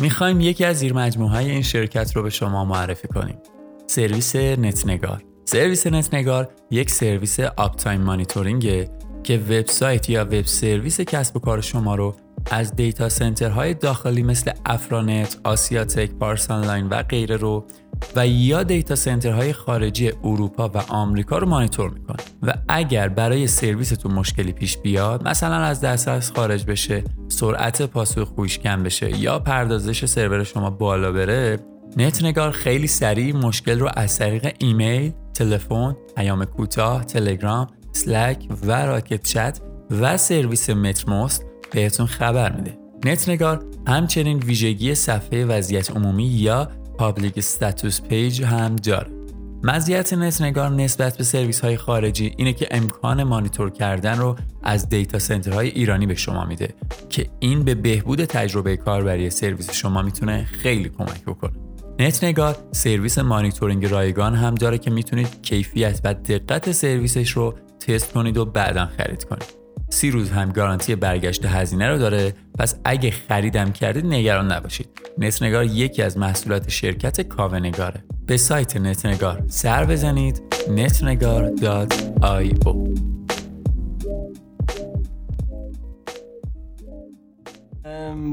می‌خوایم 0.00 0.40
یکی 0.40 0.64
از 0.64 0.76
زیر 0.76 0.92
مجموعه 0.92 1.38
این 1.38 1.62
شرکت 1.62 2.16
رو 2.16 2.22
به 2.22 2.30
شما 2.30 2.64
معرفی 2.64 3.08
کنیم. 3.08 3.38
سرویس 3.86 4.36
نتنگار. 4.36 5.22
سرویس 5.44 5.86
نتنگار 5.86 6.48
یک 6.70 6.90
سرویس 6.90 7.40
uptime 7.40 7.76
monitoring 7.76 8.00
ه 8.00 8.90
که 9.22 9.38
وبسایت 9.38 10.10
یا 10.10 10.24
web 10.24 10.46
service 10.46 11.00
کسب 11.00 11.36
و 11.36 11.40
کار 11.40 11.60
شما 11.60 11.94
رو 11.94 12.16
از 12.50 12.76
data 12.76 13.08
center 13.08 13.57
های 13.57 13.74
داخلی 13.74 14.22
مثل 14.22 14.50
افرانت، 14.66 15.36
آسیاتک، 15.44 16.10
پارس 16.10 16.50
آنلاین 16.50 16.88
و 16.88 17.02
غیره 17.02 17.36
رو 17.36 17.66
و 18.16 18.26
یا 18.26 18.62
data 18.62 18.94
center 18.94 19.38
های 19.38 19.52
خارجی 19.52 20.12
اروپا 20.24 20.68
و 20.68 20.78
آمریکا 20.88 21.38
رو 21.38 21.48
مانیتور 21.48 21.90
می‌کنه 21.90 22.16
و 22.42 22.54
اگر 22.68 23.08
برای 23.08 23.46
سرویستون 23.46 24.12
مشکلی 24.12 24.52
پیش 24.52 24.78
بیاد 24.78 25.28
مثلا 25.28 25.56
از 25.56 25.80
دسترس 25.80 26.32
خارج 26.32 26.64
بشه 26.64 27.04
سرعت 27.28 27.82
پاسخگوییش 27.82 28.58
کم 28.58 28.82
بشه 28.82 29.18
یا 29.18 29.38
پردازش 29.38 30.04
سرور 30.04 30.44
شما 30.44 30.70
بالا 30.70 31.12
بره 31.12 31.58
نتنگار 31.96 32.50
خیلی 32.50 32.86
سریع 32.86 33.36
مشکل 33.36 33.78
رو 33.78 33.90
از 33.96 34.18
طریق 34.18 34.54
ایمیل، 34.58 35.12
تلفن، 35.34 35.96
پیام 36.16 36.44
کوتاه، 36.44 37.04
تلگرام، 37.04 37.66
Slack 37.92 38.48
و 38.66 38.86
Rocket.Chat 38.86 39.60
و 39.90 40.16
سرویس 40.16 40.70
Mattermost 40.70 41.44
بهتون 41.72 42.06
خبر 42.06 42.52
میده. 42.52 42.78
نتنگار 43.04 43.64
همچنین 43.86 44.38
ویژگی 44.38 44.94
صفحه 44.94 45.44
وضعیت 45.44 45.90
عمومی 45.90 46.26
یا 46.26 46.70
public 46.98 47.38
status 47.38 48.00
page 48.00 48.42
هم 48.42 48.76
داره. 48.76 49.06
مزیت 49.62 50.12
نتنگار 50.12 50.70
نسبت 50.70 51.16
به 51.16 51.24
سرویس 51.24 51.60
های 51.60 51.76
خارجی 51.76 52.34
اینه 52.36 52.52
که 52.52 52.68
امکان 52.70 53.22
مانیتور 53.22 53.70
کردن 53.70 54.18
رو 54.18 54.36
از 54.62 54.88
data 54.88 55.18
center 55.18 55.56
های 55.56 55.68
ایرانی 55.68 56.06
به 56.06 56.14
شما 56.14 56.44
میده 56.44 56.74
که 57.08 57.26
این 57.38 57.64
به 57.64 57.74
بهبود 57.74 58.24
تجربه 58.24 58.76
کاربری 58.76 59.30
سرویس 59.30 59.72
شما 59.72 60.02
می‌تونه 60.02 60.44
خیلی 60.44 60.88
کمک 60.88 61.24
بکنه. 61.24 61.52
نتنگار 61.98 62.56
سرویس 62.72 63.18
مانیتورینگ 63.18 63.86
رایگان 63.86 64.34
هم 64.34 64.54
داره 64.54 64.78
که 64.78 64.90
می‌تونید 64.90 65.42
کیفیت 65.42 66.00
و 66.04 66.14
دقت 66.14 66.72
سرویسش 66.72 67.30
رو 67.30 67.54
تست 67.80 68.12
کنید 68.12 68.36
و 68.36 68.44
بعدا 68.44 68.86
خرید 68.86 69.24
کنید. 69.24 69.65
سی 69.88 70.10
روز 70.10 70.30
هم 70.30 70.50
گارانتی 70.50 70.94
برگشت 70.94 71.44
هزینه 71.44 71.88
رو 71.88 71.98
داره. 71.98 72.34
پس 72.58 72.74
اگه 72.84 73.10
خریدم 73.10 73.72
کردید 73.72 74.06
نگران 74.06 74.52
نباشید. 74.52 74.88
نتنگار 75.18 75.64
یکی 75.64 76.02
از 76.02 76.18
محصولات 76.18 76.68
شرکت 76.68 77.20
کاونگاره. 77.20 78.04
به 78.26 78.36
سایت 78.36 78.76
نتنگار 78.76 79.42
سر 79.48 79.84
بزنید. 79.84 80.42
netnegar.io 80.66 83.15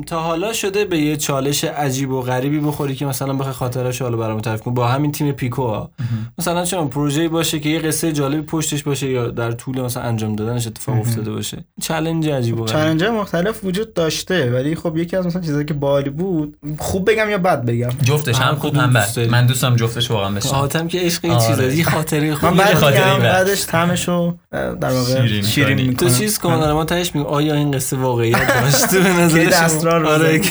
تا 0.07 0.19
حالا 0.19 0.53
شده 0.53 0.85
به 0.85 0.97
یه 0.97 1.17
چالش 1.17 1.63
عجیب 1.63 2.11
و 2.11 2.21
غریبی 2.21 2.59
بخوری 2.59 2.95
که 2.95 3.05
مثلا 3.05 3.33
بخوای 3.33 3.53
خاطرش 3.53 4.01
حالا 4.01 4.17
برام 4.17 4.39
تعریف 4.39 4.61
کنی. 4.61 4.73
با 4.73 4.87
همین 4.87 5.11
تیم 5.11 5.31
پیکو 5.31 5.63
ها. 5.67 5.91
مثلا 6.37 6.65
چون 6.65 6.87
پروژه‌ای 6.87 7.27
باشه 7.27 7.59
که 7.59 7.69
یه 7.69 7.79
قصه 7.79 8.11
جالبی 8.11 8.41
پشتش 8.41 8.83
باشه 8.83 9.09
یا 9.09 9.27
در 9.27 9.51
طول 9.51 9.81
مثلا 9.81 10.03
انجام 10.03 10.35
دادنش 10.35 10.67
اتفاق 10.67 10.99
افتاده 10.99 11.31
باشه. 11.31 11.65
چالش 11.81 12.27
عجیب 12.27 12.59
و 12.59 12.63
غریب. 12.63 12.73
چالنج 12.73 13.03
مختلف 13.03 13.63
وجود 13.63 13.93
داشته 13.93 14.51
ولی 14.51 14.75
خب 14.75 14.97
یکی 14.97 15.15
از 15.15 15.25
مثلا 15.25 15.41
چیزایی 15.41 15.65
که 15.65 15.73
بالی 15.73 16.09
بود 16.09 16.57
خوب 16.79 17.11
بگم 17.11 17.29
یا 17.29 17.37
بد 17.37 17.65
بگم؟ 17.65 17.89
جفتش 18.03 18.39
هم 18.39 18.55
خوب 18.55 18.75
هم. 18.75 18.93
بد. 18.93 19.19
من 19.29 19.45
دوستم 19.45 19.75
جفتش 19.75 20.11
واقعا 20.11 20.29
بشه. 20.29 20.49
حاتم 20.49 20.87
که 20.87 20.99
عشق 20.99 21.25
این 21.25 21.33
آره. 21.33 21.47
چیزا 21.47 21.63
یه 21.63 21.83
خاطره 21.83 22.35
خوب 22.35 22.49
من 22.49 22.57
بعد 22.57 22.73
خاطره. 22.73 23.19
بعدش 23.19 23.69
اه، 23.69 24.75
در 24.75 24.89
واقع 24.89 25.41
شیرین. 25.41 25.95
تو 25.95 26.09
چیز 26.09 26.39
کن 26.39 26.51
آره 26.53 26.73
ما 26.73 26.85
تهش 26.85 27.15
میگم 27.15 27.27
آیا 27.27 27.53
این 27.53 27.71
قصه 27.71 27.97
واقعیت 27.97 28.61
داشته؟ 28.61 28.99
به 28.99 29.09
نظر 29.21 29.49
اسرار 29.63 30.05
آره. 30.05 30.41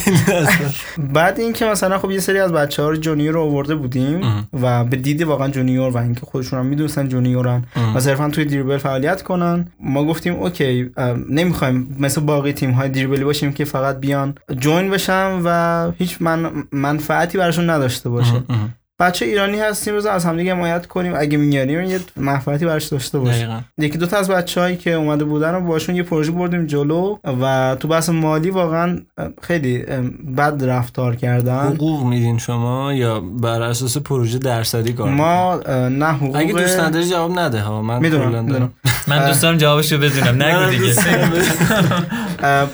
بعد 1.15 1.41
اینکه 1.41 1.65
مثلا 1.65 1.99
خب 1.99 2.11
یه 2.11 2.21
سری 2.21 2.39
از 2.39 2.53
بچه 2.53 2.83
ها 2.83 2.91
رو 2.91 2.97
junior 2.97 3.35
رو 3.35 3.41
آورده 3.41 3.75
بودیم 3.75 4.49
و 4.63 4.85
به 4.85 4.97
دید 4.97 5.23
واقعا 5.23 5.49
junior 5.49 5.91
و 5.91 5.97
اینکه 5.97 6.21
خودشون 6.27 6.59
هم 6.59 6.67
می‌دونستن 6.67 7.09
جونیورن 7.09 7.65
و 7.95 8.01
صرفا 8.01 8.29
توی 8.29 8.45
Dribbble 8.45 8.79
فعالیت 8.79 9.23
کنن 9.23 9.67
ما 9.81 10.05
گفتیم 10.05 10.35
OK 10.35 10.91
نمی‌خوایم 11.31 11.97
مثل 12.01 12.21
باقی 12.21 12.53
تیم 12.53 12.71
های 12.71 12.89
Dribbble 12.89 13.21
ی 13.21 13.25
باشیم 13.25 13.53
که 13.53 13.65
فقط 13.65 14.01
بیان 14.01 14.35
join 14.59 14.91
بشن 14.91 15.41
و 15.45 15.91
هیچ 15.99 16.17
من 16.21 16.51
منفعتی 16.73 17.39
براشون 17.39 17.71
نداشته 17.71 18.09
باشه. 18.09 18.43
بچه 19.03 19.25
ایرانی 19.25 19.61
هستیم 19.61 19.97
بذار 19.97 20.13
از 20.13 20.25
همدیگه 20.25 20.55
حمایت 20.55 20.87
کنیم. 20.87 21.13
اگه 21.17 21.39
میاریم 21.39 21.81
یه 21.81 22.01
منفعتی 22.17 22.67
براش 22.67 22.87
داشته 22.87 23.19
باشه 23.19 23.39
دقیقاً. 23.39 23.61
یکی 23.79 23.99
دو 23.99 24.07
تا 24.07 24.17
از 24.17 24.31
بچه‌هایی 24.31 24.77
که 24.77 24.93
اومده 24.93 25.25
بودن 25.25 25.55
رو 25.55 25.61
باشون 25.61 25.97
یه 25.97 26.03
پروژه 26.03 26.33
بردیم 26.33 26.67
جلو 26.67 27.17
و 27.43 27.77
تو 27.81 27.89
بحث 27.89 28.09
مالی 28.09 28.51
واقعا 28.51 28.99
خیلی 29.43 29.79
بد 30.37 30.65
رفتار 30.65 31.17
کردن. 31.17 31.67
حقوق 31.67 32.05
میدین 32.05 32.39
شما 32.39 32.93
یا 32.93 33.21
بر 33.21 33.63
اساس 33.63 33.99
پروژه 33.99 34.39
درصدی 34.39 34.93
کار 34.93 35.11
ما 35.11 35.61
نه 35.89 36.07
حقوق 36.07 36.37
اگه 36.37 36.53
دوست 36.53 36.81
نداری 36.81 37.09
جواب 37.09 37.39
نده 37.39 37.61
ها 37.61 37.83
من 37.83 37.99
می‌دونم 37.99 38.73
من 39.09 39.27
دوست 39.27 39.43
دارم 39.43 39.57
جوابشو 39.57 39.99
بدونم 39.99 40.43
نگو 40.43 40.71
دیگه. 40.71 40.95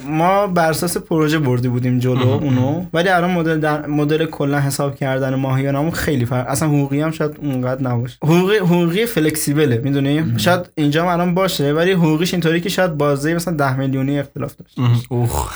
ما 0.07 0.47
بر 0.47 0.71
اساس 0.71 0.97
پروژه 0.97 1.39
بردی 1.39 1.69
بودیم 1.69 1.99
جلو 1.99 2.29
اونو 2.29 2.85
ولی 2.93 3.09
الان 3.09 3.31
مدل 3.31 3.61
در 3.61 3.87
مدل 3.87 4.27
کلا 4.27 4.61
حساب 4.61 4.97
کردن 4.97 5.35
ماهیانمون 5.35 5.91
خیلی 5.91 6.18
فرق 6.27 6.49
اصلا 6.49 6.69
حقوقی 6.69 7.01
هم 7.01 7.11
شاید 7.11 7.37
اونقدر 7.43 7.83
نباشه. 7.83 8.19
حقوقی 8.23 8.57
حقوقی 8.57 9.07
فلکسیبله 9.07 9.79
می‌دونی؟ 9.85 10.35
شاید 10.37 10.61
اینجا 10.75 11.03
هم 11.03 11.09
الان 11.09 11.35
باشه 11.35 11.73
ولی 11.73 11.93
حقوقیش 11.93 12.35
اینطوری 12.35 12.61
که 12.61 12.69
شاید 12.69 12.95
بازه 12.95 13.35
مثلا 13.35 13.57
10 13.57 13.77
میلیونی 13.77 14.19
اختلاف 14.19 14.55
داشته 14.57 14.83
اوه. 15.09 15.49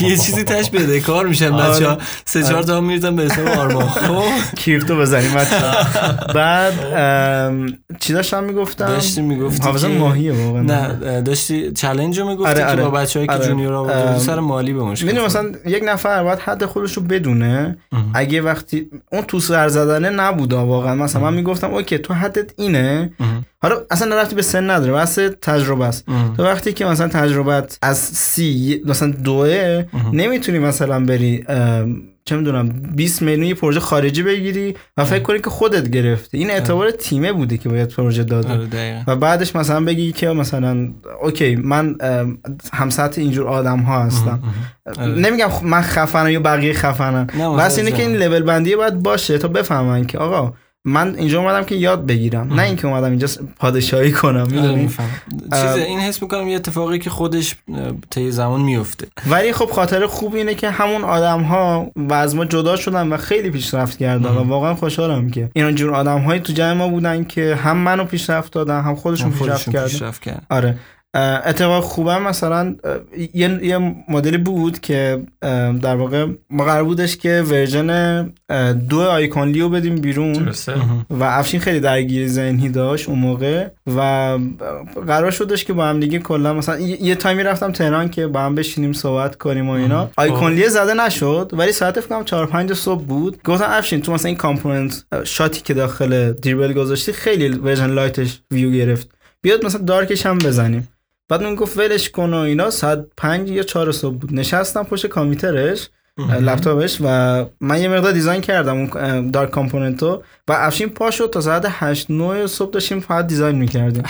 یه 0.00 0.16
چیزی 0.16 0.44
تش 0.44 0.70
بده 0.70 1.00
کار 1.00 1.26
میشن 1.26 1.52
آره. 1.52 1.74
بچه 1.74 1.88
ها 1.88 1.98
سه 2.24 2.42
چهار 2.42 2.62
تا 2.62 2.80
میریزن 2.80 3.16
به 3.16 3.22
حساب 3.22 3.46
آرمان 3.46 3.88
خب. 4.08 4.54
کریپتو 4.56 4.96
بزنیم 4.96 5.34
بچه 5.34 5.56
بعد 6.34 6.72
چی 8.00 8.12
داشتم 8.12 8.44
می‌گفتم؟ 8.44 8.86
داشتی 8.86 9.20
می‌گفتی 9.22 9.62
حافظه 9.62 9.88
که- 9.88 9.98
ماهیه 9.98 10.32
واقعا. 10.32 10.62
نه 10.62 11.20
داشتی 11.20 11.72
چلنج 11.72 12.18
رو 12.20 12.28
می‌گفتی 12.28 12.50
آره، 12.50 12.58
که 12.60 12.66
آره. 12.66 12.82
با 12.82 12.90
بچه 12.90 13.18
هایی 13.18 13.26
که 13.28 13.34
آره. 13.34 13.46
جونیور 13.46 13.82
بودی 14.06 14.18
سر 14.24 14.40
مالی 14.40 14.72
به 14.72 14.82
مشکل 14.82 15.06
می‌دونی 15.06 15.28
خورد. 15.28 15.46
مثلا 15.46 15.70
یک 15.70 15.82
نفر 15.86 16.22
باید 16.22 16.38
حد 16.38 16.64
خودش 16.64 16.92
رو 16.92 17.02
بدونه. 17.02 17.76
اگه 18.14 18.42
وقتی 18.42 18.90
اون 19.12 19.22
تو 19.22 19.40
سر 19.40 19.68
زدنه 19.68 20.10
نبوده 20.10 20.56
واقعا. 20.56 20.94
مثلا 20.94 21.22
من 21.22 21.34
می‌گفتم 21.34 21.74
اوکی 21.74 21.98
تو 21.98 22.14
حدت 22.14 22.50
اینه. 22.56 23.12
حالا 23.62 23.76
اصلا 23.90 24.16
رفتی 24.20 24.34
به 24.34 24.42
سن 24.42 24.70
نداره 24.70 24.92
بس 24.92 25.14
تجربه 25.42 25.84
است. 25.84 26.04
تو 26.36 26.44
وقتی 26.44 26.72
که 26.72 26.84
مثلا 26.84 27.08
تجربت 27.08 27.78
از 27.82 27.98
سی 27.98 28.82
مثلا 28.86 29.10
دوه 29.24 29.84
نمی‌تونی 30.12 30.58
مثلا 30.58 31.00
بری 31.04 31.44
چه 32.24 32.36
می‌دونم 32.36 32.68
20 32.68 33.22
میلیون 33.22 33.46
یه 33.46 33.54
پروژه 33.54 33.80
خارجی 33.80 34.22
بگیری 34.22 34.74
و 34.96 35.04
فکر 35.04 35.22
کنی 35.22 35.38
که 35.38 35.50
خودت 35.50 35.88
گرفتی. 35.88 36.38
این 36.38 36.50
اعتبار 36.50 36.90
تیمه 36.90 37.32
بوده 37.32 37.56
که 37.58 37.68
باید 37.68 37.88
پروژه 37.88 38.24
داده 38.24 38.52
آره 38.52 38.66
و 39.06 39.16
بعدش 39.16 39.56
مثلا 39.56 39.84
بگی 39.84 40.12
که 40.12 40.28
مثلا 40.28 40.88
اوکی 41.22 41.56
من 41.56 41.96
ام، 42.00 42.38
هم 42.72 42.90
سطح 42.90 43.20
اینجور 43.20 43.48
آدم 43.48 43.78
ها 43.78 44.02
هستم 44.02 44.40
نمیگم 45.00 45.48
خ- 45.48 45.62
من 45.62 45.82
خفنم 45.82 46.28
یا 46.30 46.40
بقیه 46.40 46.72
خفنم. 46.72 47.26
بس 47.58 47.78
اینه 47.78 47.90
که 47.92 48.02
این. 48.02 48.16
لول 48.16 48.42
بندی 48.42 48.76
باید 48.76 48.94
باشه 49.02 49.38
تا 49.38 49.48
بفهمن 49.48 50.04
که 50.04 50.18
آقا 50.18 50.52
من 50.84 51.14
اینجا 51.14 51.40
اومدم 51.40 51.64
که 51.64 51.74
یاد 51.74 52.06
بگیرم. 52.06 52.54
نه 52.54 52.62
اینکه 52.62 52.88
اومدم 52.88 53.10
اینجا 53.10 53.28
پادشاهی 53.58 54.12
کنم 54.12 54.40
آره، 54.40 54.52
می‌دونی. 54.52 54.88
چیز 55.52 55.76
این 55.76 56.00
حس 56.00 56.22
می‌کنم 56.22 56.48
یه 56.48 56.56
اتفاقی 56.56 56.98
که 56.98 57.10
خودش 57.10 57.54
طی 58.10 58.30
زمان 58.30 58.60
میفته 58.60 59.06
ولی 59.30 59.52
خب 59.52 59.66
خاطر 59.66 60.06
خوب 60.06 60.34
اینه 60.34 60.54
که 60.54 60.70
همون 60.70 61.04
آدم 61.04 61.42
ها 61.42 61.90
و 61.96 62.14
از 62.14 62.36
ما 62.36 62.44
جدا 62.44 62.76
شدن 62.76 63.08
و 63.08 63.16
خیلی 63.16 63.50
پیشرفت 63.50 63.98
کردن 63.98 64.30
و 64.30 64.42
واقعا 64.42 64.74
خوشحالم 64.74 65.30
که 65.30 65.50
این 65.54 65.74
جور 65.74 65.94
آدم 65.94 66.18
هایی 66.18 66.40
تو 66.40 66.52
جمع 66.52 66.72
ما 66.72 66.88
بودن 66.88 67.24
که 67.24 67.54
هم 67.54 67.76
منو 67.76 68.04
پیشرفت 68.04 68.52
دادن 68.52 68.80
هم 68.80 68.94
خودشون 68.94 69.30
پیشرفت 69.30 69.70
کردن. 69.70 69.88
پیشرفت 69.88 70.22
کرد 70.22 70.46
آره. 70.50 70.78
اتفاق 71.14 71.84
خوبم 71.84 72.22
مثلا 72.22 72.76
یه, 73.34 73.58
یه 73.62 73.78
مدلی 74.08 74.38
بود 74.38 74.80
که 74.80 75.22
در 75.82 75.96
واقع 75.96 76.26
ما 76.50 76.64
قرار 76.64 76.84
بودش 76.84 77.16
که 77.16 77.44
ورژن 77.48 78.22
دو 78.88 79.00
Iconly 79.00 79.48
و 79.48 79.68
بدیم 79.68 79.94
بیرون 79.94 80.52
و 81.10 81.24
افشین 81.24 81.60
خیلی 81.60 81.80
درگیری 81.80 82.28
ذهنی 82.28 82.68
داشت 82.68 83.08
اون 83.08 83.18
موقع 83.18 83.68
و 83.96 84.38
قرار 85.06 85.30
شدش 85.30 85.64
که 85.64 85.72
با 85.72 85.86
هم 85.86 86.00
دیگه 86.00 86.18
کلا 86.18 86.54
مثلا 86.54 86.78
یه 86.80 87.14
تایمی 87.14 87.42
رفتم 87.42 87.72
تهران 87.72 88.08
که 88.08 88.26
با 88.26 88.40
هم 88.40 88.54
بشینیم 88.54 88.92
صحبت 88.92 89.36
کنیم 89.36 89.68
و 89.68 89.72
اینا. 89.72 90.10
Iconly 90.16 90.52
یه 90.52 90.68
زده 90.68 90.94
نشد 90.94 91.50
ولی 91.52 91.72
ساعت 91.72 92.00
فکر 92.00 92.08
کنم 92.08 92.24
4 92.24 92.46
5 92.46 92.72
صبح 92.72 93.04
بود. 93.04 93.42
گفتم 93.42 93.66
افشین 93.68 94.02
تو 94.02 94.12
مثلا 94.12 94.28
این 94.28 94.36
component 94.36 95.04
shot 95.24 95.53
ی 95.53 95.60
که 95.60 95.74
داخل 95.74 96.32
Dribbble 96.32 96.72
گذاشتی 96.72 97.12
خیلی 97.12 97.48
version 97.48 97.90
light 97.90 98.26
ش 98.26 98.40
view 98.50 98.70
گرفت. 98.70 99.10
بیاد 99.42 99.64
مثلا 99.64 99.80
dark 99.80 100.11
ش 100.11 100.26
هم 100.26 100.38
بزنیم. 100.38 100.88
بعد 101.32 101.42
اون 101.42 101.54
گفت 101.54 101.78
ولش 101.78 102.10
کن 102.10 102.34
و 102.34 102.36
اینا. 102.36 102.70
ساعت 102.70 103.06
5 103.16 103.50
یا 103.50 103.62
4 103.62 103.92
صبح 103.92 104.16
بود. 104.18 104.34
نشستم 104.34 104.82
پشت 104.82 105.06
کامپیوترش 105.06 105.88
لپتاپش 106.40 106.98
و 107.00 107.06
من 107.60 107.80
یه 107.80 107.88
مقدار 107.88 108.12
design 108.12 108.40
کردم 108.40 108.76
اون 108.76 109.30
dark 109.30 109.50
component 109.50 110.09
و. 110.09 110.22
و 110.52 110.56
افشین 110.58 110.88
پا 110.88 111.10
شد 111.10 111.30
تا 111.32 111.40
ساعت 111.40 111.66
8 111.68 112.10
9 112.10 112.46
صبح 112.46 112.70
داشتیم 112.70 113.00
فقط 113.00 113.26
design 113.26 113.56
می‌کردیم. 113.56 114.02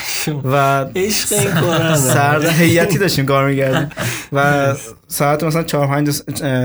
و 0.44 0.84
عشق 0.96 1.32
این 1.32 1.50
کار 1.50 1.94
سرد 1.94 2.44
هیئتی 2.44 2.98
داشتیم 2.98 3.26
کار 3.26 3.48
می‌کردیم. 3.48 3.88
و 4.32 4.74
ساعت 5.08 5.44
مثلا 5.44 5.62
4 5.62 5.86
5 5.86 6.22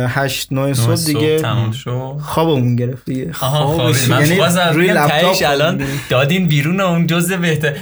8 0.07 0.51
9 0.51 0.73
صبح 0.73 0.95
دیگه 0.95 1.39
تموم 1.39 1.71
شد. 1.71 2.15
خوابمون 2.21 2.75
گرفت 2.75 3.05
دیگه. 3.05 3.31
من 4.09 4.21
یعنی 4.21 4.35
باز 4.35 4.57
روی 4.57 4.87
لپتاپ 4.87 5.35
الان. 5.45 5.83
دادین 6.09 6.47
بیرون 6.47 6.79
اون 6.79 7.07
جزء 7.07 7.37
بهتر. 7.37 7.73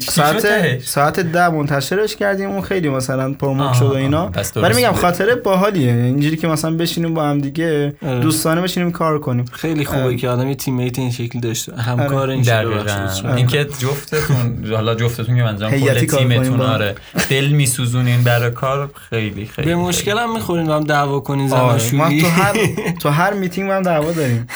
ساعت 0.00 0.46
ساعت 0.82 1.20
ده 1.20 1.48
منتشرش 1.48 2.16
کردیم 2.16 2.50
اون 2.50 2.62
خیلی 2.62 2.88
مثلا 2.88 3.32
promote 3.32 3.74
شد 3.74 3.82
و. 3.82 3.94
اینا. 3.94 4.30
ولی 4.56 4.74
میگم. 4.74 4.92
خاطره 4.92 5.34
باحالیه. 5.34 5.92
اینجوری 5.92 6.36
که 6.36 6.48
مثلا 6.48 6.70
بشینیم 6.70 7.14
با 7.14 7.24
هم 7.24 7.40
دیگه 7.40 7.94
آره. 8.02 8.20
دوستانه 8.20 8.60
بشینیم 8.60 8.90
کار 8.90 9.18
کنیم. 9.18 9.44
خیلی 9.52 9.84
خوبه 9.84 10.16
که 10.16 10.28
آدم 10.28 10.48
یه 10.48 10.54
تیمیت 10.54 10.98
این 10.98 11.10
شکلی 11.10 11.37
داشته 11.40 11.76
همکار 11.76 12.30
این 12.30 12.42
شکلی 12.42 12.54
دقیقاً. 12.54 12.82
بخشش. 12.82 13.24
اینکه 13.24 13.64
جفتتون 13.64 14.72
حالا 14.74 14.94
جفتتون 14.94 15.36
که 15.36 15.42
منظورم 15.42 15.70
کل 15.70 16.06
تیمتون. 16.06 16.60
آره. 16.60 16.94
دل 17.30 17.48
میسوزونین 17.48 18.24
برای 18.24 18.50
کار 18.50 18.90
خیلی 19.10 19.46
خیلی 19.46 19.68
به 19.68 19.76
مشکل 19.76 20.18
هم 20.18 20.34
می‌خورین 20.34 20.70
هم 20.70 20.84
دعوا 20.84 21.20
کنین 21.20 21.52
آره. 21.52 21.62
ما 21.62 21.78
زناشویی 21.78 22.20
تو 22.22 22.28
هر 22.28 22.54
تو 23.00 23.08
هر 23.08 23.32
میتینگ 23.32 23.70
هم 23.70 23.82
دعوا 23.82 24.12
داریم. 24.12 24.46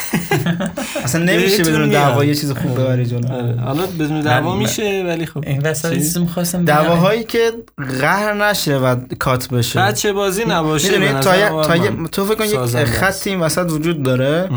اصلا 1.04 1.24
نمیشه 1.24 1.62
بدون. 1.62 1.90
دعوا 1.90 2.24
یه 2.24 2.34
چیز 2.34 2.52
خوب 2.52 2.80
ببری 2.80 3.06
جلو. 3.06 3.32
آره. 3.32 3.60
حالا 3.60 3.86
بدون 3.86 4.20
دعوا 4.20 4.56
میشه 4.56 5.04
ولی 5.06 5.26
خب. 5.26 5.44
این 5.46 5.62
وسط 5.62 5.88
چی؟ 5.88 5.94
چیزی 5.94 6.20
می‌خواستم 6.20 6.64
دعواهایی 6.64 7.24
که 7.24 7.52
قهر 8.00 8.34
نشه 8.34 8.76
و 8.76 8.96
کات 9.18 9.48
بشه. 9.48 9.80
بچه 9.80 10.12
بازی 10.12 10.44
نباشه 10.44 11.12
تا, 11.20 11.62
تا 11.62 12.06
تو 12.12 12.24
فکر 12.24 12.34
کن 12.34 12.44
یک. 12.44 12.84
خطی 12.84 13.30
این 13.30 13.40
وسط 13.40 13.70
وجود 13.70 14.02
داره. 14.02 14.48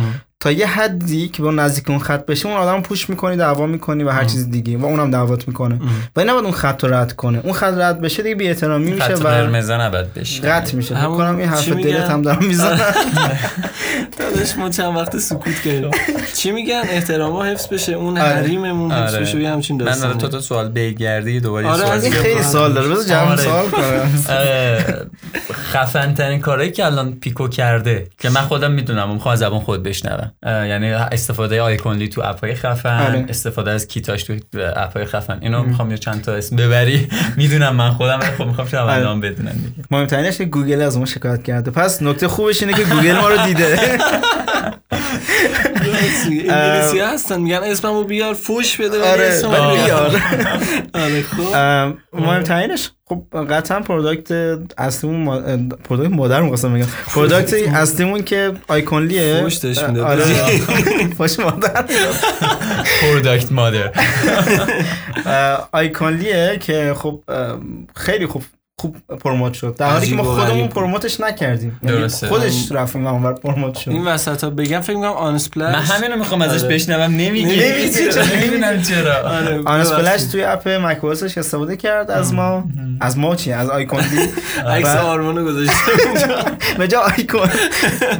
تا 0.46 0.52
یه 0.52 0.68
حدی 0.68 1.28
که 1.28 1.42
با 1.44 1.52
نزدیک 1.52 1.90
اون 1.90 2.00
خط 2.00 2.26
بشه 2.26 2.48
اون 2.48 2.58
آدم 2.58 2.82
پوش 2.82 3.10
می‌کنی 3.10 3.38
دعوا 3.38 3.66
می‌کنی 3.68 4.04
و 4.04 4.10
هر 4.10 4.26
چیز 4.26 4.50
دیگه. 4.50 4.78
و 4.78 4.86
اونم 4.86 5.12
دعوات 5.12 5.48
می‌کنه. 5.48 5.80
ولی 6.16 6.28
نباید 6.30 6.44
اون 6.44 6.54
خط 6.54 6.84
رو 6.84 6.94
رد 6.94 7.14
کنه. 7.14 7.40
اون 7.44 7.54
خط 7.54 7.74
رد 7.74 8.02
بشه 8.02 8.24
دیگه 8.24 8.36
بی 8.36 8.48
احترامی 8.48 8.92
میشه 8.92 9.14
و 9.14 9.16
قرمز 9.16 9.72
نباید 9.72 10.14
بشه. 10.14 10.42
قطع 10.42 10.76
میشه. 10.76 10.96
فکر 10.96 11.04
همون 11.04 11.18
کنم 11.18 11.38
این 11.38 11.50
حرف؟ 11.50 11.70
دلت 11.70 12.10
هم 12.10 12.22
دارم 12.22 12.46
می‌زنم. 12.46 12.80
داداش 14.20 14.58
ما 14.58 14.70
چند 14.70 14.96
وقت 14.96 15.18
سکوت 15.18 15.60
کردیم. 15.60 15.92
چی 16.38 16.52
میگن؟ 16.52 16.82
احترام 16.90 17.36
حفظ 17.36 17.68
بشه. 17.68 17.94
اون 17.94 18.18
آره. 18.18 18.30
حریممون 18.30 18.92
حفظ 18.92 19.14
آره. 19.14 19.24
بشه 19.24 19.42
یه 19.42 19.50
همچین 19.50 19.78
من 19.78 19.86
داستانه 19.86 20.14
حالا 20.14 20.20
تو 20.20 20.28
تو 20.28 20.40
سوال 20.40 20.70
بگردی 20.70 21.40
دوباره 21.40 21.68
آره، 21.68 21.82
سوال 21.82 21.92
از 21.92 22.04
این 22.04 22.12
دیگه 22.12 22.24
خیلی. 22.24 22.44
سوال 22.44 22.74
داره. 22.74 22.88
بذار 22.88 23.04
جمع 23.04 23.32
آره. 23.32 23.44
سوال 23.44 23.70
کنم. 23.70 25.12
خفن 25.54 26.14
ترین 26.14 26.40
کارهایی 26.40 26.72
که 26.72 26.86
الان 26.86 27.14
پیکو 27.14 27.48
کرده 27.48 28.08
که 28.20 28.30
من 28.30 28.42
خودم 28.42 28.72
می‌دونم 28.72 29.12
و 29.12 29.14
می‌خوام 29.14 29.34
از 29.34 29.40
زبان 29.40 29.60
خود 29.60 29.84
بشنوم. 29.84 30.32
یعنی 30.44 30.92
استفاده 30.92 31.62
Iconly 31.62 32.08
تو 32.08 32.22
اپهای 32.26 32.56
خفن 32.56 33.00
آره. 33.00 33.26
استفاده 33.30 33.72
از 33.72 33.88
کیتاش 33.88 34.24
تو 34.24 34.34
اپهای 34.76 35.06
خفن. 35.06 35.38
اینو 35.42 35.64
می‌خوام 35.64 35.92
یه 35.92 35.98
چند 35.98 36.22
تا 36.22 36.34
اسم 36.34 36.56
ببری. 36.56 37.08
می‌دونم 37.38 37.76
من 37.76 37.92
خودم 37.92 38.20
ولی 38.20 38.32
خب 38.32 38.46
می‌خوام 38.46 38.68
شنوندهام 38.68 39.22
بدونن 39.22 39.52
دیگه. 39.52 39.88
مهمترینش 39.92 40.38
که 40.38 40.46
گوگل 40.46 40.82
از 40.82 40.98
ما 40.98 41.06
شکایت 41.06 41.44
کرده. 41.44 41.72
پس 41.72 42.02
نکته 42.02 42.28
خوبش 42.28 42.64
اینه 42.64 42.74
که 42.74 42.84
گوگل 42.84 43.16
ما 43.16 43.30
رو 43.30 43.46
دیده. 43.46 43.80
انگلیسی 46.32 47.00
هستن 47.00 47.42
میگن 47.42 47.60
اسممو 47.64 48.04
بیار 48.04 48.34
فوش 48.34 48.78
بده 48.82 49.12
آره 49.12 49.24
اسممو 49.26 49.54
ولی 49.54 49.84
بیار. 49.84 50.22
آره 51.04 51.22
خب. 51.22 51.56
مهمترینش 52.14 52.90
خب 53.10 53.24
قطعا 53.52 53.80
product 53.80 54.32
اصلیمون. 54.78 55.70
product 55.70 56.12
مادر 56.12 56.42
می‌خواستم 56.42 56.74
بگم. 56.74 56.86
product 57.08 57.54
اصلیمون 57.54 58.24
که 58.24 58.52
Iconly 58.68 59.23
ه. 59.23 59.42
فوش 59.44 59.56
داشت 59.56 59.84
می‌داد. 59.84 60.06
آره. 60.06 60.24
فوش 61.18 61.40
مادر. 61.40 61.86
product 63.02 63.52
مادر. 63.52 63.92
Iconly 65.72 66.45
ه 66.45 66.58
که 66.62 66.94
خب 66.98 67.22
خیلی 67.96 68.26
خوب 68.26 68.44
خوب 68.82 68.98
promote 69.20 69.54
شد. 69.54 69.76
در 69.78 69.90
حالی 69.90 70.08
که 70.08 70.16
ما 70.16 70.24
و 70.24 70.26
خودمون. 70.26 70.68
promote 70.68 71.08
ش 71.08 71.20
نکردیم. 71.20 71.80
یعنی 71.84 71.98
درسته. 71.98 72.28
خودش 72.28 72.72
رفتیم 72.72 73.08
اونور 73.08 73.34
promote 73.34 73.78
شد. 73.78 73.92
این 73.92 74.06
وسط 74.08 74.44
ها 74.44 74.50
بگم 74.50 74.80
فکر 74.80 74.96
می‌کنم 74.96 75.12
آن 75.12 75.36
اسپلش 75.36 75.64
من 75.64 75.82
همینو 75.82 76.16
می‌خوام 76.16 76.42
ازش 76.42 76.64
آره. 76.64 76.74
بشنوم. 76.76 77.12
نمیگی. 77.16 77.46
نمیگی 77.46 77.90
چرا؟ 77.90 78.24
نمی‌دونم 78.36 78.82
چرا. 78.82 79.16
آره 79.38 79.62
آن 79.66 79.80
اسپلش 79.80 80.00
ببخشید. 80.08 80.32
توی 80.32 80.44
اپ 80.44 80.68
مک‌اوسش 80.70 81.38
استفاده 81.38 81.78
کرد 81.78 82.12
از 82.12 82.34
ما. 82.34 82.64
از 83.02 83.18
ما 83.18 83.36
چی؟ 83.36 83.52
از 83.52 83.70
آیکونلی 83.70 84.30
عکس 84.68 84.96
و- 84.96 84.98
آرمانو 84.98 85.44
گذاشته. 85.46 85.74
به 86.78 86.88
جای 86.88 87.02
آیکون. 87.18 87.50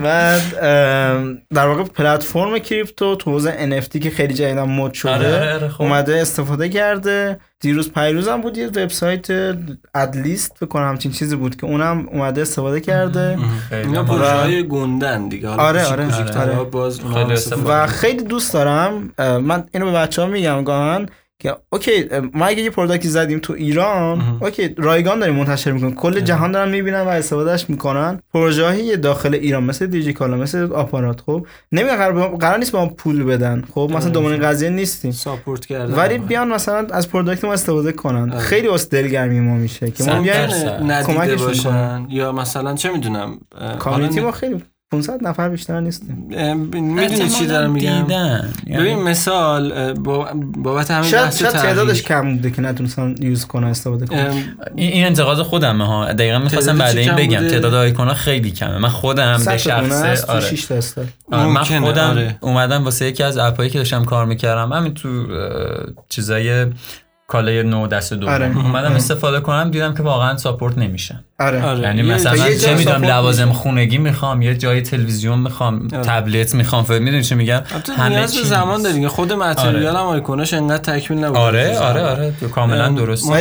بعد 0.04 0.42
ام، 0.62 1.38
در 1.54 1.68
واقع 1.68 1.84
پلتفرم 1.84 2.60
کریپتو 2.60 3.16
تو 3.16 3.32
حوزه 3.32 3.82
NFT 3.82 4.00
که 4.00 4.10
خیلی 4.10 4.34
جدیدا 4.34 4.66
مد 4.66 4.94
شده 4.94 5.12
آره، 5.12 5.28
آره، 5.42 5.54
آره، 5.54 5.68
خب. 5.70 5.82
اومده 5.82 6.22
استفاده 6.22 6.70
کرده. 6.70 7.40
دیروز 7.66 7.92
پیروز 7.92 8.28
هم 8.28 8.42
بود 8.42 8.58
یه 8.58 8.68
وبسایت 8.68 9.28
ادلیست 9.96 10.52
فکر 10.56 10.66
کنم 10.66 10.90
همچین 10.90 11.12
چیزی 11.12 11.36
بود 11.36 11.56
که 11.56 11.66
اونم 11.66 12.08
اومده 12.12 12.42
استفاده 12.42 12.80
کرده. 12.80 13.38
خیلی 13.70 13.88
اینا 13.88 14.04
پروژه 14.04 14.32
های 14.32 14.68
گندن 14.68 15.28
دیگه 15.28 15.50
حالا 15.50 15.64
آره، 15.64 15.86
آره، 15.86 16.40
آره. 16.40 16.64
باز 16.64 17.00
و 17.68 17.88
خیلی 17.88 18.24
دوست 18.24 18.54
دارم 18.54 19.14
من 19.20 19.64
اینو 19.74 19.86
به 19.86 19.92
بچه 19.92 20.22
ها 20.22 20.28
میگم 20.28 20.64
گاهن 20.64 21.06
که 21.40 21.56
okay 21.70 22.10
ما 22.34 22.46
اگه 22.46 22.62
یه 22.62 22.70
product 22.70 23.03
ی 23.03 23.08
زدیم 23.08 23.40
تو 23.40 23.54
ایران 23.54 24.38
okay 24.42 24.76
رایگان 24.78 25.20
داریم 25.20 25.36
منتشر 25.36 25.72
می‌کنیم. 25.72 25.96
کل 25.96 26.20
جهان 26.20 26.52
دارن 26.52 26.72
می‌بینن 26.72 27.02
و 27.02 27.08
استفادهش 27.08 27.66
می‌کنن. 27.70 28.20
پروژه 28.34 28.98
داخل 28.98 29.34
ایران 29.34 29.64
مثل 29.64 29.86
دیجیکالا 29.86 30.38
مثل 30.38 30.72
آپارات 30.72 31.22
خب 31.22 31.48
نمیگن 31.72 31.96
قرار, 31.96 32.36
قرار 32.36 32.60
نیست 32.60 32.72
به 32.72 32.78
ما 32.78 32.86
پول 32.88 33.24
بدن. 33.24 33.64
خب 33.74 33.92
مثلا 33.94 34.10
دومین 34.10 34.42
قضیه 34.42 34.70
نیستیم. 34.70 35.12
support 35.12 35.66
کردن 35.66 35.94
ولی 35.94 36.18
بیان 36.18 36.48
مثلا 36.48 36.88
از 36.92 37.10
product 37.10 37.46
ما 37.46 37.54
استفاده 37.54 37.92
کنن. 37.92 38.32
آره. 38.32 38.40
خیلی 38.40 38.68
واسه 38.68 38.90
دلگرمی 38.90 39.40
ما 39.40 39.56
میشه 39.56 39.92
که 39.92 40.04
ما 40.04 40.10
صد 40.10 40.22
بیایم 40.22 40.48
درصد. 40.48 40.84
ندیده 40.84 41.14
کمکش 41.14 41.42
باشن. 41.42 42.06
یا 42.10 42.32
مثلا 42.32 42.76
چه 42.76 42.92
می‌دونم 42.92 43.40
کامیونیتی 43.80 44.20
ما 44.20 44.32
خیلی 44.32 44.64
500 44.92 45.28
نفر 45.28 45.50
بیشتر 45.50 45.80
نیستیم 45.80 46.16
می‌دونی 46.74 47.30
چی 47.30 47.48
دارم 47.48 47.72
میگم 47.72 48.02
دیدن 48.02 48.54
یعنی 48.68 48.84
ببین 48.84 49.04
مثال 49.04 49.72
اه، 49.72 49.94
با- 49.94 50.30
بابت 50.58 50.92
همین 50.92 51.10
شاید 51.12 51.24
بحث 51.24 51.40
شاید 51.40 51.52
تعدادش. 51.54 52.02
کم 52.04 52.36
بوده 52.36 52.52
که 52.52 52.62
نتونستن 52.62 53.16
یوز 53.20 53.46
کنن 53.46 53.68
استفاده 53.68 54.06
کنن 54.06 54.20
اه، 54.20 54.34
این 54.76 55.06
انتقاد 55.06 55.42
خودمه 55.42 55.88
ها 55.88 56.14
دقیقا 56.14 56.40
می‌خواستم 56.40 56.78
بعد 56.78 56.98
این 56.98 57.16
بگم 57.16 57.40
بوده؟ 57.40 57.50
تعداد 57.52 57.74
آیکونا 57.74 58.14
خیلی 58.14 58.52
کمه 58.52 58.78
من 58.78 58.90
خودم 58.90 59.42
به 59.46 59.58
شخصه 59.58 60.32
آره. 60.32 60.42
6 60.42 60.66
تا 60.66 60.76
استار 60.76 61.06
آره، 61.32 61.48
من 61.48 61.64
خودم 61.64 62.10
آره. 62.10 62.38
اومدم 62.42 62.84
واسه 62.84 63.06
یکی 63.06 63.24
از 63.24 63.38
اپایی 63.38 63.70
که 63.70 63.78
داشتم 63.78 64.04
کار 64.06 64.26
می‌کردم 64.26 64.74
همین 64.74 64.94
تو 64.94 65.10
چیزای 66.10 66.66
کالای 67.28 67.64
نو 67.64 67.88
دست 67.88 68.14
دوم 68.14 68.30
آره. 68.30 68.46
اومدم 68.58 68.86
آره. 68.86 68.96
استفاده 68.96 69.40
کنم 69.40 69.72
دیدم 69.72 69.94
که 69.94 70.04
واقعا 70.04 70.38
support 70.38 70.78
نمیشن 70.78 71.24
آره. 71.40 71.64
آره. 71.64 71.80
یعنی 71.80 72.02
مثلا 72.02 72.54
چه 72.54 72.76
می‌دونم 72.76 73.06
لوازم. 73.06 73.52
خونگی 73.52 73.98
می‌خوام 73.98 74.42
یه 74.42 74.56
جای 74.56 74.82
تلویزیون 74.82 75.40
می‌خوام 75.40 75.88
آره. 75.94 76.04
تبلت 76.04 76.56
می‌خوام 76.56 76.84
فکر 76.84 77.00
می‌دونی 77.00 77.24
چی 77.24 77.36
میگم؟ 77.36 77.62
نیاز 78.10 78.38
به 78.38 78.44
زمان 78.44 78.82
داری. 78.82 78.96
دیگه. 78.96 79.08
خود 79.08 79.34
متریال 79.34 79.96
هم 79.96 80.06
آیکوناش 80.06 80.54
انقدر 80.54 80.98
تکمیل 80.98 81.20
نبود 81.24 81.38
آره 81.38 81.80
آره 81.80 82.02
آره. 82.02 82.34
کاملا 82.56 82.90
درست 82.90 83.32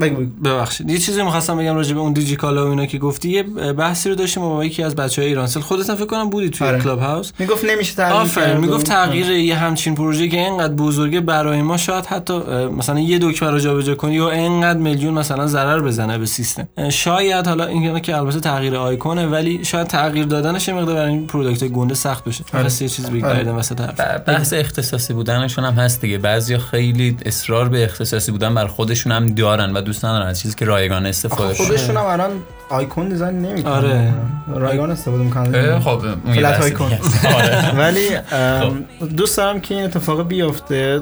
بگو. 0.00 0.24
ببخشید. 0.44 0.90
یه 0.90 0.98
چیزی 0.98 1.22
می‌خواستم 1.22 1.58
بگم 1.58 1.74
راجع 1.74 1.94
به 1.94 2.00
اون 2.00 2.12
دیجی 2.12 2.36
کالا 2.36 2.66
و 2.66 2.70
اینا 2.70 2.86
که 2.86 2.98
گفتی. 2.98 3.28
یه 3.28 3.42
بحثی 3.72 4.08
رو 4.08 4.14
داشتیم 4.14 4.42
با 4.42 4.64
یکی 4.64 4.82
از 4.82 4.96
بچهای 4.96 5.28
ایرانسل 5.28 5.60
خودت 5.60 5.90
هم 5.90 5.96
فکر 5.96 6.06
کنم 6.06 6.30
بودی 6.30 6.50
توی 6.50 6.66
آره. 6.66 6.80
کلاب 6.80 6.98
هاوس 6.98 7.32
می‌گفت 7.38 7.64
نمیشه 7.64 7.94
تغییر 7.94 8.20
آفرین. 8.20 8.48
کرد. 8.48 8.60
می‌گفت 8.60 8.86
تغییر 8.86 9.30
یه 9.30 9.54
همچین 9.56 9.94
پروژه 9.94 10.28
که 10.28 10.36
اینقدر 10.36 10.72
بزرگه 10.72 11.20
برای 11.20 11.62
ما 11.62 11.76
شاید 11.76 12.06
حتی 12.06 12.34
مثلا 12.78 13.00
یه 13.00 13.18
دکمه 13.18 13.50
رو 13.50 13.58
جابجا 13.58 13.94
کنی 13.94 14.14
یا 14.14 14.30
اینقدر 14.30 14.78
میلیون 14.78 15.14
مثلا 15.14 15.46
ضرر 15.46 15.80
بزنه 15.80 16.18
به 16.18 16.26
سیستم. 16.26 16.68
شاید 17.14 17.46
حالا 17.46 17.64
این 17.64 18.00
که 18.00 18.16
البته 18.16 18.40
تغییر 18.40 18.76
آیکونه 18.76 19.26
ولی 19.26 19.64
شاید 19.64 19.86
تغییر 19.86 20.26
دادنش 20.26 20.68
مقدار 20.68 20.94
برای 20.94 21.10
این 21.10 21.26
product 21.26 21.64
گنده 21.64 21.94
سخت 21.94 22.24
بشه 22.24 22.44
آره. 22.54 22.64
پس 22.64 22.82
یه 22.82 22.88
چیز 22.88 23.04
آره. 23.04 23.14
بگیردم 23.14 23.56
وسط 23.56 23.80
حرف 23.80 24.28
بحث 24.28 24.52
اختصاصی 24.52 25.14
بودنشون 25.14 25.64
هم 25.64 25.72
هست 25.74 26.00
دیگه 26.00 26.18
بعضیا 26.18 26.58
خیلی 26.58 27.16
اصرار 27.26 27.68
به 27.68 27.84
اختصاصی 27.84 28.32
بودن 28.32 28.54
بر 28.54 28.66
خودشون 28.66 29.12
هم 29.12 29.26
دارن 29.26 29.72
و 29.72 29.80
دوست 29.80 30.04
ندارن 30.04 30.26
از 30.26 30.40
چیزی 30.40 30.54
که 30.54 30.64
رایگان 30.64 31.06
استفاده 31.06 31.54
شه 31.54 31.64
خودشون 31.64 31.96
هم 31.96 32.04
الان 32.04 32.30
آیکون 32.70 33.08
design 33.08 33.38
نمی‌کنن 33.38 33.72
آره. 33.72 34.14
رایگان 34.54 34.90
استفاده 34.90 35.22
می‌کنن 35.24 35.80
خب 35.80 36.02
فلت 36.34 36.60
آیکون. 36.60 36.92
آره. 37.34 37.70
ولی 37.80 38.08
ام، 38.32 38.84
دوست 39.16 39.36
دارم 39.36 39.60
که 39.60 39.74
این 39.74 39.84
اتفاق 39.84 40.28
بیفته 40.28 41.00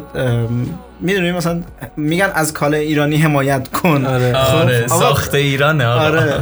می‌دونی 1.03 1.33
مثلا 1.33 1.61
میگن 1.97 2.31
از 2.35 2.53
کالا 2.53 2.77
ایرانی 2.77 3.17
حمایت 3.17 3.69
کن. 3.69 4.05
آره. 4.07 4.35
آره 4.37 4.85
آقا- 4.87 4.99
ساخت 5.01 5.35
ایرانه 5.35 5.87
آقا. 5.87 6.01
آره. 6.05 6.35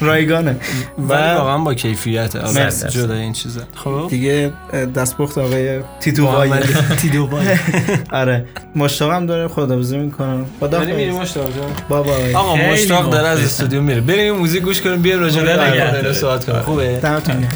رایگانه. 0.00 0.56
ولی 0.98 1.20
و 1.20 1.34
واقعا 1.38 1.58
با 1.58 1.74
کیفیت 1.74 2.36
مرسی. 2.36 2.88
جدا 2.88 3.14
این 3.14 3.32
چیزا. 3.32 3.60
خب؟ 3.74 4.06
دیگه 4.10 4.52
دستپخت 4.96 5.38
آقای 5.38 5.80
تیتو 6.00 6.26
بای 6.26 6.50
آره. 8.12 8.44
مشتاقم 8.76 9.26
داره 9.26 9.48
خداحافظی 9.48 9.98
می‌کنم. 9.98 10.46
خدا 10.60 10.78
بریم 10.80 10.96
میریم 10.96 11.14
مشتاق 11.14 11.44
جان. 11.44 11.70
بابا. 11.88 12.12
آقا 12.34 12.56
مشتاق 12.56 13.10
داره 13.10 13.28
از. 13.28 13.40
استودیو 13.44 13.82
میره. 13.82 14.00
بریم 14.00 14.34
موزیک 14.36 14.62
گوش 14.62 14.80
کنیم 14.80 15.02
بیایم 15.02 15.20
راجع 15.20 15.42
به 15.42 15.52
آره، 15.52 15.98
آره. 15.98 16.12
صحبت 16.12 16.44
کنیم. 16.44 16.60
خوبه. 16.60 17.00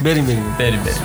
بریم 0.04 0.24
بریم. 0.26 0.44
بریم 0.58 0.80
بریم. 0.80 0.96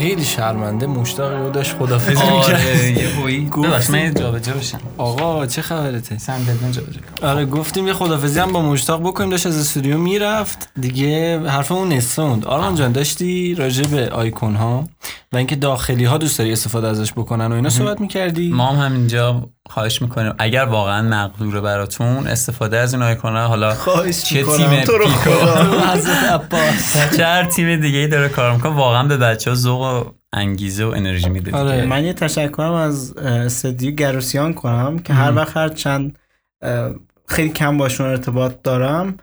خیلی 0.00 0.24
شرمنده 0.24 0.86
مشتاق 0.86 1.32
رو 1.32 1.50
داشت 1.50 1.76
خدافظی 1.78 2.10
می‌کرد. 2.10 2.54
آره 2.54 2.90
یه 2.90 3.08
بویی 3.08 3.46
گفت. 3.46 3.68
ببخش 3.68 3.90
من 3.90 4.14
جابجا 4.14 4.52
بشم. 4.52 4.80
آقا 4.98 5.46
چه 5.46 5.62
خبرته؟ 5.62 6.18
صندلی‌م 6.18 6.70
جابجا. 6.70 7.00
آره 7.22 7.46
گفتیم 7.46 7.86
یه 7.86 7.92
خدافظی 7.92 8.40
هم 8.40 8.52
با 8.52 8.62
مشتاق 8.62 9.00
بکنیم 9.00 9.30
داشت 9.30 9.46
از 9.46 9.58
استودیو 9.58 9.98
می‌رفت. 9.98 10.68
دیگه 10.80 11.40
حرفمون 11.48 11.88
نسوند 11.88 12.44
آرمان 12.44 12.74
جان 12.74 12.92
داشتی 12.92 13.54
راجع 13.54 13.86
به 13.86 14.08
آیکون 14.08 14.54
ها 14.54 14.84
و 15.32 15.36
اینکه 15.36 15.56
داخلی 15.56 16.04
ها 16.04 16.18
دوست 16.18 16.38
داری 16.38 16.52
استفاده 16.52 16.88
ازش 16.88 17.12
بکنن 17.12 17.46
و 17.52 17.54
اینا 17.54 17.70
صحبت 17.70 18.00
می‌کردی؟ 18.00 18.50
ما 18.52 18.66
هم 18.66 18.86
همینجا 18.86 19.48
خواهش 19.70 20.02
می‌کنیم. 20.02 20.32
اگر 20.38 20.64
واقعا 20.64 21.02
مقدوره 21.02 21.60
براتون 21.60 22.26
استفاده 22.26 22.78
از 22.78 22.94
این 22.94 23.02
آیکون 23.02 23.36
ها 23.36 23.46
حالا 23.48 23.74
خواهش 23.74 24.22
چه 24.22 24.36
می‌کنم. 24.36 24.56
تیم 24.56 24.80
تو 24.84 24.92
رو 24.92 25.04
پیکو. 25.06 25.30
حضرت 25.92 26.24
عباس. 26.32 27.16
چه 27.16 27.44
تیم 27.44 27.80
دیگه 27.80 27.98
ای 27.98 28.08
داره 28.08 28.28
کار 28.28 28.52
می‌کنه. 28.52 28.72
واقعا 28.72 29.02
به 29.02 29.16
بچه 29.16 29.50
ها 29.50 29.56
ذوق 29.56 29.82
انگیزه 30.32 30.84
و 30.84 30.88
انرژی 30.88 31.28
میده 31.28 31.56
آره. 31.56 31.86
من 31.86 32.04
یه 32.04 32.12
تشکرم 32.12 32.72
از 32.72 33.14
اه، 33.18 33.26
استدیو 33.26 33.90
گروسیان 33.90 34.54
کنم 34.54 34.98
که 34.98 35.12
هر 35.12 35.36
وقت 35.36 35.56
هر 35.56 35.68
چند 35.68 36.18
خیلی 37.26 37.48
کم 37.48 37.78
باشون 37.78 38.06
ارتباط 38.06 38.52
دارم. 38.62 39.14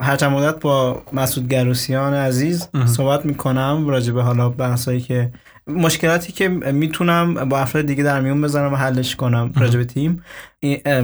هر 0.00 0.16
چند 0.16 0.32
مدت 0.32 0.60
با 0.60 1.02
مسعود 1.12 1.48
گروسیان 1.48 2.14
عزیز 2.14 2.68
صحبت 2.86 3.26
می‌کنم 3.26 3.88
راجع 3.88 4.12
به 4.12 4.22
حالا 4.22 4.48
بحثایی 4.48 5.00
که 5.00 5.32
مشکلاتی 5.66 6.32
که 6.32 6.48
می‌تونم 6.48 7.34
با 7.34 7.58
افراد 7.58 7.86
دیگه 7.86 8.02
در 8.04 8.20
میون 8.20 8.40
بذارم 8.40 8.72
و 8.72 8.76
حلش 8.76 9.16
کنم 9.16 9.52
راجع 9.56 9.78
به 9.78 9.84
تیم 9.84 10.22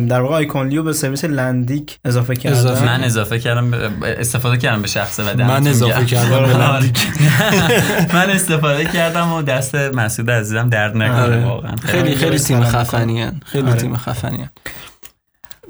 در 0.08 0.20
واقع 0.20 0.34
آیکونلیو 0.34 0.82
به 0.82 0.92
سرویس 0.92 1.24
لندیک 1.24 1.98
اضافه 2.04 2.36
کردم 2.36 2.56
اضافه 2.56 2.84
من 2.84 3.04
اضافه 3.04 3.38
کردم 3.38 3.74
استفاده 4.02 4.56
کردم 4.56 4.82
به 4.82 4.88
شخصه 4.88 5.22
و 5.22 5.36
من 5.36 5.66
اضافه. 5.66 6.04
کردم 6.04 6.28
به 6.30 6.36
آره. 6.36 6.72
لندیک. 6.72 7.06
من 8.14 8.30
استفاده 8.30 8.84
کردم 8.84 9.32
و 9.32 9.42
دست 9.42 9.74
مسعود 9.74 10.30
عزیزم 10.30 10.68
درد 10.68 10.96
نکنه 10.96 11.22
آره. 11.22 11.44
واقعا 11.44 11.76
خیلی 11.76 12.14
خیلی 12.14 12.38
تیم 12.38 12.64
سلام 12.64 12.84
خفنی 12.84 13.22
هن. 13.22 13.40
خیلی 13.44 13.68
آره. 13.68 13.80
تیم 13.80 13.96
خفنی 13.96 14.36
هن. 14.36 14.50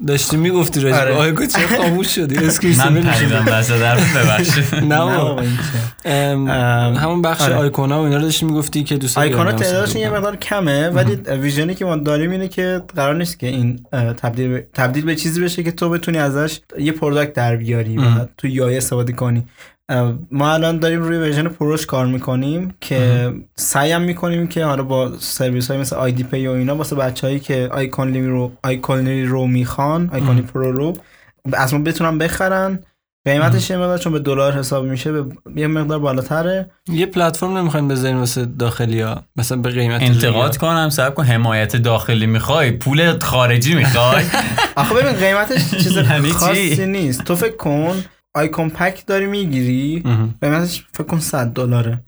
داشتی 0.07 0.37
می‌گفتی 0.37 0.79
راجع 0.79 0.95
به 0.95 1.01
آره. 1.01 1.13
آیکون 1.15 1.47
چه 1.47 1.77
خاموش 1.77 2.15
شدی؟ 2.15 2.37
اسکریپت 2.45 2.85
من 2.85 3.01
پریدم 3.01 3.45
وسط 3.47 3.81
حرف 3.81 4.17
ببخشید. 4.17 4.75
نه 4.93 4.95
همون 6.99 7.21
بخش 7.21 7.41
آره. 7.41 7.55
آیکونا 7.55 8.01
و 8.01 8.03
اینا 8.03 8.15
رو 8.15 8.21
داشتی 8.21 8.45
می‌گفتی 8.45 8.83
که 8.83 8.97
دوست 8.97 9.17
آیکونا 9.17 9.51
تعدادشون 9.51 10.01
یه 10.01 10.09
مقدار 10.09 10.35
کمه 10.35 10.89
ولی 10.89 11.15
ویژنی 11.15 11.75
که 11.75 11.85
ما 11.85 11.95
داریم 11.95 12.31
اینه 12.31 12.47
که 12.47 12.81
قرار 12.95 13.15
نیست 13.15 13.39
که 13.39 13.47
این 13.47 13.79
تبدیل 14.17 14.49
به- 14.49 14.67
تبدیل 14.73 15.05
به 15.05 15.15
چیزی 15.15 15.41
بشه 15.43 15.63
که 15.63 15.71
تو 15.71 15.89
بتونی 15.89 16.17
ازش 16.17 16.59
یه 16.79 16.91
product 16.91 17.33
در 17.33 17.55
بیاری 17.55 17.97
و. 17.97 18.01
تو 18.37 18.47
UI 18.47 18.77
استفاده 18.77 19.13
کنی. 19.13 19.47
ما 20.31 20.53
الان 20.53 20.79
داریم 20.79 21.01
روی 21.01 21.17
version 21.17 21.47
pro 21.47 21.70
ش 21.70 21.85
کار 21.85 22.05
می‌کنیم 22.05 22.75
که 22.81 23.33
سعیم 23.55 24.01
می‌کنیم 24.01 24.47
که 24.47 24.65
حالا 24.65 24.83
با 24.83 25.17
سرویس 25.19 25.71
های 25.71 25.79
مثل 25.79 25.95
آیدی 25.95 26.23
پی 26.23 26.47
و 26.47 26.51
اینا 26.51 26.75
واسه 26.75 26.95
بچههایی 26.95 27.39
که 27.39 27.69
Iconly 27.71 28.27
رو 28.27 28.51
Iconly 28.63 29.25
رو 29.25 29.47
می‌خوان 29.47 30.09
Iconly 30.13 30.41
pro 30.41 30.71
رو 30.71 30.97
از 31.53 31.73
ما 31.73 31.79
بتونن 31.79 32.17
بخرن. 32.17 32.79
قیمتش 33.27 33.69
یه 33.69 33.77
مقدار 33.77 33.97
چون 33.97 34.13
به 34.13 34.19
دلار 34.19 34.53
حساب 34.53 34.85
میشه 34.85 35.11
به 35.11 35.25
یه 35.55 35.67
مقدار 35.67 35.99
بالاتره. 35.99 36.69
یه 36.91 37.05
پلتفرم 37.05 37.57
نمی‌خواین 37.57 37.87
بزنین 37.87 38.17
واسه 38.17 38.45
داخلی 38.45 39.01
ها 39.01 39.23
مثلا 39.35 39.57
به 39.57 39.69
قیمت 39.69 40.01
انتقاد 40.01 40.57
کنم 40.57 40.89
صبر 40.89 41.13
کن. 41.13 41.23
حمایت 41.23 41.75
داخلی 41.75 42.25
می‌خوای 42.25 42.71
پول 42.71 43.19
خارجی 43.19 43.75
می‌خوای. 43.75 44.23
آخه 44.75 44.95
ببین 44.95 45.11
قیمتش 45.11 45.71
چیز 45.71 45.97
یعنی؟ 45.97 46.31
خاصی 46.31 46.85
نیست. 46.85 47.23
تو 47.23 47.35
فکر 47.35 47.55
کن 47.55 48.03
icon 48.33 48.69
pack 48.69 49.05
داری 49.05 49.25
می‌گیری. 49.27 50.03
قیمتش 50.41 50.85
فکر 50.93 51.03
کن 51.03 51.19
100 51.19 51.47
دلاره. 51.47 52.03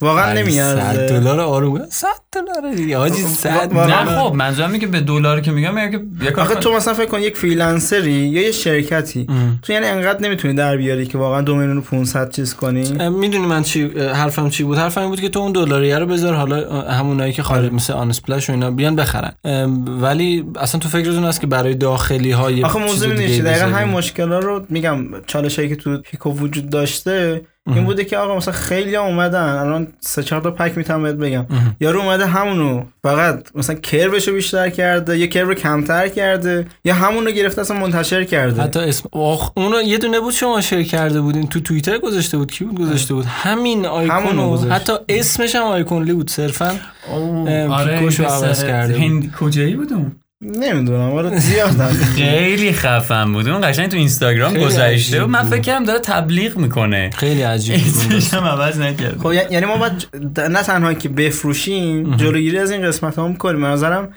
واقعا 0.00 0.32
نمیارزه 0.32 0.80
100 0.80 1.08
دلار 1.08 1.40
آروم 1.40 1.86
100 1.90 2.08
دلار 2.32 2.74
دیگه. 2.74 2.98
حاجی 2.98 3.22
100 3.22 3.72
واقعا. 3.72 4.04
نه 4.04 4.18
خب 4.18 4.34
منظورم 4.34 4.68
اینه 4.68 4.78
که 4.78 4.86
به 4.86 5.00
دلار 5.00 5.40
که 5.40 5.50
میگم 5.50 5.74
میگم 5.74 5.90
که 5.90 6.26
یک 6.26 6.38
آخه 6.38 6.54
تو 6.54 6.72
مثلا 6.72 6.94
فکر 6.94 7.06
کن 7.06 7.22
یک 7.22 7.36
freelancer 7.36 8.05
ی 8.05 8.12
یا 8.12 8.42
یه 8.42 8.52
شرکتی 8.52 9.26
مهم. 9.28 9.58
تو 9.62 9.72
یعنی 9.72 9.86
انقدر 9.86 10.20
نمی‌تونی 10.20 10.54
در 10.54 10.76
بیاری 10.76 11.06
که 11.06 11.18
واقعا 11.18 11.40
دو 11.40 11.54
میلیون 11.54 11.78
و 11.78 11.80
500 11.80 12.30
چیز 12.30 12.54
کنی؟ 12.54 13.08
می‌دونی 13.08 13.46
من 13.46 13.62
چی 13.62 13.88
حرفم 13.98 14.48
چی 14.48 14.64
بود؟ 14.64 14.78
حرفم 14.78 15.00
این 15.00 15.10
بود 15.10 15.20
که 15.20 15.28
تو 15.28 15.40
اون 15.40 15.52
دلاریه 15.52 15.98
رو 15.98 16.06
بذار 16.06 16.34
حالا 16.34 16.82
همونایی 16.82 17.32
که 17.32 17.42
خارج 17.42 17.72
مثل 17.72 17.92
Unsplash 17.92 18.50
و 18.50 18.52
اینا 18.52 18.70
بیان 18.70 18.96
بخرن. 18.96 19.32
ام، 19.44 20.02
ولی 20.02 20.44
اصلا 20.58 20.80
تو 20.80 20.88
فکرتون 20.88 21.24
هست 21.24 21.40
که 21.40 21.46
برای 21.46 21.74
داخلی 21.74 22.30
های 22.30 22.64
آخه 22.64 22.78
موضوع 22.78 23.16
چی؟ 23.16 23.42
دقیقا 23.42 23.66
همین 23.66 23.94
مشکلات 23.94 24.44
رو 24.44 24.66
میگم 24.68 24.98
چالش 25.26 25.56
هایی 25.56 25.68
که 25.68 25.76
تو 25.76 25.98
پیکو 25.98 26.30
وجود 26.30 26.70
داشته 26.70 27.42
این 27.66 27.84
بوده 27.84 28.04
که 28.04 28.18
آقا 28.18 28.36
مثلا 28.36 28.54
خیلی 28.54 28.94
ها 28.94 29.06
اومدن. 29.06 29.42
الان 29.42 29.86
سه 30.00 30.22
چهار 30.22 30.42
تا 30.42 30.50
پک 30.50 30.78
می‌تونم 30.78 31.02
بهت 31.02 31.14
بگم. 31.14 31.46
یارو 31.80 32.00
اومده 32.00 32.26
همونو 32.26 32.84
فقط 33.02 33.48
مثلا 33.54 33.76
کروش 33.76 34.28
رو 34.28 34.34
بیشتر 34.34 34.70
کرده 34.70 35.18
یا 35.18 35.26
کرو 35.26 35.48
رو 35.48 35.54
کمتر 35.54 36.08
کرده 36.08 36.66
یا 36.84 36.94
همونو 36.94 37.30
گرفته 37.30 37.60
اصلا 37.60 37.78
منتشر 37.78 38.24
کرده. 38.24 38.62
حتی 38.62 38.80
اسم 38.80 39.08
آخ 39.12 39.50
اونو 39.56 39.82
یه 39.82 39.98
دونه 39.98 40.20
بود 40.20 40.32
شما 40.32 40.60
شیر 40.60 40.82
کرده 40.82 41.20
بودین. 41.20 41.46
تو 41.46 41.60
توییتر 41.60 41.98
گذاشته 41.98 42.38
بود. 42.38 42.50
کی 42.50 42.64
بود 42.64 42.80
گذاشته 42.80 43.14
بود؟ 43.14 43.24
همین 43.24 43.86
آیکون 43.86 44.16
همونو 44.16 44.42
رو 44.42 44.52
گذاشت. 44.52 44.72
حتی 44.72 44.92
اسمش 45.08 45.54
هم 45.54 45.62
آیکونلی 45.62 46.12
بود 46.12 46.30
صرفا. 46.30 46.74
آره 47.10 47.98
عوض 48.18 48.64
کرده 48.64 48.92
بود. 48.92 49.02
هند 49.02 49.34
کجایی 49.40 49.74
بود 49.74 49.92
اون؟ 49.92 50.12
نمی‌دونم 50.42 51.12
آره 51.12 51.38
زیادن 51.48 51.88
خیلی 51.92 52.72
خفن 52.72 53.32
بود. 53.32 53.48
اون 53.48 53.70
قشنگ 53.70 53.90
تو 53.90 53.96
اینستاگرام 53.96 54.54
گذاشته 54.54 55.24
و 55.24 55.26
من. 55.26 55.42
فکر 55.44 55.60
کردم 55.60 55.84
داره 55.84 55.98
تبلیغ 55.98 56.56
می‌کنه. 56.56 57.10
خیلی 57.10 57.42
عجیب 57.42 57.80
بود. 57.80 58.22
هم 58.32 58.44
عوض 58.44 58.80
نکرد. 58.80 59.18
خب 59.18 59.32
یعنی 59.32 59.66
ما 59.66 59.76
باید 59.76 60.06
نه 60.38 60.62
تنها 60.62 60.94
که 60.94 61.08
بفروشیم 61.08 62.16
جلوگیری 62.16 62.58
از 62.58 62.70
این 62.70 62.82
قسمت 62.82 63.16
ها 63.18 63.32
کنیم 63.32 63.60
به 63.60 63.66
نظرم 63.66 64.08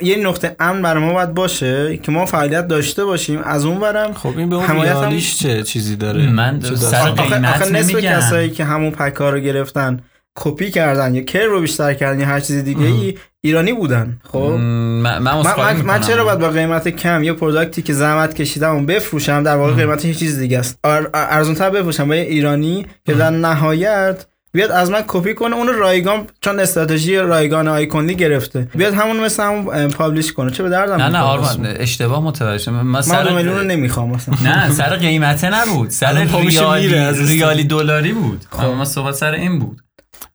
یه 0.00 0.16
نقطه 0.16 0.56
امن 0.60 0.82
برای 0.82 1.02
ما 1.04 1.12
باید 1.12 1.34
باشه 1.34 1.96
که 1.96 2.12
ما 2.12 2.26
فعالیت 2.26 2.68
داشته 2.68 3.04
باشیم. 3.04 3.40
از 3.44 3.64
اون 3.64 3.80
برم 3.80 4.12
خب 4.12 4.38
این 4.38 4.48
به 4.48 4.56
اون 4.56 4.64
حمایت 4.64 4.92
هم- 4.92 5.00
ریالیش 5.00 5.38
چه 5.38 5.62
چیزی 5.62 5.96
داره؟ 5.96 6.30
من 6.30 6.60
سر 6.60 7.10
قیمت 7.10 7.44
آخه 7.44 7.70
نصف 7.70 7.90
نمیگم. 7.94 8.10
کسایی 8.10 8.50
که 8.50 8.64
همون 8.64 8.90
پک 8.90 9.14
ها 9.14 9.30
رو 9.30 9.38
گرفتن 9.40 10.00
کپی 10.36 10.70
کردن 10.70 11.14
یا 11.14 11.22
crack 11.22 11.44
رو 11.44 11.60
بیشتر 11.60 11.94
کردن 11.94 12.20
یا 12.20 12.26
هر 12.26 12.40
چیز 12.40 12.64
دیگه 12.64 12.84
ای 12.84 13.18
ایرانی 13.40 13.72
بودن 13.72 14.18
خب؟ 14.32 14.38
من 14.38 15.18
من 15.18 15.18
من, 15.18 15.82
من. 15.82 16.00
چرا 16.00 16.24
باید 16.24 16.38
با 16.38 16.50
قیمت 16.50 16.88
کم 16.88 17.24
یه 17.24 17.32
product 17.32 17.76
ی 17.76 17.82
که 17.82 17.92
زحمت 17.92 18.34
کشیدم 18.34 18.76
و 18.76 18.80
بفروشم؟ 18.86 19.42
در 19.42 19.56
واقع 19.56 19.72
قیمتش 19.72 20.04
یه 20.04 20.14
چیز 20.14 20.38
دیگه 20.38 20.58
است. 20.58 20.78
ارزون 21.14 21.54
تر 21.54 21.70
بفروشم. 21.70 22.08
با 22.08 22.16
یه 22.16 22.22
ایرانی 22.22 22.86
که 23.06 23.14
در 23.14 23.30
نهایت 23.30 24.26
بیاد 24.52 24.70
از 24.70 24.90
من 24.90 25.04
کپی 25.06 25.34
کنه 25.34 25.56
اون 25.56 25.68
رایگان 25.68 26.26
چون 26.40 26.60
استراتژی 26.60 27.16
رایگان 27.16 27.68
Iconly 27.68 28.14
گرفته. 28.14 28.68
بیاد 28.74 28.94
همون 28.94 29.20
مثل 29.20 29.42
همون 29.42 29.74
اه، 29.74 29.88
publish 29.88 30.32
کنه. 30.32 30.50
چه 30.50 30.62
به 30.62 30.68
دردم 30.68 30.94
نه 30.94 31.08
نه 31.08 31.18
آرمان. 31.18 31.66
اشتباه 31.66 32.22
متوجه. 32.22 32.72
من 32.72 32.82
من 32.82 33.00
سر 33.00 33.32
میلیون 33.32 33.66
نمی‌خوام 33.66 34.10
مثلا. 34.10 34.34
نه 34.44 34.70
سر 34.70 34.96
قیمته 34.96 35.50
نبود. 35.50 35.90
سر 35.90 36.12
ریالی 36.12 36.88
ریالی 37.26 37.64
دلاری 37.64 38.12
بود. 38.12 38.44
خب. 38.50 38.64
ما 38.64 38.84
صحبت 38.84 39.14
سر 39.14 39.32
این 39.32 39.58
بود. 39.58 39.82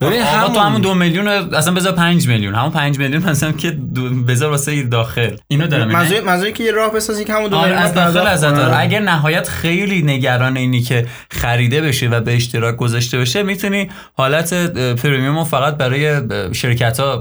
ببین 0.02 0.22
همون 0.22 0.53
تو 0.53 0.60
همون 0.60 0.82
دو 0.82 0.94
میلیون 0.94 1.28
اصلا 1.28 1.74
بذار 1.74 1.91
پنج 1.91 2.28
میلیون 2.28 2.56
همون 2.56 2.72
پنج 2.72 2.99
میلیون 2.99 3.24
مثلا 3.24 3.52
که 3.52 3.72
دو- 3.72 4.10
بذار 4.10 4.49
واسه 4.49 4.84
داخل 4.84 5.36
اینو 5.48 5.68
دارم. 5.68 5.88
منظور 5.88 6.22
منظوری 6.22 6.53
که 6.53 6.64
یه 6.64 6.72
راه 6.72 6.94
بسازی 6.94 7.26
که 7.26 7.34
همون 7.34 7.49
دو 7.49 7.56
آره 7.56 7.66
میلیون 7.66 7.84
از 7.84 8.41
داخل. 8.41 8.56
داره 8.56 8.80
اگر 8.80 8.99
نهایت 8.99 9.48
خیلی 9.49 10.02
نگران 10.02 10.58
اینی 10.58 10.82
که 10.82 11.06
خریده 11.32 11.82
بشه 11.82 12.10
و 12.10 12.20
به 12.20 12.36
اشتراک 12.36 12.76
گذاشته 12.78 13.18
بشه 13.20 13.44
می‌تونی 13.44 13.90
حالت 14.18 14.53
premium 14.95 15.38
رو 15.38 15.44
فقط 15.44 15.78
برای 15.78 16.22
شرکت 16.53 16.99
ها 16.99 17.18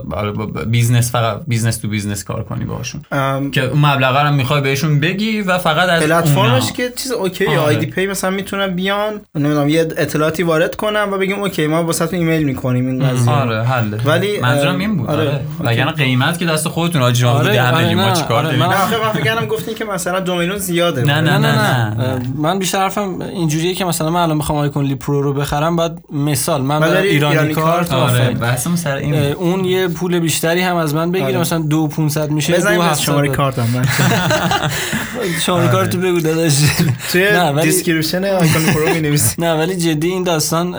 business 0.66 1.12
فقط 1.12 1.40
business 1.46 1.76
تو 1.76 1.88
business 1.88 2.24
کار 2.24 2.44
کنی 2.44 2.64
باشون 2.64 3.00
ام، 3.12 3.50
که 3.50 3.62
اون 3.64 3.86
مبلغ 3.86 4.16
رو 4.16 4.32
می‌خوای 4.32 4.60
بهشون 4.60 5.00
بگی 5.00 5.40
و 5.40 5.58
فقط 5.58 5.88
از 5.88 6.02
پلتفرمش. 6.02 6.72
که 6.72 6.92
چیز 6.96 7.12
OK 7.12 7.46
آره. 7.46 7.58
IDPay 7.58 8.06
مثلا 8.06 8.30
می‌تونن 8.30 8.66
بیان 8.66 9.20
نمی‌دونم 9.34 9.68
یه 9.68 9.80
اطلاعاتی 9.80 10.42
وارد 10.42 10.76
کنم 10.76 11.08
و 11.12 11.18
بگیم 11.18 11.40
OK 11.40 11.66
ما 11.66 11.84
واسهتون 11.84 12.18
ایمیل 12.18 12.42
می‌کنیم 12.50 12.86
این 12.86 13.08
قضیه. 13.08 13.30
آره 13.32 13.64
حله. 13.64 13.96
ولی، 14.04 14.40
منظورم 14.40 14.78
این 14.78 14.96
بود. 14.96 15.10
آره. 15.10 15.20
آره, 15.28 15.40
وگرنه 15.60 15.92
قیمت 15.92 16.38
که 16.38 16.46
دست 16.46 16.68
خودتون 16.68 17.02
آجی 17.02 17.24
ما 17.24 17.30
آره، 17.30 17.52
ده 17.52 17.68
آره، 17.68 17.78
میلیون 17.84 18.04
ما 18.04 18.12
چیکار 18.12 18.36
آره، 18.36 18.44
داریم؟ 18.46 18.60
من- 18.60 18.66
آخه 18.66 18.96
من 18.98 19.12
فکر 19.12 19.46
گفتین 19.46 19.74
که 19.74 19.84
مثلا 19.84 20.20
دو 20.20 20.36
میلیون 20.36 20.58
زیاده. 20.58 21.02
نه، 21.02 21.20
نه 21.20 21.38
نه. 21.38 22.20
من 22.36 22.58
بیشتر 22.58 22.78
حرفم 22.78 23.20
اینجوریه 23.22 23.74
که 23.74 23.84
مثلا 23.84 24.10
من 24.10 24.20
الان 24.20 24.38
بخوام 24.38 24.58
Iconly 24.58 24.94
Pro 24.94 25.22
رو 25.22 25.32
بخرم 25.32 25.76
بعد 25.76 25.98
مثال 26.12 26.62
من 26.62 26.80
برم 26.80 27.02
ایرانی, 27.02 27.54
کارت 27.54 27.92
آره. 27.92 28.30
بحثم 28.30 28.76
سر 28.76 28.96
این. 28.96 29.14
اون 29.14 29.64
یه 29.64 29.88
پول 29.88 30.18
بیشتری 30.18 30.60
هم 30.60 30.76
از 30.76 30.94
من 30.94 31.10
بگیره. 31.12 31.38
مثلا 31.38 31.58
دو 31.58 31.86
500 31.88 32.30
میشه 32.30 32.52
بزنیم 32.52 32.76
دو 32.76 32.82
از 32.82 32.88
700 32.90 33.04
شماره. 33.04 33.28
کارتم 33.28 33.66
من. 33.74 33.84
شماره 35.46 35.68
کارت 35.68 35.96
بگو 35.96 36.20
داداش. 36.20 36.52
توی 37.12 37.22
نه، 37.22 37.50
ولی- 37.50 37.66
description 37.66 38.24
آیکون 38.24 38.62
pro 38.74 38.94
می 38.94 39.00
نویسی 39.00 39.34
نه 39.42 39.54
ولی 39.54 39.76
جدی 39.76 40.08
این 40.08 40.22
داستان 40.22 40.74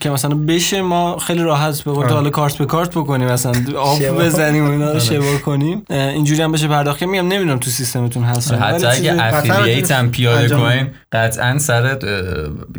که 0.00 0.10
مثلا 0.10 0.34
بشه 0.34 0.82
ما 0.82 1.05
خیلی 1.14 1.42
راحت 1.42 1.82
به 1.82 1.90
آره. 1.90 2.08
حالا 2.08 2.30
کارت 2.30 2.58
به 2.58 2.66
کارت 2.66 2.90
بکنیم 2.90 3.28
مثلا 3.28 3.52
شبا. 3.52 4.18
بزنیم 4.18 4.62
و 4.62 4.66
آره. 4.66 4.76
اینا 4.76 4.92
رو 4.92 5.00
شبا 5.00 5.38
کنیم 5.44 5.82
اینجوری 5.90 6.42
هم 6.42 6.52
بشه 6.52 6.68
پرداخت 6.68 7.02
میگم 7.02 7.28
نمی‌دونم 7.28 7.58
تو 7.58 7.70
سیستمتون 7.70 8.24
هست 8.24 8.52
نه، 8.52 8.58
حتی 8.58 8.86
اگه 8.86 9.16
affiliate 9.18 9.90
هم 9.90 10.10
پیاده 10.10 10.48
کنیم 10.48 10.94
قطعا 11.12 11.58
سر 11.58 11.98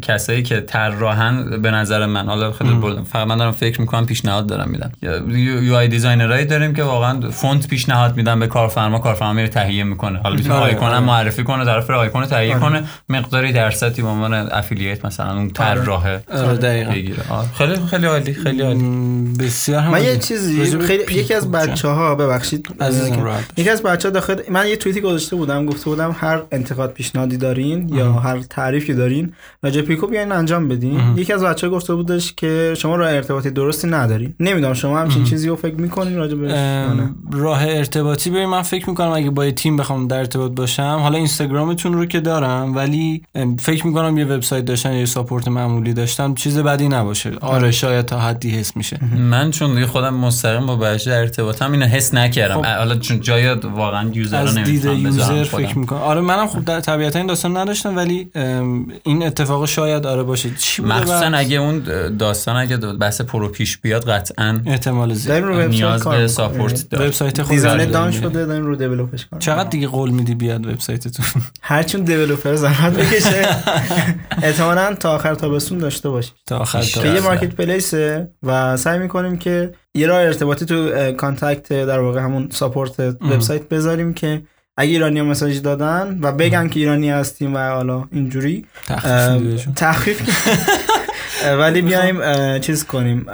کسایی 0.01 0.43
که 0.43 0.61
طراحن 0.61 1.61
به 1.61 1.71
نظر 1.71 2.05
من 2.05 2.25
حالا 2.25 2.51
خیلی 2.51 2.79
فقط 3.11 3.27
من 3.27 3.37
دارم 3.37 3.51
فکر 3.51 3.81
می‌کنم 3.81 4.05
پیشنهاد 4.05 4.47
دارم 4.47 4.69
میدم 4.69 4.91
UI 5.63 5.75
designer 5.75 5.87
ایی 5.87 6.45
داریم 6.45 6.73
که 6.73 6.83
واقعا 6.83 7.29
فونت 7.29 7.67
پیشنهاد 7.67 8.17
میدن 8.17 8.39
به 8.39 8.47
کارفرما 8.47 8.99
کارفرما 8.99 9.33
میره 9.33 9.47
تهیه 9.47 9.83
می‌کنه 9.83 10.19
حالا 10.19 10.35
می‌تونه 10.35 10.55
آره، 10.55 10.65
آیکون 10.65 10.87
هم 10.87 10.93
آره. 10.93 11.05
معرفی 11.05 11.43
کنه 11.43 11.65
طرف 11.65 11.89
آیکون 11.89 12.25
تهیه 12.25 12.55
کنه 12.55 12.83
مقداری 13.09 13.51
درصدی 13.51 14.01
به 14.01 14.07
عنوان 14.07 14.33
افیلیت 14.33 15.05
مثلا 15.05 15.33
اون 15.35 15.49
طراحه 15.49 16.23
آره، 16.33 16.57
دقیقاً. 16.57 16.91
بگیره 16.91 17.23
آره. 17.29 17.47
خیلی 17.57 17.75
خیلی 17.89 18.07
عالی 18.17 18.33
خیلی 18.33 18.61
عالی. 18.61 18.83
بسیار 19.39 19.87
من. 19.87 20.03
یه 20.03 20.17
چیزی 20.17 20.79
خیلی 20.79 21.03
یکی 21.13 21.33
از؟ 21.33 21.51
بچه 21.51 21.87
ها 21.87 22.15
ببخشید. 22.15 22.67
یکی 23.57 23.69
از 23.69 23.83
بچه 23.83 24.07
ها 24.07 24.13
داخل 24.13 24.35
من 24.49 24.67
یه 24.67 24.75
توییتی 24.75 25.01
گذاشته 25.01 25.35
بودم 25.35 25.65
گفته 25.65 25.85
بودم 25.85 26.15
هر 26.19 26.41
انتقاد 26.51 26.93
پیشنهادی 26.93 27.37
دارین 27.37 27.89
یا 27.89 28.11
هر 28.13 28.39
تعریفی 28.39 28.93
دارین 28.93 29.33
راجع 29.63 29.81
پیکو 29.81 30.07
بیاین 30.07 30.31
انجام 30.31 30.67
بدین. 30.67 31.01
یکی 31.15 31.33
از 31.33 31.43
بچه 31.43 31.67
ها 31.67 31.73
گفته 31.73 31.93
بودش 31.93 32.33
که 32.33 32.73
شما 32.77 32.95
راه 32.95 33.11
ارتباطی 33.11 33.49
درستی 33.49 33.87
ندارین. 33.87 34.33
نمی‌دونم 34.39 34.73
شما 34.73 34.99
همچین 34.99 35.23
چیزی 35.23 35.47
رو 35.47 35.55
فکر 35.55 35.75
می‌کنین 35.75 36.15
راجع 36.17 36.35
بهش؟ 36.35 36.51
راه 37.31 37.63
ارتباطی 37.67 38.29
ببین 38.29 38.45
من 38.45 38.61
فکر 38.61 38.89
می‌کنم 38.89 39.11
اگه 39.11 39.29
با 39.29 39.45
یه 39.45 39.51
تیم 39.51 39.77
بخوام 39.77 40.07
در 40.07 40.17
ارتباط 40.17 40.51
باشم 40.51 40.97
حالا 41.01 41.17
اینستاگرامتون 41.17 41.93
رو 41.93 42.05
که 42.05 42.19
دارم 42.19 42.75
ولی 42.75 43.23
فکر 43.59 43.87
می‌کنم 43.87 44.17
یه 44.17 44.25
وبسایت 44.25 44.65
داشتن 44.65 44.93
یا 44.93 44.99
یه 44.99 45.05
support 45.05 45.47
معمولی 45.47 45.93
داشتن 45.93 46.33
چیز 46.33 46.59
بدی 46.59 46.87
نباشه. 46.87 47.31
آره 47.41 47.71
شاید 47.71 48.06
تا 48.07 48.19
حدی 48.19 48.49
حس 48.49 48.77
میشه. 48.77 48.99
من 49.17 49.51
چون 49.51 49.73
دیگه 49.75 49.87
خودم 49.87 50.13
مستقیم 50.13 50.65
با 50.65 50.75
بچه 50.75 51.09
در 51.09 51.19
ارتباطم 51.19 51.71
اینو 51.71 51.85
حس 51.85 52.13
نکردم. 52.13 52.55
خب. 52.61 52.65
حالا 52.65 52.95
چون 52.95 53.21
جای 53.21 53.53
واقعا 53.53 54.09
user 54.13 54.37
از 54.37 54.57
دید 54.57 54.85
user 54.85 55.43
فکر 55.43 55.77
می‌کنم. 55.77 55.99
آره 55.99 56.21
منم 56.21 56.47
خب 56.47 56.65
در- 56.65 56.79
طبیعتا 56.79 57.19
این 57.19 57.27
داستان 57.27 57.57
نداشتم 57.57 57.95
ولی 57.95 58.29
این 59.03 59.23
اتفاق 59.25 59.65
شاید 59.65 60.05
آره 60.05 60.23
باشه. 60.23 60.49
چی 60.57 60.81
مخصوصا؟ 60.81 61.25
اگه 61.25 61.57
اون 61.57 61.79
داستان 62.19 62.55
اگه 62.55 62.77
بحث 62.77 63.21
pro 63.21 63.47
پیش 63.49 63.77
بیاد 63.77 64.09
قطعا 64.09 64.61
احتمال 64.65 65.13
زیاد. 65.13 65.27
دارین 65.41 65.47
رو 65.47 65.53
وبسایت 65.53 65.71
نیاز 65.71 66.03
کار 66.03 66.17
به. 66.17 66.27
support 66.27 66.89
داره 66.89 67.05
وبسایت 67.05 67.41
خود 67.41 67.51
design 67.51 67.77
داریم 67.77 67.91
done. 67.91 68.11
شده 68.11 68.45
دارین 68.45 68.63
رو 68.63 68.75
developش 68.75 69.25
کار 69.25 69.39
چقدر 69.39 69.69
دیگه 69.69 69.87
قول 69.87 70.09
میدی 70.09 70.35
بیاد 70.35 70.65
وبسایتتون؟ 70.67 71.25
هرچون 71.61 72.01
developer 72.01 72.55
زحمت 72.55 72.93
بکشه. 72.93 73.47
احتمالاً 74.43 74.95
تا 74.95 75.15
آخر 75.15 75.35
تابستون 75.35 75.77
داشته 75.77 76.09
باشیم 76.09 76.33
تا 76.47 76.57
آخر 76.57 76.81
تا 76.81 77.05
یه. 77.05 77.21
marketplace 77.21 77.55
ه 77.97 78.31
و 78.43 78.77
سعی 78.77 78.99
می‌کنیم 78.99 79.37
که 79.37 79.73
یه 79.95 80.07
راه 80.07 80.21
ارتباطی 80.21 80.65
تو 80.65 81.11
contact 81.11 81.69
در 81.69 81.99
واقع 81.99 82.19
همون 82.19 82.49
support 82.51 82.99
وبسایت 82.99 83.69
بذاریم 83.69 84.13
که 84.13 84.41
اگه 84.77 84.91
ایرانی 84.91 85.21
message 85.21 85.61
دادن 85.61 86.19
و 86.21 86.31
بگن 86.31 86.67
که 86.67 86.79
ایرانی 86.79 87.09
هستیم 87.09 87.55
و 87.55 87.57
حالا 87.57 88.03
اینجوری 88.11 88.65
تخفیف 89.75 90.21
ولی 91.59 91.81
بیایم 91.81 92.17
چیز 92.59 92.85
کنیم 92.85 93.25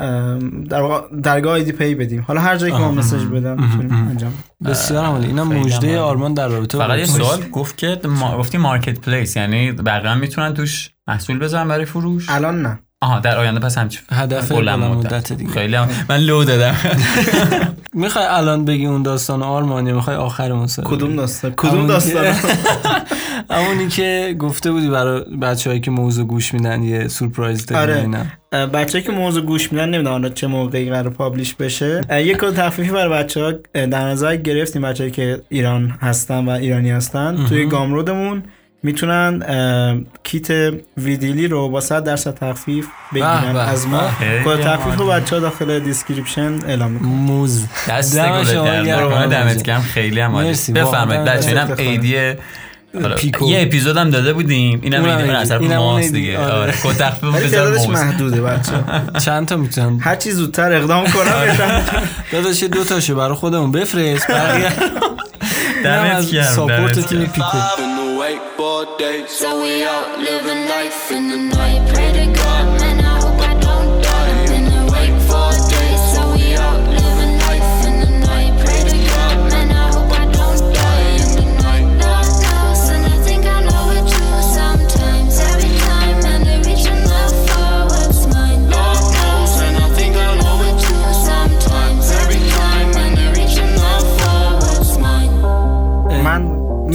در 0.69 0.81
واقع 0.81 1.15
درگاه 1.23 1.53
IDPay 1.53 1.95
بدیم. 1.95 2.21
حالا 2.27 2.41
هر 2.41 2.57
جایی 2.57 2.71
که 2.71 2.77
ما. 2.77 2.91
message 2.91 3.25
بدم 3.25 3.63
می‌تونیم 3.63 4.07
انجام. 4.09 4.33
بسیار 4.65 5.05
عالی. 5.05 5.33
مژده 5.33 5.87
عالی. 5.87 5.95
آرمان 5.95 6.33
در 6.33 6.47
رابطه 6.47 6.77
با 6.77 6.83
فقط 6.87 6.99
یه. 6.99 7.05
سوال 7.05 7.49
گفت 7.51 7.77
که 7.77 7.99
ما... 8.05 8.37
گفتی 8.37 8.57
marketplace 8.57 9.35
یعنی 9.35 9.71
بقیه 9.71 10.15
می‌تونن 10.15 10.53
توش 10.53 10.89
محصول 11.07 11.39
بذارن 11.39 11.67
برای 11.67 11.85
فروش؟ 11.85 12.29
الان 12.29 12.61
نه. 12.61 12.79
آها 13.03 13.19
در 13.19 13.37
آینده 13.37 13.59
پس 13.59 13.77
همچی 13.77 13.99
هدف 14.11 14.51
بلند 14.51 14.79
مدت. 14.79 15.13
مدت 15.13 15.33
دیگه 15.33 15.51
خیلی 15.51 15.75
هم... 15.75 15.89
من 16.09 16.17
لو 16.17 16.43
دادم 16.43 16.75
می‌خوای 17.93 18.25
الان 18.25 18.65
بگی 18.65 18.85
اون 18.85 19.03
داستان 19.03 19.43
آرمان 19.43 19.87
یا 19.87 19.95
می‌خوای 19.95 20.15
آخر 20.15 20.53
مصاحبه 20.53 20.95
کدوم 20.95 21.09
بگی؟ 21.09 21.17
داستان 21.17 21.53
کدوم 21.57 21.87
داستان 21.87 22.25
همونی 23.49 23.87
که 23.87 24.35
گفته 24.39 24.71
بودی 24.71 24.89
برای 24.89 25.23
بچه‌هایی 25.41 25.81
که 25.81 25.91
موضوع 25.91 26.25
گوش 26.25 26.53
میدن 26.53 26.83
یه 26.83 27.07
سورپرایز 27.07 27.65
داری 27.65 27.91
آره. 27.91 28.01
اینا. 28.01 28.25
بچه 28.67 29.01
که 29.01 29.11
موضوع 29.11 29.43
گوش 29.43 29.71
میدن 29.71 29.89
نمی‌دونم 29.89 30.33
چه 30.33 30.47
موقعی 30.47 30.89
قرار 30.89 31.09
publish 31.09 31.53
بشه 31.53 32.01
یک 32.11 32.37
کد 32.37 32.55
تخفیفی 32.55 32.91
برای 32.91 33.23
بچه 33.23 33.41
ها 33.41 33.51
در 33.73 34.05
نظر 34.05 34.35
گرفتیم 34.35 34.81
بچه 34.81 35.11
که 35.11 35.41
ایران 35.49 35.97
هستن 36.01 36.45
و 36.45 36.49
ایرانی 36.49 36.91
هستن 36.91 37.45
توی 37.45 37.65
Gumroad 37.65 38.20
مون 38.20 38.43
می‌تونن 38.83 40.05
کیت 40.23 40.47
ویدیلی 40.97 41.47
رو 41.47 41.69
با 41.69 41.81
100 41.81 42.03
درصد 42.03 42.33
تخفیف 42.33 42.87
بگیرن 43.13 43.55
از 43.55 43.87
ما. 43.87 44.09
کد 44.45 44.61
تخفیف 44.61 44.97
رو. 44.97 45.07
بچه 45.07 45.35
ها 45.35 45.41
داخل 45.41 45.79
description 45.79 46.59
اعلام 46.67 46.91
می‌کنن. 46.91 47.09
موز. 47.09 47.65
دست 47.89 48.19
گل 48.19 48.43
دمت 49.27 49.63
گرم. 49.63 49.81
خیلی 49.81 50.19
هم 50.19 50.35
عالی. 50.35 50.57
بفرمایید. 50.75 51.23
بچه 51.23 51.47
اینم. 51.47 51.75
ایدی 51.77 52.33
پیکو. 53.17 53.49
یه 53.49 53.61
اپیزود 53.61 53.97
هم 53.97 54.09
داده 54.09 54.33
بودیم. 54.33 54.79
اینم 54.83 55.01
اونم 55.01 55.17
ایدی 55.17 55.23
من 55.23 55.35
ایدی. 55.35 55.41
از 55.41 55.49
طرف 55.49 55.61
اینم 55.61 55.79
اون 55.81 55.93
ماست. 55.93 56.13
دیگه 56.13 56.37
آره. 56.37 56.53
آره. 56.53 56.71
کد 56.83 56.97
تخفیف 56.97 57.35
بذار 57.35 57.87
محدوده 57.87 58.41
بچه 58.41 58.71
چند 59.25 59.47
تا 59.47 59.57
می‌تونم؟ 59.57 59.99
هر 60.01 60.15
چی 60.15 60.31
زودتر 60.31 60.73
اقدام 60.73 61.03
کنم 61.05 61.45
بهتر. 61.45 61.81
داداش 62.31 62.61
یه 62.61 62.67
دو 62.67 62.83
تاشو 62.83 63.15
برای 63.15 63.35
خودمون 63.35 63.71
بفرست. 63.71 64.31
بقیه 64.31 64.69
دمت 65.83 66.31
گرم. 66.31 66.43
ساپورت 66.43 66.95
دمت 66.95 67.07
تیم 67.07 67.19
گرم. 67.19 67.31
پیکو. 67.31 67.57
Days. 68.97 69.29
So 69.29 69.61
we 69.61 69.83
out 69.83 70.17
living 70.17 70.65
life 70.69 71.11
in 71.11 71.27
the 71.27 71.37
night. 71.37 71.52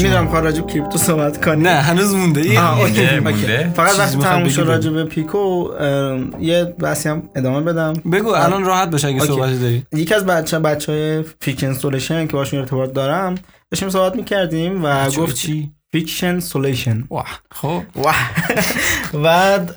می‌خواد 0.02 0.44
راجع 0.44 0.60
به 0.60 0.72
کریپتو 0.72 0.98
صحبت 0.98 1.44
کنی. 1.44 1.62
نه 1.62 1.70
هنوز 1.70 2.14
مونده. 2.14 2.40
OK، 2.80 3.18
مونده،. 3.18 3.72
فقط 3.76 3.98
وقتی 3.98 4.18
تموم 4.18 4.48
شد 4.48 4.92
به 4.92 5.04
پیکو 5.04 5.70
یه 6.40 6.64
بحثی 6.64 7.08
هم 7.08 7.22
ادامه 7.36 7.60
بدم. 7.60 7.92
بگو 7.92 8.28
الان 8.28 8.64
راحت 8.64 8.90
باشه 8.90 9.08
اگه. 9.08 9.20
صحبتی 9.20 9.58
داری. 9.58 9.86
یکی 9.92 10.14
از 10.14 10.26
بچه 10.26 10.58
بچه 10.58 10.92
های 10.92 11.24
فیکشن 11.40 11.72
سولوشن 11.72 12.26
که 12.26 12.32
باشون 12.32 12.60
ارتباط 12.60 12.92
دارم 12.92 13.34
داشتیم 13.70 13.90
صحبت 13.90 14.16
می‌کردیم 14.16 14.84
و 14.84 15.10
گفت 15.10 15.36
چی؟ 15.36 15.72
فیکشن 15.98 16.40
سولوشن 16.40 17.04
واه. 17.10 17.26
خب. 17.52 17.82
واه. 17.96 18.30
بعد 19.24 19.76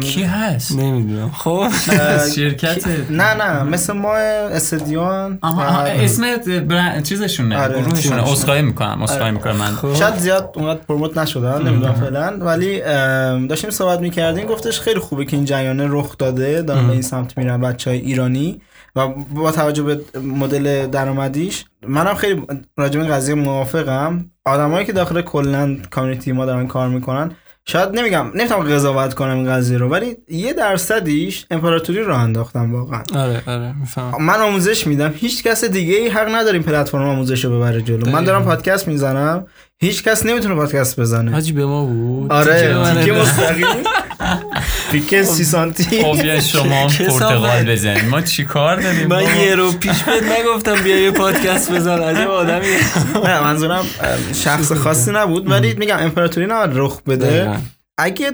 کی 0.00 0.22
هست؟ 0.22 0.72
نمی‌دونم. 0.72 1.30
خب 1.30 1.68
شرکت؟ 2.36 2.88
نه 3.10 3.34
نه 3.34 3.62
مثل 3.62 3.92
ما 3.92 4.14
استودیوان 4.16 5.38
آها 5.42 5.66
آها، 5.66 5.82
اسم 5.82 6.36
برند 6.68 7.02
چیزشونه 7.02 7.58
آره، 7.58 7.72
گروهشونه. 7.72 7.96
چیزشونه. 7.96 8.32
اسخای 8.32 8.62
می‌کنم 8.62 9.02
اسخای 9.02 9.30
می‌کنم 9.30 9.56
من. 9.56 9.66
خب. 9.74 9.94
شاید 9.94 10.16
زیاد 10.16 10.50
اونقدر 10.54 10.80
پروموت 10.88 11.18
نشدن 11.18 11.62
نمی‌دونم 11.62 11.94
فعلا. 11.94 12.36
ولی 12.40 12.80
داشتیم 13.48 13.70
صحبت 13.70 14.00
می‌کردیم 14.00 14.46
گفتش 14.46 14.80
خیلی 14.80 15.00
خوبه 15.00 15.24
که 15.24 15.36
این 15.36 15.44
جریانه 15.44 15.86
رخ 15.88 16.18
داده 16.18 16.62
دارن 16.62 16.86
به 16.86 16.92
این 16.92 17.02
سمت 17.02 17.38
میرن 17.38 17.60
بچه 17.60 17.90
های 17.90 17.98
ایرانی. 17.98 18.60
و 18.98 19.08
با 19.34 19.52
توجه 19.52 19.82
به 19.82 20.00
مدل 20.20 20.86
درآمدیش 20.86 21.64
منم 21.88 22.14
خیلی 22.14 22.42
راجع 22.76 23.00
به 23.00 23.06
قضیه 23.06 23.34
موافقم. 23.34 24.30
آدمایی 24.44 24.86
که 24.86 24.92
داخل 24.92 25.20
کلا 25.20 25.76
کامیونیتی 25.90 26.32
ما 26.32 26.46
دارن 26.46 26.66
کار 26.66 26.88
می‌کنن 26.88 27.30
شاید 27.64 27.88
نمیگم 27.88 28.26
نمی‌تونم 28.34 28.60
قضاوت 28.60 29.14
کنم 29.14 29.36
این 29.36 29.50
قضیه 29.50 29.78
رو 29.78 29.88
ولی 29.88 30.16
یه 30.28 30.52
درصدیش 30.52 31.46
امپراتوری 31.50 32.02
رو 32.02 32.14
انداختم 32.14 32.74
واقعا. 32.74 33.02
آره 33.14 33.42
آره 33.46 33.74
می‌فهمم. 33.80 34.24
من 34.24 34.40
آموزش 34.40 34.86
میدم. 34.86 35.12
هیچ 35.16 35.42
کس 35.42 35.64
دیگه 35.64 35.94
ای 35.94 36.08
حق 36.08 36.34
نداره 36.34 36.54
این 36.54 36.62
پلتفرم 36.62 37.08
آموزش 37.08 37.44
رو 37.44 37.56
ببره 37.56 37.82
جلو. 37.82 38.10
من 38.10 38.24
دارم 38.24 38.44
پادکست 38.44 38.88
می‌زنم. 38.88 39.46
هیچ 39.80 40.02
کس 40.02 40.26
نمی‌تونه 40.26 40.54
پادکست 40.54 41.00
بزنه. 41.00 41.32
حاجی 41.32 41.52
به 41.52 41.66
ما 41.66 41.84
بود. 41.84 42.32
آره. 42.32 42.94
تیکه. 42.94 43.12
مستقیم 43.12 43.66
تیکه 44.92 45.22
سی 45.22 45.44
سانتی. 45.44 46.02
خب 46.02 46.22
بیا 46.22 46.40
شما. 46.40 46.86
پرتغال 46.98 47.64
بزنید 47.64 48.04
ما 48.04 48.20
چی 48.20 48.44
کار 48.44 48.80
داریم؟ 48.80 49.06
من؟ 49.06 49.22
یه 49.22 49.54
رو 49.54 49.72
پیش 49.72 50.02
بهت 50.02 50.22
نگفتم 50.22 50.82
بیا 50.82 50.96
یه 51.00 51.10
پادکست 51.10 51.72
بزن. 51.72 51.98
عجب 52.02 52.30
آدمی 52.30 52.66
نه 53.24 53.40
منظورم 53.40 53.84
شخص 54.44 54.72
خاصی 54.72 55.10
نبود 55.10 55.50
ولی 55.50 55.74
میگم 55.74 55.96
امپراتوری 55.98 56.46
نباید 56.46 56.70
رخ 56.74 57.02
بده. 57.02 57.58
اگه 57.98 58.30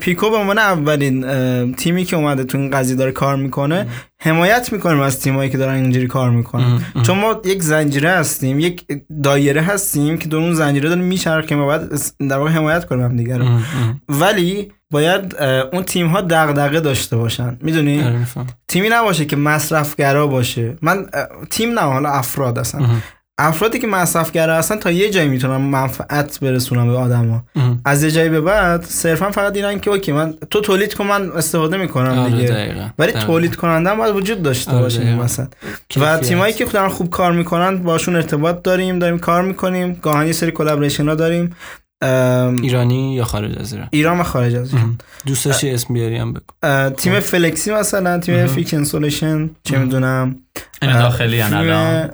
پیکو 0.00 0.30
به 0.30 0.36
عنوان 0.36 0.58
اولین 0.58 1.74
تیمی 1.74 2.04
که 2.04 2.16
اومده 2.16 2.44
تو 2.44 2.58
این 2.58 2.70
قضیه 2.70 2.96
داره 2.96 3.12
کار 3.12 3.36
می‌کنه 3.36 3.86
حمایت 4.20 4.72
می‌کنیم 4.72 5.00
از 5.00 5.20
تیمایی 5.20 5.50
که 5.50 5.58
دارن 5.58 5.74
اینجوری 5.74 6.06
کار 6.06 6.30
می‌کنن. 6.30 6.80
چون 7.06 7.18
ما 7.18 7.40
یک 7.44 7.62
زنجیره 7.62 8.10
هستیم 8.10 8.60
یک 8.60 8.84
دایره 9.22 9.62
هستیم 9.62 10.18
که 10.18 10.28
دور 10.28 10.42
اون 10.42 10.54
زنجیره 10.54 10.88
داریم 10.88 11.04
میچرخیم 11.04 11.60
و 11.60 11.64
باید 11.64 12.00
در 12.30 12.38
واقع 12.38 12.50
حمایت 12.50 12.84
کنیم 12.84 13.04
هم 13.04 13.16
دیگه 13.16 13.38
رو. 13.38 13.60
ولی 14.08 14.72
باید 14.90 15.36
اون 15.72 15.82
تیم 15.82 16.06
ها 16.06 16.20
دغدغه 16.20 16.80
داشته 16.80 17.16
باشن. 17.16 17.56
می‌دونی؟ 17.60 18.02
آره 18.02 18.26
تیمی 18.68 18.88
نباشه 18.88 19.24
که 19.24 19.36
مصرفگرا 19.36 20.26
باشه. 20.26 20.76
من 20.82 21.06
تیم 21.50 21.70
نه 21.78 21.80
حالا 21.80 22.08
افراد 22.08 22.58
هستن. 22.58 23.02
افرادی 23.38 23.78
که 23.78 23.86
مصرفگرا 23.86 24.56
هستن 24.56 24.76
تا 24.76 24.90
یه 24.90 25.10
جایی 25.10 25.28
می‌تونن 25.28 25.56
منفعت 25.56 26.40
برسونن 26.40 26.86
به 26.86 26.96
آدما. 26.96 27.42
از 27.84 28.02
یه 28.02 28.10
جایی 28.10 28.28
به 28.28 28.40
بعد 28.40 28.84
صرفا 28.84 29.30
فقط 29.30 29.52
دیدن 29.52 29.78
که 29.78 29.90
OK 29.90 30.12
من 30.12 30.34
تو 30.50 30.60
تولید 30.60 30.94
کن 30.94 31.06
من 31.06 31.30
استفاده 31.32 31.76
می‌کنم 31.76 32.18
آره 32.18 32.30
دیگه. 32.30 32.48
دقیقاً. 32.48 32.88
ولی 32.98 33.12
دقیقاً. 33.12 33.26
تولید 33.26 33.56
کننده 33.56 33.90
هم 33.90 33.98
باید 33.98 34.16
وجود 34.16 34.42
داشته 34.42 34.72
آره، 34.72 34.82
باشه. 34.82 35.16
وسط 35.16 35.48
و. 35.96 36.18
تیمایی 36.18 36.52
که 36.52 36.64
دارن 36.64 36.88
خوب 36.88 37.10
کار 37.10 37.32
می‌کنن 37.32 37.78
باشون 37.82 38.16
ارتباط 38.16 38.62
داریم 38.62 38.98
داریم 38.98 39.18
کار 39.18 39.42
می‌کنیم. 39.42 39.98
گاهن 40.02 40.26
یه 40.26 40.32
سری 40.32 40.50
collaboration 40.50 41.08
ها 41.08 41.14
داریم. 41.14 41.56
ام، 42.02 42.56
ایرانی 42.62 43.14
یا 43.14 43.24
خارج 43.24 43.58
از 43.58 43.72
ایران؟ 43.72 43.88
ایران 43.92 44.20
و 44.20 44.22
خارج 44.22 44.54
از 44.54 44.72
ایران. 44.72 44.98
دوست 45.26 45.44
داشتی 45.44 45.70
اسم 45.70 45.94
بیاری 45.94 46.16
هم 46.16 46.32
بگو. 46.32 46.90
تیم 46.90 47.20
فلکسی 47.20 47.72
مثلا 47.72 48.18
تیم 48.18 48.46
فیکشن 48.46 48.84
سولوشن 48.84 49.50
چه 49.64 49.78
می‌دونم. 49.78 50.36
این 50.82 50.98
داخلی 50.98 51.40
هم 51.40 52.10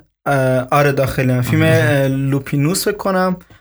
آره 0.70 0.92
داخلی 0.92 1.32
هم 1.32 1.42
فیلم 1.42 1.62
لوپینوس 2.30 2.84
فکر 2.84 2.96
کنم. 2.96 3.36
اه، 3.50 3.59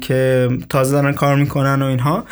که 0.00 0.48
تازه 0.68 0.92
دارن 0.92 1.12
کار 1.12 1.36
می‌کنن 1.36 1.82
و 1.82 1.84
اینها. 1.84 2.24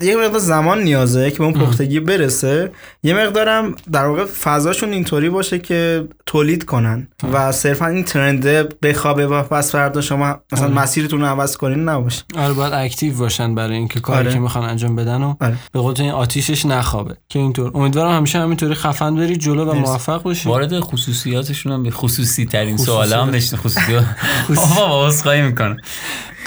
یه 0.00 0.16
مقدار 0.16 0.38
زمان 0.38 0.82
نیازه 0.82 1.30
که 1.30 1.38
به 1.38 1.44
اون 1.44 1.52
پختگی 1.52 2.00
برسه. 2.00 2.70
یه 3.02 3.14
مقدارم 3.14 3.74
در 3.92 4.06
واقع 4.06 4.24
فضاشون 4.24 4.92
اینطوری 4.92 5.28
باشه 5.28 5.58
که 5.58 6.08
تولید 6.26 6.64
کنن 6.64 7.08
و 7.32 7.52
صرفا 7.52 7.86
این 7.86 8.04
trend 8.04 8.57
ه 8.57 8.68
بخوابه 8.82 9.26
و 9.26 9.42
پس 9.42 9.72
فردا 9.72 10.00
شما 10.00 10.40
مثلا 10.52 10.68
مسیرتون 10.68 11.20
رو 11.20 11.26
عوض 11.26 11.56
کنین 11.56 11.88
نباشه. 11.88 12.22
آره 12.38 12.52
باید 12.52 12.72
active 12.72 13.14
باشن 13.14 13.54
برای 13.54 13.76
اینکه 13.76 14.00
کاری 14.00 14.18
آره. 14.18 14.32
که 14.32 14.38
می‌خوان 14.40 14.64
انجام 14.64 14.96
بدن 14.96 15.22
و 15.22 15.34
آره. 15.40 15.56
به 15.72 15.80
قول 15.80 15.94
تو 15.94 16.02
این 16.02 16.12
آتیشش 16.12 16.66
نخوابه. 16.66 17.16
که 17.28 17.38
اینطور. 17.38 17.70
امیدوارم 17.74 18.16
همیشه 18.16 18.38
همینطوری 18.38 18.74
خفن 18.74 19.16
بری 19.16 19.36
جلو 19.36 19.64
و. 19.64 19.74
موفق 19.74 20.22
باشی. 20.22 20.48
وارد 20.48 20.80
خصوصیاتشون 20.80 21.72
هم 21.72 21.82
به 21.82 21.90
خصوصی 21.90 22.46
ترین 22.46 22.76
خصوصیات. 22.76 23.08
سوال 23.08 23.12
هم 23.12 24.78
آقا 24.78 25.06
عذرخواهی 25.06 25.42
می‌کنم. 25.42 25.76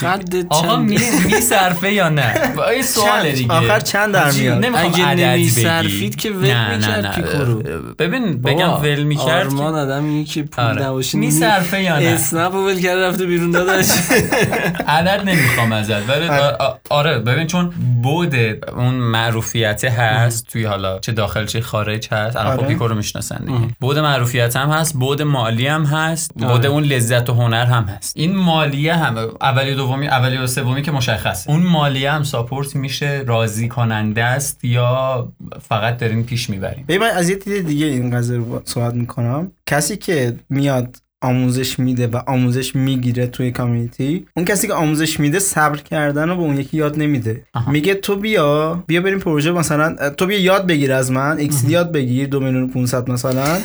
قد 0.01 0.33
آقا 0.49 0.75
می 0.75 0.97
میصرفه 1.25 1.91
یا 1.91 2.09
نه 2.09 2.33
این 2.71 2.83
سوال؟ 2.83 3.31
دیگه 3.31 3.53
آخر 3.53 3.79
چند 3.79 4.13
در 4.13 4.31
میاد؟ 4.31 4.65
نمی‌خوام 4.65 4.93
اگه. 4.93 5.15
نمیصرفید 5.15 6.15
که 6.15 6.29
ول 6.29 6.75
می‌کرد 6.75 7.05
نه. 7.05 7.11
پیکو 7.15 7.43
رو. 7.43 7.63
ببین 7.99 8.41
بگم 8.41 8.69
ول 8.81 9.03
می‌کرد 9.03 9.45
آرمان 9.47 9.75
آدمیه 9.75 10.23
که 10.25 10.43
پول 10.43 10.65
آره. 10.65 10.83
نباشه 10.83 11.17
می‌صرفه 11.17 11.81
یا 11.81 11.99
نه؟ 11.99 12.05
اسنپ 12.05 12.55
ول 12.55 12.79
کرده 12.79 13.07
رفته 13.07 13.25
بیرون 13.25 13.51
داداش 13.51 13.85
عدد 14.87 15.21
نمی‌خوام 15.25 15.71
ازت 15.71 16.09
ولی 16.09 16.27
آ- 16.27 16.73
آره 16.89 17.19
ببین 17.19 17.47
چون 17.47 17.73
بود 18.03 18.35
اون 18.75 18.93
معروفیت 18.93 19.83
هست 19.85 20.47
توی 20.47 20.63
حالا 20.63 20.99
چه 20.99 21.11
داخل 21.11 21.45
چه 21.45 21.61
خارج 21.61 22.07
هست 22.11 22.35
الان 22.37 22.53
خب 22.53 22.59
آره. 22.59 22.67
پیکو 22.67 22.87
رو 22.87 22.95
می‌شناسن 22.95 23.45
دیگه 23.45 23.59
بود 23.79 23.99
معروفیت 23.99 24.55
هم 24.55 24.69
هست 24.69 24.93
بود 24.93 25.21
مالی 25.21 25.67
هم 25.67 25.85
هست 25.85 26.31
بود 26.33 26.43
آره. 26.43 26.65
اون 26.65 26.83
لذت 26.83 27.29
و 27.29 27.33
هنر 27.33 27.65
هم 27.65 27.83
هست 27.83 28.13
این 28.15 28.35
مالیه 28.35 28.95
هم 28.95 29.17
اولی 29.41 29.75
دومی 29.83 30.07
اولی 30.07 30.37
و 30.37 30.47
سومی 30.47 30.81
که 30.81 30.91
مشخصه. 30.91 31.49
اون 31.49 31.63
مالیه 31.63 32.11
هم 32.11 32.23
ساپورت 32.23 32.75
میشه 32.75 33.23
راضی 33.27 33.67
کننده 33.67 34.23
است 34.23 34.65
یا 34.65 35.33
فقط 35.61 35.97
دارین 35.97 36.23
پیش 36.23 36.49
می‌بریم؟ 36.49 36.85
ببین 36.87 37.01
من 37.01 37.09
از 37.09 37.29
یه 37.29 37.35
دید 37.35 37.67
دیگه 37.67 37.85
این 37.85 38.17
قضیه 38.17 38.37
رو 38.37 38.61
صحبت 38.65 38.93
می‌کنم. 38.93 39.51
کسی 39.65 39.97
که 39.97 40.35
میاد 40.49 40.97
آموزش 41.23 41.79
میده 41.79 42.07
و 42.07 42.17
آموزش 42.27 42.75
می‌گیره 42.75 43.27
توی 43.27 43.51
community. 43.51 44.25
اون 44.35 44.45
کسی 44.45 44.67
که 44.67 44.73
آموزش 44.73 45.19
میده 45.19 45.39
صبر 45.39 45.77
کردن 45.77 46.29
رو 46.29 46.35
به 46.35 46.41
اون 46.41 46.57
یکی 46.57 46.77
یاد 46.77 46.99
نمیده. 46.99 47.43
آها. 47.53 47.71
میگه 47.71 47.93
تو 47.93 48.15
بیا 48.15 48.83
بیا 48.87 49.01
بریم 49.01 49.19
پروژه 49.19 49.51
مثلا 49.51 50.09
تو 50.09 50.25
بیا 50.25 50.39
یاد 50.39 50.67
بگیر 50.67 50.93
از 50.93 51.11
من 51.11 51.37
XD 51.37 51.63
یاد 51.67 51.91
بگیر 51.91 52.27
دو 52.27 52.39
میلیون 52.39 52.63
و 52.63 52.67
500 52.67 53.09
مثلا. 53.11 53.57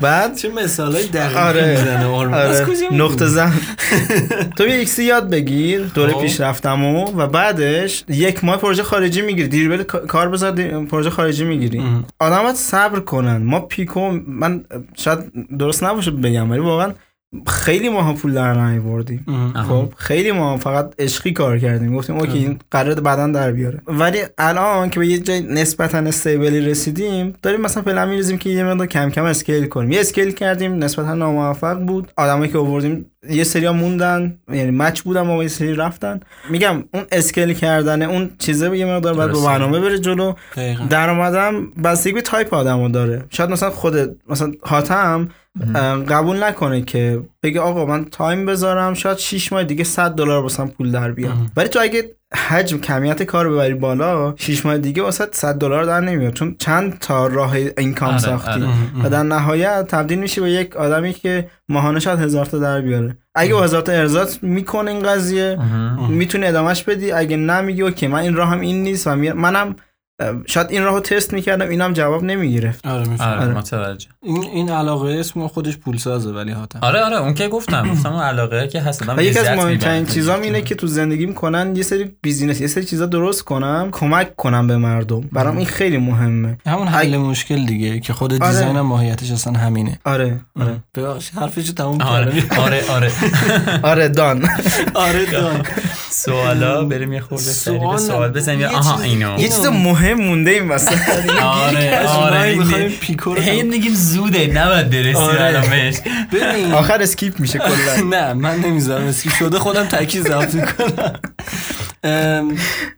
بعد 0.00 0.36
چه 0.36 0.48
مثالای 0.48 1.06
دقیقی 1.06 1.38
آره. 1.38 2.06
آره؟ 2.06 2.66
نقطه 2.92 3.26
زن. 3.26 3.52
تو 4.56 4.64
بیا 4.64 4.74
XD 4.74 5.04
یاد 5.04 5.30
بگیر 5.30 5.80
دوره 5.94 6.12
خب. 6.12 6.20
پیش 6.20 6.40
رفتم 6.40 6.84
و, 6.84 7.04
و 7.16 7.26
بعدش 7.26 8.04
یک 8.08 8.44
ماه 8.44 8.56
پروژه 8.56 8.82
خارجی 8.82 9.22
می‌گیری. 9.22 9.48
Dribbble 9.48 9.82
کار 9.82 10.28
بذار 10.28 10.52
پروژه 10.84 11.10
خارجی 11.10 11.44
می‌گیری. 11.44 11.82
آدم 12.18 12.42
باید 12.42 12.56
صبر 12.56 13.00
کنن. 13.00 13.36
ما 13.36 13.60
پیکو 13.60 14.10
من 14.26 14.64
شاید 14.96 15.18
درست 15.58 15.84
نباشه 15.84 16.10
بگم 16.10 16.50
ولی 16.50 16.60
واقعا 16.80 16.94
خیلی 17.46 17.88
ماها 17.88 18.12
پول 18.12 18.34
در 18.34 18.54
نیاوردیم. 18.54 19.52
خب 19.68 19.92
خیلی 19.96 20.32
ما 20.32 20.56
فقط 20.56 20.94
عشقی 20.98 21.32
کار 21.32 21.58
کردیم. 21.58 21.96
گفتیم 21.96 22.16
OK 22.16 22.38
این 22.38 22.58
قرار 22.70 23.00
بعدا 23.00 23.26
در 23.26 23.52
بیاره. 23.52 23.80
ولی 23.86 24.18
الان 24.38 24.90
که 24.90 25.00
به 25.00 25.06
یه 25.06 25.18
جای 25.18 25.40
نسبتا 25.40 25.98
stable 25.98 26.51
ی 26.51 26.60
رسیدیم 26.60 27.34
داریم 27.42 27.60
مثلا 27.60 27.82
پلن 27.82 28.08
میریزیم 28.08 28.38
که 28.38 28.50
یه 28.50 28.64
مقدار 28.64 28.86
کم 28.86 29.10
کم 29.10 29.24
scale 29.24 29.66
کنیم. 29.66 29.92
یه 29.92 30.00
scale 30.00 30.30
کردیم 30.30 30.84
نسبتا 30.84 31.14
ناموفق 31.14 31.78
بود. 31.78 32.12
آدمایی 32.16 32.52
که 32.52 32.58
آوردیم 32.58 33.06
یه 33.30 33.44
سریا 33.44 33.72
موندن 33.72 34.38
یعنی 34.52 34.70
match 34.70 35.00
بودن 35.00 35.26
و 35.26 35.42
یه 35.42 35.48
سری 35.48 35.74
رفتن. 35.74 36.20
میگم 36.50 36.84
اون 36.94 37.04
scale 37.12 37.52
کردن 37.52 38.02
اون 38.02 38.30
چیزه 38.38 38.78
یه 38.78 38.86
مقدار 38.86 39.14
با 39.14 39.26
درسته. 39.26 39.46
برنامه 39.46 39.80
بره 39.80 39.98
جلو. 39.98 40.34
درآمدم 40.90 41.66
بستگی 41.84 42.12
به 42.12 42.22
تایپ 42.22 42.54
آدمو 42.54 42.88
داره. 42.88 43.24
شاید 43.30 43.50
مثلا 43.50 43.70
خودت 43.70 44.10
مثلا 44.28 44.52
حاتم 44.62 45.28
قبول 46.08 46.44
نکنه 46.44 46.82
که 46.82 47.20
بگه 47.42 47.60
آقا 47.60 47.86
من 47.86 48.04
time 48.04 48.46
بذارم 48.46 48.94
شاید 48.94 49.18
6 49.18 49.52
ماه 49.52 49.64
دیگه 49.64 49.84
100 49.84 50.10
دلار 50.10 50.42
واسم 50.42 50.68
پول 50.68 50.90
در 50.92 51.12
بیاد. 51.12 51.32
ولی 51.56 51.68
تو 51.68 51.78
اگه 51.82 52.04
حجم 52.48 52.78
کمیت 52.78 53.22
کار 53.22 53.50
ببری 53.50 53.74
بالا 53.74 54.34
6 54.36 54.66
ماه 54.66 54.78
دیگه 54.78 55.02
واسه 55.02 55.26
100 55.32 55.54
دلار 55.54 55.84
در 55.84 56.00
نمیاد. 56.00 56.32
چون 56.32 56.56
چند 56.58 56.98
تا 56.98 57.26
راه 57.26 57.54
income 57.78 58.08
آره، 58.08 58.18
ساختی. 58.18 58.50
آره. 58.50 58.68
و 59.04 59.10
در 59.10 59.22
نهایت 59.22 59.86
تبدیل 59.88 60.18
میشی 60.18 60.40
به 60.40 60.50
یک 60.50 60.76
آدمی 60.76 61.12
که 61.12 61.50
ماهانه 61.68 62.00
شاید 62.00 62.18
هزار 62.18 62.46
تا 62.46 62.58
در 62.58 62.80
بیاره. 62.80 63.16
اگه 63.34 63.54
با 63.54 63.62
هزار 63.62 63.82
تا 63.82 63.92
ارضات 63.92 64.38
می‌کنه 64.42 64.90
این 64.90 65.02
قضیه 65.02 65.58
می‌تونی 66.10 66.46
ادامهش 66.46 66.82
بدی. 66.82 67.12
اگه 67.12 67.36
نمیگی 67.36 67.82
OK 67.82 68.06
من 68.06 68.18
این 68.18 68.34
راهم 68.34 68.60
این 68.60 68.82
نیست 68.82 69.06
و 69.06 69.16
منم 69.16 69.76
شاید 70.46 70.66
این 70.70 70.82
راهو 70.84 71.00
تست 71.00 71.32
می‌کردم 71.32 71.68
اینم 71.68 71.92
جواب 71.92 72.24
نمی‌گرفت. 72.24 72.86
آره 72.86 73.08
می‌فهمم. 73.08 73.42
آره 73.42 73.54
متوجه. 73.54 74.06
این 74.22 74.44
این 74.44 74.70
علاقه 74.70 75.08
اسم 75.20 75.46
خودش 75.46 75.76
پول 75.76 75.96
سازه 75.96 76.30
ولی 76.30 76.52
حاتم. 76.52 76.78
آره 76.82 77.00
آره 77.00 77.16
اون 77.20 77.34
که 77.34 77.48
گفتم 77.48 77.90
گفتم 77.92 78.12
اون 78.12 78.22
علاقه 78.22 78.68
که 78.68 78.80
هست. 78.80 79.08
آدم 79.08 79.22
یکی 79.22 79.38
از 79.38 79.48
مهمترین. 79.58 80.06
چیزام 80.06 80.40
اینه 80.42 80.62
که 80.62 80.74
تو 80.74 80.86
زندگیم 80.86 81.34
کنن 81.34 81.76
یه 81.76 81.82
سری 81.82 82.10
business 82.22 82.60
یه 82.60 82.66
سری 82.66 82.84
چیزا 82.84 83.06
درست 83.06 83.44
کنم 83.44 83.88
کمک 83.92 84.36
کنم 84.36 84.66
به 84.66 84.76
مردم. 84.76 85.20
برام 85.32 85.56
این 85.56 85.66
خیلی 85.66 85.98
مهمه. 85.98 86.58
همون 86.66 86.88
حل 86.88 87.16
مشکل 87.16 87.66
دیگه 87.66 88.00
که 88.00 88.12
خود 88.12 88.32
آره. 88.42 88.52
design 88.52 88.76
هم 88.76 88.86
ماهیتش 88.86 89.30
اصلا 89.30 89.52
همینه. 89.52 89.98
آره 90.04 90.40
آره. 90.60 90.76
ببخشید 90.94 91.34
حرفشو 91.38 91.72
تموم 91.72 92.00
آره 92.02 92.40
کردم. 92.40 92.62
آره 92.62 92.82
آره. 92.90 93.10
آره 93.90 94.08
done. 94.08 94.48
آره 94.94 95.26
done. 95.26 95.62
سوالا 96.10 96.84
بریم 96.84 97.12
یه 97.12 97.20
خورده 97.20 97.42
سوال. 97.44 98.28
بزنیم. 98.28 98.60
یه 98.60 98.68
آها 98.68 99.00
اینو. 99.02 99.38
یه 99.38 99.48
چیز 99.48 99.66
مهم 99.66 100.09
مونده 100.14 100.50
این 100.50 100.68
وسط 100.68 100.98
آره 101.42 102.06
آره 102.06 102.40
این 102.42 102.58
می‌خوایم 102.58 102.90
پیکو 102.90 103.34
رو 103.34 103.40
هی 103.40 103.62
میگیم 103.62 103.94
زوده 103.94 104.46
نباید 104.46 104.90
برسیم 104.90 105.16
آره. 105.16 105.44
الان 105.44 105.70
بهش. 105.70 105.96
ببین. 106.32 106.72
آخر 106.72 107.02
skip 107.02 107.40
میشه 107.40 107.58
کلا. 107.58 108.04
نه 108.16 108.32
من 108.32 108.56
نمی‌ذارم 108.58 109.06
اسکی 109.06 109.30
شده 109.30 109.58
خودم 109.58 109.86
تکی 109.86 110.20
ضبط 110.20 110.54
می‌کنم. 110.54 111.12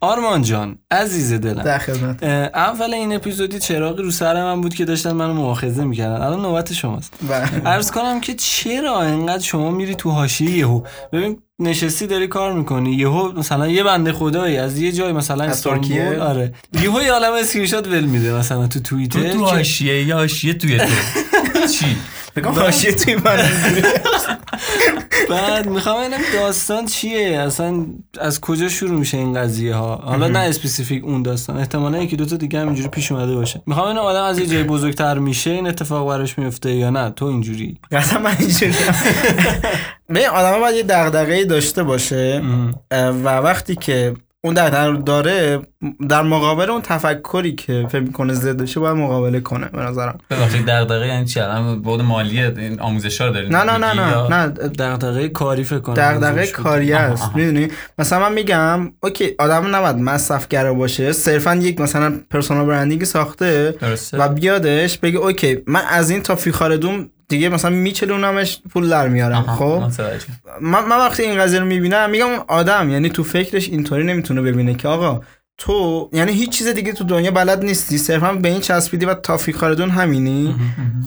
آرمان 0.01 0.43
جان 0.43 0.79
عزیز 0.91 1.33
دلم. 1.33 1.63
در 1.63 1.79
خدمت. 1.79 2.23
اول 2.55 2.95
این 2.95 3.15
اپیزودی 3.15 3.59
چراغی 3.59 4.03
رو 4.03 4.11
سر 4.11 4.35
من 4.45 4.61
بود 4.61 4.75
که 4.75 4.85
داشتن 4.85 5.13
منو 5.13 5.35
مؤاخذه 5.35 5.85
می‌کردن. 5.85 6.23
الان 6.23 6.43
نوبت 6.43 6.73
شماست. 6.73 7.15
بله. 7.29 7.63
عرض 7.67 7.91
کنم 7.91 8.21
که 8.21 8.35
چرا 8.35 9.01
انقدر 9.01 9.43
شما 9.43 9.71
میری 9.71 9.95
تو 9.95 10.11
حاشیه 10.11 10.51
یهو؟ 10.51 10.83
ببین 11.13 11.39
نشستی 11.59 12.07
داری 12.07 12.27
کار 12.27 12.53
می‌کنی. 12.53 12.93
یهو 12.95 13.33
مثلا 13.39 13.69
یه 13.69 13.83
بنده 13.83 14.13
خدایی 14.13 14.57
از 14.57 14.79
یه 14.79 14.93
جای 14.93 15.13
مثلا 15.13 15.45
از 15.45 15.51
استانبول 15.51 15.89
ترکیه؟ 15.89 16.21
آره. 16.21 16.53
یهو 16.83 17.03
یه 17.03 17.13
عالم 17.13 17.33
اسکرین 17.33 17.67
شات 17.67 17.89
ول 17.89 18.05
میده 18.05 18.33
مثلا 18.33 18.67
تو 18.67 18.81
توییتر 18.81 19.23
تو 19.23 19.39
تو 19.39 19.45
حاشیه 19.45 20.05
یا 20.05 20.17
حاشیه 20.17 20.55
توی 20.55 20.79
تو. 20.79 20.87
چی؟ 21.79 21.97
بگم 22.37 22.51
حاشیه 22.51 22.93
توی 22.93 23.15
من 23.15 23.39
بعد 25.33 25.69
می‌خوام 25.69 26.01
ببینم 26.01 26.21
داستان 26.33 26.87
چیه؟ 26.87 27.39
اصلا 27.39 27.87
از 28.21 28.41
کجا 28.41 28.69
شروع 28.69 28.99
میشه 28.99 29.17
این 29.19 29.35
قضیه 29.35 29.75
ها 29.75 29.97
حالا 29.97 30.29
نه 30.29 30.39
specific 30.39 31.05
اون 31.05 31.23
داستان 31.23 31.57
احتمالا 31.57 32.03
یکی 32.03 32.17
دو 32.17 32.25
تا 32.27 32.37
دیگه 32.37 32.61
هم 32.61 32.67
اینجوری 32.67 32.89
پیش 32.89 33.13
اومده 33.13 33.35
باشه. 33.35 33.63
می‌خوام 33.67 33.87
ببینم 33.87 34.05
آدم 34.05 34.25
از 34.25 34.39
یه 34.39 34.47
جای 34.47 34.63
بزرگتر 34.63 35.19
میشه 35.19 35.51
این 35.51 35.67
اتفاق 35.67 36.09
براش 36.09 36.39
میفته 36.39 36.75
یا 36.75 36.91
نه؟ 36.91 37.11
تو 37.11 37.25
اینجوری. 37.25 37.79
اصلا 37.93 38.19
من 38.19 38.37
اینجوری 38.39 38.73
به 40.09 40.29
آدم 40.29 40.61
باید 40.61 40.77
یه 40.77 40.83
دغدغه‌ای 40.83 41.45
داشته 41.45 41.83
باشه. 41.83 42.43
و 42.91 43.29
وقتی 43.29 43.77
که 43.77 44.15
اون 44.45 44.57
رو 44.57 44.97
داره 44.97 45.61
در 46.09 46.23
مقابل 46.23 46.71
اون 46.71 46.83
تفکری 46.83 47.55
که 47.55 47.87
فکر 47.91 48.01
می‌کنه 48.01 48.35
ضدشه 48.35 48.81
باید 48.81 48.97
مقابله 48.97 49.41
کنه 49.41 49.67
به 49.67 49.79
نظرم. 49.83 50.19
ببخشید 50.31 50.67
دغدغه 50.67 51.07
یعنی 51.07 51.27
چی؟ 51.27 51.41
الان 51.41 51.83
بود 51.83 52.01
مال 52.01 52.43
این 52.43 52.81
آموزشا 52.81 53.27
رو 53.27 53.33
دارین 53.33 53.55
نه 53.55 53.63
نه 53.63 53.79
نه 53.79 53.95
نه. 53.95 54.29
نه 54.29 54.47
دغدغه 54.69 55.29
کاری 55.29 55.65
فکر 55.65 55.79
کنم. 55.79 55.95
دغدغه. 55.95 56.47
کاری 56.47 56.93
است. 56.93 57.31
می‌دونی؟ 57.35 57.69
مثلا 57.99 58.21
من 58.21 58.33
میگم 58.33 58.93
OK 59.03 59.31
آدم 59.39 59.77
نباید 59.77 59.97
مصرفگرا 59.97 60.75
باشه 60.75 61.13
صرفا 61.13 61.55
یک 61.55 61.81
مثلا 61.81 62.21
personal 62.31 62.67
branding 62.67 63.05
ساخته 63.05 63.75
درسته. 63.81 64.19
و 64.19 64.29
بیادش 64.29 64.99
بگه 64.99 65.19
OK 65.19 65.59
من 65.67 65.83
از 65.91 66.11
این 66.11 66.23
تا 66.23 66.35
فیها 66.35 66.60
خالدون 66.60 67.11
دیگه 67.33 67.49
مثلا 67.49 67.71
میچلونمش 67.71 68.61
پول 68.71 68.89
در 68.89 69.09
میارم 69.09 69.43
خب. 69.43 69.83
من, 70.61 70.85
من 70.85 70.99
وقتی 70.99 71.23
این 71.23 71.39
قضیه 71.39 71.61
رو 71.61 71.67
می‌بینم 71.67 72.11
میگم 72.11 72.27
اون 72.27 72.41
آدم 72.49 72.91
یعنی 72.91 73.11
تو 73.11 73.25
فکرش 73.25 73.69
اینطوری 73.69 74.05
نمی‌تونه 74.05 74.43
ببینه 74.43 74.75
که 74.75 74.89
آقا 74.89 75.21
تو 75.59 76.09
یعنی 76.13 76.33
هیچ 76.33 76.51
چیز 76.51 76.69
دیگه 76.69 76.93
تو 76.93 77.05
دنیا 77.05 77.31
بلد 77.31 77.65
نیستی 77.65 77.99
صرفا 77.99 78.33
به 78.33 78.49
این 78.49 78.61
چسبیدی 78.61 79.07
و 79.07 79.15
تا 79.15 79.37
فیخاردون 79.37 79.91
همینی؟ 79.91 80.57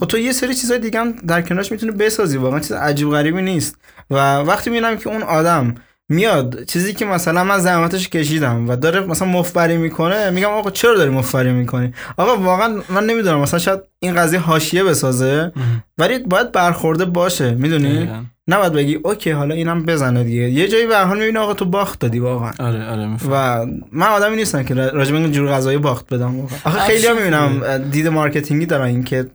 خب 0.00 0.06
تو 0.06 0.18
یه 0.18 0.32
سری 0.32 0.54
چیزای 0.54 0.78
دیگه 0.78 1.00
هم 1.00 1.12
در 1.12 1.42
کنارش 1.42 1.72
می‌تونی 1.72 1.92
بسازی 1.92 2.36
واقعا 2.36 2.60
چیز 2.60 2.72
عجیب 2.72 3.10
غریبی 3.10 3.42
نیست. 3.42 3.76
و 4.10 4.36
وقتی 4.38 4.70
می‌بینم 4.70 4.96
که 4.96 5.08
اون 5.08 5.22
آدم 5.22 5.74
میاد. 6.08 6.64
چیزی 6.64 6.94
که 6.94 7.04
مثلا 7.04 7.44
من 7.44 7.58
زحمتش 7.58 8.08
کشیدم 8.08 8.68
و 8.68 8.76
داره 8.76 9.00
مثلا 9.00 9.28
مفبری 9.28 9.76
می‌کنه 9.76 10.30
میگم 10.30 10.50
آقا 10.50 10.70
چرا 10.70 10.94
داری 10.94 11.10
مفبری 11.10 11.52
می‌کنی؟ 11.52 11.92
آقا 12.16 12.36
واقعا 12.36 12.82
من 12.88 13.06
نمی‌دونم 13.06 13.40
مثلا 13.40 13.58
شاید 13.58 13.80
این 14.00 14.14
قضیه 14.14 14.38
حاشیه 14.38 14.84
بسازه 14.84 15.52
ولی 15.98 16.18
باید 16.18 16.52
برخورده 16.52 17.04
باشه 17.04 17.54
می‌دونی. 17.54 18.10
نباید 18.48 18.72
بگی 18.72 18.94
OK 18.94 19.30
حالا 19.30 19.54
اینم 19.54 19.82
بزنه 19.82 20.24
دیگه. 20.24 20.42
یه 20.42 20.68
جایی 20.68 20.86
به 20.86 20.98
حال 20.98 21.18
می‌بینی 21.18 21.38
آقا 21.38 21.54
تو 21.54 21.64
باخت 21.64 22.00
دادی 22.00 22.18
واقعا. 22.18 22.52
آره 22.58 22.90
آره 22.90 23.08
و 23.30 23.66
من 23.92 24.06
آدمی 24.06 24.36
نیستم 24.36 24.62
که 24.62 24.74
راجع 24.74 25.12
به 25.12 25.18
این 25.18 25.32
جور 25.32 25.48
قضایا 25.48 25.78
باخت 25.78 26.14
بدم 26.14 26.40
واقعا. 26.40 26.58
آخه 26.64 26.78
خیلی 26.78 27.06
افسوس 27.06 27.18
می‌بینم 27.18 27.78
دید 27.78 28.08
marketing 28.08 28.60
ی 28.60 28.66
دارن 28.66 28.84
این 28.84 29.04
که 29.04 29.26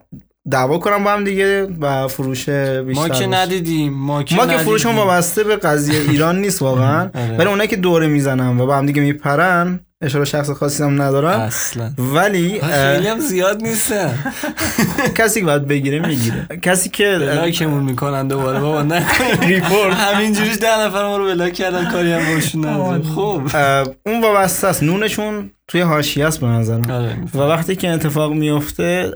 دعوا 0.50 0.78
کنم 0.78 1.04
با 1.04 1.12
هم 1.12 1.24
دیگه 1.24 1.68
و 1.80 2.08
فروش 2.08 2.50
بیشتر 2.50 3.02
ما 3.02 3.10
که. 3.10 3.28
ندیدیم 3.28 3.94
ما 3.94 4.24
که 4.24 4.36
ما 4.36 4.46
که. 4.48 4.58
فروشمون 4.58 4.96
وابسته 4.96 5.44
به 5.44 5.56
قضیه 5.56 6.00
ایران 6.00 6.40
نیست 6.42 6.62
واقعا 6.62 7.02
آره. 7.16 7.38
ولی 7.38 7.50
اونایی 7.50 7.70
که 7.70 7.76
دوره 7.76 8.08
می‌زنن 8.08 8.60
و 8.60 8.66
با 8.66 8.78
هم 8.78 8.86
دیگه 8.86 9.02
میپرن 9.02 9.80
اشاره 10.02 10.26
شخص 10.26 10.50
خاصی 10.50 10.84
هم 10.84 11.02
ندارم. 11.02 11.40
اصلا. 11.40 11.92
ولی 11.98 12.62
خیلی 12.62 13.08
هم 13.08 13.20
زیاد 13.20 13.62
نیستن. 13.62 14.34
کسی 15.18 15.40
که 15.40 15.46
باید 15.46 15.68
بگیره 15.68 16.00
می‌گیره. 16.00 16.48
کسی 16.62 16.90
که 16.90 17.18
block 17.20 17.60
مون 17.60 17.84
می‌کنن 17.84 18.28
دوباره 18.28 18.60
بابا 18.60 18.82
نکن 18.84 19.24
report 19.48 19.94
همینجوریش 20.08 20.58
ده 20.58 20.80
نفر 20.80 21.04
ما 21.08 21.18
رو 21.18 21.26
block 21.26 21.54
کردن 21.54 21.92
کاری 21.92 22.12
هم 22.12 22.36
باشون 22.36 23.04
خب. 23.04 23.42
اون 24.06 24.22
وابسته 24.22 24.68
است. 24.68 24.84
نونشون 24.84 25.52
توی 25.68 25.82
حاشیه 25.82 26.26
است 26.26 26.40
به 26.40 26.48
نظرم. 26.48 26.92
آره 26.92 27.18
و. 27.36 27.38
وقتی 27.38 27.76
که 27.76 27.90
اتفاق 27.90 28.34
میفته 28.34 29.12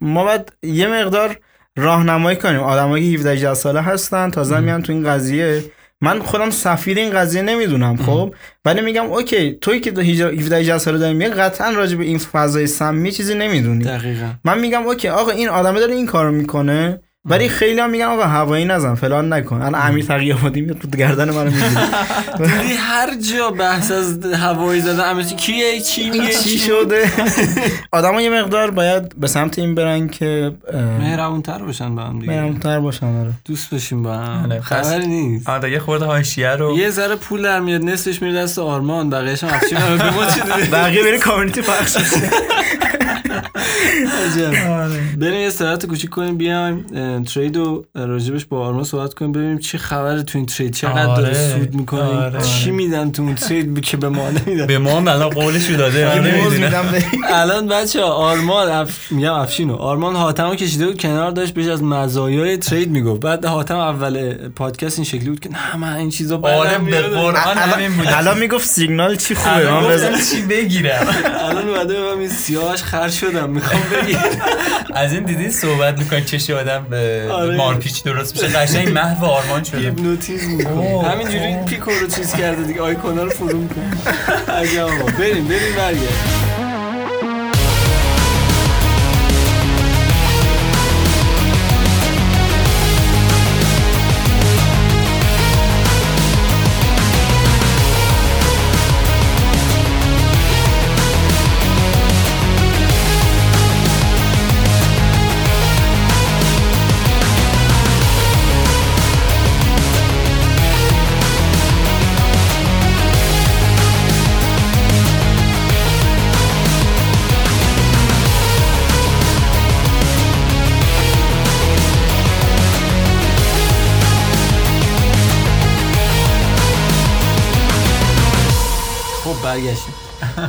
ما 0.00 0.24
باید 0.24 0.52
یه 0.62 0.86
مقدار 0.88 1.36
راهنمایی 1.76 2.36
کنیم. 2.36 2.60
آدمایی 2.60 3.12
که 3.12 3.18
17 3.18 3.30
18 3.32 3.54
ساله 3.54 3.80
هستن 3.80 4.30
تازه 4.30 4.60
میان 4.60 4.82
تو 4.82 4.92
این 4.92 5.08
قضیه. 5.08 5.64
من 6.02 6.18
خودم 6.18 6.50
سفیر 6.50 6.98
این 6.98 7.10
قضیه 7.10 7.42
نمی‌دونم 7.42 7.96
خب؟ 7.96 8.34
ولی 8.64 8.80
میگم 8.80 9.04
OK 9.12 9.58
توی 9.60 9.80
که 9.80 9.90
17 9.90 10.56
18 10.56 10.78
ساله 10.78 10.98
داری 10.98 11.14
میگه 11.14 11.30
قطعا 11.30 11.70
راجع 11.70 11.96
به 11.96 12.04
این 12.04 12.18
فضای 12.18 12.66
سمی 12.66 13.12
چیزی 13.12 13.34
نمی‌دونی. 13.34 13.84
دقیقا. 13.84 14.30
من 14.44 14.58
میگم 14.58 14.82
OK 14.86 15.08
آقا 15.08 15.30
این 15.30 15.48
آدمه 15.48 15.80
داره 15.80 15.94
این 15.94 16.06
کارو 16.06 16.32
می‌کنه. 16.32 17.00
ولی 17.24 17.48
خیلی 17.48 17.80
هم 17.80 17.90
میگن 17.90 18.04
آقا 18.04 18.22
هوایی 18.22 18.64
نزن 18.64 18.94
فلان 18.94 19.32
نکن. 19.32 19.62
الان 19.62 19.74
امیر 19.88 20.04
تقی 20.04 20.32
آبادی 20.32 20.60
میاد 20.60 20.78
تو 20.78 20.88
گردن 20.88 21.30
منو 21.30 21.44
می‌گیره. 21.50 21.68
دیدی 22.38 22.74
هر 22.90 23.14
جا 23.14 23.50
بحث 23.50 23.90
از 23.92 24.24
هوایی 24.26 24.80
زدن 24.80 25.10
امیتی 25.10 25.34
کیه؟ 25.36 25.80
چی 25.80 26.10
میگه؟ 26.10 26.34
چی 26.34 26.58
شده؟ 26.58 27.12
آدم 27.92 28.18
یه 28.18 28.30
مقدار 28.30 28.70
باید 28.70 29.16
به 29.16 29.26
سمت 29.26 29.58
این 29.58 29.74
برن 29.74 30.08
که 30.08 30.52
مهربون 31.00 31.42
تر 31.42 31.58
باشن 31.58 31.94
با 31.94 32.02
هم 32.02 32.18
دیگه. 32.18 32.32
مهرمتر 32.32 32.80
باشن 32.80 33.06
آره. 33.20 33.32
دوست 33.44 33.70
باشیم 33.70 34.02
با 34.02 34.14
هم. 34.14 34.44
آره، 34.50 34.60
خبری 34.60 35.06
نیست. 35.06 35.48
آره 35.48 35.70
یه 35.72 35.78
خورده 35.78 36.04
حاشیه 36.04 36.48
رو 36.50 36.78
یه 36.78 36.90
ذره 36.90 37.16
پول 37.16 37.42
در 37.42 37.60
میاد 37.60 37.84
نصفش 37.84 38.22
میره 38.22 38.34
دست 38.42 38.58
آرمان 38.58 39.10
بقیه‌اش 39.10 39.44
هم 39.44 39.50
افشین. 39.54 39.78
رو 39.78 39.98
به 40.04 40.10
ما 40.10 40.26
چی 40.26 40.40
دیده 40.40 40.70
بقیه 40.72 41.02
بره 41.02 41.18
کامیونیتی 41.18 41.62
پخش. 41.62 41.96
بریم 45.16 45.40
یه 45.40 45.46
استراحت 45.46 45.86
کوچیک 45.86 46.10
کنیم 46.10 46.36
بیایم 46.36 46.84
ترید 47.22 47.56
رو 47.56 47.84
راجبش 47.94 48.44
با 48.44 48.66
آرمان 48.66 48.84
صحبت 48.84 49.14
کنیم 49.14 49.32
ببینیم 49.32 49.58
چه 49.58 49.78
خبره 49.78 50.22
تو 50.22 50.38
این 50.38 50.46
ترید 50.46 50.72
چقدر 50.74 51.06
آره. 51.06 51.22
داره 51.22 51.34
سود 51.34 51.74
می‌کنه. 51.74 52.02
آره. 52.02 52.40
چی 52.40 52.70
میدن 52.70 53.10
تو 53.10 53.22
اون 53.22 53.34
ترید 53.34 53.80
که 53.80 53.96
به 53.96 54.08
ما 54.08 54.30
نمیدن؟ 54.30 54.66
به 54.66 54.78
ما 54.78 54.96
هم 54.96 55.08
الان 55.08 55.28
قولش 55.30 55.70
داده 55.70 56.12
الان 57.32 57.68
بچه 57.68 58.02
آرمان 58.02 58.68
اف... 58.68 59.12
میگم 59.12 59.32
افشینو 59.32 59.74
آرمان 59.76 60.16
حاتم 60.16 60.54
کشیده 60.54 60.86
بود 60.86 61.00
کنار 61.00 61.30
داشت 61.30 61.54
بهش 61.54 61.66
از 61.66 61.82
مزایای 61.82 62.56
ترید 62.56 62.90
می‌گفت. 62.90 63.20
بعد 63.20 63.44
حاتم 63.44 63.76
اول 63.78 64.34
پادکست 64.48 64.98
این 64.98 65.04
شکلی 65.04 65.28
بود 65.30 65.40
که 65.40 65.50
نه 65.50 65.76
من 65.76 65.92
این 65.92 66.10
چیزا 66.10 66.40
آره 66.42 66.78
بود. 66.78 67.34
الان 68.06 68.38
می‌گفت 68.38 68.68
سیگنال 68.68 69.16
چی 69.16 69.34
خوبه؟ 69.34 69.56
الان 69.56 69.84
من 69.84 69.88
بزن 69.90 70.12
چی 70.30 70.42
بگیرم. 70.42 71.06
الان 71.48 71.68
اومده 71.68 71.94
به 71.94 72.14
من 72.14 72.18
این 72.20 72.28
سیاهش 72.28 72.82
خر 72.82 73.08
شدم 73.22 73.50
می‌خوام 73.50 73.82
بگیرم 73.82 74.20
از 74.94 75.12
این 75.12 75.22
دیدی 75.24 75.50
صحبت 75.50 75.98
می‌کنی 75.98 76.24
چشی 76.24 76.52
آدم 76.52 76.86
به 76.90 77.28
آره. 77.32 77.56
مارپیچ 77.56 78.02
درست 78.02 78.42
میشه 78.42 78.58
قشنگ 78.58 78.88
محو 78.88 79.24
آرمان 79.24 79.64
شده 79.64 79.78
هیپنوتیزم 79.78 80.50
می‌کنه. 80.50 81.08
همینجوری 81.08 81.56
پیکو 81.66 81.90
رو 81.90 82.06
چیز 82.06 82.34
کرده 82.34 82.62
دیگه 82.62 82.80
آیکونا 82.80 83.24
رو 83.24 83.30
فرو 83.30 83.58
می‌کنه. 83.58 83.96
بریم 85.18 85.48
بریم 85.48 85.74
برگرد 85.76 86.51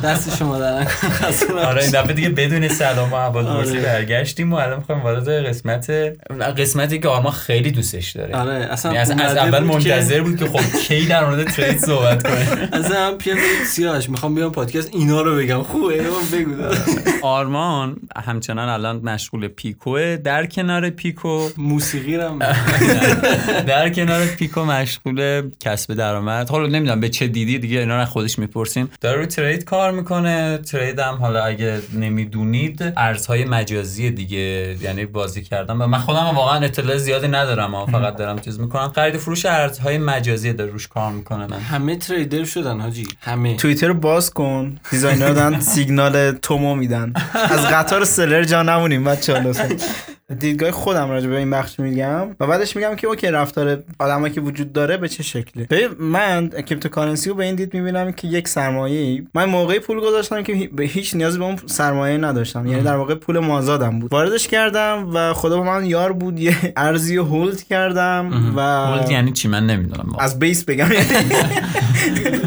دست 0.04 0.36
شما 0.38 0.60
در. 0.60 0.88
آره 1.66 1.82
این 1.82 1.92
دفعه 1.92 2.14
دیگه 2.14 2.30
بدون 2.30 2.68
سلام 2.68 3.12
و 3.12 3.16
احوالپرسی 3.16 3.72
آره. 3.72 3.82
برگشتیم 3.82 4.54
و 4.54 4.56
الان 4.56 4.78
می‌خوایم 4.78 5.02
وارد 5.02 5.30
قسمت 5.30 5.90
قسمتی 6.58 7.00
که 7.00 7.08
آرما 7.08 7.32
خیلی 7.32 7.72
دوستش 7.72 8.12
داره. 8.12 8.36
آره 8.36 8.54
اصلا 8.54 8.94
یعنی 8.94 9.22
از, 9.22 9.38
اول 9.38 9.64
منتظر 9.64 10.22
بود 10.22 10.38
که 10.38 10.46
خب 10.46 10.78
کی 10.80 11.06
در 11.06 11.26
مورد 11.26 11.44
ترید 11.44 11.78
صحبت 11.78 12.24
کنه. 12.24 12.70
اصلا 12.80 13.12
برید 13.12 13.64
سیاهش 13.68 14.10
می‌خوام 14.10 14.36
بیام 14.36 14.52
پادکست 14.52 14.90
اینا 14.94 15.22
رو 15.22 15.36
بگم. 15.36 15.64
خوبه 15.64 16.02
من 16.02 16.40
بگو. 16.40 16.52
آرمان 17.22 17.96
همچنان 18.26 18.70
الان 18.70 18.96
مشغول 19.04 19.48
پیکوه 19.48 20.18
در 20.18 20.46
کنار 20.46 20.90
پیکو. 20.90 21.50
موسیقی 21.58 22.18
رو 22.18 22.24
هم 22.24 22.40
در 23.68 23.90
کنار 23.90 24.26
پیکو 24.26 24.66
مشغول 24.66 25.50
کسب 25.60 25.94
درآمد. 25.94 26.50
حالا 26.50 26.68
نمی‌دونم 26.68 27.00
به 27.00 27.10
چه 27.10 27.28
دیدی 27.28 27.60
دیگه 27.60 27.80
اینا 27.80 27.96
رو 27.96 28.02
از 28.02 28.08
خودش 28.10 28.40
می‌پرسیم. 28.40 28.90
داره 29.02 29.18
روی 29.18 29.26
ترید 29.28 29.64
کار 29.64 29.92
می‌کنه 29.92 30.58
ترید 30.58 31.00
هم 31.00 31.16
حالا 31.24 31.44
اگه 31.44 31.82
نمی‌دونید 31.94 32.94
ارزهای 32.98 33.46
مجازی 33.46 34.12
دیگه 34.12 34.76
یعنی 34.82 35.06
بازی 35.06 35.42
کردم 35.42 35.82
و 35.82 35.88
من 35.88 35.98
خودم 35.98 36.32
واقعا 36.36 36.60
اطلاع 36.60 36.98
زیادی 36.98 37.28
ندارم 37.28 37.86
فقط 37.96 38.16
دارم 38.16 38.40
چیز 38.40 38.60
می‌کنم. 38.60 38.92
خرید 38.96 39.16
و 39.16 39.18
فروش 39.18 39.46
ارزهای 39.46 39.98
مجازی 39.98 40.54
داره 40.54 40.72
روش 40.72 40.88
کار 40.88 41.12
می‌کنه. 41.12 41.48
من 41.48 41.60
همه 41.60 41.96
trader 41.96 42.44
شدن 42.44 42.80
حاجی 42.80 43.08
همه. 43.22 43.56
توییتر 43.56 43.88
رو 43.88 43.94
باز 43.94 44.34
کن 44.34 44.78
designer 44.92 45.30
دارن 45.30 45.60
سیگنال 45.60 46.32
تومو 46.32 46.76
میدن. 46.76 47.14
از 47.34 47.66
قطار 47.66 48.06
سلر 48.06 48.44
جا 48.44 48.64
نمونیم 48.64 49.04
بچه 49.04 49.40
لطفا. 49.40 49.70
دیدگاه 50.40 50.72
خودم 50.72 51.10
راجع 51.10 51.30
به 51.30 51.38
این 51.38 51.50
بخش 51.50 51.80
میگم. 51.80 52.30
و 52.40 52.48
بعدش 52.48 52.76
میگم 52.76 52.96
که 52.96 53.08
OK 53.08 53.28
رفتار 53.28 53.84
آدمایی 54.00 54.34
که 54.34 54.42
وجود 54.42 54.74
داره 54.74 54.98
به 54.98 55.10
چه 55.10 55.24
شکله 55.24 55.68
ببین 55.70 55.90
من 56.00 56.50
cryptocurrency 56.50 57.30
رو 57.30 57.36
به 57.36 57.46
این 57.46 57.56
دید 57.56 57.74
می‌بینم 57.74 58.12
که 58.12 58.28
یک 58.28 58.48
سرمایه 58.48 59.24
من 59.34 59.46
موقعی 59.46 59.80
پول 59.80 60.00
گذاشتم 60.00 60.44
که 60.44 60.70
به 60.74 60.84
هیچ 60.84 61.03
نیازی 61.16 61.38
به 61.38 61.44
اون 61.46 61.56
سرمایه 61.66 62.18
نداشتم. 62.18 62.68
یعنی 62.68 62.84
در 62.84 62.96
واقع 62.96 63.16
پول 63.16 63.40
مازادم 63.40 64.00
بود. 64.00 64.14
واردش 64.14 64.48
کردم 64.48 65.10
و 65.14 65.34
خدا 65.34 65.58
با 65.58 65.64
من 65.64 65.86
یار 65.86 66.14
بود 66.14 66.40
یه 66.40 66.74
ارزی 66.78 67.18
hold 67.18 67.64
کردم 67.64 68.54
و 68.56 68.62
hold 68.62 69.12
یعنی 69.12 69.32
چی؟ 69.32 69.48
من 69.48 69.66
نمی‌دونم. 69.66 70.16
از 70.20 70.40
base 70.40 70.66
بگم. 70.66 70.88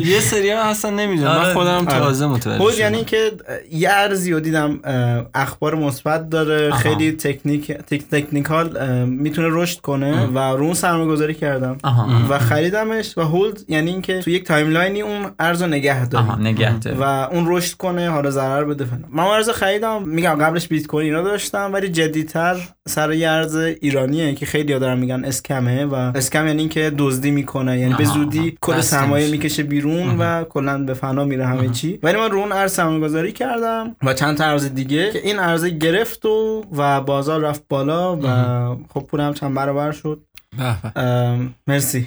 یه 0.06 0.20
سری 0.20 0.50
هم 0.50 0.66
اصلا 0.66 0.90
نمی‌دونم 0.90 1.30
من 1.30 1.38
آره. 1.38 1.52
خودم 1.54 1.84
تازه 1.84 2.26
متوجه 2.26 2.72
شدم. 2.72 2.80
یعنی 2.80 3.04
که 3.04 3.32
یه 3.72 3.88
ارزی 3.92 4.32
رو 4.32 4.40
دیدم 4.40 4.80
اخبار 5.34 5.74
مثبت 5.74 6.30
داره 6.30 6.70
آها. 6.70 6.78
خیلی 6.78 7.12
technic 7.12 7.72
tech 7.72 8.02
technical 8.10 8.78
می‌تونه 9.04 9.48
رشد 9.50 9.80
کنه 9.80 10.26
و 10.26 10.38
رو 10.38 10.64
اون 10.64 10.74
سرمایه 10.74 11.08
گذاری 11.08 11.34
کردم 11.34 11.78
آها 11.82 12.08
و 12.28 12.38
خریدمش 12.38 13.18
و 13.18 13.20
hold 13.20 13.64
یعنی 13.68 13.90
اینکه 13.90 14.20
تو 14.20 14.30
یک 14.30 14.44
timeline 14.44 14.94
ی 14.94 15.00
اون 15.02 15.26
ارز 15.38 15.62
رو 15.62 15.68
نگه 15.68 16.08
داره. 16.08 16.94
و 16.98 17.02
اون 17.02 17.44
رشد 17.46 17.76
کنه 17.76 18.10
حالا 18.10 18.30
ضرر 18.30 18.64
بده 18.64 18.84
فلان 18.84 19.04
من 19.10 19.22
اون 19.22 19.32
ارز 19.32 19.50
خریدم 19.50 20.02
میگم 20.02 20.36
قبلش 20.40 20.68
بیت 20.68 20.86
کوین 20.86 21.06
اینا 21.06 21.22
داشتم 21.22 21.70
ولی 21.72 21.88
جدیتر 21.88 22.56
سر 22.88 23.10
ارز 23.10 23.56
ایرانیه 23.56 24.34
که 24.34 24.46
خیلی 24.46 24.72
ها 24.72 24.78
دارن 24.78 24.98
میگن 24.98 25.24
اسکمه 25.24 25.84
و 25.84 25.94
اسکم 25.94 26.46
یعنی 26.46 26.60
اینکه 26.60 26.92
دزدی 26.98 27.30
می‌کنه. 27.30 27.80
یعنی 27.80 27.94
به 27.94 28.04
زودی 28.04 28.58
کل 28.60 28.80
سرمایه. 28.80 29.30
می‌کشه 29.30 29.62
بیرون 29.62 30.18
و 30.18 30.44
کلا 30.44 30.84
به 30.84 30.94
فنا 30.94 31.24
میره 31.24 31.46
همه 31.46 31.68
چی. 31.68 31.98
ولی 32.02 32.18
من 32.18 32.30
رو 32.30 32.38
اون 32.38 32.52
ارز 32.52 32.72
سرمایه 32.72 33.00
گذاری 33.00 33.32
کردم 33.32 33.96
و 34.02 34.14
چند 34.14 34.36
تا 34.36 34.44
ارز 34.44 34.74
دیگه 34.74 35.10
که 35.12 35.18
این 35.18 35.38
ارز 35.38 35.64
گرفت 35.64 36.26
و 36.26 36.64
و 36.76 37.00
بازار 37.00 37.40
رفت 37.40 37.62
بالا 37.68 38.16
و 38.16 38.26
خب 38.94 39.00
پولم 39.00 39.34
چند 39.34 39.54
برابر 39.54 39.92
شد. 39.92 40.22
مرسی. 41.66 42.06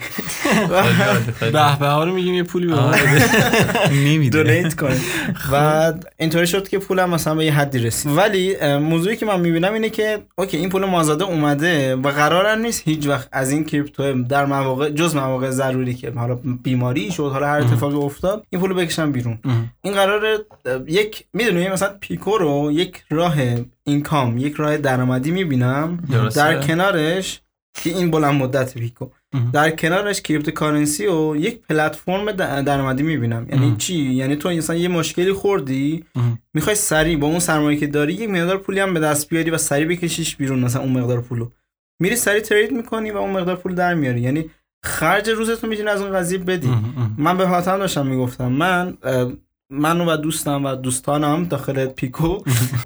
به 1.40 1.80
به 1.80 1.88
ها 1.88 2.04
رو 2.04 2.14
میگیم 2.14 2.34
یه 2.34 2.44
پولی 2.44 2.68
به 2.68 2.76
ما. 2.76 2.88
بده. 2.88 3.94
نمی‌دونه 3.94 4.44
دونیت 4.44 4.76
کنید 4.76 5.02
و 5.52 5.94
اینطوری 6.18 6.48
شد 6.48 6.68
که 6.68 6.80
پولم 6.80 7.10
مثلا 7.10 7.36
به 7.36 7.46
یه 7.46 7.54
حدی 7.54 7.80
رسید. 7.80 8.18
ولی 8.18 8.56
موضوعی 8.78 9.16
که 9.16 9.26
من 9.26 9.40
می‌بینم 9.40 9.74
اینه 9.74 9.90
که 9.90 10.20
اوکی 10.38 10.58
این 10.58 10.70
پول 10.70 10.86
مازاده 10.86 11.24
اومده 11.24 11.96
و 11.96 12.08
قرارم 12.08 12.60
نیست 12.60 12.82
هیچ 12.86 13.08
وقت 13.08 13.30
از 13.32 13.52
این 13.52 13.64
کریپتو 13.64 14.24
در 14.24 14.46
مواقع 14.46 14.90
جز 14.90 15.16
مواقع 15.16 15.50
ضروری 15.50 15.94
که 15.94 16.12
حالا 16.12 16.36
بیماری 16.64 17.12
شد 17.12 17.32
حالا 17.32 17.48
هر 17.48 17.60
اتفاقی 17.60 17.96
افتاد 17.96 18.46
این 18.50 18.62
پولو 18.62 18.76
بکشم 18.76 19.12
بیرون. 19.12 19.40
این 19.82 19.94
قرار 19.94 20.46
یک 20.88 21.24
می‌دونی 21.34 21.70
مثلا 21.70 21.90
پیکو 22.02 22.38
رو 22.38 22.72
یک 22.72 23.04
راه 23.10 23.36
income 23.84 24.38
یک 24.38 24.56
راه 24.56 24.78
درآمدی 24.78 25.32
می‌بینم. 25.32 25.98
در 26.36 26.62
کنارش 26.62 27.42
که 27.74 27.90
این 27.90 28.12
بلند 28.12 28.34
مدت 28.34 28.74
پیکو 28.74 29.08
در 29.54 29.70
کنارش 29.70 30.22
cryptocurrency 30.22 31.08
و 31.08 31.36
یک 31.36 31.62
پلتفرم 31.62 32.32
درآمدی 32.62 33.04
می‌بینم. 33.04 33.48
یعنی 33.50 33.76
چی؟ 33.78 33.94
یعنی 33.96 34.36
تو 34.36 34.50
مثلا 34.50 34.76
یه 34.76 34.88
مشکلی 34.88 35.34
خوردی 35.34 36.06
می‌خوای 36.54 36.76
سریع 36.76 37.18
با 37.18 37.28
اون 37.28 37.40
سرمایه 37.40 37.80
که 37.80 37.88
داری 37.88 38.14
یک 38.14 38.30
مقدار 38.30 38.58
پولی 38.58 38.80
هم 38.80 38.94
به 38.94 39.00
دست 39.00 39.30
بیاری 39.30 39.50
و 39.50 39.58
سریع 39.58 39.88
بکشیش 39.88 40.36
بیرون 40.36 40.60
مثلا 40.60 40.82
اون 40.82 40.92
مقدار 40.92 41.22
پولو. 41.22 41.50
میری 42.02 42.16
سریع 42.16 42.42
trade 42.42 42.72
می‌کنی 42.72 43.12
و 43.12 43.18
اون 43.18 43.30
مقدار 43.30 43.56
پول 43.56 43.76
در 43.76 43.94
میاری. 43.94 44.22
یعنی 44.22 44.50
خرج 44.86 45.30
روزتو 45.30 45.68
می‌تونی 45.68 45.90
از 45.90 46.02
اون 46.02 46.14
قضیه 46.14 46.38
بدی. 46.38 46.70
من 47.18 47.38
به 47.38 47.48
حاتم 47.48 47.78
داشتم 47.78 48.08
می‌گفتم 48.08 48.52
من 48.52 48.98
اه، 49.04 49.32
من 49.72 50.02
و 50.02 50.18
دوستم 50.18 50.66
و 50.66 50.76
دوستانم 50.76 51.44
داخل 51.44 51.86
پیکو. 51.86 52.38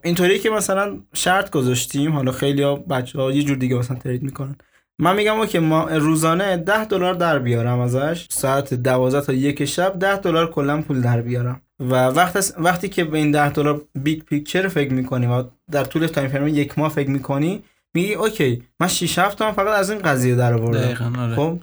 اینطوری 0.03 0.39
که 0.39 0.49
مثلا 0.49 0.99
شرط 1.13 1.49
گذاشتیم. 1.51 2.11
حالا 2.11 2.31
خیلی 2.31 2.61
ها 2.61 2.75
بچه 2.75 3.19
ها 3.19 3.31
یه 3.31 3.43
جور 3.43 3.57
دیگه 3.57 3.75
مثلا 3.75 3.97
trade 3.97 4.23
می‌کنن. 4.23 4.55
من 4.99 5.15
میگم 5.15 5.39
اوکی 5.39 5.59
ما 5.59 5.83
روزانه 5.83 6.57
10 6.57 6.85
دلار 6.85 7.13
در 7.13 7.39
بیارم 7.39 7.79
ازش. 7.79 8.27
ساعت 8.29 8.73
12 8.73 9.21
تا 9.21 9.33
یک 9.33 9.65
شب 9.65 9.99
10 9.99 10.17
دلار 10.17 10.51
کلا 10.51 10.81
پول 10.81 11.01
در 11.01 11.21
بیارم. 11.21 11.61
و 11.79 11.93
وقت 11.93 12.53
وقتی 12.57 12.89
که 12.89 13.03
به 13.03 13.17
این 13.17 13.31
10 13.31 13.49
دلار 13.49 13.81
big 13.95 14.23
picture 14.23 14.67
فکر 14.67 14.93
می‌کنی 14.93 15.25
و 15.25 15.43
در 15.71 15.83
طول 15.83 16.07
time 16.07 16.27
frame 16.27 16.47
یک 16.47 16.79
ماه 16.79 16.89
فکر 16.89 17.09
می‌کنی 17.09 17.63
میگی 17.95 18.13
اوکی 18.13 18.63
من 18.79 18.87
6 18.87 19.19
7 19.19 19.37
تومن 19.37 19.51
فقط 19.51 19.79
از 19.79 19.89
این 19.89 19.99
قضیه 19.99 20.35
در 20.35 20.53
آوردم. 20.53 21.15
آره. 21.19 21.35
خب 21.35 21.59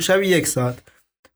شب 0.00 0.22
یک 0.22 0.46
ساعت. 0.46 0.82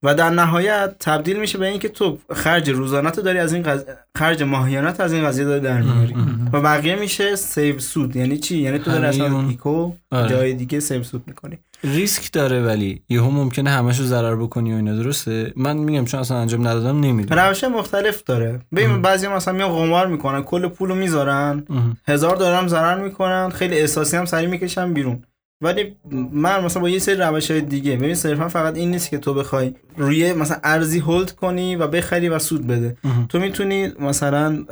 و 0.03 0.15
در 0.15 0.31
نهایت 0.31 0.95
تبدیل 1.01 1.41
میشه 1.41 1.59
به 1.59 1.67
اینکه 1.67 1.89
تو 1.89 2.19
خرج 2.35 2.71
روزانه 2.71 3.11
داری 3.11 3.39
از 3.39 3.53
این 3.53 3.63
قض... 3.63 3.85
خرج 4.19 4.43
ماهیانت 4.43 5.01
از 5.01 5.13
این 5.13 5.25
قضیه 5.25 5.45
داری 5.45 5.61
در 5.61 5.81
میاری. 5.81 6.15
و 6.53 6.61
بقیه 6.61 6.97
میشه 6.97 7.37
save 7.37 7.79
سود. 7.79 8.17
یعنی 8.17 8.39
چی؟ 8.39 8.59
یعنی 8.59 8.79
تو 8.79 8.91
داری 8.91 9.07
اصلا 9.07 9.29
همین. 9.29 9.49
پیکو 9.49 9.93
آره. 10.11 10.29
جای 10.29 10.55
دیگه 10.55 10.81
save 10.81 11.03
سود 11.03 11.23
می‌کنی. 11.27 11.59
ریسک 11.85 12.33
داره 12.33 12.63
ولی 12.63 13.03
یهو 13.09 13.31
ممکنه 13.31 13.71
همشو 13.71 14.03
ضرر 14.03 14.37
بکنی 14.37 14.73
و 14.73 14.77
اینا 14.77 14.97
درسته؟ 14.97 15.53
من 15.57 15.77
میگم 15.77 16.05
چون 16.05 16.21
اصلا 16.21 16.37
انجام 16.37 16.69
ندادم 16.69 17.01
نمی‌دونم. 17.01 17.41
روش 17.41 17.65
مختلف 17.65 18.23
داره. 18.23 18.61
ببین 18.75 19.03
بعضی 19.03 19.29
مثلا 19.29 19.55
میان 19.55 19.69
قمار 19.69 20.07
می‌کنن 20.07 20.43
کل 20.43 20.69
پولو 20.69 20.95
می‌ذارن. 20.95 21.65
هزار 22.09 22.37
دلار 22.37 22.55
هم 22.55 22.69
ضرر 22.69 23.03
می‌کنن 23.03 23.51
خیلی 23.51 23.79
احساسی 23.79 24.17
هم 24.17 24.25
سری 24.25 24.47
می‌کشن 24.47 24.93
بیرون. 24.93 25.23
ولی 25.63 25.97
من 26.33 26.65
مثلا 26.65 26.83
با 26.83 26.89
یه 26.89 26.99
سری 26.99 27.15
روش 27.15 27.51
های 27.51 27.61
دیگه 27.61 27.97
ببین 27.97 28.15
صرفا 28.15 28.49
فقط 28.49 28.77
این 28.77 28.91
نیست 28.91 29.11
که 29.11 29.19
تو 29.19 29.35
بخوای 29.35 29.75
روی 29.97 30.33
مثلا 30.33 30.59
ارزی 30.65 30.99
hold 30.99 31.31
کنی 31.31 31.77
و 31.77 31.87
بخری 31.87 32.29
و 32.29 32.39
سود 32.39 32.67
بده. 32.67 32.97
تو 33.29 33.39
می‌تونی 33.39 33.93
مثلا 34.01 34.65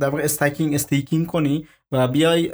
در 0.00 0.08
واقع 0.08 0.22
staking 0.22 0.74
staking 0.74 1.26
کنی 1.26 1.66
و 1.92 2.08
بیای 2.08 2.50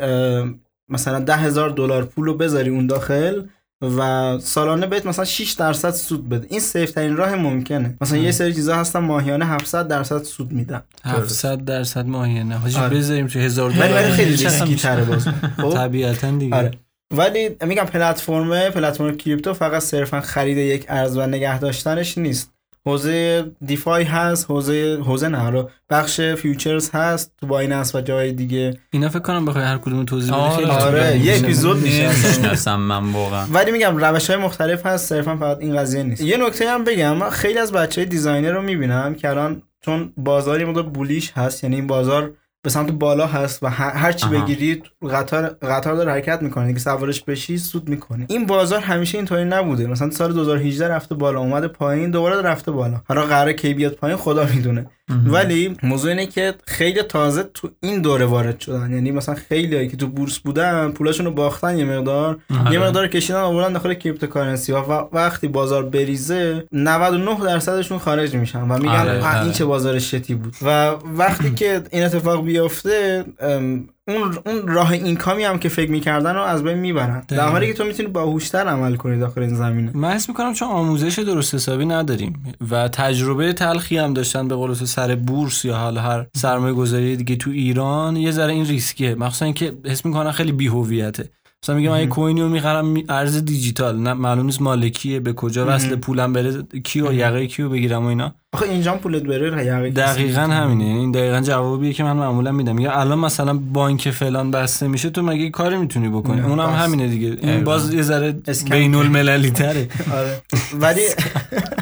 مثلا 0.89 1.21
ده 1.21 1.37
هزار 1.37 1.71
دلار 1.71 2.05
پول 2.05 2.27
رو 2.27 2.35
بذاری 2.35 2.71
اون 2.71 2.87
داخل 2.87 3.43
و 3.83 4.39
سالانه 4.39 4.87
بهت 4.87 5.07
مثلا 5.07 5.25
6 5.25 5.53
درصد 5.53 5.91
سود 5.91 6.29
بده. 6.29 6.47
این 6.51 6.61
safe 6.61 6.91
ترین 6.91 7.17
راه 7.17 7.35
ممکنه. 7.35 7.97
مثلا 8.01 8.19
یه 8.19 8.31
سری 8.31 8.55
چیزا 8.55 8.77
هستن 8.77 8.99
ماهیانه 8.99 9.47
700 9.47 9.89
درصد 9.89 10.23
سود 10.23 10.53
میدن. 10.53 10.83
700 11.05 11.65
درصد 11.65 12.07
ماهیانه. 12.07 12.59
حاجی 12.59 12.77
آره. 12.77 12.97
بذاریم 12.97 13.27
هزار 13.27 13.71
ولی 13.71 13.79
دلار 13.79 14.03
ولی 14.03 14.13
خیلی 14.13 14.31
ریسکی؟ 14.31 14.77
تره 14.77 15.05
باز. 15.05 15.29
خب؟ 15.63 15.75
طبیعتا 15.75 16.31
دیگه. 16.31 16.57
آره. 16.57 16.71
ولی 17.17 17.57
میگم 17.67 17.85
پلتفرم 17.85 18.71
پلتفرم 18.71 19.17
crypto 19.17 19.55
فقط 19.55 19.83
صرفا 19.83 20.21
خرید 20.21 20.59
یک 20.59 20.87
ارز 20.89 21.17
و 21.17 21.27
نگه 21.27 21.59
داشتنش 21.59 22.19
نیست. 22.19 22.53
حوزه 22.91 23.45
DeFi 23.67 24.05
هست 24.05 24.51
حوزه 24.51 24.99
حوزه 25.05 25.29
نه. 25.29 25.39
حالا 25.39 25.67
بخش 25.91 26.21
futures 26.21 26.91
هست 26.91 27.33
تو 27.41 27.47
Binance 27.47 27.95
و 27.95 28.01
جای 28.01 28.33
دیگه. 28.33 28.81
اینا 28.91 29.09
فکر 29.09 29.19
کنم 29.19 29.45
بخوای 29.45 29.65
هر 29.65 29.79
کدوم 29.79 30.05
توضیح 30.05 30.35
آره، 30.35 30.57
خیلی 30.57 30.71
آره، 30.71 31.19
یه. 31.19 31.39
اپیزود 31.39 31.77
میشه 31.77 32.77
من 32.77 33.13
واقعا. 33.13 33.47
ولی 33.53 33.71
میگم 33.71 33.97
روش 33.97 34.31
های 34.31 34.39
مختلف 34.39 34.87
هست 34.87 35.09
صرفا 35.09 35.37
فقط 35.37 35.59
این 35.61 35.77
قضیه 35.77 36.03
نیست. 36.03 36.23
یه 36.23 36.37
نکته 36.37 36.71
هم 36.71 36.85
بگم 36.85 37.17
من 37.17 37.31
خیلی 37.31 37.59
از 37.59 37.73
بچه 37.73 38.05
designer 38.05 38.53
رو 38.53 38.63
می‌بینم 38.63 39.15
که 39.15 39.29
الان 39.29 39.63
چون 39.85 40.13
بازار 40.17 40.46
یه 40.46 40.65
مقدار 40.65 40.83
bullish 40.83 41.33
هست 41.33 41.65
یعنی 41.65 41.77
این 41.77 41.87
بازار 41.87 42.33
به 42.63 42.71
سمت 42.71 42.91
بالا 42.91 43.27
هست 43.27 43.63
و 43.63 43.67
هر 43.67 44.13
چی. 44.13 44.29
بگیرید 44.29 44.85
قطار 45.11 45.47
قطار 45.47 45.95
داره 45.95 46.13
حرکت 46.13 46.43
می‌کنه. 46.43 46.73
که 46.73 46.79
سوارش 46.79 47.23
بشی 47.23 47.59
سود 47.59 47.89
می‌کنه 47.89 48.27
این 48.29 48.47
بازار 48.47 48.81
همیشه 48.81 49.19
اینطوری 49.19 49.45
نبوده. 49.45 49.87
مثلا 49.87 50.11
سال 50.11 50.33
2018 50.33 50.89
رفته 50.89 51.15
بالا 51.15 51.41
اومده 51.41 51.69
پایین 51.69 52.11
دوباره 52.11 52.43
رفته 52.43 52.73
بالا. 52.73 53.01
حالا 53.09 53.27
قراره 53.27 53.53
کی 53.53 53.75
بیاد 53.75 53.93
پایین 53.93 54.17
خدا 54.17 54.47
می‌دونه. 54.55 54.87
ولی 55.27 55.77
موضوع 55.83 56.11
اینه 56.11 56.27
که 56.27 56.55
خیلی 56.67 57.03
تازه 57.03 57.43
تو 57.55 57.71
این 57.81 58.01
دوره 58.03 58.25
وارد 58.25 58.61
شدن. 58.61 58.93
یعنی 58.95 59.11
مثلا 59.11 59.35
خیلی 59.35 59.89
که 59.89 59.97
تو 59.97 60.07
بورس 60.07 60.39
بودن 60.39 60.91
پولاشون 60.91 61.27
رو 61.27 61.33
باختن 61.33 61.79
یه 61.79 61.85
مقدار. 61.85 62.39
یه 62.73 62.79
مقدار 62.79 63.09
کشیدن 63.09 63.39
آوردن 63.41 63.73
داخل 63.73 63.95
cryptocurrency 63.95 64.73
و 64.73 64.77
وقتی 65.13 65.49
بازار 65.49 65.85
بریزه 65.85 66.65
99 66.73 67.37
درصدشون 67.45 67.99
خارج 67.99 68.37
میشن 68.37 68.61
و 68.63 68.79
میگن 68.79 68.89
آره، 68.89 69.11
"آه، 69.23 69.35
این 69.35 69.43
آره. 69.45 69.53
چه 69.53 69.65
بازار 69.65 69.99
shit 69.99 70.28
ی 70.28 70.35
بود. 70.35 70.55
و 70.63 70.91
وقتی 71.15 71.51
که 71.55 71.83
این 71.91 72.03
اتفاق 72.03 72.45
بیفته 72.45 73.25
اون 74.11 74.39
اون 74.47 74.69
راه 74.69 74.91
income 74.91 75.37
ی 75.37 75.45
هم 75.45 75.59
که 75.59 75.69
فکر 75.69 75.91
می‌کردن 75.91 76.35
رو 76.35 76.43
از 76.43 76.65
بین 76.65 76.79
می‌برن. 76.79 77.23
در 77.29 77.49
حالی 77.49 77.67
که 77.67 77.75
تو 77.75 77.85
می‌تونی 77.85 78.09
باهوشتر 78.09 78.67
عمل 78.67 78.97
کنی 78.97 79.19
داخل 79.19 79.43
این 79.43 79.55
زمینه. 79.55 79.91
من 79.95 80.11
حس 80.11 80.29
می‌کنم 80.29 80.55
چون 80.55 80.69
آموزش 80.69 81.19
درست 81.19 81.55
حسابی 81.55 81.87
نداریم 81.87 82.43
و 82.71 82.89
تجربه 82.89 83.53
تلخی 83.53 83.99
هم 83.99 84.15
داشتن 84.15 84.49
به 84.49 84.55
قول 84.55 84.75
سر 84.75 85.15
بورس 85.15 85.65
یا 85.65 85.77
حالا 85.77 86.01
هر 86.01 86.27
سرمایه 86.37 86.75
گذاری 86.75 87.17
دیگه 87.17 87.37
تو 87.37 87.51
ایران 87.51 88.17
یه 88.17 88.31
ذره 88.31 88.53
این 88.53 88.67
ریسکیه. 88.67 89.15
مخصوصا 89.15 89.45
اینکه 89.45 89.73
حس 89.87 90.07
می‌کنن 90.07 90.31
خیلی 90.31 90.53
بی‌هویته. 90.53 91.31
مثلا 91.65 91.77
میگه 91.77 91.91
من 91.91 92.01
یه 92.01 92.07
کوینی 92.07 92.41
رو 92.41 92.49
می‌خرم 92.49 92.87
می- 92.87 93.05
ارز 93.09 93.45
دیجیتال. 93.45 93.99
نه 93.99 94.13
معلوم 94.13 94.47
نیست 94.47 94.63
مالکیه 94.63 95.21
به 95.21 95.33
کجا 95.33 95.67
وصل 95.69 95.97
پولم 95.97 96.33
بره 96.33 96.63
کیو 96.85 97.13
یقه 97.13 97.47
کیو 97.47 97.69
بگیرم 97.69 98.05
و 98.05 98.07
اینا. 98.09 98.35
آخه 98.53 98.67
اینجا 98.69 98.95
پولت 98.95 99.23
بره 99.23 99.67
یقه 99.67 99.91
دقیقا. 99.91 100.41
همینه. 100.41 100.85
این 100.85 101.11
دقیقا 101.13 101.41
جوابیه 101.41 101.93
که 101.93 102.05
من 102.05 102.13
معمولا 102.17 102.53
میدم. 102.53 102.79
یا 102.79 102.93
الان 102.93 103.19
مثلا 103.19 103.55
بانک 103.55 104.11
فلان 104.11 104.51
بسته 104.51 104.89
میشه 104.89 105.11
تو 105.11 105.23
مگه 105.23 105.51
کاری 105.51 105.77
می‌تونی 105.77 106.09
بکنی؟ 106.09 106.41
اونم. 106.41 106.71
همینه 106.71 107.09
دیگه. 107.09 107.37
این 107.43 107.65
باز 107.65 107.95
یه 107.95 108.03
ذره 108.03 108.33
بین 108.71 108.95
المللی 108.95 109.51
تره. 109.51 109.89
آره. 110.19 110.43
ولی 110.81 111.01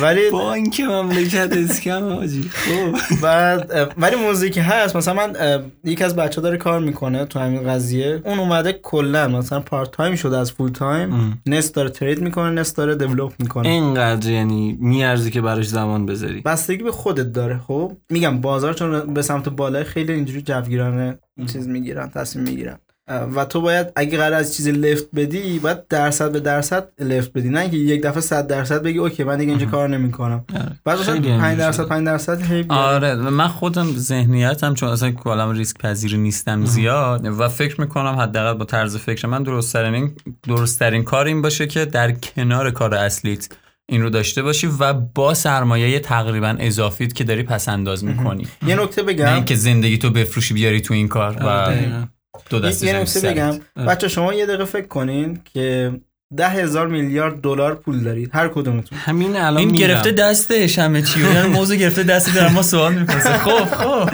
ولی 0.00 0.30
بانک 0.30 0.80
مملکت 0.80 1.52
scam 1.52 2.12
حاجی 2.12 2.42
خب. 2.42 3.20
بعد 3.22 3.92
ولی 3.98 4.16
موضوعی 4.16 4.50
که 4.50 4.62
هست. 4.62 4.96
مثلا 4.96 5.14
من 5.14 5.62
یکی 5.84 6.04
از 6.04 6.16
بچه 6.16 6.40
داره 6.40 6.56
کار 6.56 6.80
می‌کنه 6.80 7.24
تو 7.24 7.38
همین 7.38 7.62
قضیه. 7.62 8.22
اون 8.24 8.38
اومده 8.38 8.72
کلا 8.82 9.28
مثلا 9.28 9.60
part 9.60 9.90
time 9.90 10.14
شده 10.14 10.38
از 10.38 10.52
full 10.52 10.70
time 10.70 11.42
نصف 11.46 11.74
داره 11.74 11.90
trade 11.90 12.20
می‌کنه 12.20 12.50
نصف 12.50 12.76
داره 12.76 12.94
develop 12.94 13.32
می‌کنه. 13.38 13.68
اینقدر 13.68 14.30
یعنی 14.30 14.78
میارزی 14.80 15.30
که 15.30 15.40
براش 15.40 15.68
زمان 15.68 16.06
بذاری. 16.06 16.40
بستگی 16.40 16.82
به 16.82 16.92
خودت 16.92 17.32
داره 17.32 17.58
خب. 17.58 17.92
میگم 18.10 18.40
بازار 18.40 18.74
چون 18.74 19.14
به 19.14 19.22
سمت 19.22 19.48
بالا 19.48 19.84
خیلی 19.84 20.12
اینجوری 20.12 20.42
جوگیرانه 20.42 21.18
چیز 21.52 21.68
می‌گیرن 21.68 22.10
تصمیم 22.10 22.44
می‌گیرن. 22.44 22.78
و 23.08 23.44
تو 23.44 23.60
باید 23.60 23.86
اگه 23.96 24.18
قرار 24.18 24.32
از 24.32 24.56
چیزی 24.56 24.72
لفت 24.72 25.06
بدی 25.14 25.58
باید 25.58 25.88
درصد 25.88 26.32
به 26.32 26.40
درصد 26.40 26.88
لفت 27.00 27.32
بدی. 27.32 27.48
نه 27.48 27.60
اینکه 27.60 27.76
یک 27.76 28.02
دفعه 28.02 28.20
100 28.20 28.46
درصد 28.46 28.82
بگی 28.82 28.98
اوکی 28.98 29.24
من 29.24 29.38
دیگه 29.38 29.50
اینجا 29.50 29.66
کار 29.66 29.88
نمی‌کنم. 29.88 30.44
بعد 30.84 30.98
مثلا 30.98 31.14
خیلی 31.14 31.28
5 31.28 31.40
اینجوری 31.40 31.56
درصد 31.56 31.82
شده. 31.82 31.86
5 31.86 32.06
درصد. 32.06 32.64
آره 32.68 33.14
من 33.14 33.48
خودم 33.48 33.86
ذهنیتم 33.96 34.74
چون 34.74 34.88
اصلا 34.88 35.10
کلام 35.10 35.50
ریسک 35.50 35.78
پذیر 35.78 36.16
نیستم 36.16 36.64
زیاد 36.64 37.26
و 37.26 37.48
فکر 37.48 37.80
می‌کنم 37.80 38.16
حداقل 38.18 38.58
با 38.58 38.64
طرز 38.64 38.96
فکر 38.96 39.26
من 39.26 39.42
درست 39.42 39.72
ترین 39.72 40.14
درست 40.42 40.78
ترین 40.78 41.04
کار 41.04 41.26
این 41.26 41.42
باشه 41.42 41.66
که 41.66 41.84
در 41.84 42.12
کنار 42.12 42.70
کار 42.70 42.94
اصلیت 42.94 43.48
این 43.88 44.02
رو 44.02 44.10
داشته 44.10 44.42
باشی 44.42 44.66
و 44.80 44.92
با 44.92 45.34
سرمایه 45.34 46.00
تقریبا 46.00 46.56
اضافیت 46.58 47.12
که 47.12 47.24
داری 47.24 47.42
پس 47.42 47.68
انداز 47.68 48.04
می‌کنی. 48.04 48.46
یه 48.66 48.82
نکته 48.82 49.02
نه 49.02 49.08
بگم. 49.08 49.34
اینکه 49.34 49.54
زندگی 49.54 49.98
تو 49.98 50.10
بفروشی 50.10 50.54
بیاری 50.54 50.80
تو 50.80 50.94
این 50.94 51.08
کار 51.08 51.36
و 51.40 51.46
آره،. 51.46 52.08
دو 52.50 52.56
یه- 52.56 52.62
دسته 52.62 52.86
یه 52.86 52.92
نکته. 53.00 53.30
بگم. 53.30 53.48
آره. 53.76 53.86
بچه 53.88 54.08
شما 54.08 54.34
یه 54.34 54.46
دقیقه 54.46 54.64
فکر 54.64 54.86
کنین 54.86 55.40
که 55.54 55.92
ده 56.36 56.48
هزار 56.48 56.86
میلیارد 56.88 57.40
دلار 57.40 57.74
پول 57.74 58.00
دارید. 58.00 58.30
هر 58.34 58.48
کدومتون. 58.48 58.98
همین 58.98 59.36
الان 59.36 59.56
این 59.56 59.70
میرم. 59.70 59.78
گرفته 59.88 60.12
دستش 60.12 60.78
همه 60.78 61.02
چی. 61.02 61.20
یعنی 61.20 61.48
موضوع 61.58 61.76
گرفته 61.76 62.02
دست 62.02 62.34
در 62.36 62.48
ما 62.48 62.62
سوال 62.62 62.94
می‌پرسه 62.94 63.38
خب 63.44 63.64
خب. 63.64 64.10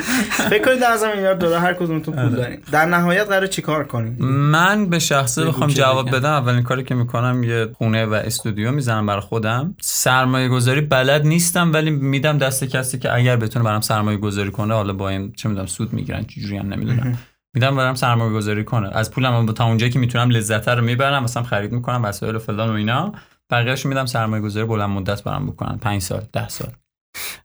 فکر 0.51 0.65
کنید 0.65 0.79
ده 0.81 0.89
هزار 0.95 1.15
میلیارد 1.15 1.39
دلار 1.39 1.59
هر 1.61 1.73
کدومتون 1.75 2.19
آره. 2.19 2.29
پول 2.29 2.37
دارین. 2.37 2.59
در 2.73 2.85
نهایت 2.87 3.27
قرار 3.29 3.47
چیکار 3.47 3.85
کنین؟ 3.85 4.17
من 4.25 4.87
به 4.87 4.99
شخصه 4.99 5.45
بخوام 5.45 5.71
جواب. 5.71 6.11
بدم. 6.11 6.31
اولین 6.31 6.63
کاری 6.63 6.85
که 6.85 6.95
می‌کنم 6.95 7.43
یه 7.45 7.69
خونه 7.79 8.07
و 8.07 8.15
استودیو 8.15 8.73
می‌زنم 8.73 9.07
برای 9.07 9.21
خودم. 9.21 9.75
سرمایه 9.83 10.49
گذاری 10.49 10.81
بلد 10.81 11.27
نیستم 11.27 11.73
ولی 11.73 11.91
میدم 11.91 12.39
دست 12.39 12.65
کسی 12.65 12.99
که 12.99 13.15
اگر 13.15 13.37
بتونه 13.37 13.65
برام 13.65 13.81
سرمایه 13.81 14.19
گذاری 14.19 14.51
کنه 14.51 14.75
حالا 14.75 14.93
با 14.93 15.09
این 15.09 15.33
چه 15.37 15.49
می‌دونم 15.49 15.67
سود 15.67 15.93
می‌گیرن 15.93 16.25
چجوری 16.25 16.57
هم 16.57 16.73
نمی‌دونم. 16.75 17.19
میدم 17.55 17.77
برام 17.77 17.95
سرمایه 17.95 18.33
گذاری 18.33 18.65
کنه 18.65 18.91
از 18.93 19.11
پولم 19.11 19.47
تا 19.47 19.65
اونجایی 19.65 19.93
که 19.93 19.99
می‌تونم 19.99 20.31
لذت 20.31 20.69
رو 20.69 20.85
می‌برم 20.85 21.25
مثلا 21.25 21.43
خرید 21.43 21.73
می‌کنم 21.73 22.05
وسایل 22.05 22.35
و 22.35 22.39
فلان 22.39 22.71
و 22.71 22.73
اینا. 22.73 23.13
بقیه‌اش 23.51 23.87
میدم 23.87 24.07
سرمایه 24.07 24.43
گذاری 24.43 24.67
بلند 24.67 24.91
مدت 24.91 25.23
برام 25.23 25.47
بکنن. 25.47 25.79
5 25.79 26.03
سال 26.03 26.23
10 26.33 26.49
سال. 26.49 26.71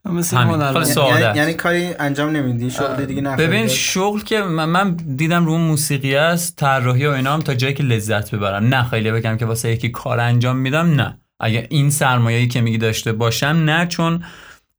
مثل 0.05 0.37
یعنی. 0.37 1.37
یعنی 1.37 1.53
کاری 1.53 1.93
انجام 1.99 2.29
نمیدی 2.29 2.71
شغل 2.71 3.05
دیگه 3.05 3.21
نه 3.21 3.35
ببین 3.35 3.67
شغل 3.67 4.19
که 4.19 4.41
من, 4.41 4.65
من 4.65 4.95
دیدم 4.95 5.45
رو 5.45 5.57
موسیقی 5.57 6.15
است 6.15 6.55
طراحی 6.55 7.05
و 7.05 7.11
اینا 7.11 7.33
هم 7.33 7.41
تا 7.41 7.53
جایی 7.53 7.73
که 7.73 7.83
لذت 7.83 8.35
ببرم. 8.35 8.63
نه 8.63 8.83
خیلی 8.83 9.11
بگم 9.11 9.37
که 9.37 9.45
واسه 9.45 9.69
یکی 9.69 9.89
کار 9.89 10.19
انجام 10.19 10.57
میدم 10.57 10.87
نه. 11.01 11.19
اگه 11.39 11.67
این 11.69 11.89
سرمایه‌ای 11.89 12.47
که 12.47 12.61
میگی 12.61 12.77
داشته 12.77 13.11
باشم 13.11 13.45
نه 13.45 13.87
چون 13.87 14.23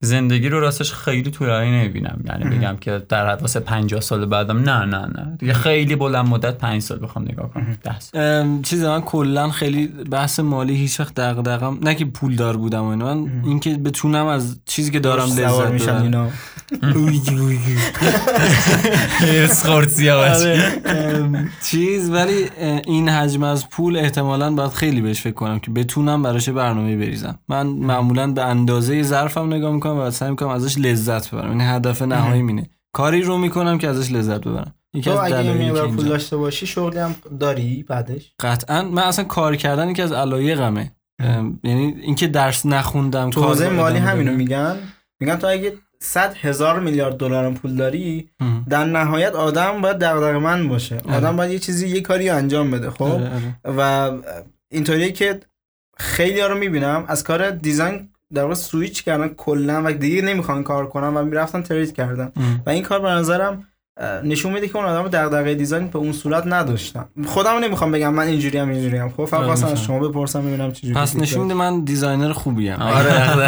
زندگی 0.00 0.48
رو 0.48 0.60
راستش 0.60 0.92
خیلی 0.92 1.30
طولانی 1.30 1.70
نمی‌بینم. 1.70 2.20
یعنی 2.24 2.56
بگم 2.56 2.76
که 2.80 3.02
در 3.08 3.36
واسه 3.36 3.60
50 3.60 4.00
سال 4.00 4.26
بعدم 4.26 4.58
نه 4.58 4.84
نه 4.84 4.98
نه. 4.98 5.36
دیگه 5.38 5.52
خیلی 5.52 5.96
بلند 5.96 6.26
مدت 6.26 6.58
5 6.58 6.82
سال 6.82 6.98
بخوام 7.02 7.24
نگاه 7.24 7.50
کنم. 7.50 7.78
10 7.82 8.00
سال. 8.00 8.22
ام، 8.22 8.62
چیز 8.62 8.84
من 8.84 9.00
کلا 9.00 9.50
خیلی 9.50 9.86
بحث 9.86 10.40
مالی 10.40 10.76
هیچ 10.76 11.00
وقت 11.00 11.14
دغدغم 11.14 11.78
نه 11.82 11.94
که 11.94 12.04
پول 12.04 12.36
دار 12.36 12.56
بودم 12.56 12.82
و 12.84 12.86
اینا 12.86 13.14
من 13.14 13.30
اینکه 13.44 13.74
بتونم 13.74 14.26
از 14.26 14.58
چیزی 14.66 14.90
که 14.90 15.00
دارم 15.00 15.24
لذت 15.24 15.70
میشن 15.70 15.86
ببرم. 15.86 16.02
اینا. 16.02 16.28
آره، 20.36 21.48
چیز 21.64 22.10
ولی 22.10 22.50
این 22.86 23.08
حجم 23.08 23.42
از 23.42 23.70
پول 23.70 23.96
احتمالا 23.96 24.50
باید 24.50 24.70
خیلی 24.70 25.00
بهش 25.00 25.20
فکر 25.20 25.34
کنم 25.34 25.58
که 25.58 25.70
بتونم 25.70 26.22
براش 26.22 26.48
برنامه 26.48 26.96
بریزم. 26.96 27.38
من 27.48 27.66
معمولا 27.66 28.32
به 28.32 28.44
اندازه 28.44 29.02
ظرفم 29.02 29.52
نگاه 29.52 29.72
می‌کنم 29.84 30.06
و 30.06 30.10
سعی 30.10 30.30
می‌کنم 30.30 30.48
ازش 30.48 30.78
لذت 30.78 31.30
ببرم. 31.34 31.50
این 31.50 31.60
هدف 31.60 32.02
نهایی 32.02 32.42
مینه. 32.42 32.70
کاری 32.92 33.22
رو 33.22 33.38
می‌کنم 33.38 33.78
که 33.78 33.88
ازش 33.88 34.12
لذت 34.12 34.40
ببرم. 34.40 34.74
یکی 34.94 35.10
از 35.10 35.18
اگه 35.18 35.72
پول 35.86 36.08
داشته 36.08 36.36
باشی 36.36 36.66
شغلی 36.66 36.98
هم 36.98 37.14
داری 37.40 37.82
بعدش؟ 37.88 38.32
قطعا. 38.40 38.82
من 38.82 39.02
اصلا 39.02 39.24
کار 39.24 39.56
کردن 39.56 39.88
یکی 39.88 40.02
از 40.02 40.12
علایقمه. 40.12 40.92
یعنی 41.64 41.94
اینکه 42.02 42.26
درس 42.26 42.66
نخوندم 42.66 43.30
تو 43.30 43.42
حوزه 43.42 43.68
مالی 43.68 43.98
همینو. 43.98 44.32
میگن. 44.32 44.76
میگن 45.20 45.36
تو 45.36 45.46
اگه 45.46 45.72
100 46.00 46.36
هزار 46.36 46.80
میلیارد 46.80 47.16
دلار 47.16 47.52
پول 47.52 47.76
داری 47.76 48.28
ام. 48.40 48.66
در 48.68 48.84
نهایت 48.84 49.34
آدم 49.34 49.80
باید 49.80 49.96
دغدغه‌مند 49.96 50.68
باشه. 50.68 50.96
آدم 51.08 51.36
باید 51.36 51.52
یه 51.52 51.58
چیزی 51.58 51.88
یه 51.88 52.00
کاری 52.00 52.28
انجام 52.28 52.70
بده 52.70 52.90
خب؟ 52.90 53.02
آره، 53.02 53.30
آره. 53.34 53.76
و 53.78 54.10
اینطوریه 54.70 55.12
که 55.12 55.40
خیلی 55.96 56.40
ها 56.40 56.46
رو 56.46 56.58
می‌بینم. 56.58 57.04
از 57.08 57.24
کار 57.24 57.50
design 57.50 58.08
در 58.34 58.42
واقع 58.42 58.54
سویچ 58.54 59.04
کردن 59.04 59.28
کلا 59.28 59.82
و 59.84 59.92
دیگه 59.92 60.22
نمی‌خوان 60.22 60.62
کار 60.62 60.86
کنن 60.86 61.08
و 61.16 61.24
می‌رفتن 61.24 61.62
trade 61.62 61.94
کردن. 61.94 62.32
ام. 62.36 62.62
و 62.66 62.70
این 62.70 62.82
کار 62.82 63.00
به 63.00 63.08
نظرم 63.08 63.64
نشون 64.24 64.52
میده 64.52 64.68
که 64.68 64.76
اون 64.76 64.84
آدم 64.84 65.08
دغدغه 65.08 65.54
design 65.54 65.86
به 65.86 65.98
اون 65.98 66.12
صورت 66.12 66.46
نداشتن. 66.46 67.04
خودم 67.26 67.58
نمی‌خوام 67.64 67.92
بگم 67.92 68.14
من 68.14 68.26
اینجوری 68.26 68.58
هم 68.58 68.68
اینجوری 68.68 68.96
هم. 68.96 69.10
خب 69.10 69.24
فقط 69.24 69.40
آره، 69.40 69.50
می‌فهمم. 69.50 69.74
شما 69.74 70.08
بپرسم 70.08 70.42
ببینم 70.42 70.72
چجوری 70.72 70.94
پس 70.94 71.16
نشون 71.16 71.42
میده 71.42 71.54
من 71.54 71.80
designer 71.84 72.32
خوبیم. 72.32 72.82
آره 72.82 73.46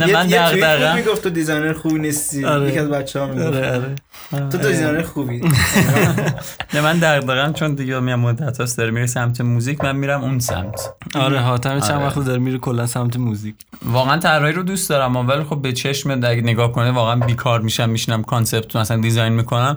نه 0.00 0.08
یه- 0.08 0.14
من 0.14 0.26
دغدغه‌ام 0.26 0.96
می‌گفت 0.96 1.22
تو 1.22 1.30
designer 1.30 1.72
خوبی 1.72 1.98
نیستی. 1.98 2.44
آره. 2.44 2.68
یکی 2.68 2.78
از 2.78 2.88
بچه‌ها 2.88 3.26
می‌گفت. 3.26 3.46
آره 3.46 3.70
آره. 3.76 3.94
تو 4.30 4.48
تو 4.48 4.58
designer 4.58 5.02
خوبی. 5.02 5.40
نه 6.74 6.80
من 6.80 6.98
دغدغه‌ام 6.98 7.52
چون 7.52 7.74
دیگه 7.74 8.00
میام 8.00 8.20
مدت 8.20 8.60
هاست 8.60 8.78
داره 8.78 8.90
میره 8.90 9.06
سمت 9.06 9.40
موزیک 9.40 9.84
من 9.84 9.96
میرم 9.96 10.20
اون 10.24 10.38
سمت. 10.38 10.94
آره 11.14 11.40
حاتم 11.40 11.80
چند 11.80 11.90
آره. 11.90 12.06
وقت 12.06 12.18
داره 12.18 12.38
میره 12.38 12.58
کلا 12.58 12.86
سمت 12.86 13.16
موزیک. 13.16 13.54
واقعا 13.84 14.18
طراحی 14.18 14.52
رو 14.52 14.62
دوست 14.62 14.88
دارم 14.90 15.16
ولی 15.16 15.44
خب 15.44 15.62
به 15.62 15.72
چشم 15.72 16.10
نگاه 16.12 16.72
کنه 16.72 16.90
واقعا 16.90 17.16
بیکار 17.16 17.60
میشم 17.60 17.88
میشینم 17.88 18.22
concept 18.22 18.76
مثلا 18.76 18.96
design 18.96 19.32
می‌کنم 19.32 19.76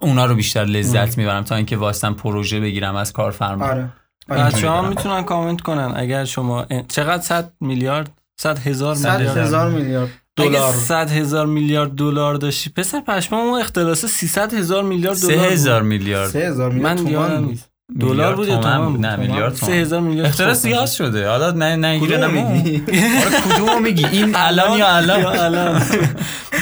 اونا 0.00 0.26
رو 0.26 0.34
بیشتر 0.34 0.64
لذت 0.64 1.18
می‌برم 1.18 1.44
تا 1.44 1.54
اینکه 1.54 1.76
واسطم 1.76 2.14
پروژه 2.14 2.60
بگیرم 2.60 2.96
از 2.96 3.12
کارفرما 3.12 3.66
آره. 3.66 3.88
بچه 4.28 4.68
ها 4.68 4.76
دارم. 4.76 4.88
می‌تونن 4.88 5.22
کامنت 5.22 5.60
کنن 5.60 5.92
اگر 5.96 6.24
شما 6.24 6.66
چقدر 6.88 7.22
100 7.22 7.52
میلیارد؟ 7.60 8.10
100 8.36 8.58
هزار 8.58 8.94
100 8.94 9.16
میلیارد. 9.18 9.38
هزار 9.38 9.70
میلیارد. 9.70 10.10
دلار 10.36 10.72
100 10.72 11.10
هزار 11.10 11.46
میلیارد 11.46 11.90
دلار 11.90 12.34
داشتی 12.34 12.70
پسر 12.70 13.00
پشما 13.00 13.38
اون 13.42 13.60
اختلاس 13.60 14.04
300 14.06 14.54
هزار 14.54 14.82
میلیارد 14.82 15.20
دلار 15.20 15.36
بود. 15.38 15.52
هزار 15.52 15.82
میلیارد 15.82 16.28
سه 16.30 16.38
هزار 16.38 16.70
میلیارد 16.70 17.00
من 17.00 17.06
یادم. 17.06 17.44
نیست 17.44 17.70
دلار 18.00 18.36
بود 18.36 18.48
یا 18.48 18.56
تومن 18.58 18.92
بود. 18.92 19.06
نه 19.06 19.16
میلیارد 19.16 19.54
تومن. 19.54 19.72
هزار 19.72 20.00
میلیارد 20.00 20.28
اختلاس 20.28 20.62
زیاد 20.62 20.86
شده 20.86 21.28
حالا 21.28 21.50
نه 21.50 21.76
نه 21.76 22.00
کدومو 22.00 22.26
نه 22.26 22.52
میگی؟ 22.52 22.82
آره 23.26 23.40
کدومو 23.54 23.78
میگی 23.80 24.06
این 24.06 24.32
الان 24.34 24.78
یا 24.78 24.88
الان 24.88 25.20
یا 25.20 25.30
الان 25.44 25.82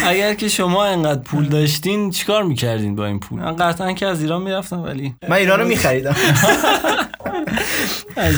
اگر 0.06 0.34
که 0.34 0.48
شما 0.48 0.84
انقدر 0.84 1.20
پول 1.20 1.44
داشتین 1.48 2.10
چیکار 2.10 2.42
می‌کردین 2.42 2.96
با 2.96 3.06
این 3.06 3.20
پول 3.20 3.40
من 3.40 3.56
قطعا 3.56 3.92
که 3.92 4.06
از 4.06 4.22
ایران 4.22 4.42
می‌رفتم 4.42 4.82
ولی 4.82 5.14
من 5.28 5.36
ایران 5.36 5.60
رو 5.60 5.66
میخریدم 5.66 6.16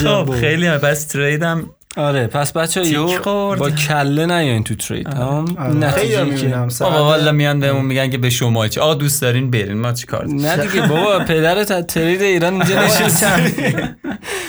خب. 0.05 0.31
خیلی 0.40 0.66
هم. 0.66 0.78
بس 0.78 1.05
تریدم 1.05 1.70
آره 1.96 2.26
پس 2.26 2.52
بچه 2.52 2.98
ها. 3.24 3.56
با 3.56 3.70
کله 3.70 4.26
نیاین 4.26 4.64
تو 4.64 4.74
ترید. 4.74 5.08
آره. 5.08 5.54
خیلی 5.64 5.78
نتیجه 5.78 6.24
می‌بینم. 6.24 6.68
که 6.68 6.84
بابا 6.84 7.04
والا 7.04 7.32
میان 7.32 7.60
بهمون 7.60 7.84
میگن 7.84 8.10
که 8.10 8.18
به 8.18 8.30
شما 8.30 8.68
چی؟ 8.68 8.80
آقا 8.80 8.94
دوست 8.94 9.22
دارین 9.22 9.50
برین 9.50 9.78
ما 9.78 9.92
چیکار؟ 9.92 10.26
نه 10.26 10.56
دیگه 10.56 10.86
بابا 10.86 11.18
پدرت 11.18 11.70
از 11.70 11.86
ترید 11.86 12.22
ایران 12.22 12.52
اینجا 12.52 12.82
نشسته 12.84 13.96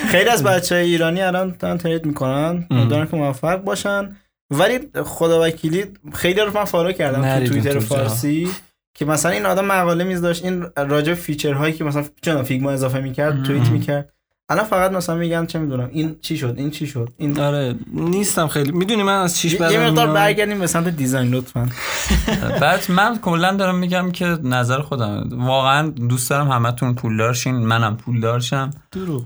خیلی 0.07 0.29
از 0.29 0.43
بچه 0.43 0.75
های 0.75 0.83
ایرانی 0.83 1.21
الان 1.21 1.55
دارن 1.59 1.77
ترید 1.77 2.05
می‌کنن. 2.05 2.67
دارن 2.89 3.07
که 3.07 3.17
موفق 3.17 3.55
باشن. 3.61 4.15
ولی 4.51 4.79
خدا 5.05 5.43
وکیلی 5.43 5.85
خیلی 6.13 6.41
رو 6.41 6.51
من 6.57 6.63
فالو 6.65 6.91
کردم 6.91 7.39
تو 7.39 7.45
توییتر. 7.47 7.79
فارسی 7.79 8.49
که 8.97 9.05
مثلا 9.05 9.31
این 9.31 9.45
آدم 9.45 9.65
مقاله 9.65 10.03
میز 10.03 10.21
داشت 10.21 10.45
این 10.45 10.65
راجع 10.77 11.09
به 11.09 11.15
فیچر 11.15 11.53
هایی 11.53 11.73
که 11.73 11.83
مثلا 11.83 12.03
چون 12.21 12.43
فیگما 12.43 12.71
اضافه 12.71 12.99
می‌کرد 12.99 13.43
توییت 13.43 13.69
می‌کرد. 13.69 14.13
الان 14.49 14.65
فقط 14.65 14.91
مثلا 14.91 15.15
میگن 15.15 15.45
چه 15.45 15.59
می‌دونم 15.59 15.89
این 15.91 16.15
چی 16.21 16.37
شد 16.37 16.53
این 16.57 16.71
چی 16.71 16.87
شد 16.87 17.09
این 17.17 17.39
آره 17.39 17.75
نیستم 17.93 18.47
خیلی. 18.47 18.71
می‌دونی 18.71 19.03
من 19.03 19.21
از 19.21 19.37
چیش 19.37 19.55
بدم 19.55 19.71
یه 19.71 19.79
مقدار؟ 19.79 20.07
برگردیم 20.07 20.59
به 20.59 20.67
سمت 20.67 20.87
دیزاین 20.87 21.31
لطفا. 21.31 21.69
بعد 22.61 22.91
من 22.91 23.17
کلا 23.17 23.51
دارم 23.51 23.75
میگم 23.75 24.11
که 24.11 24.25
نظر 24.25 24.81
خودم. 24.81 25.29
واقعا 25.31 25.89
دوست 25.89 26.29
دارم 26.29 26.51
همتون 26.51 26.95
پولدار 26.95 27.33
شین 27.33 27.55
منم 27.55 27.97
پولدار 27.97 28.39
شم. 28.39 28.69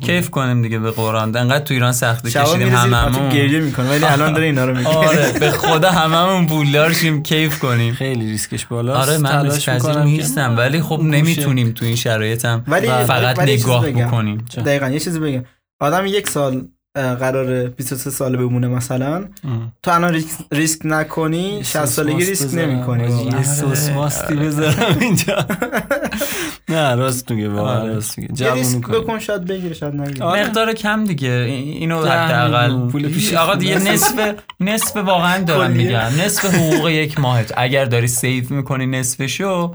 کیف 0.01 0.29
کنیم 0.29 0.61
دیگه 0.61 0.79
به 0.79 0.91
قرآن. 0.91 1.35
انقدر 1.35 1.63
تو 1.63 1.73
ایران 1.73 1.91
سختی 1.91 2.31
شبا 2.31 2.43
کشیدیم 2.43 2.69
هممون. 2.75 3.29
گریه 3.29 3.59
می‌کنه 3.59 3.89
ولی 3.89 4.05
الان 4.05 4.33
داره 4.33 4.45
اینا 4.45 4.65
رو 4.65 4.77
میگه. 4.77 4.89
آره 4.89 5.31
به 5.39 5.51
خدا 5.51 5.91
هممون 5.91 6.47
پولدار 6.47 6.93
شیم 6.93 7.23
کیف 7.23 7.59
کنیم. 7.59 7.93
خیلی 7.93 8.25
ریسکش 8.25 8.65
بالاست. 8.65 9.09
آره 9.09 9.17
من 9.17 9.29
تلاش 9.29 9.53
ریسک 9.53 9.69
پذیر 9.69 9.89
می‌کنم 9.89 10.03
نیستم 10.03 10.57
ولی 10.57 10.81
خب. 10.81 10.99
نمی‌تونیم 11.03 11.71
تو 11.71 11.85
این 11.85 11.95
شرایطم 11.95 12.63
فقط 13.07 13.39
نگاه. 13.39 13.89
بکنیم. 13.89 14.45
دقیقا 14.65 14.89
یه 14.89 14.99
چیزی 14.99 15.19
بگم. 15.19 15.43
آدم 15.79 16.05
یک 16.05 16.29
سال 16.29 16.67
اه، 16.95 17.15
قراره 17.15 17.67
23 17.67 18.09
ساله 18.09 18.37
بمونه 18.37 18.67
مثلا. 18.67 19.15
ام. 19.15 19.73
تو 19.83 19.91
الان 19.91 20.13
ریسک, 20.13 20.37
ریسک 20.51 20.81
نکنی 20.85 21.63
60 21.63 21.85
سالگی 21.85 22.25
ریسک 22.25 22.45
بذارم. 22.45 22.69
نمی 22.69 22.83
کنی 22.83 23.03
حاجی، 23.03 23.37
یه 23.37 23.43
سس 23.43 23.89
ماستی 23.89 24.35
بذارم 24.35 24.97
اینجا. 24.99 25.45
نه 26.69 26.95
راست 26.95 27.31
میگه 27.31 27.49
واقعا. 27.49 27.87
راست 27.87 28.19
میگه. 28.19 28.33
جوون. 28.33 28.81
بکن 28.81 29.19
شاید 29.19 29.45
بگیره 29.45 29.73
شاید 29.73 29.95
نگیره. 29.95 30.25
آره. 30.25 30.43
مقدار 30.47 30.73
کم 30.73 31.03
دیگه. 31.03 31.29
این- 31.29 31.73
اینو 31.77 32.05
حداقل. 32.05 32.87
پول 32.87 33.07
پیش 33.07 33.33
آقا 33.33 33.55
دیگه. 33.55 33.77
نصف 33.79 34.35
نصف 34.59 34.97
واقعا 34.97 35.43
دارم. 35.43 35.71
میگم. 35.71 35.99
نصف 36.25 36.45
حقوق 36.55 36.89
یک 36.89 37.19
ماهت. 37.19 37.53
اگر 37.57 37.85
داری 37.85 38.07
save 38.07 38.43
می‌کنی 38.49 38.85
نصفشو 38.85 39.73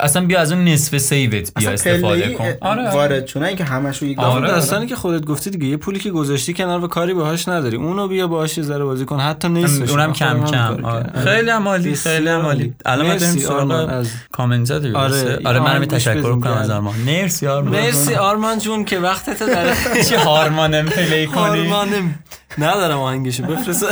اصلا 0.00 0.26
بیا 0.26 0.40
از 0.40 0.52
اون 0.52 0.64
نصف 0.64 0.98
سیوت 0.98 1.54
بیا 1.56 1.70
استفاده 1.70 2.34
کن. 2.34 2.44
آره 2.60 2.82
آره. 2.82 2.90
وارد 2.90 3.24
چون 3.24 3.42
اینکه 3.42 3.64
همشو 3.64 4.06
یک 4.06 4.18
آره. 4.18 4.40
دفعه 4.40 4.54
داستانی 4.54 4.86
که 4.86 4.96
خودت 4.96 5.24
گفتی 5.24 5.50
دیگه 5.50 5.66
یه 5.66 5.76
پولی 5.76 5.98
که 5.98 6.10
گذاشتی 6.10 6.54
کنار 6.54 6.84
و 6.84 6.88
کاری 6.88 7.14
باهاش 7.14 7.48
نداری. 7.48 7.76
اونو 7.76 8.08
بیا 8.08 8.26
باهاش 8.26 8.58
یه 8.58 8.64
ذره 8.64 8.84
بازی 8.84 9.04
کن. 9.04 9.20
حتی 9.20 9.48
نیست 9.48 9.90
اونم 9.90 10.12
کم 10.12 10.44
کم. 10.44 10.84
آره. 10.84 11.10
خیلی 11.24 11.50
عالی 11.50 11.94
خیلی 11.94 12.28
عالی. 12.28 12.74
الان 12.84 13.06
ما 13.06 13.18
سراغ 13.18 13.88
از 13.90 14.10
کامنت 14.32 14.72
دیگه 14.72 14.96
آره، 14.98 15.38
آره 15.44 15.60
منم 15.60 15.84
گوش 15.84 16.08
تشکر 16.22 16.40
کنم 16.40 16.52
از 16.52 16.70
آرمان. 16.70 16.94
مرسی 16.96 17.46
آرمان. 17.46 17.72
مرسی 17.80 18.14
آرمان 18.14 18.58
جون 18.58 18.84
که 18.84 18.98
وقتت 18.98 19.42
در 19.42 19.74
چی 20.08 20.14
هارمانم 20.14 20.86
پلی 20.86 21.26
کنی. 21.26 21.38
آرمانم 21.38 22.14
ندارم 22.58 22.98
آهنگشو 22.98 23.42
بفرست. 23.42 23.84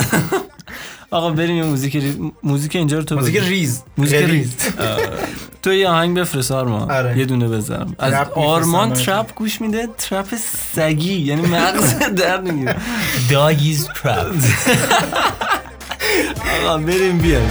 آقا 1.11 1.31
بریم 1.31 1.57
یه 1.57 1.63
موزیک 1.63 1.97
ری... 1.97 2.33
موزیک 2.43 2.77
اینجا 2.77 2.99
رو 2.99 3.05
تو 3.05 3.15
موزیک. 3.17 3.37
ریز. 3.37 3.83
موزیک. 3.99 4.25
ریز. 4.25 4.55
تو 5.63 5.73
یه 5.73 5.89
آهنگ 5.89 6.19
بفرست 6.19 6.53
آرمان. 6.53 6.91
آره. 6.91 7.19
یه 7.19 7.25
دونه 7.25 7.49
بذارم. 7.49 7.97
از 7.99 8.13
ترپ 8.13 8.39
آرمان. 8.39 8.93
ترپ 8.93 9.35
گوش 9.35 9.61
میده 9.61 9.89
ترپ 9.99 10.27
سگی. 10.75 11.15
یعنی 11.15 11.43
مغز 11.43 11.99
در 12.23 12.41
نمی‌گیره 12.41 12.77
داگیز 13.31 13.89
پرپ 13.89 14.35
آقا 16.65 16.79
بریم 16.79 17.19
بیایم. 17.19 17.51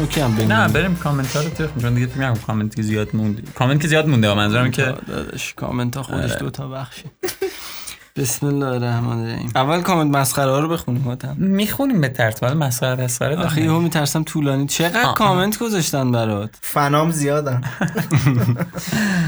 okay 0.00 0.20
هم 0.20 0.34
بریم 0.36 0.52
نه 0.52 0.68
بریم 0.68 0.96
کامنت 0.96 1.36
ها 1.36 1.42
رو 1.42 1.50
بخونیم 1.50 1.82
چون 1.82 1.94
دیگه 1.94 2.06
فکر 2.06 2.18
می‌کنم 2.18 2.36
کامنت 2.46 2.76
که 2.76 2.82
زیاد 2.82 3.16
مونده. 3.16 3.42
کامنت 3.54 3.80
که 3.82 3.88
زیاد 3.88 4.08
مونده 4.08 4.34
منظورم 4.34 4.70
که 4.70 4.94
داداش 5.08 5.54
کامنت 5.54 5.96
ها 5.96 6.02
خودش 6.02 6.30
آره. 6.30 6.40
دو 6.40 6.50
تا 6.50 6.68
بخشه 6.68 7.04
بسم 8.18 8.46
الله 8.46 8.66
الرحمن 8.66 9.20
الرحیم. 9.20 9.50
اول 9.54 9.80
کامنت 9.80 10.16
مسخره 10.16 10.50
ها 10.50 10.60
رو 10.60 10.68
بخونیم 10.68 11.02
هاتم 11.02 11.36
می‌خونیم 11.38 12.00
به 12.00 12.08
ترتیب 12.08 12.48
ولی 12.48 12.58
مسخره 12.58 13.04
مسخره 13.04 13.36
آخه. 13.36 13.62
یهو 13.62 13.80
میترسم 13.80 14.22
طولانی. 14.22 14.66
چقدر 14.66 15.02
آه. 15.02 15.14
کامنت 15.14 15.58
گذاشتن 15.58 16.12
برات؟ 16.12 16.50
فنام 16.60 17.10
زیادن. 17.10 17.60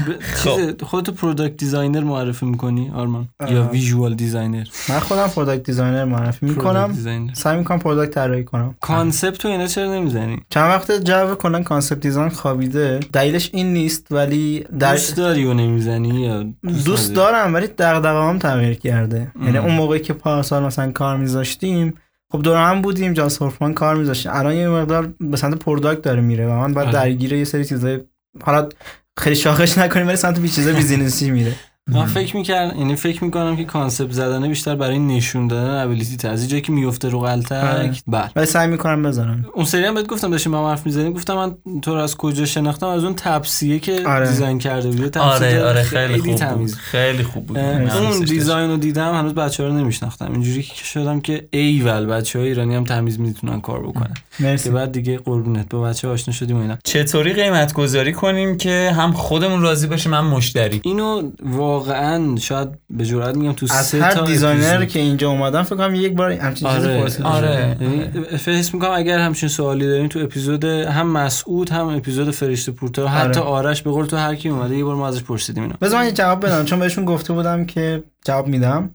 ب- 0.07 0.43
چیز 0.43 0.59
خودت 0.83 1.09
product 1.09 1.57
designer 1.57 2.03
معرفی 2.03 2.45
می‌کنی 2.45 2.91
آرمان؟ 2.95 3.27
یا. 3.49 3.63
visual 3.63 4.15
designer 4.15 4.65
من 4.89 4.99
خودم 4.99 5.27
product 5.27 5.63
designer 5.63 6.05
معرفی 6.05 6.45
می‌کنم. 6.45 6.97
سعی 7.33 7.57
می‌کنم 7.57 7.79
product 7.79 8.13
طراحی 8.13 8.43
کنم. 8.43 8.75
concept 8.81 9.45
و 9.45 9.47
اینا 9.47 9.67
چرا 9.67 9.93
نمی‌زنی؟ 9.93 10.37
چند 10.49 10.69
وقت 10.69 10.91
جو 10.91 11.35
کلا 11.35 11.63
concept 11.63 11.99
design 11.99 12.29
خوابیده. 12.29 12.99
دلیلش 13.13 13.49
این 13.53 13.73
نیست 13.73 14.07
ولی 14.11 14.65
در 14.79 14.91
دوست 14.91 15.17
داری 15.17 15.45
و 15.45 15.53
نمی‌زنی 15.53 16.21
یا 16.21 16.43
دوست 16.85 17.11
نداری؟ 17.11 17.13
دارم 17.13 17.53
ولی 17.53 17.67
دغدغه‌ام 17.67 18.39
تغییر 18.39 18.80
کرده. 18.83 19.31
یعنی 19.41 19.57
اون 19.57 19.71
موقعی 19.71 19.99
که 19.99 20.13
پارسال 20.13 20.63
مثلا 20.63 20.91
کار 20.91 21.17
میذاشتیم 21.17 21.93
خب 22.31 22.41
دور 22.41 22.57
هم 22.57 22.81
بودیم 22.81 23.13
جان 23.13 23.29
سورفمان 23.29 23.73
کار 23.73 23.95
میذاشتیم 23.95 24.31
الان 24.35 24.53
یه 24.55 24.69
مقدار 24.69 25.13
به 25.19 25.37
سمت 25.37 25.59
product 25.59 26.01
داره 26.01 26.21
میره 26.21 26.47
و 26.47 26.49
من 26.49 26.73
باید 26.73 26.87
آره. 26.87 26.97
درگیر 26.97 27.33
یه 27.33 27.43
سری 27.43 27.65
چیزای 27.65 28.01
حالا 28.43 28.69
خیلی 29.17 29.35
شاخش 29.35 29.77
نکنیم 29.77 30.07
ولی 30.07 30.15
سمت 30.15 30.39
بی 30.39 30.49
چیزای 30.49 30.73
business 30.73 31.25
ی 31.25 31.31
میره. 31.31 31.55
من 31.89 32.05
فکر 32.05 32.37
می‌کردم 32.37 32.79
یعنی 32.79 32.95
فکر 32.95 33.23
می‌کنم 33.23 33.57
که 33.57 33.63
concept 33.63 34.11
زدنه 34.11 34.47
بیشتر 34.47 34.75
برای 34.75 34.99
نشون 34.99 35.47
دادن 35.47 35.83
ability 35.83 36.27
از 36.27 36.49
جایی 36.49 36.61
که 36.61 36.71
میفته 36.71 37.09
رو 37.09 37.19
آره. 37.19 37.31
غلطک 37.31 38.03
بله. 38.07 38.29
ولی 38.35 38.45
سعی 38.45 38.67
می‌کنم 38.67 39.03
بذارم. 39.03 39.45
اون 39.53 39.65
سری 39.65 39.85
هم 39.85 39.93
بهت 39.93 40.07
گفتم 40.07 40.31
داشتیم 40.31 40.51
با 40.51 40.59
هم 40.59 40.65
حرف 40.65 40.85
می‌زنیم 40.85 41.13
گفتم 41.13 41.33
من 41.35 41.55
تو 41.81 41.93
رو 41.95 42.01
از 42.01 42.17
کجا 42.17 42.45
شناختم؟ 42.45 42.87
از 42.87 43.03
اون 43.03 43.13
تپسیه 43.15 43.79
که 43.79 44.07
آره. 44.07 44.27
design 44.27 44.59
کرده 44.59 45.09
تپسی 45.09 45.19
آره 45.19 45.63
آره 45.63 45.83
خیلی 45.83 46.17
خوب 46.17 46.27
بود. 46.27 46.35
تمیز. 46.35 46.75
خیلی 46.75 47.23
خوب 47.23 47.45
بود. 47.45 47.57
اون 47.57 48.19
دیزاین 48.19 48.69
رو 48.69 48.77
دیدم 48.77 49.13
هنوز 49.13 49.33
بچه 49.33 49.63
ها 49.63 49.69
رو 49.69 49.75
نمیشناختم. 49.75 50.31
اینجوری 50.31 50.63
که 50.63 50.85
شدم 50.85 51.21
که 51.21 51.47
ایول 51.51 52.05
بچه 52.05 52.39
های 52.39 52.47
ایرانی 52.47 52.75
هم 52.75 52.83
تمیز 52.83 53.19
می‌تونن 53.19 53.61
کار 53.61 53.79
بکنن. 53.79 54.13
که 54.37 54.43
مرسی. 54.43 54.69
بعد 54.69 54.91
دیگه 54.91 55.17
قربونت. 55.17 55.69
با 55.69 55.81
بچه 55.81 56.07
آشنا 56.07 56.33
شدیم 56.33 56.57
و 56.57 56.61
اینا. 56.61 56.77
چطوری 56.83 57.33
قیمت 57.33 57.73
گذاری 57.73 58.13
کنیم 58.13 58.57
که 58.57 58.93
هم 58.95 59.11
خودمون 59.11 59.61
راضی 59.61 59.87
باشیم 59.87 60.13
هم 60.13 60.27
مشتری؟ 60.27 60.81
اینو 60.83 61.31
واقعا 61.71 62.35
شاید 62.35 62.67
به 62.89 63.05
جرئت 63.05 63.35
میگم 63.35 63.53
تو 63.53 63.65
از 63.71 63.85
سه 63.85 64.03
هر 64.03 64.11
تا 64.11 64.25
designer. 64.25 64.85
که 64.85 64.99
اینجا 64.99 65.29
اومدن 65.29 65.63
فکر 65.63 65.75
کنم 65.75 65.95
یک 65.95 66.13
بار 66.13 66.31
همچین 66.31 66.69
چیزی 66.69 66.87
آره 66.87 67.01
پرسیده 67.01 67.27
آره. 67.27 67.75
شده. 67.75 67.85
یعنی 67.85 68.37
فکر 68.37 68.75
می‌کنم 68.75 68.91
اگر 68.91 69.19
همچین 69.19 69.49
سوالی 69.49 69.87
داریم 69.87 70.07
تو 70.07 70.19
اپیزود 70.19 70.65
هم 70.65 71.07
مسعود 71.07 71.69
هم 71.69 71.87
اپیزود 71.87 72.31
فرشته 72.31 72.71
پورتر 72.71 73.05
حتی 73.05 73.39
آره. 73.39 73.67
آرش 73.67 73.81
به 73.81 73.91
قول 73.91 74.05
تو 74.05 74.17
هر 74.17 74.35
کی 74.35 74.49
اومده 74.49 74.77
یه 74.77 74.83
بار 74.83 74.95
ما 74.95 75.07
ازش 75.07 75.23
پرسیدیم 75.23 75.63
اینا 75.63 75.75
بذار 75.81 75.99
من 75.99 76.05
یه 76.05 76.11
جواب 76.11 76.45
بدم 76.45 76.65
چون 76.65 76.79
بهشون 76.79 77.05
گفته 77.05 77.33
بودم 77.33 77.65
که 77.65 78.03
جواب 78.25 78.47
میدم 78.47 78.89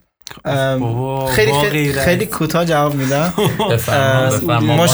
بابا، 0.45 1.27
خیلی 1.27 1.53
خیلی. 1.53 1.93
خیلی 1.93 2.27
کوتاه 2.27 2.65
جواب 2.65 2.95
میدم 2.95 3.33
بفرما 3.71 4.31
بفرما 4.31 4.87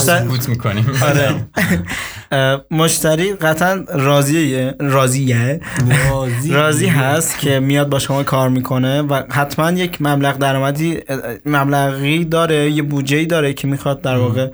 می‌کنیم 0.48 0.86
آره 1.02 1.34
مشتری 2.70 3.32
قطعا 3.32 3.84
راضیه 3.94 4.74
راضیه. 4.80 5.60
راضی. 6.50 6.86
هست 6.86 7.38
که 7.38 7.60
میاد 7.60 7.88
با 7.88 7.98
شما 7.98 8.22
کار 8.22 8.48
می‌کنه 8.48 9.02
و 9.02 9.22
حتما 9.30 9.70
یک 9.70 10.02
مبلغ 10.02 10.38
درآمدی 10.38 10.98
مبلغی 11.46 12.24
داره 12.24 12.70
یه 12.70 12.82
بودجه 12.82 13.24
داره 13.24 13.52
که 13.52 13.68
می‌خواد 13.68 14.00
در 14.00 14.16
واقع 14.16 14.50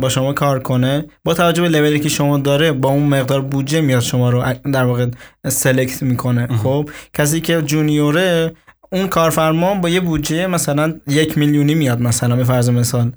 با 0.00 0.08
شما 0.08 0.32
کار 0.32 0.58
کنه. 0.58 1.04
با 1.24 1.34
توجه 1.34 1.62
به 1.62 1.68
لولی 1.68 2.00
که 2.00 2.08
شما 2.08 2.38
داره 2.38 2.72
با 2.72 2.88
اون 2.88 3.02
مقدار 3.02 3.40
بودجه 3.40 3.80
میاد 3.80 4.02
شما 4.02 4.30
رو 4.30 4.44
در 4.72 4.84
واقع 4.84 5.06
سلکت 5.48 6.02
می‌کنه. 6.02 6.46
خب 6.46 6.90
کسی 7.14 7.40
که 7.40 7.62
جونیوره 7.62 8.52
اون 8.90 9.08
کارفرما 9.08 9.74
با 9.74 9.88
یه 9.88 10.00
بودجه 10.00 10.46
مثلا 10.46 10.94
یک 11.06 11.38
میلیونی 11.38 11.74
میاد 11.74 12.00
مثلا 12.00 12.36
به 12.36 12.44
فرض 12.44 12.70
مثال 12.70 13.12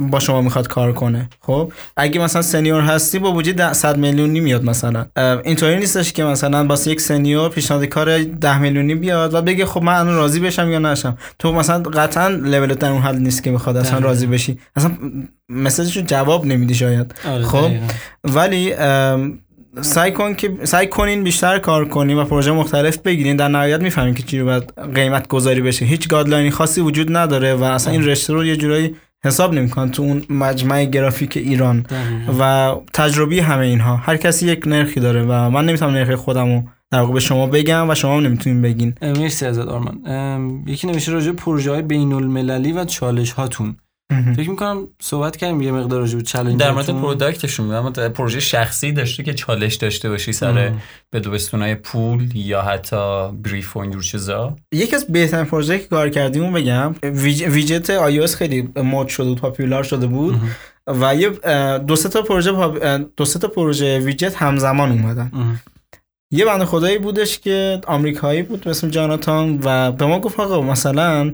با 0.00 0.20
شما 0.20 0.42
می‌خواد 0.42 0.68
کار 0.68 0.92
کنه. 0.92 1.28
خب؟ 1.40 1.72
اگه 1.96 2.20
مثلا 2.20 2.42
سنیور 2.42 2.80
هستی 2.80 3.18
با 3.18 3.30
بودجه 3.30 3.52
ده- 3.52 3.72
100 3.72 3.96
میلیونی 3.98 4.40
میاد 4.40 4.64
مثلا. 4.64 5.06
اینطوری 5.44 5.76
نیستش 5.76 6.12
که 6.12 6.24
مثلا 6.24 6.66
واسه 6.66 6.90
یک 6.90 7.00
سنیور 7.00 7.48
پیشنهاد 7.48 7.84
کار 7.84 8.18
10 8.18 8.58
میلیونی 8.58 8.94
بیاد 8.94 9.34
و 9.34 9.42
بگه 9.42 9.66
خب 9.66 9.82
من 9.82 9.94
الان 9.94 10.14
راضی 10.16 10.40
بشم 10.40 10.70
یا 10.70 10.78
نشم. 10.78 11.18
تو 11.38 11.52
مثلا 11.52 11.82
قطعا 11.82 12.28
لولت 12.28 12.78
در 12.78 12.90
اون 12.90 13.02
حد 13.02 13.16
نیست 13.16 13.42
که 13.42 13.52
بخواد 13.52 13.76
اصلا. 13.76 13.98
راضی 13.98 14.26
بشی. 14.26 14.58
اصلا 14.76 14.90
مسیجشو 15.48 16.00
جواب 16.00 16.46
نمیدی 16.46 16.74
شاید. 16.74 17.14
آره 17.28 17.44
خب. 17.44 17.70
ولی 18.24 18.74
سعی 19.80 20.12
کن 20.12 20.34
که 20.34 20.58
سعی 20.64 20.86
کنین 20.86 21.24
بیشتر 21.24 21.58
کار 21.58 21.88
کنین 21.88 22.18
و 22.18 22.24
پروژه 22.24 22.52
مختلف 22.52 22.98
بگیرین. 22.98 23.36
در 23.36 23.48
نهایت 23.48 23.82
می‌فهمین 23.82 24.14
که 24.14 24.22
چی 24.22 24.38
رو 24.38 24.44
باید 24.46 24.94
قیمت 24.94 25.28
گذاری 25.28 25.60
بشه. 25.60 25.84
هیچ 25.84 26.08
گایدلاینی 26.08 26.50
خاصی 26.50 26.80
وجود 26.80 27.16
نداره 27.16 27.54
و 27.54 27.62
اصلا 27.62 27.92
این 27.92 28.04
رشته 28.04 28.32
رو 28.32 28.44
یه 28.44 28.56
جورایی 28.56 28.94
حساب 29.24 29.54
نمی‌کنن 29.54 29.90
تو 29.90 30.02
اون 30.02 30.24
مجمع 30.30 30.84
گرافیک 30.84 31.36
ایران. 31.36 31.86
و 32.40 32.74
تجربی 32.94 33.40
همه 33.40 33.66
اینها. 33.66 33.96
هر 33.96 34.16
کسی 34.16 34.46
یک 34.46 34.66
نرخی 34.66 35.00
داره 35.00 35.22
و 35.22 35.50
من 35.50 35.66
نمی‌تونم 35.66 35.90
نرخ 35.90 36.14
خودم 36.14 36.54
رو 36.54 36.62
در 36.90 37.00
واقع 37.00 37.12
به 37.12 37.20
شما 37.20 37.46
بگم 37.46 37.90
و 37.90 37.94
شما 37.94 38.16
هم 38.16 38.26
نمی‌تونین 38.26 38.62
بگین. 38.62 38.94
مرسی 39.02 39.46
ازت 39.46 39.68
آرمان. 39.68 40.64
یکی 40.66 40.86
نمیشه 40.86 41.12
راجع 41.12 41.32
پروژه 41.32 41.70
های 41.70 41.82
بین 41.82 42.12
المللی 42.12 42.72
و 42.72 42.84
چالش 42.84 43.32
هاتون 43.32 43.76
فکر 44.36 44.50
می‌کنم 44.50 44.88
صحبت 45.02 45.36
کردیم 45.36 45.62
یه 45.62 45.72
مقدار 45.72 46.00
راجع 46.00 46.16
به 46.16 46.22
چالش 46.22 46.54
در 46.54 46.70
مورد 46.70 46.90
پروداکتشون 46.90 47.66
میگم 47.66 47.76
اما 47.78 47.90
پروژه 47.90 48.40
شخصی 48.40 48.92
داشته 48.92 49.22
که 49.22 49.34
چالش 49.34 49.74
داشته 49.74 50.08
باشی 50.08 50.32
سر 50.32 50.72
بدوستونای 51.12 51.74
پول 51.74 52.36
یا 52.36 52.62
حتی 52.62 53.28
بریف 53.32 53.76
و 53.76 53.80
اینجور 53.80 54.02
چیزا؟ 54.02 54.56
یکی 54.72 54.96
از 54.96 55.06
بهترین 55.06 55.44
پروژه 55.44 55.78
که 55.78 55.86
کار 55.86 56.08
کردیم 56.08 56.42
اون 56.42 56.52
بگم 56.52 56.94
ویج- 57.02 57.42
ویجت 57.48 58.10
iOS 58.10 58.34
خیلی 58.34 58.68
مود 58.76 59.08
شده 59.08 59.28
بود 59.28 59.40
پاپولار 59.40 59.82
شده 59.82 60.06
بود 60.06 60.40
و 60.86 61.14
یه 61.14 61.30
دو 61.78 61.96
سه 61.96 62.08
تا 62.08 62.22
پروژه 62.22 62.98
دو 63.16 63.24
سه 63.24 63.38
تا 63.38 63.48
پروژه 63.48 63.98
ویجت 63.98 64.36
همزمان 64.36 64.90
اومدن. 64.92 65.30
یه 66.32 66.44
بنده 66.44 66.64
خدایی 66.64 66.98
بودش 66.98 67.38
که 67.38 67.80
آمریکایی 67.86 68.42
بود 68.42 68.60
به 68.60 68.70
اسم 68.70 68.88
جاناتان 68.88 69.60
و 69.64 69.92
به 69.92 70.06
ما 70.06 70.20
گفت 70.20 70.40
آقا 70.40 70.60
مثلا 70.62 71.32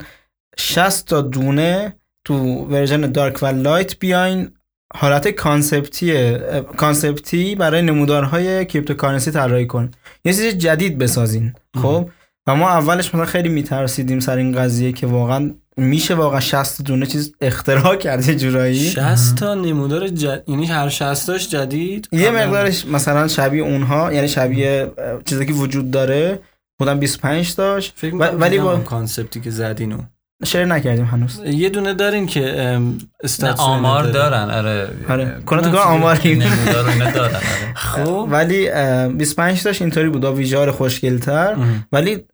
60 0.59 1.07
تا 1.09 1.21
دونه 1.21 1.97
تو 2.25 2.35
version 2.65 3.01
dark 3.01 3.43
و 3.43 3.47
light 3.47 3.99
بیاین. 3.99 4.49
حالت 4.97 5.29
concept 5.29 6.33
ی 6.77 6.85
concept 6.85 7.46
ی 7.46 7.55
برای 7.55 7.83
نمودارهای 7.83 8.65
cryptocurrency 8.67 9.31
طراحی 9.31 9.67
کن. 9.67 9.91
یه 10.25 10.33
چیز 10.33 10.45
جدید 10.45 10.99
بسازین 10.99 11.53
خب؟ 11.83 12.09
و 12.47 12.55
ما 12.55 12.69
اولش 12.71 13.09
مثلا 13.15 13.25
خیلی 13.25 13.49
میترسیدیم 13.49 14.21
سر 14.21 14.37
این 14.37 14.53
قضیه 14.53 14.93
که 14.93 15.07
واقعا 15.07 15.55
میشه 15.77 16.15
واقعا 16.15 16.41
60 16.41 16.83
دونه 16.83 17.07
چیز 17.07 17.33
اختراع 17.41 17.97
کرد 17.97 18.29
یه 18.29 18.35
جورایی. 18.35 18.91
60 18.91 19.35
تا 19.37 19.55
نمودار 19.55 20.09
جد... 20.09 20.45
یعنی 20.49 20.67
هر 20.67 20.89
60 20.89 21.27
تاش 21.27 21.49
جدید؟ 21.51 22.09
یه 22.13 22.31
مقدارش 22.31 22.87
مثلا 22.87 23.29
شبیه 23.29 23.63
اونها 23.63 24.13
یعنی 24.13 24.29
شبیه 24.29 24.93
چیزی 25.25 25.47
که 25.47 25.53
وجود 25.53 25.91
داره 25.91 26.41
بودن 26.79 26.99
25 26.99 27.55
داشت 27.55 27.93
فکر 27.97 28.15
و- 28.15 28.19
می‌کنم 28.19 28.41
ولی 28.41 28.59
با 28.59 28.77
کانسپتی 28.77 29.41
که 29.41 29.51
زدینو 29.51 29.99
شیر 30.45 30.65
نکردیم 30.65 31.05
هنوز. 31.05 31.41
یه 31.47 31.69
دونه 31.69 31.95
دارین 31.95 32.27
که 32.27 32.79
استاتس 33.23 33.61
آمار. 33.61 34.05
دارن 34.05 34.51
آره. 34.51 34.89
آره. 35.09 35.43
کنات 35.47 35.73
کار 35.73 35.81
آماری 35.81 36.35
نمودار 36.37 36.89
اینا 36.89 37.11
دارن 37.11 37.35
آره. 37.35 37.75
خب. 37.75 38.29
ولی 38.31 38.69
اه، 38.69 39.09
25 39.09 39.63
داشت 39.63 39.83
اینطوری 39.83 40.09
بود 40.09 40.23
با 40.23 40.33
ویژار 40.33 40.71
خوشگلتر. 40.71 41.57
ولی 41.93 42.25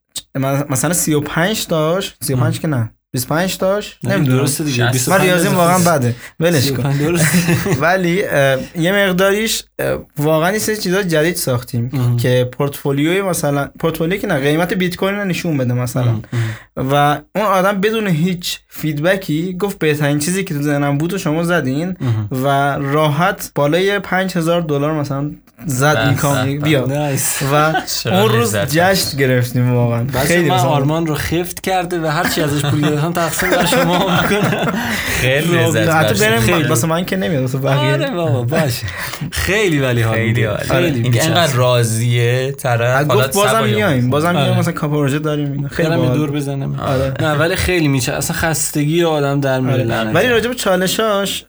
مثلا 0.71 0.93
35 0.93 1.67
داشت 1.67 2.17
35 2.21 2.61
که 2.61 2.69
نه. 2.69 2.91
25 3.13 3.59
داشت 3.59 3.99
نه، 4.05 4.17
نمی‌دونم. 4.17 4.39
درسته 4.39 4.65
دیگه 4.65 4.77
شصت. 4.77 4.93
25 4.93 5.21
من 5.21 5.27
ریاضیم 5.27 5.55
واقعا 5.55 5.79
بده. 5.79 6.15
ولش 6.41 6.71
کن. 6.71 6.93
35 6.93 7.03
درسته. 7.03 7.81
ولی 7.83 8.25
یه 8.79 8.93
مقداریش 8.93 9.63
واقعا 10.19 10.53
یه 10.53 10.59
سری 10.59 10.77
چیزا 10.77 11.03
جدید 11.03 11.37
ساختیم. 11.37 12.17
که 12.17 12.49
پورتفولیوی 12.53 13.23
مثلا 13.23 13.71
پورتفولیوی 13.79 14.19
که 14.21 14.27
نه 14.27 14.39
قیمت 14.39 14.73
بیت 14.73 14.97
کوین 14.97 15.15
رو 15.15 15.25
نشون 15.25 15.57
بده 15.59 15.75
مثلا. 15.75 16.21
و 16.77 17.21
اون 17.35 17.45
آدم 17.45 17.81
بدون 17.81 18.07
هیچ 18.07 18.59
feedback 18.69 19.47
ی 19.47 19.57
گفت 19.57 19.79
بهترین 19.79 20.19
چیزی 20.19 20.45
که 20.45 20.55
تو 20.55 20.63
ذهنم 20.63 20.99
بود 20.99 21.13
و 21.13 21.19
شما 21.19 21.45
زدین 21.45 21.97
و 22.31 22.47
راحت 22.79 23.53
بالای 23.55 23.99
5000 23.99 24.61
دلار 24.61 24.93
مثلا 24.93 25.31
زد 25.67 26.03
این 26.07 26.17
کام. 26.17 26.59
بیاد 26.59 26.93
nice 26.93 27.43
و 27.53 27.75
اون 28.07 28.29
روز 28.29 28.57
جشن 28.57 29.17
گرفتیم 29.19 29.75
واقعا 29.75 30.07
خیلی 30.25 30.49
من 30.49 30.57
آرمان 30.57 31.07
رو 31.07 31.15
خفت 31.15 31.61
کرده 31.61 32.01
و 32.01 32.07
هر 32.07 32.29
چی 32.29 32.43
ازش 32.43 32.65
پول 32.65 32.81
گرفتم 32.81 33.13
تقسیم 33.13 33.51
بر 33.51 33.65
شما 33.67 33.99
می‌کنه 33.99 34.67
خیلی 35.21 35.59
لذت 35.59 35.89
حتی. 35.89 36.21
بریم 36.21 36.41
خیلی. 36.41 36.69
واسه 36.69 36.87
من 36.87 37.05
که 37.05 37.17
نمیاد 37.17 37.43
واسه 37.43 37.59
آره 37.69 37.97
بقیه 37.99 38.11
بابا 38.11 38.43
باشه 38.43 38.87
خیلی 39.33 39.79
ولی 39.79 40.03
حال 40.03 40.15
خیلی. 40.15 40.49
خیلی 40.49 40.87
اینکه 40.87 41.11
بی‌چسب. 41.11 41.29
انقدر 41.29 41.53
راضیه 41.53 42.53
طرف 42.53 43.09
گفت 43.09 43.35
بازم 43.35 43.65
میایم. 43.65 44.11
بازم 44.11 44.31
میایم 44.31 44.49
آره. 44.51 44.59
مثلا 44.59 44.73
کاپ 44.73 44.91
پروژه 44.91 45.19
داریم 45.19 45.53
اینا. 45.53 45.69
خیلی 45.69 45.89
دور. 45.89 46.31
بزنم 46.31 46.81
آره. 46.81 47.15
نه 47.21 47.33
ولی 47.35 47.57
خیلی 47.57 47.89
میچه 47.89 48.13
اصلا 48.13 48.37
خستگی 48.37 49.05
آدم 49.05 49.41
در 49.41 49.61
میره 49.61 50.01
آره. 50.01 50.11
ولی 50.11 50.29
راجع 50.29 50.49
به 50.49 50.55
چالشاش 50.55 51.45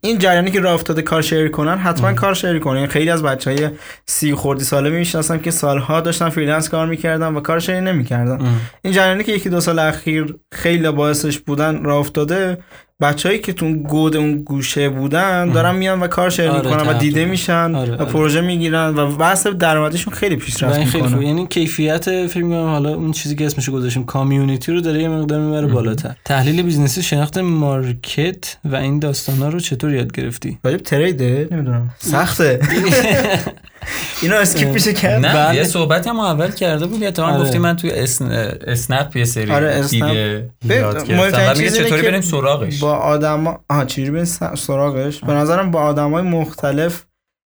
این 0.00 0.18
جریانی 0.18 0.50
که 0.50 0.60
راه 0.60 0.74
افتاده 0.74 1.02
کار 1.02 1.22
شیر 1.22 1.48
کنن 1.48 1.78
حتما 1.78 2.12
کار 2.12 2.34
شیر 2.34 2.58
کنن. 2.58 2.86
خیلی 2.86 3.10
از 3.10 3.22
بچه 3.22 3.50
های 3.50 3.70
سی 4.06 4.34
خردی 4.34 4.64
ساله 4.64 4.90
می‌شناسم 4.90 5.38
که 5.38 5.50
سالها 5.50 6.00
داشتن 6.00 6.28
فریلنس 6.28 6.68
کار 6.68 6.86
می‌کردن 6.86 7.34
و 7.34 7.40
کار 7.40 7.58
شیر 7.58 7.80
نمی‌کردن. 7.80 8.46
این 8.82 8.92
جریانی 8.92 9.24
که 9.24 9.32
یکی 9.32 9.48
دو 9.48 9.60
سال 9.60 9.78
اخیر 9.78 10.34
خیلی 10.52 10.90
باعثش 10.90 11.38
بودن 11.38 11.84
راه 11.84 11.98
افتاده 11.98 12.58
بچههایی 13.00 13.40
که 13.40 13.52
تو 13.52 13.72
گود 13.74 14.16
اون 14.16 14.38
گوشه 14.38 14.88
بودن 14.88 15.50
دارن 15.50 15.76
میان 15.76 16.00
و 16.00 16.06
کار 16.06 16.30
share 16.30 16.48
آره، 16.48 16.70
می‌کنن 16.70 16.88
و 16.88 16.98
دیده. 16.98 17.24
میشن 17.24 17.74
آره، 17.74 17.92
و 17.92 17.94
آره. 17.94 18.04
پروژه 18.04 18.40
می‌گیرن 18.40 18.94
و 18.96 19.16
بحث 19.16 19.46
درآمدیشون 19.46 20.14
خیلی 20.14 20.36
پیشرفت 20.36 20.76
این 20.76 20.86
خیلی 20.86 21.04
می‌کنه. 21.04 21.26
یعنی 21.26 21.46
کیفیت 21.46 22.26
فکر 22.26 22.42
می‌کنم 22.42 22.66
حالا 22.66 22.94
اون 22.94 23.12
چیزی 23.12 23.36
که 23.36 23.46
اسمشو 23.46 23.72
گذاشتیم 23.72 24.04
community 24.04 24.72
رو 24.72 24.80
داره 24.80 25.02
یه 25.02 25.08
مقدار 25.08 25.40
می‌بره 25.40 25.66
بالاتر. 25.66 26.14
تحلیل 26.24 26.62
business 26.62 26.98
ی 26.98 27.02
شناخت 27.02 27.38
market 27.38 28.56
و 28.64 28.76
این 28.76 28.98
داستانا 28.98 29.48
رو 29.48 29.60
چطور 29.60 29.94
یاد 29.94 30.12
گرفتی؟ 30.12 30.58
راجب 30.64 30.76
trade 30.76 31.27
ه؟ 31.27 31.48
نمی‌دونم. 31.50 31.90
سخته. 31.98 32.60
اینا 34.22 34.36
skip 34.36 34.68
میشه 34.68 34.92
کرد 34.92 35.26
نه 35.26 35.34
بله. 35.34 35.56
یه 35.56 35.64
صحبتی 35.64 36.10
هم 36.10 36.20
اول 36.20 36.50
کرده 36.50 36.86
بود 36.86 37.04
اتفاقا 37.04 37.32
آره. 37.32 37.42
گفتی 37.42 37.58
من 37.58 37.76
توی 37.76 37.90
اسن... 37.90 38.32
اسنپ 38.66 39.16
یه 39.16 39.24
سری 39.24 39.52
آره، 39.52 39.68
اسنپ. 39.68 39.90
دیگه 39.90 40.48
یاد 40.64 41.10
میگه 41.10 41.70
چطوری 41.70 42.02
که 42.02 42.08
بریم 42.08 42.20
سراغش؟ 42.20 42.78
با 42.78 42.92
آدم 42.92 43.58
آها 43.68 43.84
چجوری 43.84 44.10
بریم 44.10 44.24
سراغش؟ 44.54 45.24
به 45.24 45.32
نظرم 45.32 45.70
با 45.70 45.80
آدمای 45.80 46.22
مختلف 46.22 47.04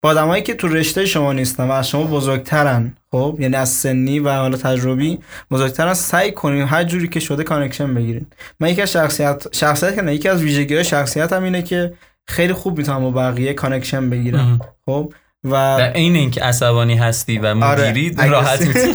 با 0.03 0.09
آدمایی 0.09 0.43
که 0.43 0.53
تو 0.53 0.67
رشته 0.67 1.05
شما 1.05 1.33
نیستن 1.33 1.67
و 1.67 1.71
از 1.71 1.89
شما 1.89 2.03
بزرگترن 2.03 2.93
خب؟ 3.11 3.37
یعنی 3.39 3.55
از 3.55 3.69
سنی 3.69 4.19
و 4.19 4.29
حالا 4.29 4.57
تجربی 4.57 5.19
بزرگترن 5.51 5.93
سعی 5.93 6.31
کنین 6.31 6.61
هر 6.61 6.83
جوری 6.83 7.07
که 7.07 7.19
شده 7.19 7.43
connection 7.43 7.93
بگیرین. 7.93 8.25
من 8.59 8.69
یکی 8.69 8.81
از 8.81 8.91
شخصیت 8.91 9.55
شخصیت 9.55 9.95
که 9.95 10.01
نه 10.01 10.15
یکی 10.15 10.29
از 10.29 10.43
ویژگی‌های 10.43 10.83
شخصیتم 10.83 11.43
اینه 11.43 11.61
که 11.61 11.93
خیلی 12.27 12.53
خوب 12.53 12.77
می‌تونم 12.77 12.99
با 12.99 13.11
بقیه 13.11 13.53
connection 13.53 14.09
بگیرم 14.09 14.59
خب؟ 14.85 15.13
و 15.43 15.49
در 15.51 15.91
عین 15.91 16.15
اینکه 16.15 16.41
عصبانی 16.43 16.95
هستی 16.95 17.37
و 17.37 17.55
مدیری 17.55 18.15
آره، 18.19 18.29
راحت. 18.29 18.61
می‌تونی. 18.61 18.93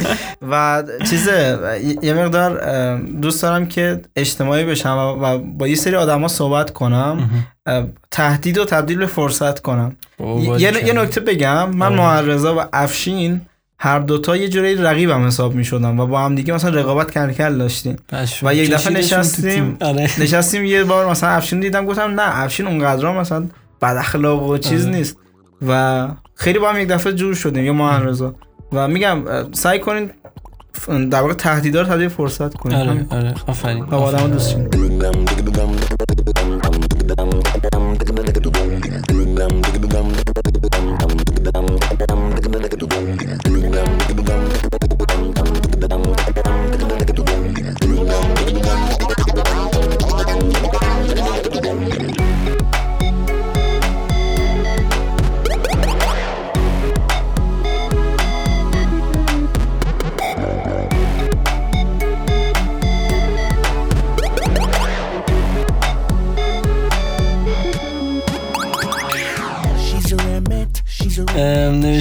و 0.50 0.82
چیزه 1.10 1.58
یه 2.02 2.14
مقدار 2.14 2.98
دوست 2.98 3.42
دارم 3.42 3.66
که 3.68 4.02
اجتماعی 4.16 4.64
بشم 4.64 5.18
و 5.22 5.38
با 5.38 5.68
یه 5.68 5.74
سری 5.74 5.96
آدما 5.96 6.28
صحبت 6.28 6.70
کنم 6.70 7.30
تهدید 8.10 8.58
و 8.58 8.64
تبدیل 8.64 8.98
به 8.98 9.06
فرصت 9.06 9.60
کنم. 9.60 9.96
یه, 10.58 10.92
نکته 10.92 11.20
بگم 11.20 11.70
من 11.70 11.92
معرضا 11.92 12.56
و 12.56 12.60
افشین 12.72 13.40
هر 13.78 13.98
دوتا 13.98 14.36
یه 14.36 14.48
جوری 14.48 14.74
رقیبم 14.74 15.26
حساب 15.26 15.54
می 15.54 15.64
شدم 15.64 16.00
و 16.00 16.06
با 16.06 16.20
هم 16.20 16.34
دیگه 16.34 16.54
مثلا 16.54 16.70
رقابت 16.70 17.10
کل 17.10 17.32
کل 17.32 17.58
داشتیم 17.58 17.96
و 18.42 18.54
یک 18.54 18.70
دفعه 18.70 18.92
نشستیم 18.92 19.76
آره. 19.80 20.02
نشستیم 20.02 20.64
یه 20.64 20.84
بار 20.84 21.10
مثلا 21.10 21.30
افشین 21.30 21.60
دیدم 21.60 21.86
گفتم 21.86 22.20
نه 22.20 22.42
افشین 22.42 22.66
اونقدر 22.66 23.18
مثلا 23.18 23.46
بد 23.82 23.96
اخلاق 23.96 24.42
و 24.42 24.58
چیز 24.58 24.86
آره. 24.86 24.96
نیست. 24.96 25.16
و 25.62 26.08
خیلی 26.34 26.58
با 26.58 26.72
هم 26.72 26.80
یک 26.80 26.88
دفعه 26.88 27.12
جور 27.12 27.34
شدیم 27.34 27.64
یا 27.64 27.72
معرضا 27.72 28.34
و 28.72 28.88
میگم 28.88 29.52
سعی 29.52 29.78
کنین 29.78 30.10
در 31.10 31.20
واقع 31.20 31.34
تهدیدار 31.34 31.84
تبدیل 31.84 32.08
فرصت 32.08 32.54
کنین. 32.54 32.76
آره. 32.76 33.06
آره. 33.10 33.34
آفرین. 33.46 33.84
و 33.84 33.86
با 33.86 33.96
آدم 33.96 34.30
دوست 34.30 34.56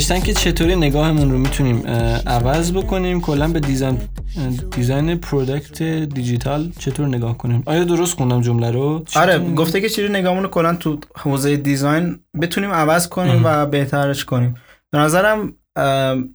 نوشتن 0.05 0.25
که 0.25 0.33
چطوری 0.33 0.75
نگاهمون 0.75 1.31
رو 1.31 1.37
می‌تونیم 1.37 1.83
اه، 1.85 2.21
عوض 2.27 2.71
بکنیم 2.71 3.21
کلا 3.21 3.47
به 3.47 3.59
design 3.59 3.97
اه، 4.37 4.49
design 4.49 5.15
product 5.15 5.83
دیجیتال 5.83 6.71
چطور 6.79 7.07
نگاه 7.07 7.37
کنیم؟ 7.37 7.63
آیا 7.65 7.83
درست 7.83 8.17
خوندم 8.17 8.41
جمله 8.41 8.71
رو؟ 8.71 9.05
آره 9.15 9.39
گفته 9.39 9.81
که 9.81 9.89
چجوری 9.89 10.13
نگاهمون 10.13 10.43
رو 10.43 10.49
کلا 10.49 10.75
تو 10.75 10.99
حوزه 11.17 11.57
design 11.57 12.19
بتونیم 12.41 12.71
عوض 12.71 13.07
کنیم 13.07 13.41
و 13.45 13.65
بهترش 13.65 14.25
کنیم. 14.25 14.55
به 14.91 14.97
نظرم 14.97 15.53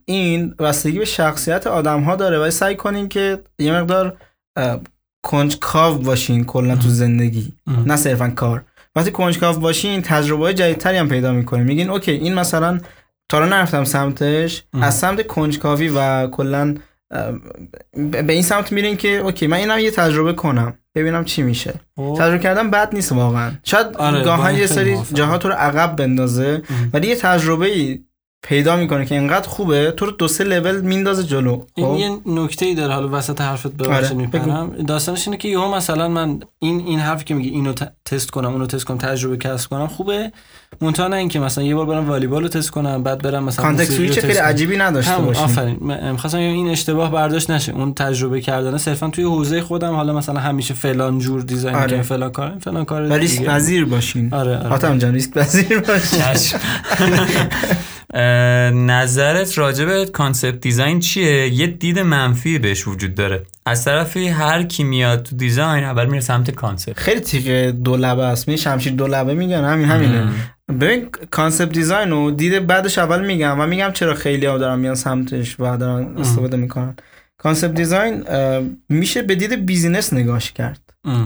این 0.04 0.50
بستگی 0.50 0.98
به 0.98 1.04
شخصیت 1.04 1.66
آدم 1.66 2.00
ها 2.00 2.16
داره 2.16 2.38
و 2.38 2.50
سعی 2.50 2.76
کنین 2.76 3.08
که 3.08 3.38
یه 3.58 3.72
مقدار 3.72 4.16
ام، 4.56 4.80
کنجکاو 5.22 5.98
باشین 5.98 6.44
کلا 6.44 6.76
تو 6.76 6.88
زندگی 6.88 7.52
ام. 7.66 7.84
نه 7.86 7.96
صرفا 7.96 8.28
کار. 8.28 8.64
وقتی 8.96 9.10
کنجکاو 9.10 9.56
باشین 9.56 10.02
تجربه 10.02 10.54
جدیدتری 10.54 10.96
هم 10.96 11.08
پیدا 11.08 11.32
می‌کنین 11.32 11.64
میگین 11.64 11.90
okay 11.90 12.12
این 12.12 12.34
مثلا 12.34 12.80
تا 13.30 13.38
رو 13.38 13.46
نرفتم 13.46 13.84
سمتش. 13.84 14.64
ام. 14.74 14.82
از 14.82 14.98
سمت 14.98 15.26
کنجکاوی 15.26 15.88
و 15.96 16.26
کلا 16.26 16.74
به 17.92 18.32
این 18.32 18.42
سمت 18.42 18.72
میرین 18.72 18.96
که 18.96 19.08
okay 19.08 19.46
من 19.46 19.56
اینم 19.56 19.78
یه 19.78 19.90
تجربه 19.90 20.32
کنم 20.32 20.74
ببینم 20.94 21.24
چی 21.24 21.42
میشه. 21.42 21.74
خب. 21.96 22.16
تجربه 22.18 22.38
کردن 22.38 22.70
بد 22.70 22.94
نیست 22.94 23.12
واقعا. 23.12 23.52
شاید 23.64 23.86
آره، 23.96 24.24
گاهاً 24.24 24.54
یه 24.54 24.66
سری. 24.66 24.98
جاها 25.14 25.38
تو 25.38 25.48
رو 25.48 25.54
عقب 25.54 25.96
بندازه 25.96 26.62
ولی 26.92 27.06
یه 27.08 27.16
تجربه 27.16 27.66
ای 27.66 28.00
پیدا 28.42 28.76
می‌کنه 28.76 29.04
که 29.04 29.14
اینقدر 29.14 29.48
خوبه 29.48 29.90
تو 29.90 30.06
رو 30.06 30.12
دو 30.12 30.28
سه 30.28 30.44
لول 30.44 30.80
میندازه 30.80 31.22
جلو. 31.22 31.64
این 31.74 31.86
خب؟ 31.86 31.98
یه 31.98 32.20
نکته 32.26 32.66
ای 32.66 32.74
داره 32.74 32.94
حالا 32.94 33.08
وسط 33.18 33.40
حرفت 33.40 33.72
ببخشید 33.72 34.04
آره، 34.04 34.14
میپرم. 34.14 34.70
داستانش 34.70 35.26
اینه 35.28 35.36
که 35.36 35.48
یهو 35.48 35.74
مثلا 35.74 36.08
من 36.08 36.40
این 36.58 36.80
این 36.86 36.98
حرفی 36.98 37.24
که 37.24 37.34
میگه 37.34 37.50
اینو 37.50 37.72
تست 38.04 38.30
کنم 38.30 38.52
اونو 38.52 38.66
تست 38.66 38.84
کنم 38.84 38.98
تجربه 38.98 39.36
کسب 39.36 39.70
کنم 39.70 39.86
خوبه. 39.86 40.32
منتها 40.82 41.08
نه 41.08 41.16
اینکه 41.16 41.40
مثلا 41.40 41.64
یه 41.64 41.74
بار 41.74 41.86
برم 41.86 42.08
والیبال 42.08 42.42
رو 42.42 42.48
تست 42.48 42.70
کنم 42.70 43.02
بعد 43.02 43.22
برم 43.22 43.44
مثلا 43.44 43.64
context 43.64 43.92
switch 43.92 44.18
خیلی 44.20 44.34
کنم. 44.34 44.42
عجیبی 44.44 44.76
نداشته 44.76 45.16
باشین 45.18 45.44
آفرین. 45.44 45.76
من- 45.80 46.10
می‌خواستم 46.12 46.38
این 46.38 46.68
اشتباه 46.68 47.12
برداشت 47.12 47.50
نشه. 47.50 47.72
اون 47.72 47.94
تجربه 47.94 48.40
کردن 48.40 48.78
صرفا 48.78 49.08
توی 49.08 49.24
حوزه 49.24 49.60
خودم 49.62 49.94
حالا 49.94 50.12
مثلا 50.12 50.40
همیشه 50.40 50.74
فلان 50.74 51.18
جور 51.18 51.42
design 51.42 51.74
آره. 51.74 51.84
می‌کنم 51.84 52.02
فلان 52.02 52.30
کار 52.32 52.52
فلان 52.60 52.84
کار 52.84 53.02
و 53.02 53.12
ریسک. 53.12 53.44
پذیر 53.44 53.84
باشین. 53.84 54.34
آره 54.34 54.56
آره. 54.58 54.68
حاتم 54.68 54.98
جان 54.98 55.14
ریسک 55.14 55.30
پذیر 55.32 55.80
باشین. 55.80 56.20
نظرت 58.86 59.58
راجع 59.58 59.84
به 59.84 60.06
concept 60.06 60.60
design 60.60 61.00
چیه؟ 61.00 61.48
یه 61.48 61.66
دید 61.66 61.98
منفی 61.98 62.58
بهش 62.58 62.88
وجود 62.88 63.14
داره. 63.14 63.42
از 63.66 63.84
طرفی 63.84 64.28
هر 64.28 64.62
کی 64.62 64.84
میاد 64.84 65.22
تو 65.22 65.36
design 65.36 65.84
اول 65.84 66.06
میره 66.06 66.20
سمت 66.20 66.50
concept. 66.50 66.98
خیلی 66.98 67.20
تیغ 67.20 67.70
دو 67.70 67.96
لبه 67.96 68.22
است. 68.22 68.48
می 68.48 68.58
شمشیر 68.58 68.92
دو 68.92 69.06
لبه 69.06 69.34
میگن؟ 69.34 69.64
همین 69.64 69.86
همینه. 69.86 70.28
ببین 70.68 71.08
concept 71.30 71.72
design 71.72 72.10
رو 72.10 72.30
دید 72.30 72.66
بعدش 72.66 72.98
اول 72.98 73.26
میگم 73.26 73.60
و 73.60 73.66
میگم 73.66 73.90
چرا 73.94 74.14
خیلی 74.14 74.46
ها 74.46 74.58
دارن 74.58 74.78
میان 74.78 74.94
سمتش 74.94 75.60
و 75.60 75.76
دارن 75.76 76.18
استفاده 76.18 76.56
می‌کنن. 76.56 76.96
concept 77.38 77.74
design 77.74 78.24
میشه 78.88 79.22
به 79.22 79.34
دید 79.34 79.66
business 79.66 80.12
نگاش 80.12 80.52
کرد. 80.52 80.80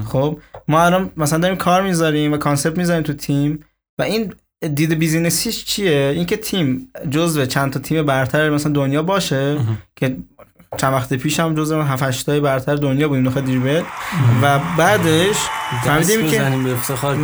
خب 0.06 0.40
ما 0.68 0.84
الان 0.84 1.10
مثلا 1.16 1.38
داریم 1.38 1.56
کار 1.56 1.82
می‌ذاریم 1.82 2.32
و 2.32 2.36
concept 2.36 2.78
می‌ذاریم 2.78 3.02
تو 3.02 3.12
تیم 3.12 3.64
و 3.98 4.02
این 4.02 4.32
دید 4.74 4.92
business 4.92 5.45
یش 5.45 5.64
چیه؟ 5.64 6.12
اینکه 6.14 6.36
تیم 6.36 6.88
جزو 7.10 7.46
چند 7.46 7.72
تا 7.72 7.80
تیم 7.80 8.06
برتر 8.06 8.50
مثلا 8.50 8.72
دنیا 8.72 9.02
باشه 9.02 9.58
که 9.96 10.16
چند 10.76 10.92
وقت 10.92 11.14
پیش 11.14 11.40
هم 11.40 11.54
جزو 11.54 11.82
7 11.82 12.02
8 12.02 12.26
تای 12.26 12.40
برتر 12.40 12.74
دنیا 12.74 13.08
بودیم 13.08 13.24
داخل 13.24 13.40
دریبل 13.40 13.82
و 14.42 14.58
بعدش 14.78 15.36
فهمیدیم 15.84 16.30
که 16.30 16.38
بزنیم 16.38 16.64
به 16.64 16.72
افتخار. 16.72 17.16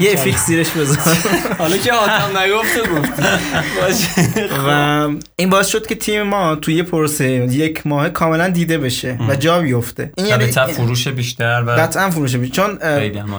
یه. 0.00 0.16
فیکس 0.16 0.46
زیرش 0.46 0.70
بذار. 0.70 0.98
حالا 1.58 1.76
که 1.76 1.92
حاتم 1.92 2.38
نگفته 2.38 2.80
گفت 2.80 3.12
و 4.68 5.08
این 5.36 5.50
باعث 5.50 5.66
شد 5.66 5.86
که 5.86 5.94
تیم 5.94 6.22
ما 6.22 6.54
توی 6.54 6.74
یه 6.74 6.82
پروسه 6.82 7.24
یک 7.30 7.86
ماه 7.86 8.08
کاملا 8.08 8.48
دیده 8.48 8.78
بشه 8.78 9.18
و 9.28 9.36
جا 9.36 9.60
بیفته. 9.60 10.12
این 10.16 10.26
یعنی 10.26 10.42
البته 10.42 10.66
فروش 10.66 11.08
بیشتر 11.08 11.64
و 11.66 11.70
قطعا 11.70 12.10
فروش 12.10 12.36
بیشه 12.36 12.52
چون. 12.52 12.78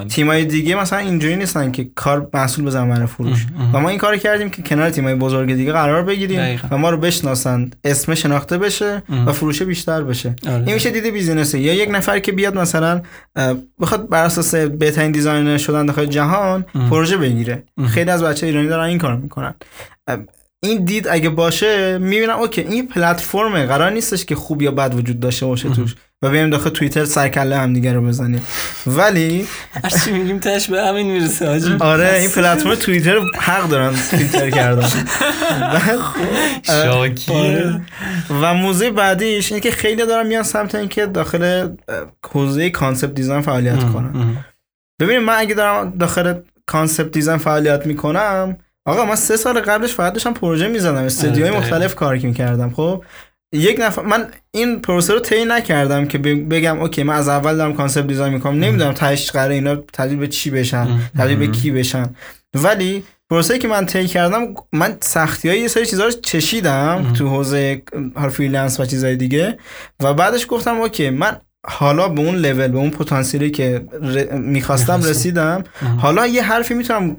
تیمای 0.08 0.46
دیگه 0.46 0.76
مثلا 0.76 1.00
اینجوری 1.00 1.36
نیستن 1.36 1.72
که 1.72 1.90
کار 1.96 2.30
محصول 2.34 2.66
بزنن 2.66 2.90
برای 2.90 3.08
فروش. 3.08 3.46
و 3.74 3.80
ما 3.80 3.90
این 3.90 3.98
کار 3.98 4.18
کردیم 4.18 4.50
که 4.50 4.62
کنار 4.62 4.90
تیمای 4.90 5.16
بزرگ 5.16 5.56
دیگه 5.56 5.72
قرار 5.72 6.02
بگیریم. 6.04 6.60
و 6.72 6.78
ما 6.78 6.90
رو 6.90 6.98
بشناسن 6.98 7.72
اسم 7.84 8.16
شناخته 8.16 8.58
بشه 8.58 9.04
و 9.28 9.32
فروش 9.32 9.62
بیشتر 9.62 10.04
بشه. 10.04 10.36
آره. 10.48 10.64
این 10.66 10.74
میشه 10.74 10.90
دید 10.90 11.14
بیزینسه. 11.14 11.60
یا 11.60 11.74
یک 11.74 11.90
نفر 11.92 12.20
که 12.20 12.32
بیاد 12.32 12.58
مثلا 12.58 13.02
بخواد 13.80 14.10
بر 14.10 14.24
اساس 14.24 14.56
بهترین 14.56 15.12
designer 15.12 15.58
شدن 15.58 15.86
داخل 15.86 16.06
جهان 16.06 16.66
پروژه 16.90 17.18
بگیره. 17.18 17.64
خیلی 17.88 18.10
از 18.10 18.24
بچه 18.24 18.46
ایرانی 18.46 18.68
دارن 18.68 18.84
این 18.84 18.98
کار 18.98 19.16
می‌کنن. 19.16 19.54
این 20.64 20.84
دید 20.86 21.08
اگه 21.08 21.30
باشه 21.30 21.98
می‌بینم 21.98 22.40
okay 22.40 22.62
این 22.62 22.88
پلتفرمه 22.88 23.66
قرار 23.66 23.92
نیستش 23.92 24.26
که 24.26 24.36
خوب 24.36 24.62
یا 24.62 24.72
بد 24.72 24.96
وجود 24.96 25.20
داشته 25.20 25.46
باشه 25.46 25.70
توش. 25.70 25.96
و 26.24 26.30
بیایم 26.30 26.50
داخل 26.50 26.70
توییتر 26.70 27.06
سرکله 27.06 27.58
هم 27.58 27.74
دیگه 27.74 27.94
رو 27.94 28.02
بزنیم. 28.02 28.42
ولی 28.88 29.48
هرچی 29.84 30.12
میگیم 30.12 30.40
تهش 30.40 30.70
به 30.70 30.82
همین 30.82 31.08
می‌رسه 31.12 31.48
حاجی. 31.48 31.78
آره 31.80 32.14
این 32.20 32.30
پلتفرم 32.30 32.76
توییتر 32.76 33.20
حق 33.40 33.70
دارن 33.70 33.92
فیلتر 33.92 34.50
کردن. 34.50 34.90
بعد، 35.74 36.00
اه، 36.70 36.86
شاکی 36.86 37.34
آره. 37.34 37.82
و 38.42 38.54
موضوع 38.54 38.92
بعدیش 38.92 39.52
اینه 39.52 39.62
که 39.62 39.72
خیلی 39.72 40.06
دارن 40.06 40.28
میان 40.28 40.44
سمت 40.44 40.76
اینکه 40.76 41.06
داخل 41.06 41.70
حوزه 42.32 42.70
concept 42.70 43.14
design 43.14 43.42
فعالیت 43.42 43.84
کنن. 43.84 44.38
ببینید 45.00 45.24
من 45.24 45.36
اگه 45.38 45.56
دارم 45.56 45.98
داخل 45.98 46.34
concept 46.66 47.12
design 47.12 47.38
فعالیت 47.38 47.86
می‌کنم 47.86 48.58
آقا 48.86 49.06
من 49.06 49.16
سه 49.16 49.38
سال 49.38 49.60
قبلش 49.60 49.94
فقط 49.94 50.14
داشتم 50.14 50.34
پروژه 50.34 50.68
می‌زدم 50.68 51.04
استودیوهای 51.04 51.52
آره، 51.56 51.60
مختلف 51.60 51.96
کار 51.96 52.16
می‌کردم 52.16 52.70
خب؟ 52.70 53.04
یک 53.54 53.80
نفر 53.80 54.02
من 54.02 54.28
این 54.52 54.80
پروسه 54.80 55.14
رو 55.14 55.20
طی 55.20 55.46
نکردم 55.46 56.06
که 56.06 56.18
بگم 56.18 56.80
okay 56.80 57.04
من 57.04 57.16
از 57.16 57.28
اول 57.30 57.58
دارم 57.58 57.74
concept 57.74 58.08
design 58.08 58.34
می‌کنم. 58.34 58.60
نمی‌دونم 58.60 58.94
تهش 58.94 59.32
قراره 59.32 59.56
اینا 59.56 59.76
تبدیل 59.76 60.18
به 60.18 60.28
چی 60.28 60.50
بشن 60.50 61.00
تبدیل 61.18 61.38
به 61.38 61.48
کی 61.48 61.72
بشن. 61.72 62.10
ولی 62.54 63.04
پروسه 63.30 63.60
که 63.60 63.68
من 63.68 63.86
طی 63.86 64.08
کردم 64.08 64.54
من 64.74 64.98
سختی 65.02 65.50
های 65.50 65.60
یه 65.60 65.68
سری 65.68 65.86
چیزها 65.86 66.06
رو 66.06 66.12
چشیدم 66.12 67.14
تو 67.18 67.28
حوزه 67.28 67.82
هر 68.16 68.30
freelance 68.30 68.80
و 68.80 68.86
چیزهای 68.86 69.16
دیگه 69.16 69.58
و 70.04 70.14
بعدش 70.14 70.46
گفتم 70.50 70.80
okay 70.82 71.10
من 71.10 71.38
حالا 71.68 72.10
به 72.10 72.22
اون 72.22 72.36
لول 72.36 72.68
به 72.68 72.78
اون 72.78 72.90
پتانسیلی 72.90 73.52
که 73.52 73.82
ر- 74.02 74.34
می‌خواستم 74.36 75.04
رسیدم. 75.04 75.64
حالا 75.98 76.28
یه 76.28 76.44
حرفی 76.44 76.74
می‌تونم 76.74 77.18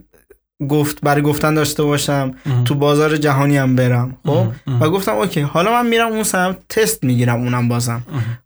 گفت 0.69 0.99
برای 1.03 1.23
گفتن 1.23 1.55
داشته 1.55 1.82
باشم 1.82 2.35
تو 2.65 2.74
بازار 2.74 3.16
جهانی 3.16 3.57
هم 3.57 3.77
برم. 3.77 4.16
خب؟ 4.27 4.47
و 4.81 4.91
گفتم 4.91 5.15
okay 5.15 5.40
حالا 5.41 5.70
من 5.70 5.87
میرم 5.87 6.09
اون 6.09 6.23
سمت 6.23 6.57
تست 6.69 7.05
می‌گیرم 7.05 7.41
اونم 7.43 7.69
بازم. 7.69 8.03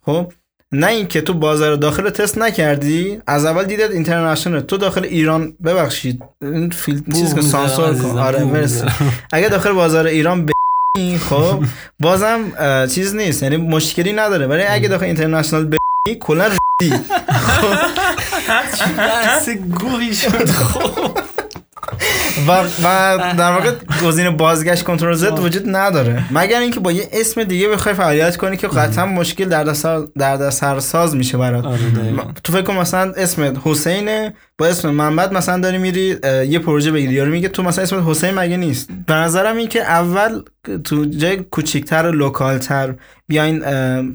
خب؟ 0.06 0.32
نه 0.72 0.86
اینکه 0.86 1.20
تو 1.20 1.34
بازار 1.34 1.76
داخل 1.76 2.10
تست 2.10 2.38
نکردی 2.38 3.18
از 3.26 3.44
اول 3.44 3.64
دیدت 3.64 3.90
international 3.90 4.60
تو 4.60 4.76
داخل 4.76 5.04
ایران 5.04 5.52
ببخشید 5.64 6.22
این 6.42 6.70
فیلم 6.70 7.02
چیز 7.12 7.34
که 7.34 7.40
سانسور 7.40 7.94
کن. 7.94 8.18
آره 8.18 8.44
مرسی. 8.44 8.84
اگه 9.32 9.48
داخل 9.48 9.72
بازار 9.72 10.06
ایران 10.06 10.46
ب 10.46 10.50
خب؟ 11.30 11.64
بازم 12.00 12.40
اه، 12.58 12.86
چیز 12.86 13.14
نیست. 13.14 13.42
یعنی 13.42 13.56
مشکلی 13.56 14.12
نداره. 14.12 14.46
ولی 14.46 14.62
اگه 14.62 14.88
داخل 14.88 15.04
اینترنشنال 15.04 15.64
ب 15.64 15.74
کلا 16.20 16.44
ردی. 16.46 16.94
بحث 18.98 19.48
گوهی 19.80 20.14
شد 20.14 20.50
خب. 20.70 21.18
و, 22.48 22.62
و 22.82 23.18
در 23.38 23.52
واقع 23.52 23.72
گزینه 24.04 24.30
بازگشت 24.30 24.82
کنترل 24.82 25.14
زد 25.14 25.38
وجود 25.38 25.76
نداره. 25.76 26.24
مگر 26.30 26.60
اینکه 26.60 26.80
با 26.80 26.92
یه 26.92 27.08
اسم 27.12 27.44
دیگه 27.44 27.68
بخوای 27.68 27.94
فعالیت 27.94 28.36
کنی 28.36 28.56
که 28.56 28.68
قطعا 28.68 29.06
مشکل 29.06 29.44
در 29.44 29.64
در 30.18 30.50
سرساز 30.50 31.16
میشه 31.16 31.38
برات. 31.38 31.64
آره. 31.64 31.78
تو 32.44 32.52
فکر 32.52 32.62
کن 32.62 32.74
مثلا 32.74 33.12
اسمت 33.16 33.56
حسینه 33.64 34.34
با 34.58 34.66
اسم 34.66 34.90
محمد 34.90 35.32
مثلا 35.32 35.60
داری 35.60 35.78
میری 35.78 36.16
یه 36.48 36.58
پروژه 36.58 36.92
بگیری. 36.92 37.12
یارو 37.12 37.30
میگه 37.30 37.48
تو 37.48 37.62
مثلا 37.62 37.82
اسمت 37.84 38.04
حسین 38.06 38.34
مگه 38.34 38.56
نیست؟ 38.56 38.90
به 39.06 39.14
نظرم 39.14 39.56
این 39.56 39.68
که 39.68 39.82
اول 39.82 40.42
تو 40.84 41.04
جای 41.04 41.36
کوچیکتر 41.36 42.06
و 42.06 42.12
local 42.12 42.71
تر 42.71 42.94
بیاین 43.28 43.62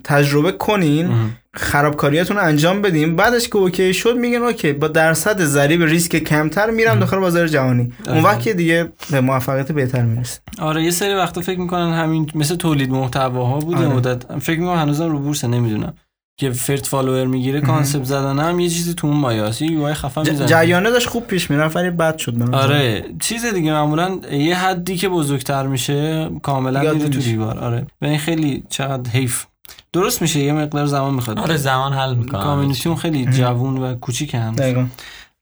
تجربه 0.04 0.52
کنین 0.52 1.10
خرابکاریاتون 1.54 2.38
رو 2.38 2.44
انجام 2.44 2.82
بدیم 2.82 3.16
بعدش 3.16 3.50
که 3.50 3.58
okay 3.58 3.94
شد 3.94 4.18
میگن 4.18 4.38
okay 4.38 4.74
با 4.74 4.88
درصد 4.88 5.42
ضریب 5.42 5.84
ریسک 5.84 6.16
کمتر 6.16 6.70
میرم 6.70 7.00
داخل 7.00 7.18
بازار 7.18 7.48
جهانی. 7.48 7.94
اون 8.08 8.24
وقت 8.24 8.42
که 8.42 8.54
دیگه 8.54 8.90
به 9.12 9.22
موفقیت 9.22 9.72
بهتر 9.72 10.02
می‌رسه. 10.02 10.40
آره 10.60 10.84
یه 10.84 10.92
سری 10.92 11.14
وقتا 11.14 11.42
فکر 11.42 11.60
می‌کنن 11.60 11.94
همین 11.94 12.32
مثل 12.36 12.56
تولید 12.56 12.92
محتواها 12.92 13.60
بود 13.60 13.80
یه 13.80 13.86
آره. 13.86 13.96
مدت. 13.96 14.40
فکر 14.40 14.60
می‌کنم 14.60 14.78
هنوزم 14.78 15.12
رو 15.12 15.20
بورس 15.20 15.46
نمی‌دونم. 15.46 15.94
که 16.40 16.52
فرد 16.52 16.86
follower 16.86 17.26
می‌گیره 17.26 17.62
concept 17.62 18.04
زدن 18.04 18.40
هم 18.40 18.60
یه 18.60 18.70
چیزی 18.70 18.94
تو 18.94 19.08
اون 19.08 19.18
مایاسی 19.18 19.66
یو 19.66 19.84
آی 19.84 19.94
خفن 19.94 20.30
می‌زنه. 20.30 20.48
جریانه 20.48 20.90
داشت 20.90 21.10
خوب 21.10 21.28
پیش 21.28 21.52
می‌رفت 21.52 21.76
ولی 21.76 21.90
بد 21.90 22.18
شد 22.18 22.36
نظرم. 22.36 22.54
آره 22.54 23.06
چیز 23.22 23.46
دیگه 23.46 23.72
معمولا 23.72 24.20
یه 24.32 24.58
حدی 24.58 24.98
که 24.98 25.10
بزرگتر 25.10 25.68
میشه 25.68 26.30
کاملا 26.42 26.94
میره 26.94 27.10
تو. 27.10 27.20
دیوار. 27.20 27.60
آره. 27.60 27.88
و 28.02 28.06
این 28.06 28.18
خیلی 28.18 28.64
چقدر 28.70 29.12
حیف. 29.12 29.46
درست 29.94 30.22
میشه 30.22 30.40
یه 30.40 30.54
مقدار 30.54 30.86
زمان 30.86 31.14
می‌خواد. 31.14 31.40
آره 31.40 31.58
زمان 31.58 31.94
حل 31.94 32.16
می‌کنه. 32.16 32.44
کامیونیتی 32.44 32.96
خیلی 32.96 33.26
جوون 33.26 33.78
و 33.78 33.96
کوچیک 33.96 34.36
هم. 34.36 34.90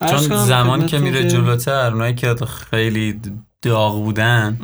چون 0.09 0.45
زمان 0.45 0.85
که 0.85 0.97
میره 0.97 1.27
جلوتر 1.27 1.91
اونایی 1.91 2.15
که 2.15 2.35
خیلی 2.69 3.19
داغ 3.61 4.03
بودن 4.03 4.59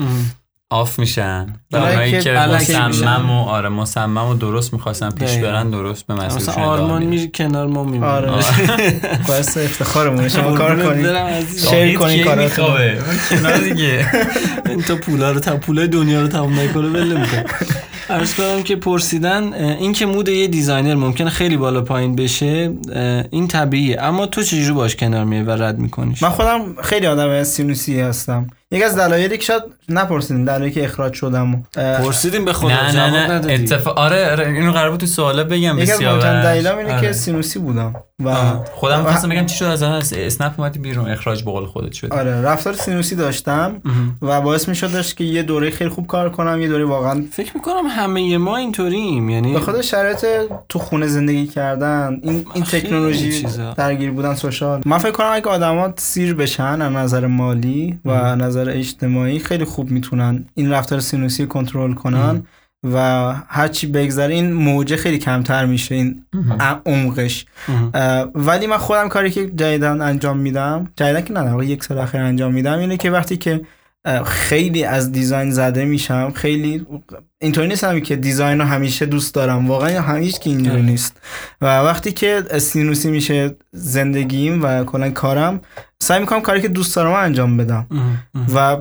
آف 0.74 1.00
میشن 1.00 1.48
اونایی 1.74 2.20
که 2.22 2.32
مصمم. 2.32 3.30
و 3.30 3.44
آره 3.44 3.70
مصمم 3.70 4.28
و 4.28 4.34
درست 4.34 4.74
می‌خواستن 4.74 5.10
پیش. 5.10 5.38
برن 5.38 5.70
درست 5.70 6.08
به 6.08 6.14
مسیرشون 6.14 6.38
مثلا 6.38 6.64
آرمان. 6.64 7.04
میره 7.04 7.28
کنار 7.28 7.68
ما 7.68 7.84
میمونه 7.84 8.12
آره 8.12 8.32
باعث 9.28 9.58
افتخارمونه 9.58 10.30
شما 10.30 10.54
کار 10.58 10.84
کنید. 10.84 11.06
share 11.70 11.98
کاراتون. 11.98 12.44
میخوابه؟ 12.44 12.98
کنار 13.30 13.58
دیگه 13.58 14.06
این 14.70 14.82
تا 14.82 14.96
پولا 14.96 15.32
رو 15.32 15.40
تا 15.40 15.58
پولای 15.58 15.88
دنیا 15.88 16.22
رو 16.22 16.28
تمام 16.28 16.60
نکنه 16.60 16.88
ول 16.88 17.18
نمی‌کنه 17.18 17.46
عرض 18.10 18.34
کنم 18.34 18.64
که 18.64 18.76
پرسیدن 18.76 19.54
این 19.54 19.94
که 19.94 20.06
mood 20.06 20.30
یه 20.30 20.48
designer 20.48 20.96
ممکنه 20.96 21.30
خیلی 21.30 21.58
بالا 21.58 21.82
پایین 21.82 22.16
بشه 22.16 22.74
این 23.32 23.48
طبیعیه 23.48 24.02
اما 24.02 24.26
تو 24.26 24.44
چجوری 24.44 24.72
باش 24.72 24.96
کنار 24.96 25.24
میای 25.24 25.44
و 25.44 25.52
رد 25.52 25.80
میکنیش 25.80 26.24
من 26.24 26.30
خودم 26.30 26.76
خیلی 26.84 27.08
آدم 27.08 27.44
سینوسی 27.44 28.00
هستم 28.00 28.48
یکی 28.74 28.84
از 28.84 28.96
دلایلی 28.96 29.38
که 29.38 29.44
شاید 29.44 29.64
نپرسیدین 29.90 30.46
دلایلی 30.46 30.72
که 30.72 30.84
اخراج 30.84 31.14
شدم 31.14 31.64
پرسیدیم 31.74 32.46
به 32.46 32.54
خدا 32.54 32.70
نه 32.70 32.94
جواب 32.94 33.10
نه 33.10 33.28
نه 33.28 33.32
ندادی. 33.32 33.54
اتفاق 33.54 33.98
آره 33.98 34.32
آره 34.32 34.48
اینو 34.48 34.72
قرار 34.72 34.92
بود 34.92 35.00
تو 35.00 35.06
سوالا 35.06 35.44
بگم 35.44 35.80
یکی 35.80 35.92
از 35.92 36.02
مهمترین 36.02 36.42
دلایلام 36.42 36.78
اینه 36.78 36.94
آره. 36.94 37.02
که 37.08 37.14
سینوسی 37.14 37.60
بودم 37.60 37.94
و 38.20 38.30
آه. 38.30 38.66
خودم 38.76 39.04
خواستم 39.04 39.30
بگم 39.30 39.46
چی 39.46 39.56
شد 39.56 39.66
از 39.66 39.84
از 39.84 40.14
اسنپ 40.14 40.60
اومدی 40.60 40.80
بیرون 40.80 41.10
اخراج 41.10 41.44
به 41.44 41.52
قول 41.52 41.66
خودت 41.66 41.92
شد 41.92 42.14
آره 42.14 42.42
رفتار 42.42 42.74
سینوسی 42.74 43.16
داشتم 43.16 43.82
و 44.22 44.42
باعث 44.42 44.70
می 44.70 44.76
شدش 44.76 45.16
که 45.16 45.24
یه 45.24 45.44
دوره 45.44 45.70
خیلی 45.70 45.90
خوب 45.90 46.08
کار 46.08 46.30
کنم 46.30 46.62
یه 46.62 46.68
دوره 46.68 46.86
واقعا 46.86 47.24
فکر 47.32 47.52
می‌کنم 47.56 47.86
همه 47.90 48.38
ما 48.38 48.58
اینطوریم 48.58 49.30
یعنی 49.30 49.54
به 49.54 49.60
خاطر 49.60 49.82
شرایط 49.82 50.26
تو 50.70 50.80
خونه 50.80 51.08
زندگی 51.08 51.48
کردن 51.48 52.20
این 52.24 52.46
این 52.54 52.64
تکنولوژی 52.64 53.42
چیزا. 53.42 53.74
درگیر 53.74 54.12
بودن 54.12 54.36
social 54.36 54.82
من 54.86 54.98
فکر 54.98 55.12
کنم 55.12 55.30
اگه 55.32 55.48
آدما 55.50 55.94
سیر 55.98 56.34
بشن 56.34 56.82
از 56.82 56.92
نظر 56.92 57.28
مالی 57.28 58.00
و 58.06 58.10
از 58.10 58.40
نظر 58.64 58.78
اجتماعی 58.78 59.40
خیلی 59.40 59.64
خوب 59.64 59.92
می‌تونن 59.92 60.46
این 60.56 60.72
رفتار 60.72 61.00
سینوسی 61.00 61.48
کنترل 61.48 61.94
کنن 61.94 62.44
و 62.94 62.98
هرچی 63.48 63.88
بگذره 63.88 64.34
این 64.34 64.54
موجه 64.54 64.98
خیلی 64.98 65.18
کمتر 65.18 65.66
میشه 65.66 65.96
این 65.96 66.26
عمقش. 66.86 67.46
ولی 68.36 68.68
من 68.68 68.78
خودم 68.78 69.10
کاری 69.10 69.32
که 69.32 69.46
جدیدن 69.46 70.02
انجام 70.02 70.38
میدم 70.38 70.92
جدیدن 70.96 71.22
که 71.22 71.34
نه 71.34 71.66
یک 71.66 71.84
سال 71.84 71.98
اخیر 71.98 72.22
انجام 72.22 72.54
میدم 72.54 72.80
اینه 72.80 72.98
که 72.98 73.12
وقتی 73.12 73.38
که 73.38 73.62
خیلی 74.26 74.84
از 74.84 75.12
دیزاین 75.12 75.52
زده 75.52 75.86
میشم 75.86 76.32
خیلی 76.36 76.86
اینطوری 77.42 77.68
نیستم 77.68 78.00
که 78.00 78.16
دیزاین 78.16 78.60
رو 78.60 78.66
همیشه 78.66 79.06
دوست 79.06 79.36
دارم. 79.36 79.68
واقعا 79.68 80.02
همیشه 80.02 80.40
که 80.40 80.50
اینجوری 80.50 80.72
آره. 80.72 80.82
نیست. 80.82 81.22
و 81.62 81.66
وقتی 81.66 82.12
که 82.12 82.44
سینوسی 82.60 83.12
میشه 83.12 83.56
زندگیم 83.72 84.64
و 84.64 84.84
کلا 84.84 85.10
کارم 85.10 85.62
سعی 86.04 86.20
می‌کنم 86.20 86.42
کاری 86.42 86.62
که 86.62 86.68
دوست 86.68 86.96
دارم 86.96 87.14
انجام 87.14 87.58
بدم. 87.58 87.88
و 88.56 88.78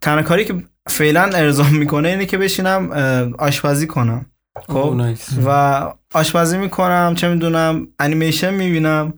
تنها 0.00 0.22
کاری 0.22 0.44
که 0.44 0.54
فعلا 0.88 1.22
ارزام 1.22 1.74
می‌کنه 1.74 2.08
اینه 2.08 2.26
که 2.26 2.38
بشینم 2.38 2.90
آشپزی 3.38 3.86
کنم. 3.86 4.26
خب. 4.68 5.00
و 5.46 5.50
آشپزی 6.14 6.58
می‌کنم 6.58 7.14
چه 7.16 7.28
می‌دونم 7.28 7.86
انیمیشن 7.98 8.54
می‌بینم 8.54 9.12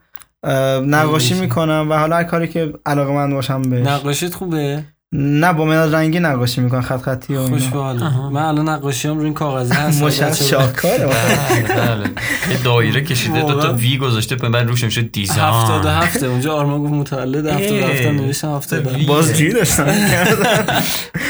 نقاشی. 0.85 1.35
می‌کنم 1.35 1.86
و 1.90 1.94
حالا 1.94 2.16
هر 2.16 2.24
کاری 2.24 2.48
که 2.48 2.73
علاقه 2.86 3.12
من 3.12 3.31
باشم 3.35 3.62
بهش. 3.62 3.86
نقاشیت 3.86 4.35
خوبه؟ 4.35 4.85
نه 5.13 5.53
با 5.53 5.65
مداد 5.65 5.95
رنگی 5.95 6.21
نقاشی 6.21 6.61
می‌کنم 6.61 6.81
خط 6.81 7.01
خطی 7.03 7.35
و 7.35 7.47
خوش 7.47 7.63
اینا. 7.63 7.71
به 7.75 7.79
حالت. 7.83 8.03
من 8.33 8.43
الان 8.43 8.69
نقاشیام 8.69 9.17
روی 9.17 9.25
این 9.25 9.35
کاغذی 9.35 9.75
هست 9.75 10.03
مشخص 10.05 10.43
بچه‌ها. 10.43 10.63
شاهکاره 10.63 11.07
بله 11.07 11.75
بله 11.77 12.11
یه 12.51 12.63
دایره 12.65 13.01
کشیده 13.01 13.43
دو 13.43 13.61
تا؟ 13.61 13.73
وی 13.73 13.99
گذاشته 13.99 14.37
بعد 14.37 14.69
روش 14.69 14.85
میشه 14.85 15.03
دیزاین 15.03 15.41
هفتاد 15.41 15.85
و 15.85 15.89
هفته 15.89 16.27
اونجا 16.27 16.55
آرمان 16.55 16.83
گفت 16.83 16.93
متولد 16.93 17.47
هفتاد 17.47 17.73
و 17.83 17.87
هفته 17.87 18.05
اه. 18.07 18.11
نوشتم 18.13 18.55
هفتاد 18.57 18.87
و 18.87 18.91
هفته. 18.91 19.03
بازجویی 19.07 19.53
داشتم 19.53 19.87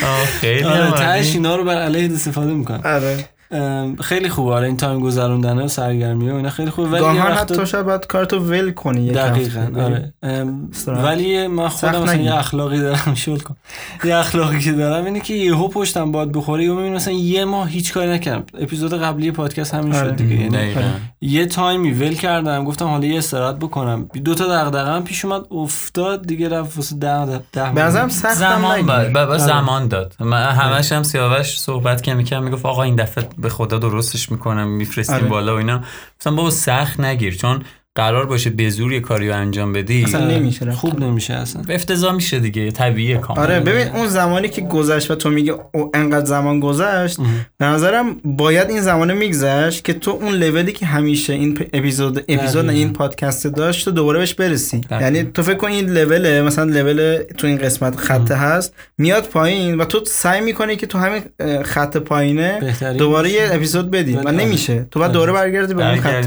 آه، 0.05 0.25
خیلی 0.41 0.63
آره 0.65 0.85
هم 0.85 0.93
عالی. 0.95 1.29
اینا 1.29 1.57
رو 1.57 1.65
بر 1.65 1.83
علیه 1.83 2.13
استفاده 2.13 2.53
می‌کنن 2.53 2.81
آره 2.85 3.29
خیلی 4.01 4.29
خوبه 4.29 4.53
آره 4.53 4.67
این 4.67 4.77
تایم 4.77 5.01
گذروندن 5.01 5.59
و 5.59 5.69
سرگرمی 5.69 6.31
و 6.31 6.35
اینا 6.35 6.51
خیلی 6.51 6.71
خوبه 6.71 6.89
ولی 6.89 7.05
یه 7.05 7.23
گاهن 7.23 7.33
حتی 7.33 7.67
شاید 7.67 7.87
باید 7.87 8.07
کارتو 8.07 8.39
ول 8.39 8.71
کنی 8.71 9.01
یک 9.01 9.13
دقیقا. 9.13 9.83
آره. 9.83 10.13
ولی 10.87 11.47
من 11.47 11.69
خودم 11.69 12.03
مثلا. 12.03 12.15
یه 12.15 12.35
اخلاقی 12.35 12.79
دارم 12.79 13.15
شل 13.25 13.39
کن 13.39 13.57
یه 14.05 14.17
اخلاقی 14.17 14.61
که 14.61 14.73
دارم 14.73 15.05
اینه 15.05 15.21
که 15.21 15.35
یهو 15.35 15.69
پشتم 15.69 16.13
باد 16.13 16.33
بخوره 16.33 16.65
یا 16.65 16.75
می‌بینم 16.75 16.95
مثلا 16.95 17.15
یه 17.15 17.45
ماه 17.45 17.69
هیچ 17.69 17.93
کاری 17.93 18.11
نکردم 18.11 18.45
اپیزود 18.61 18.95
قبلی 18.95 19.31
پادکست 19.31 19.75
همین 19.75 19.95
آره. 19.95 20.09
شد 20.09 20.17
دیگه 20.17 20.35
یعنی. 20.35 20.75
یه 21.21 21.47
تایمی 21.47 21.91
ول 21.91 22.15
کردم 22.15 22.65
گفتم 22.65 22.87
حالا 22.87 23.07
یه 23.07 23.19
استراحت 23.19 23.57
بکنم 23.57 24.09
دو 24.25 24.35
تا 24.35 24.47
دغدغه‌ام 24.47 25.05
پیش 25.05 25.25
اومد 25.25 25.43
افتاد 25.51 26.27
دیگه 26.27 26.49
رفت 26.49 26.77
واسه 26.77 26.97
ده 26.97 27.27
ده 27.27 27.41
ده 27.53 27.73
به 27.75 27.83
نظرم 27.83 28.09
سخت 28.09 28.35
زمان 28.35 28.91
آره. 28.91 29.39
زمان 29.39 29.89
داد 29.89 30.15
من 30.21 30.51
همش 30.51 30.93
هم 30.93 31.03
سیاوش 31.03 31.61
صحبت 31.61 32.03
که 32.03 32.15
می‌کنم 32.15 32.43
می‌گفت 32.45 32.67
آقا 32.67 32.83
این 32.83 32.97
دفعه 32.97 33.29
به 33.39 33.49
خدا 33.49 33.79
درستش 33.79 34.33
می‌کنم 34.33 34.69
میفرستیم 34.69 35.17
آره. 35.17 35.29
بالا 35.29 35.55
و 35.55 35.59
اینا 35.59 35.85
مثلا 36.21 36.35
بابا 36.35 36.51
سخت 36.51 37.01
نگیر 37.01 37.37
چون 37.37 37.65
قرار 37.95 38.27
باشه 38.27 38.51
به 38.51 38.71
زور 38.71 38.93
یه 38.93 39.01
کاری 39.01 39.29
رو 39.29 39.37
انجام 39.37 39.73
بدی. 39.73 40.05
اصلا 40.05 40.27
نمیشه 40.27 40.65
رفت. 40.65 40.77
خوب 40.77 41.01
نمیشه 41.01 41.35
اصلا. 41.35 41.63
افتضاح 41.69 42.15
میشه 42.15 42.39
دیگه 42.39 42.71
طبیعیه 42.71 43.17
کاملا 43.19 43.43
آره 43.43 43.61
ببین 43.61 43.89
اون 43.89 44.07
زمانی 44.07 44.49
که 44.49 44.61
گذشت 44.61 45.11
و 45.11 45.15
تو 45.15 45.31
میگی 45.31 45.51
او 45.51 45.91
انقدر 45.95 46.25
زمان 46.25 46.61
گذشت 46.61 47.19
به 47.59 47.67
نظرم 47.67 48.17
باید 48.25 48.71
این 48.71 48.81
زمانه 48.81 49.15
میگذشت 49.15 49.85
که 49.85 49.93
تو 49.93 50.11
اون 50.11 50.35
لولی 50.35 50.73
که 50.73 50.87
همیشه 50.87 51.33
این 51.33 51.59
اپیزود 51.73 52.25
اپیزود. 52.29 52.69
این 52.69 52.93
پادکست 52.93 53.47
داشت 53.47 53.85
تو 53.85 53.91
دوباره 53.91 54.19
بهش 54.19 54.35
برسی. 54.35 54.81
دقیقاً. 54.81 55.03
یعنی 55.03 55.23
تو 55.23 55.43
فکر 55.43 55.57
کن 55.57 55.69
این 55.69 55.91
لول 55.91 56.41
مثلا 56.41 56.65
لول 56.65 57.23
تو 57.39 57.47
این 57.47 57.59
قسمت 57.59 57.97
خط 57.97 58.31
هست 58.31 58.75
میاد 58.99 59.25
پایین 59.25 59.79
و 59.79 59.85
تو 59.85 60.05
سعی 60.05 60.41
می‌کنی 60.41 60.77
که 60.77 60.87
تو 60.87 60.99
همین 60.99 61.23
خط 61.63 61.97
پایینه 61.97 62.75
دوباره 62.99 63.31
یه 63.31 63.49
اپیزود 63.53 63.91
بدی 63.91 64.13
و 64.13 64.19
آره. 64.19 64.31
نمیشه. 64.31 64.87
تو 64.91 64.99
باید 64.99 65.13
دوباره 65.13 65.33
برگردی 65.33 65.75
به 65.75 65.89
اون 65.89 66.01
خط. 66.01 66.27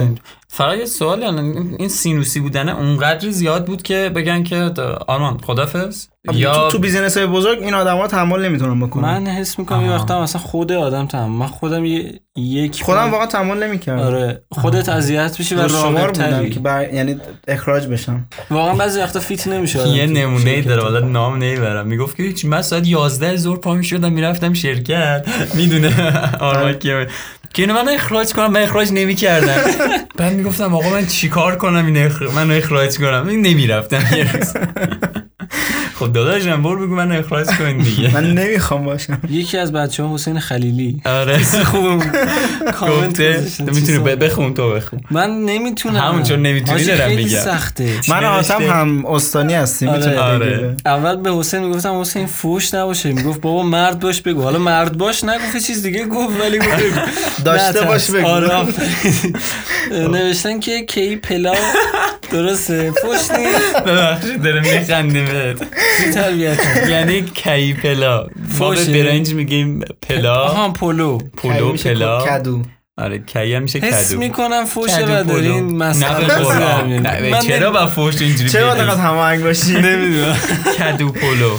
فقط 0.53 0.77
یه 0.77 0.85
سوال 0.85 1.23
این 1.23 1.75
این 1.79 1.89
سینوسی 1.89 2.39
بودن 2.39 2.69
اونقدر 2.69 3.29
زیاد 3.29 3.65
بود 3.65 3.81
که 3.81 4.11
بگن 4.15 4.43
که 4.43 4.71
آرمان 5.07 5.37
خدافظ؟ 5.37 6.07
یا 6.33 6.53
تو, 6.53 6.71
تو 6.71 6.79
business 6.79 7.17
های 7.17 7.27
بزرگ 7.27 7.63
این 7.63 7.73
آدما 7.73 8.07
تحمل 8.07 8.45
نمی‌تونن 8.45 8.79
بکنن. 8.87 9.03
من 9.03 9.27
حس 9.27 9.59
می‌کنم 9.59 9.85
یه. 9.85 9.91
وقتا 9.91 10.21
مثلا 10.21 10.41
خود 10.41 10.71
آدم 10.71 11.07
تمام 11.07 11.31
من 11.31 11.47
خودم 11.47 11.85
یه 11.85 12.21
یک 12.35 12.83
خودم 12.83 13.11
واقعا 13.11 13.25
تحمل 13.25 13.63
نمی‌کردم. 13.63 14.03
آره 14.03 14.41
خودت 14.51 14.89
اذیت 14.89 15.39
میشی 15.39 15.55
و 15.55 15.67
شمار 15.67 15.93
راغب 15.93 16.07
بودم 16.07 16.43
که 16.43 16.49
تری 16.49 16.59
بر... 16.59 16.93
یعنی 16.93 17.15
اخراج 17.47 17.87
بشم. 17.87 18.25
واقعا 18.49 18.75
بعضی 18.75 18.99
وقتا 18.99 19.19
fit 19.19 19.47
نمیشه 19.47 19.87
یه 19.87 20.05
نمونه. 20.05 20.61
داره 20.61 20.81
حالا 20.81 20.99
نام 20.99 21.37
نمی‌برم. 21.37 21.87
می‌گفت 21.87 22.17
که 22.17 22.23
هیچ 22.23 22.45
من 22.45 22.61
ساعت 22.61 22.87
11 22.87 23.35
ظهر 23.35 23.57
پا 23.57 23.73
می‌شدم 23.73 24.13
می‌رفتم 24.13 24.53
شرکت. 24.53 25.25
می‌دونه 25.57 26.13
آرمان 26.39 26.79
که 26.79 27.07
که 27.53 27.63
اینو 27.63 27.73
من 27.73 27.89
اخراج 27.89 28.33
کنم 28.33 28.51
من 28.51 28.61
اخراج 28.61 28.91
نمی‌کردم. 28.93 29.61
بعد 30.17 30.33
می‌گفتم 30.33 30.75
آقا 30.75 30.89
من 30.89 31.05
چیکار 31.05 31.55
کنم 31.55 31.85
این 31.85 31.97
اخ... 31.97 32.21
من 32.21 32.51
اخراج 32.51 32.97
کنم. 32.97 33.27
این 33.27 33.41
نمی‌رفتم. 33.41 34.17
یه 34.17 34.31
روز 34.33 34.53
خب 36.01 36.13
داداشم 36.13 36.63
برو 36.63 36.85
بگو 36.87 36.95
من 36.95 37.11
اخراج 37.11 37.47
کن 37.47 37.77
دیگه. 37.77 38.13
من 38.13 38.33
نمی‌خوام 38.33 38.85
باشم. 38.85 39.19
یکی 39.29 39.57
از 39.57 39.71
بچه 39.71 40.03
ها 40.03 40.13
حسین 40.13 40.39
خلیلی. 40.39 41.01
آره. 41.05 41.37
خوبم 41.43 41.99
کامنت 42.73 43.19
می‌تونی 43.59 43.99
بخون 44.15 44.53
تو 44.53 44.69
بخون. 44.71 44.99
من 45.11 45.29
نمی‌تونم. 45.45 45.95
همون 45.95 46.23
چون 46.23 46.41
نمی‌تونی 46.41 46.83
دارم 46.83 47.07
خیلی 47.07 47.23
میگم. 47.23 47.39
سخته. 47.39 47.93
من؟ 48.09 48.23
آتم 48.25 48.61
هم 48.61 49.05
استانی 49.05 49.53
هستیم 49.53 49.89
آره. 49.89 49.97
می‌تونه 49.97 50.19
آره. 50.19 50.75
اول 50.85 51.15
به 51.15 51.33
حسین 51.33 51.63
می‌گفتم 51.63 52.01
حسین 52.01 52.25
فوش 52.25 52.73
نباشه. 52.73 53.11
می‌گفت 53.11 53.41
بابا 53.41 53.63
مرد 53.63 53.99
باش 53.99 54.21
بگو. 54.21 54.41
حالا 54.41 54.59
مرد 54.59 54.97
باش 54.97 55.23
نگفت 55.23 55.57
چیز 55.57 55.83
دیگه 55.83 56.05
گفت 56.05 56.41
ولی 56.41 56.57
گفت. 56.59 56.69
بگو 56.69 56.99
داشته. 57.45 57.81
باش 57.81 58.09
بگو. 58.11 58.27
آره 58.27 58.47
آفرین. 58.47 59.35
نوشتن 59.91 60.59
که 60.59 60.85
کی 60.85 61.15
پلاو 61.15 61.55
درسته. 62.31 62.91
فوش 62.91 63.37
نیست. 63.39 63.83
ببخشید 63.85 64.43
داره 64.43 64.59
میخندیم 64.59 65.25
بهت 65.25 65.59
بی 65.59 66.11
تربیت 66.13 66.57
یعنی 66.89 67.21
کی 67.21 67.73
پلا. 67.73 68.27
ما 68.59 68.69
به. 68.69 68.85
برنج 69.03 69.33
میگیم 69.33 69.79
پلا. 70.09 70.35
آها 70.35 70.69
پلو. 70.69 71.17
پلو 71.17 71.71
میشه 71.71 71.93
پلا. 71.93 72.25
کدو. 72.25 72.61
آره 72.97 73.19
کی 73.19 73.53
هم 73.53 73.61
میشه 73.61 73.79
حس 73.79 74.09
کدو. 74.09 74.19
می‌کنم 74.19 74.65
فوشه 74.65 74.97
کدو 74.97 75.13
و 75.13 75.23
پلو. 75.23 75.33
دارین 75.33 75.63
من 75.75 75.93
چرا 77.47 77.71
با 77.71 77.87
فوش 77.87 78.21
اینجوری 78.21 78.49
چرا؟ 78.49 78.73
اینقدر 78.73 78.99
هماهنگ 79.01 79.43
باشی؟ 79.43 79.73
نمی‌دونم. 79.73 80.37
کدو 80.79 81.09
پلو. 81.09 81.57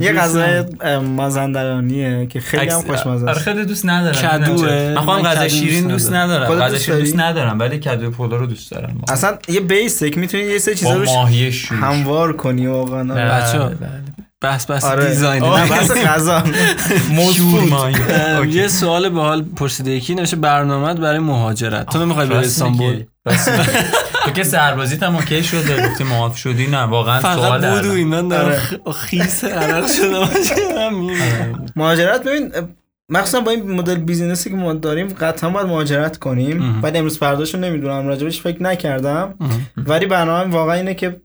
یه 0.00 0.12
دوست 0.12 0.22
غذای 0.22 0.64
مازندرانیه 0.98 2.26
که 2.26 2.40
خیلی 2.40 2.68
هم 2.68 2.80
خوشمزه 2.80 3.26
آره 3.26 3.30
است 3.30 3.40
خیلی 3.40 3.64
دوست 3.64 3.86
ندارم 3.86 4.44
کدوه. 4.44 4.92
من 4.94 5.00
خودم 5.00 5.22
من 5.22 5.22
غذا 5.22 5.40
کدو 5.40 5.48
شیرین 5.48 5.88
دوست 5.88 6.12
ندارم. 6.12 6.46
خودت 6.46 6.60
غذا 6.60 6.70
دوست 6.70 6.84
شیرین 6.84 7.00
دوست؟ 7.00 7.18
ندارم 7.18 7.58
ولی 7.58 7.78
کدو 7.78 8.10
پلو 8.10 8.36
رو 8.36 8.46
دوست 8.46 8.70
دارم. 8.70 9.00
اصلا 9.08 9.38
یه 9.48 9.60
بیسیک 9.60 10.18
می‌تونی 10.18 10.42
یه 10.42 10.58
سه 10.58 10.74
چیزا 10.74 10.98
با 10.98 11.28
روش 11.28 11.72
هموار 11.72 12.32
کنی 12.32 12.66
واقعا. 12.66 13.12
آره. 13.12 13.28
بله، 13.28 13.74
بله. 13.74 13.90
بحث 14.40 14.70
بحث 14.70 14.84
آره. 14.84 15.08
دیزاین. 15.08 15.44
نه 15.44 15.68
بحث 15.68 15.90
غذا. 15.90 16.42
یه 18.52 18.68
سوال 18.68 19.08
به 19.08 19.20
حال 19.20 19.42
پرسیده 19.42 19.90
یکی 19.90 20.14
نوشته 20.14 20.36
برنامه 20.36 20.94
برای 20.94 21.18
مهاجرت؟ 21.18 21.86
تو 21.86 22.04
نمی‌خوای 22.04 22.26
بری 22.26 22.38
استانبول. 22.38 23.04
تو 24.24 24.30
که 24.36 24.44
سربازیت 24.44 25.02
هم 25.02 25.16
اوکی 25.16 25.42
شده. 25.42 25.88
گفتی 25.88 26.04
معاف 26.04 26.36
شدی؟ 26.36 26.66
نه 26.66 26.82
واقعا 26.82 27.20
فقط 27.20 27.36
سوال 27.36 27.58
بود 27.58 27.68
و 27.68 27.72
الان. 27.72 27.96
اینا 27.96 28.22
دارم 28.22 28.46
آره. 28.84 28.92
خیس 28.92 29.44
عرق 29.44 29.86
شده. 29.86 30.90
می‌میرم. 30.90 31.66
مهاجرت 31.76 32.24
ببین 32.24 32.52
مخصوصا 33.08 33.40
با 33.40 33.50
این 33.50 33.70
مدل 33.70 33.94
بیزینسی 33.94 34.50
که 34.50 34.56
ما 34.56 34.72
داریم 34.72 35.06
قطعا 35.06 35.50
باید 35.50 35.66
مهاجرت 35.66 36.18
کنیم. 36.18 36.80
ولی 36.82 36.98
امروز 36.98 37.18
فرداشو 37.18 37.58
نمی‌دونم 37.58 38.08
راجبش 38.08 38.40
فکر 38.40 38.62
نکردم. 38.62 39.34
ولی 39.76 40.06
برنامه 40.06 40.54
واقعا 40.54 40.74
اینه 40.74 40.94
که 40.94 41.20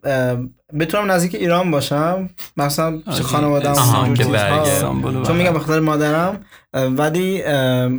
بتونم 0.79 1.11
نزدیک 1.11 1.35
ایران 1.35 1.71
باشم. 1.71 2.29
مثلا 2.57 3.01
آجی، 3.07 3.23
خانواده‌ام 3.23 4.13
چون 5.23 5.35
میگم 5.35 5.53
بخاطر 5.53 5.79
مادرم. 5.79 6.39
ولی 6.75 7.43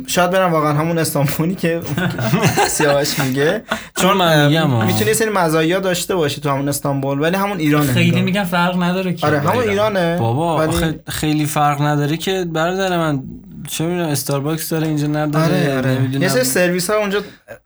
شاید 0.07 0.29
برم 0.31 0.51
واقعا 0.51 0.73
همون 0.73 0.97
استانبولی 0.97 1.55
که 1.55 1.81
سیاوش 2.69 3.19
میگه 3.19 3.61
چون 3.95 4.17
من 4.17 4.47
میگم، 4.47 4.73
آه. 4.73 4.85
می‌تونی 4.85 5.13
سری 5.13 5.29
مزایا 5.29 5.79
داشته 5.79 6.15
باشی 6.15 6.41
تو 6.41 6.49
همون 6.49 6.69
استانبول 6.69 7.19
ولی 7.21 7.35
همون 7.35 7.57
ایرانه 7.59 7.93
خیلی. 7.93 8.21
میگن 8.21 8.43
فرق 8.43 8.83
نداره 8.83 9.13
که 9.13 9.27
آره 9.27 9.39
همون. 9.39 9.69
ایرانه 9.69 10.17
بابا 10.17 10.57
ولی- 10.57 10.99
خیلی 11.09 11.45
فرق 11.45 11.81
نداره 11.81 12.17
که 12.17 12.45
برادر 12.53 12.97
من 12.97 13.23
چه 13.67 13.85
می‌دونم 13.85 14.09
استارباکس 14.09 14.69
داره 14.69 14.87
اینجا 14.87 15.07
نداره 15.07 15.45
آره 15.45 15.77
آره 15.77 15.91
نمی‌دونم. 15.91 16.21
یه 16.23 16.29
سری 16.29 16.43
سرویس 16.43 16.89
ها 16.89 16.95
اونجا 16.95 17.19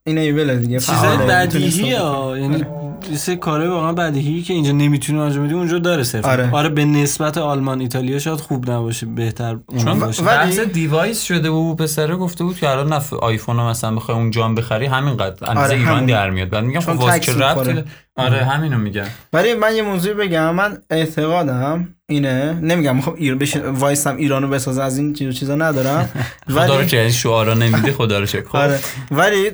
enable 0.04 0.56
دیگه 0.58 0.80
چیزای. 0.80 1.18
بدیهی 1.18 1.94
ها 1.94 2.38
یعنی 2.38 2.66
یه 3.12 3.18
سری 3.18 3.36
کارهای 3.36 3.70
واقعا 3.70 3.94
بدیهی 3.94 4.42
که 4.42 4.54
اینجا 4.54 4.72
نمی‌تونی 4.72 5.20
انجام 5.20 5.46
بدی 5.46 5.54
اونجا 5.54 5.80
داره 5.80 6.04
صرفا 6.04 6.30
آره. 6.32 6.52
آره. 6.52 6.70
به 6.70 6.86
نسبت 6.86 7.38
آلمان 7.38 7.82
ایتالیا 7.82 8.20
شاید 8.20 8.40
خوب 8.40 8.72
نباشه 8.72 9.06
بهتر 9.06 9.58
اون 9.68 9.84
چون 9.84 10.00
باشه 10.00 10.24
ولی- 10.24 10.38
بحث 10.38 10.60
device 10.60 11.22
شده 11.24 11.50
و 11.50 11.76
پسره 11.76 12.16
گفته 12.16 12.44
بود 12.44 12.58
که 12.58 12.70
الان 12.70 12.94
نف 12.94 13.14
آیفون 13.14 13.58
رو 13.58 13.64
مثلا 13.64 13.96
بخوای 13.96 14.18
اونجا 14.18 14.46
هم 14.46 14.56
بخری 14.56 14.86
همینقدر 14.86 15.50
اندازه 15.50 15.68
آره، 15.74 15.80
ایران. 15.80 16.06
در 16.06 16.30
میاد 16.30 16.50
بعد 16.50 16.64
میگم 16.64 16.80
خب 16.80 17.00
واسه 17.00 17.20
چه 17.20 17.34
ربطی؟ 17.34 17.84
آره 18.18 18.46
همینو 18.46 18.78
میگم 18.78 19.06
ولی 19.34 19.54
من 19.54 19.76
یه 19.76 19.82
موضوع 19.82 20.14
بگم 20.14 20.56
من 20.56 20.78
اعتقادم 20.90 21.96
اینه 22.10 22.54
نمیگم 22.62 22.96
می‌خوام 22.96 23.16
ایر 23.20 23.36
بشه 23.36 23.60
وایسم 23.70 24.18
ایرانو 24.18 24.48
بسازه 24.48 24.84
از 24.84 24.98
این 24.98 25.14
چیز 25.14 25.36
چیزا 25.36 25.56
ندارم. 25.56 26.10
خدا 26.50 26.66
رو 26.66 26.74
ولی 26.74 26.88
چه 26.88 27.10
شعارا 27.10 27.54
نمیده 27.54 27.92
خدا 27.92 28.20
رو 28.20 28.26
شکر. 28.26 28.48
خب. 28.48 28.56
آره. 28.56 28.80
ولی 29.12 29.52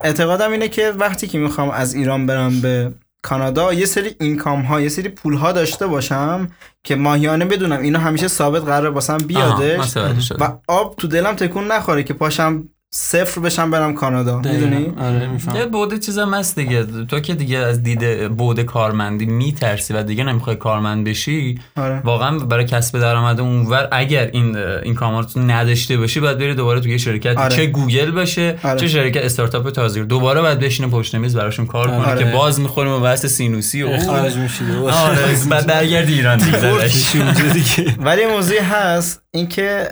اعتقادم 0.00 0.52
اینه 0.52 0.68
که 0.68 0.92
وقتی 0.96 1.26
که 1.26 1.38
می‌خوام 1.38 1.70
از 1.70 1.94
ایران 1.94 2.26
برم 2.26 2.60
به 2.60 2.92
کانادا 3.22 3.72
یه 3.72 3.86
سری 3.86 4.10
اینکام 4.20 4.62
ها 4.62 4.80
یه 4.80 4.88
سری 4.88 5.08
پول 5.08 5.34
ها 5.34 5.52
داشته 5.52 5.86
باشم 5.86 6.48
که 6.84 6.96
ماهیانه 6.96 7.44
بدونم 7.44 7.80
اینا 7.80 7.98
همیشه 7.98 8.28
ثابت 8.28 8.62
قرار 8.62 8.90
باسم 8.90 9.18
بیادش. 9.18 9.96
و 10.40 10.58
آب 10.68 10.96
تو 10.96 11.08
دلم 11.08 11.34
تکون 11.34 11.72
نخوره 11.72 12.02
که 12.02 12.14
پاشم 12.14 12.68
صفر 12.94 13.40
بشم 13.40 13.70
برم 13.70 13.94
کانادا. 13.94 14.38
می‌دونی؟ 14.38 14.92
آره 15.00 15.20
یه 15.20 15.26
میفهم 15.26 15.70
بوده 15.70 15.98
چیزم 15.98 16.34
هست 16.34 16.58
دیگه. 16.58 16.84
تو 16.84 17.20
که 17.20 17.34
دیگه 17.34 17.58
از 17.58 17.82
دید 17.82 18.28
بود 18.28 18.60
کارمندی 18.60 19.26
میترسی 19.26 19.94
و 19.94 20.02
دیگه 20.02 20.24
نمی‌خوای 20.24 20.56
کارمند 20.56 21.04
بشی 21.04 21.60
آره. 21.76 22.00
واقعا 22.04 22.38
برای 22.38 22.64
کسب 22.64 22.98
درآمد 22.98 23.40
اونور 23.40 23.88
اگر 23.92 24.30
این 24.32 24.56
این 24.56 24.94
کامارت 24.94 25.36
نداشته 25.36 25.96
باشی 25.96 26.20
باید 26.20 26.38
بری 26.38 26.54
دوباره 26.54 26.80
توی 26.80 26.92
یه 26.92 26.98
شرکت. 26.98 27.36
آره. 27.38 27.56
چه 27.56 27.66
گوگل 27.66 28.10
باشه 28.10 28.58
آره. 28.64 28.80
چه 28.80 28.88
شرکت 28.88 29.24
استارتاپ 29.24 29.70
تازه 29.70 30.04
دوباره 30.04 30.40
باید 30.40 30.58
بشینه 30.60 30.88
پشت 30.88 31.14
میز 31.14 31.36
براشون 31.36 31.66
کار 31.66 31.86
کنه 31.86 32.06
آره. 32.06 32.24
که 32.24 32.30
باز 32.30 32.60
می‌خوریم 32.60 32.92
و 32.92 33.00
بحث 33.00 33.26
سینوسی 33.26 33.82
و 33.82 33.88
اخراج 33.88 34.36
میشی 34.36 34.64
آره 34.92 35.36
بعد 35.50 35.66
برگردی 35.66 36.14
ایران 36.14 36.38
دیگه 36.42 37.94
ولی 38.06 38.26
موضوعی 38.26 38.58
هست 38.58 39.21
اینکه 39.34 39.88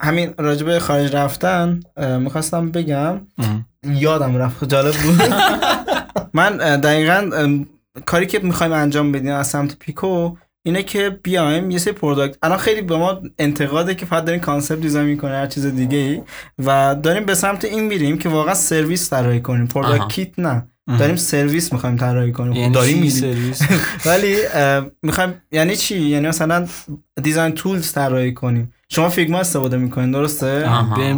همین 0.00 0.34
راجبه 0.38 0.78
خارج 0.78 1.16
رفتن 1.16 1.80
می‌خواستم 2.20 2.70
بگم 2.70 3.20
یادم 3.84 4.36
رفت 4.36 4.64
جالب 4.64 4.94
بود. 4.94 5.22
من 6.34 6.56
دقیقا 6.56 7.30
کاری 8.06 8.26
که 8.26 8.38
می‌خوایم 8.38 8.72
انجام 8.72 9.12
بدیم 9.12 9.32
از 9.32 9.46
سمت 9.46 9.76
پیکو 9.78 10.36
اینه 10.66 10.82
که 10.82 11.18
بیایم 11.22 11.70
یه 11.70 11.78
سری 11.78 11.92
product. 11.92 12.36
الان 12.42 12.58
خیلی 12.58 12.82
به 12.82 12.96
ما 12.96 13.20
انتقاده 13.38 13.94
که 13.94 14.06
فقط 14.06 14.24
دارین 14.24 14.40
concept 14.40 14.80
design 14.80 15.06
می‌کنه 15.06 15.30
هر 15.30 15.46
چیز 15.46 15.66
دیگه 15.66 15.98
ای 15.98 16.22
و 16.58 16.96
داریم 17.02 17.24
به 17.24 17.34
سمت 17.34 17.64
این 17.64 17.84
میریم 17.84 18.18
که 18.18 18.28
واقعا 18.28 18.54
سرویس 18.54 19.10
طراحی 19.10 19.40
کنیم. 19.40 19.66
product 19.66 20.08
kit 20.08 20.38
نه. 20.38 20.66
داریم 20.98 21.16
سرویس 21.16 21.72
می‌خوایم 21.72 21.96
طراحی 21.96 22.32
کنیم. 22.32 22.52
یعنی 22.52 22.74
داریم. 22.74 23.08
سرویس؟ 23.08 23.62
ولی 24.06 24.36
می‌خوایم 25.02 25.42
یعنی 25.52 25.76
چی؟ 25.76 26.00
یعنی 26.00 26.28
مثلا 26.28 26.66
design 27.22 27.52
tools 27.52 27.92
طراحی 27.92 28.34
کنیم. 28.34 28.72
شما 28.92 29.08
Figma 29.08 29.38
استفاده 29.38 29.76
می‌کنین 29.76 30.10
درسته؟ 30.10 30.70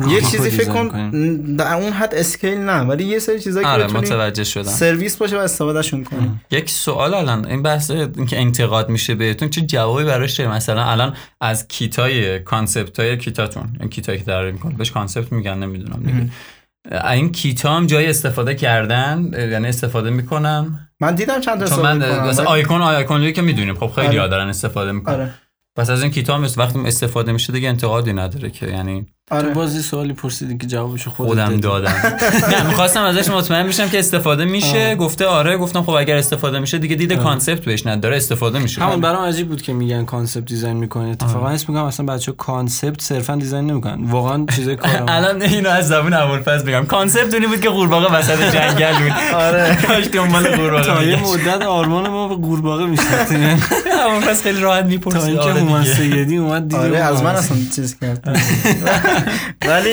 یه 0.09 0.21
چیزی 0.21 0.51
فکر 0.51 0.69
کن. 0.69 1.11
در 1.57 1.75
اون 1.75 1.93
حد 1.93 2.15
scale 2.15 2.59
نه 2.59 2.81
ولی 2.81 3.05
یه 3.05 3.19
سری 3.19 3.41
چیزایی 3.41 3.67
که 3.67 3.73
آره 3.73 3.87
متوجه 3.87 4.45
شدم. 4.45 4.71
سرویس 4.71 5.17
باشه 5.17 5.37
و 5.37 5.41
استفادهشون 5.41 6.05
کنیم 6.05 6.41
یک 6.51 6.71
سوال 6.71 7.15
الان 7.15 7.47
این 7.47 7.63
بحث 7.63 7.91
اینکه 7.91 8.41
انتقاد 8.41 8.89
میشه 8.89 9.15
بهتون 9.15 9.49
چه 9.49 9.61
جوابی 9.61 10.05
براش 10.05 10.33
داریم 10.33 10.53
مثلا 10.53 10.85
الان 10.85 11.17
از 11.41 11.69
kit 11.69 12.39
ای 12.39 12.47
concept 12.47 13.01
های 13.01 13.17
کیتاتون 13.17 13.77
این 13.81 13.89
کیتایی 13.89 14.19
که 14.19 14.25
طراحی 14.25 14.53
می‌کنه 14.53 14.75
بهش 14.75 14.91
concept 14.91 15.33
میگن 15.33 15.59
نمی‌دونم 15.59 16.03
دیگه. 16.03 16.31
این 17.13 17.33
کیتا 17.33 17.77
هم 17.77 17.87
جای 17.87 18.07
استفاده 18.07 18.55
کردن 18.55 19.31
یعنی 19.53 19.69
استفاده 19.69 20.11
می‌کنم 20.11 20.89
من 21.01 21.15
دیدم 21.15 21.41
چند 21.41 21.65
تا 21.65 21.83
من 21.83 22.29
مثلا 22.29 22.45
icon 22.45 22.83
icon 22.83 23.33
که 23.33 23.43
می‌دونیم 23.43 23.75
خب 23.75 23.93
خیلی 23.95 24.19
آره. 24.19 24.29
دارن 24.29 24.49
استفاده 24.49 24.93
می‌کنن. 24.93 25.15
آره. 25.15 25.35
پس 25.77 25.91
از 25.91 26.03
این 26.03 26.11
کیتا 26.11 26.35
هم 26.35 26.47
وقتی 26.57 26.79
استفاده 26.79 27.33
میشه 27.33 27.53
دیگه 27.53 27.69
انتقادی 27.69 28.13
نداره 28.13 28.51
که 28.51 28.67
یعنی 28.67 29.07
تو 29.33 29.39
آره. 29.39 29.55
بازی 29.55 29.83
سوالی 29.83 30.13
پرسیدی 30.13 30.59
که 30.59 30.67
جوابشو 30.67 31.11
خودت 31.11 31.29
خودم 31.29 31.47
دادی. 31.47 31.61
دادم. 31.61 31.93
نه 32.53 32.67
می‌خواستم 32.67 33.03
ازش 33.03 33.29
مطمئن 33.29 33.67
بشم 33.67 33.89
که 33.89 33.99
استفاده 33.99 34.45
میشه. 34.45 34.95
گفته 34.95 35.27
آره 35.27 35.57
گفتم 35.57 35.83
خب 35.83 35.91
اگر 35.91 36.17
استفاده 36.17 36.59
میشه 36.59 36.79
دیگه 36.79 36.97
دید 36.97 37.13
concept 37.13 37.65
بهش 37.65 37.87
نداره 37.87 38.17
استفاده 38.17 38.59
میشه. 38.59 38.83
همون 38.83 39.01
برام 39.01 39.25
عجیب 39.25 39.49
بود 39.49 39.63
که 39.63 39.73
میگن 39.73 40.05
concept 40.05 40.45
design 40.45 40.77
می‌کنه. 40.77 41.09
اتفاقا 41.09 41.49
اسم 41.49 41.73
میگم 41.73 41.85
اصلا 41.85 42.07
بچه 42.07 42.33
concept 42.33 43.01
صرفا 43.01 43.37
design 43.37 43.67
نمی‌کنن. 43.67 44.05
واقعا 44.05 44.47
چیزای 44.57 44.77
کارم 44.77 45.07
الان 45.17 45.43
اینو 45.43 45.69
از 45.69 45.89
زبون 45.89 46.15
ابوالفضل 46.15 46.65
بگم. 46.67 46.85
concept 46.85 47.35
اونی 47.35 47.47
بود 47.47 47.61
که 47.61 47.69
قورباغه 47.69 48.15
وسط 48.15 48.55
جنگل 48.55 48.99
بود. 48.99 49.13
آره. 49.35 49.79
داشت 49.89 50.13
دنبال 50.13 50.57
قورباغه 50.57 50.85
تا 50.85 51.03
یه. 51.03 51.17
مدت 51.17 51.63
آرمان 51.63 52.09
ما 52.09 52.29
به 52.29 52.35
قورباغه 52.35 52.87
میشناختیم 52.87 53.63
ابوالفضل 54.07 54.43
خیلی 54.43 54.61
راحت 54.61 54.83
تا 54.83 54.89
می‌پرسید 54.89 55.23
اینکه 55.23 55.43
آره 55.43 56.25
دیگه. 56.25 56.41
اومد 56.41 56.69
دید 56.69 56.79
آره 56.79 56.99
از 56.99 57.23
من 57.23 57.35
اصلا 57.35 57.57
چیز 57.77 57.97
کرد. 58.01 58.39
ولی 59.67 59.91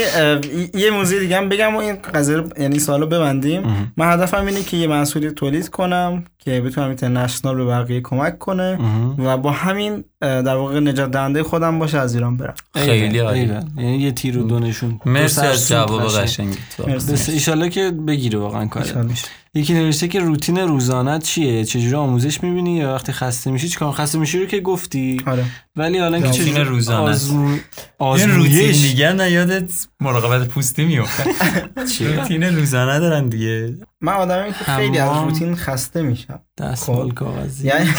یه 0.74 0.92
موضوع 0.92 1.20
دیگه 1.20 1.38
هم 1.38 1.50
بگم 1.50 1.76
و 1.76 1.80
این 1.80 1.96
قضیه 1.96 2.44
یعنی 2.58 2.80
سوالو 2.80 3.06
ببندیم. 3.08 3.94
من 3.98 4.14
هدفم 4.14 4.46
اینه 4.46 4.64
که 4.64 4.78
یه 4.78 4.88
محصولی 4.88 5.32
تولید 5.32 5.70
کنم. 5.70 6.24
که 6.40 6.62
بتونم 6.62 6.88
اینترنشنال 6.88 7.56
به 7.56 7.66
بقیه 7.66 8.02
کمک 8.02 8.38
کنه 8.38 8.80
و 9.18 9.38
با 9.38 9.52
همین 9.52 10.04
در 10.22 10.56
واقع 10.56 10.80
نجات 10.80 11.12
دهنده 11.12 11.44
خودم 11.44 11.80
باشه 11.80 11.98
از 11.98 12.16
ایران 12.16 12.38
برم. 12.38 12.54
خیلی 12.76 13.20
عالی. 13.20 13.40
ایول. 13.40 13.64
یعنی 13.78 13.98
یه 13.98 14.12
تیر 14.12 14.38
و 14.38 14.44
دو 14.44 14.60
نشون. 14.60 15.00
مرسی 15.06 15.42
از 15.42 15.68
جواب 15.68 16.02
قشنگ. 16.04 16.24
قشنگی 16.24 16.58
مرسی. 16.88 17.14
بس 17.14 17.30
ایشالله 17.30 17.70
که 17.70 17.92
بگیره 17.92 18.40
واقعا 18.40 18.66
کار 18.66 18.84
ایشالله. 18.84 19.14
یکی 19.54 19.74
نوشته 19.74 20.08
که 20.08 20.20
روتین 20.20 20.58
روزانه 20.58 21.20
چیه؟ 21.20 21.66
چجوری 21.66 21.96
آموزش 21.96 22.44
می‌بینی؟ 22.44 22.78
یا 22.78 22.94
وقتی 22.94 23.12
خسته 23.12 23.52
میشی 23.52 23.70
چیکار 23.70 23.92
خسته 23.92 24.20
میشی 24.20 24.40
رو 24.40 24.46
که 24.46 24.60
گفتی. 24.60 25.22
آره. 25.26 25.46
ولی 25.76 26.00
حالا 26.00 26.18
اینکه 26.18 26.30
روتین 26.30 26.46
چجوری 26.46 26.64
روزانه 26.64 27.10
است. 27.10 27.32
آزمو... 28.00 28.34
این 28.34 28.36
روتین 28.36 28.82
میگن 28.82 29.16
نه 29.16 29.32
یادت 29.32 29.72
مراقبت 30.00 30.48
پوستی 30.48 30.86
میفته. 30.86 31.24
روتین 32.16 32.44
روزانه 32.44 33.00
دارن 33.00 33.30
دیگه. 33.30 33.78
من 34.02 34.14
آدمی 34.14 34.54
که 34.54 34.64
خیلی 34.76 34.98
از. 34.98 35.10
روتین 35.24 35.56
خسته 35.56 36.02
میشم. 36.02 36.40
دستمال 36.58 37.12
کاغذی. 37.12 37.68
یعنی 37.68 37.90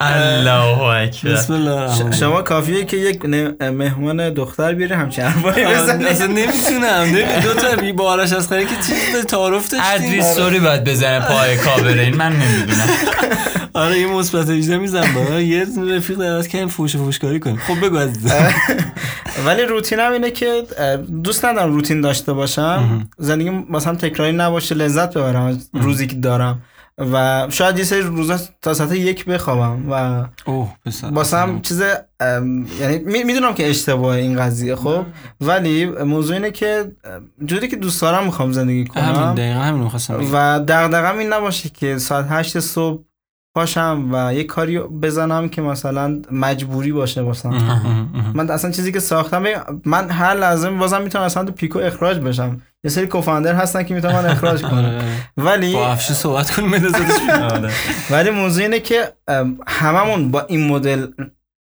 الله 0.00 0.78
اکبر. 0.82 1.30
بسم 1.32 1.52
الله 1.54 2.12
شما 2.16 2.42
کافیه 2.42 2.84
که 2.84 2.96
یک 2.96 3.24
مهمان 3.60 4.34
دختر 4.34 4.74
بیاری 4.74 4.94
همچین 4.94 5.24
حرفایی 5.24 5.64
الرحیم. 5.64 5.82
بزنی؟ 5.84 6.04
اصلا 6.04 6.26
نمی‌تونم. 6.26 7.02
نمی- 7.14 7.42
دو 7.42 7.54
تا 7.54 7.76
بی 7.76 7.92
بارش 7.92 8.32
از 8.32 8.48
خیلی 8.48 8.66
که 8.66 8.74
چیز 8.76 9.26
تعارف 9.26 9.68
داشتیم. 9.68 9.90
ادریس 9.92 10.34
سوری 10.34 10.60
باید 10.60 10.84
بزنه 10.84 11.20
پای 11.20 11.56
کاوره 11.56 12.02
این 12.02 12.16
من 12.16 12.32
نمی‌دونم. 12.32 12.88
آره 13.76 13.98
یه 13.98 14.06
مثبت 14.06 14.50
18 14.50 14.78
می‌زنم 14.78 15.14
با. 15.14 15.40
یه 15.40 15.66
رفیق 15.96 16.18
دعوت 16.18 16.48
کنیم 16.48 16.68
فوش 16.68 16.94
و 16.94 16.98
فوشکاری 16.98 17.40
کنیم. 17.40 17.56
خب 17.56 17.86
بگو 17.86 17.96
عزیزم 17.96 18.54
ولی 19.46 19.62
روتینم 19.62 20.12
اینه 20.12 20.30
که 20.30 20.62
دوست 21.24 21.44
ندارم 21.44 21.72
روتین 21.72 22.00
داشته 22.00 22.32
باشم. 22.32 23.08
زندگی 23.18 23.50
مثلا 23.50 23.94
تکراری 23.94 24.32
نباشه 24.32 24.74
لذت 24.74 25.14
ببرم 25.14 25.42
از 25.42 25.70
روزی 25.72 26.06
که 26.06 26.16
دارم. 26.16 26.62
و 27.12 27.46
شاید 27.50 27.78
یه 27.78 27.84
سری 27.84 28.00
روزا 28.00 28.38
تا 28.62 28.74
ساعت 28.74 28.92
یک 28.92 29.24
بخوابم 29.24 29.92
و 29.92 30.24
اوه 30.44 30.72
باسم 31.12 31.60
چیز 31.60 31.82
یعنی 32.80 32.98
می- 32.98 33.24
می‌دونم 33.24 33.54
که 33.54 33.70
اشتباه 33.70 34.16
این 34.16 34.38
قضیه 34.40 34.76
خب. 34.76 35.04
ولی 35.40 35.86
موضوع 35.86 36.36
اینه 36.36 36.50
که 36.50 36.92
جوری 37.44 37.68
که 37.68 37.76
دوست 37.76 38.02
دارم 38.02 38.24
می‌خوام 38.24 38.52
زندگی 38.52 38.84
همین 38.94 39.14
کنم 39.14 39.34
دقیقا 39.34 39.60
همین 39.60 39.88
خواستم 39.88 40.18
بگم. 40.18 40.28
و 40.32 40.58
دغدغم 40.58 41.18
این 41.18 41.32
نباشه 41.32 41.68
که 41.68 41.98
ساعت 41.98 42.26
هشت 42.30 42.60
صبح 42.60 43.02
پاشم 43.56 44.08
و 44.12 44.34
یه 44.34 44.44
کاری 44.44 44.78
بزنم 44.78 45.48
که 45.48 45.62
مثلا 45.62 46.22
مجبوری 46.30 46.92
باشه 46.92 47.20
واسم. 47.20 47.50
من 48.34 48.50
اصلا 48.50 48.70
چیزی 48.70 48.92
که 48.92 49.00
ساختم 49.00 49.44
من 49.84 50.10
هر 50.10 50.34
لحظه 50.34 50.70
بازم 50.70 51.02
می‌تونم 51.02 51.24
اصلا 51.24 51.44
تو 51.44 51.52
پیکو 51.52 51.78
اخراج 51.78 52.18
بشم. 52.18 52.60
یه 52.84 52.90
سری 52.90 53.06
کوفاندر 53.06 53.54
هستن 53.54 53.82
که 53.82 53.94
می‌تونن 53.94 54.14
اخراج 54.14 54.64
آره. 54.78 55.02
ولی 55.36 55.72
با 55.72 55.88
افشی 55.88 56.14
صحبت 56.14 56.50
کنیم 56.50 56.70
بیرون. 56.70 57.70
ولی 58.10 58.30
موضوع 58.30 58.62
اینه 58.62 58.80
که 58.80 59.12
هممون 59.68 60.30
با 60.30 60.40
این 60.40 60.66
مدل 60.66 61.06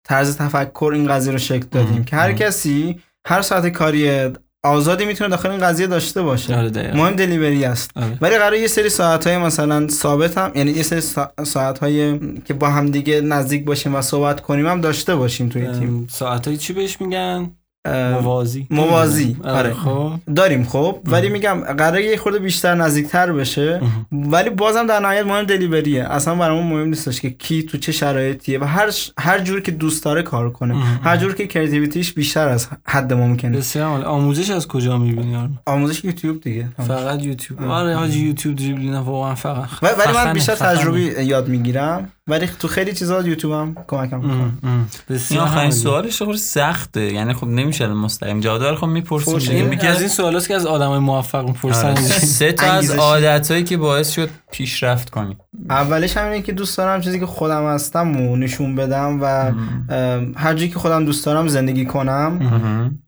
طرز 0.07 0.37
تفکر 0.37 0.91
این 0.95 1.07
قضیه 1.07 1.31
رو 1.31 1.37
شکل 1.37 1.65
دادیم 1.71 2.03
که 2.03 2.15
هر 2.15 2.33
کسی 2.33 2.99
هر 3.27 3.41
ساعت 3.41 3.67
کاری 3.67 4.29
آزادی 4.65 5.05
می‌تونه 5.05 5.29
داخل 5.29 5.49
این 5.49 5.59
قضیه 5.59 5.87
داشته 5.87 6.21
باشه 6.21 6.57
آره. 6.57 6.95
مهم 6.95 7.15
دلیوری 7.15 7.65
است 7.65 7.91
آره. 7.95 8.17
ولی 8.21 8.37
قرار 8.37 8.53
یه 8.53 8.67
سری 8.67 8.89
ساعت 8.89 9.27
های 9.27 9.37
مثلا 9.37 9.87
ثابت 9.87 10.37
هم 10.37 10.51
یعنی 10.55 10.71
یه 10.71 10.83
سری 10.83 11.01
ساعت 11.45 11.79
های 11.79 12.19
که 12.39 12.53
با 12.53 12.69
هم 12.69 12.91
دیگه 12.91 13.21
نزدیک 13.21 13.65
باشیم 13.65 13.95
و 13.95 14.01
صحبت 14.01 14.41
کنیم 14.41 14.67
هم 14.67 14.81
داشته 14.81 15.15
باشیم 15.15 15.49
توی 15.49 15.67
تیم 15.67 15.97
ام، 15.97 16.07
ساعتای 16.09 16.57
چی 16.57 16.73
بهش 16.73 17.01
میگن 17.01 17.51
موازی. 17.89 18.67
موازی، 18.69 19.37
آره. 19.43 19.73
خب. 19.73 20.11
داریم 20.35 20.63
خب. 20.63 20.99
ولی 21.05 21.29
میگم 21.29 21.59
قرار 21.77 21.99
یه 21.99 22.17
خورده 22.17 22.39
بیشتر 22.39 22.75
نزدیکتر 22.75 23.31
بشه. 23.33 23.81
ولی 24.11 24.49
بازم 24.49 24.87
در 24.87 24.99
نهایت 24.99 25.25
مهم 25.25 25.43
دلیوریه 25.43 26.03
اصلا 26.03 26.35
برامون 26.35 26.67
مهم 26.73 26.87
نیستش 26.87 27.21
که 27.21 27.29
کی 27.29 27.63
تو 27.63 27.77
چه 27.77 27.91
شرایطیه 27.91 28.59
و 28.59 28.63
هر 28.63 28.91
ش- 28.91 29.11
هر 29.19 29.39
جور 29.39 29.61
که 29.61 29.71
دوست 29.71 30.03
داره 30.05 30.21
کار 30.21 30.49
کنه. 30.51 30.75
هر 31.03 31.17
جور 31.17 31.33
که 31.33 31.47
کریتیویتیش 31.47 32.13
بیشتر 32.13 32.47
از 32.47 32.67
حد 32.87 33.13
ممکنه. 33.13 33.57
بسیار 33.57 33.85
عالی. 33.87 34.03
آموزش 34.03 34.49
از 34.49 34.67
کجا 34.67 34.97
می‌بینی 34.97 35.49
آموزش 35.65 36.03
یوتیوب 36.03 36.41
دیگه. 36.41 36.67
فقط 36.87 37.23
یوتیوب. 37.23 37.63
آره 37.63 37.95
حاجی 37.95 38.19
یوتیوب 38.19 38.55
دریبلینا 38.55 39.03
واقعا 39.03 39.35
فقط. 39.35 39.67
ولی 39.81 40.13
من 40.15 40.33
بیشتر. 40.33 40.55
تجربی 40.55 41.01
یاد 41.01 41.47
می‌گیرم. 41.47 42.09
ولی 42.27 42.49
تو 42.59 42.67
خیلی 42.67 42.93
چیزا 42.93 43.21
یوتیوب 43.21 43.53
هم 43.53 43.75
کمکم 43.87 44.19
می‌کنه. 44.19 44.51
این 45.29 45.39
آخرین. 45.39 45.71
سوالش 45.71 46.21
خیلی 46.21 46.37
سخته. 46.37 47.13
یعنی 47.13 47.33
خب 47.33 47.47
نمیشه 47.47 47.83
الان 47.83 47.97
مستقیم. 47.97 48.39
جواب 48.39 48.59
داره 48.59 48.75
خب 48.75 48.87
می‌پرسیم 48.87 49.67
میگه 49.67 49.87
از 49.87 49.99
این 49.99 50.09
سوالاست 50.09 50.47
که 50.47 50.55
از 50.55 50.65
آدمای 50.65 50.99
موفق 50.99 51.45
می‌پرسن. 51.47 51.89
آره. 51.89 52.01
سه 52.37 52.51
تا 52.51 52.65
از. 52.65 52.91
عادتهایی 52.91 53.63
که 53.63 53.77
باعث 53.77 54.11
شد 54.11 54.29
پیشرفت 54.51 55.09
کنی 55.09 55.37
اولش 55.69 56.17
هم 56.17 56.25
اینه 56.25 56.41
که 56.41 56.51
دوست 56.51 56.77
دارم 56.77 57.01
چیزی 57.01 57.19
که 57.19 57.25
خودم 57.25 57.65
هستم 57.65 58.21
و 58.21 58.35
نشون 58.35 58.75
بدم 58.75 59.19
و 59.21 59.51
هر 60.35 60.53
جایی 60.53 60.69
که 60.69 60.79
خودم 60.79 61.05
دوست 61.05 61.25
دارم 61.25 61.47
زندگی 61.47 61.85
کنم. 61.85 62.99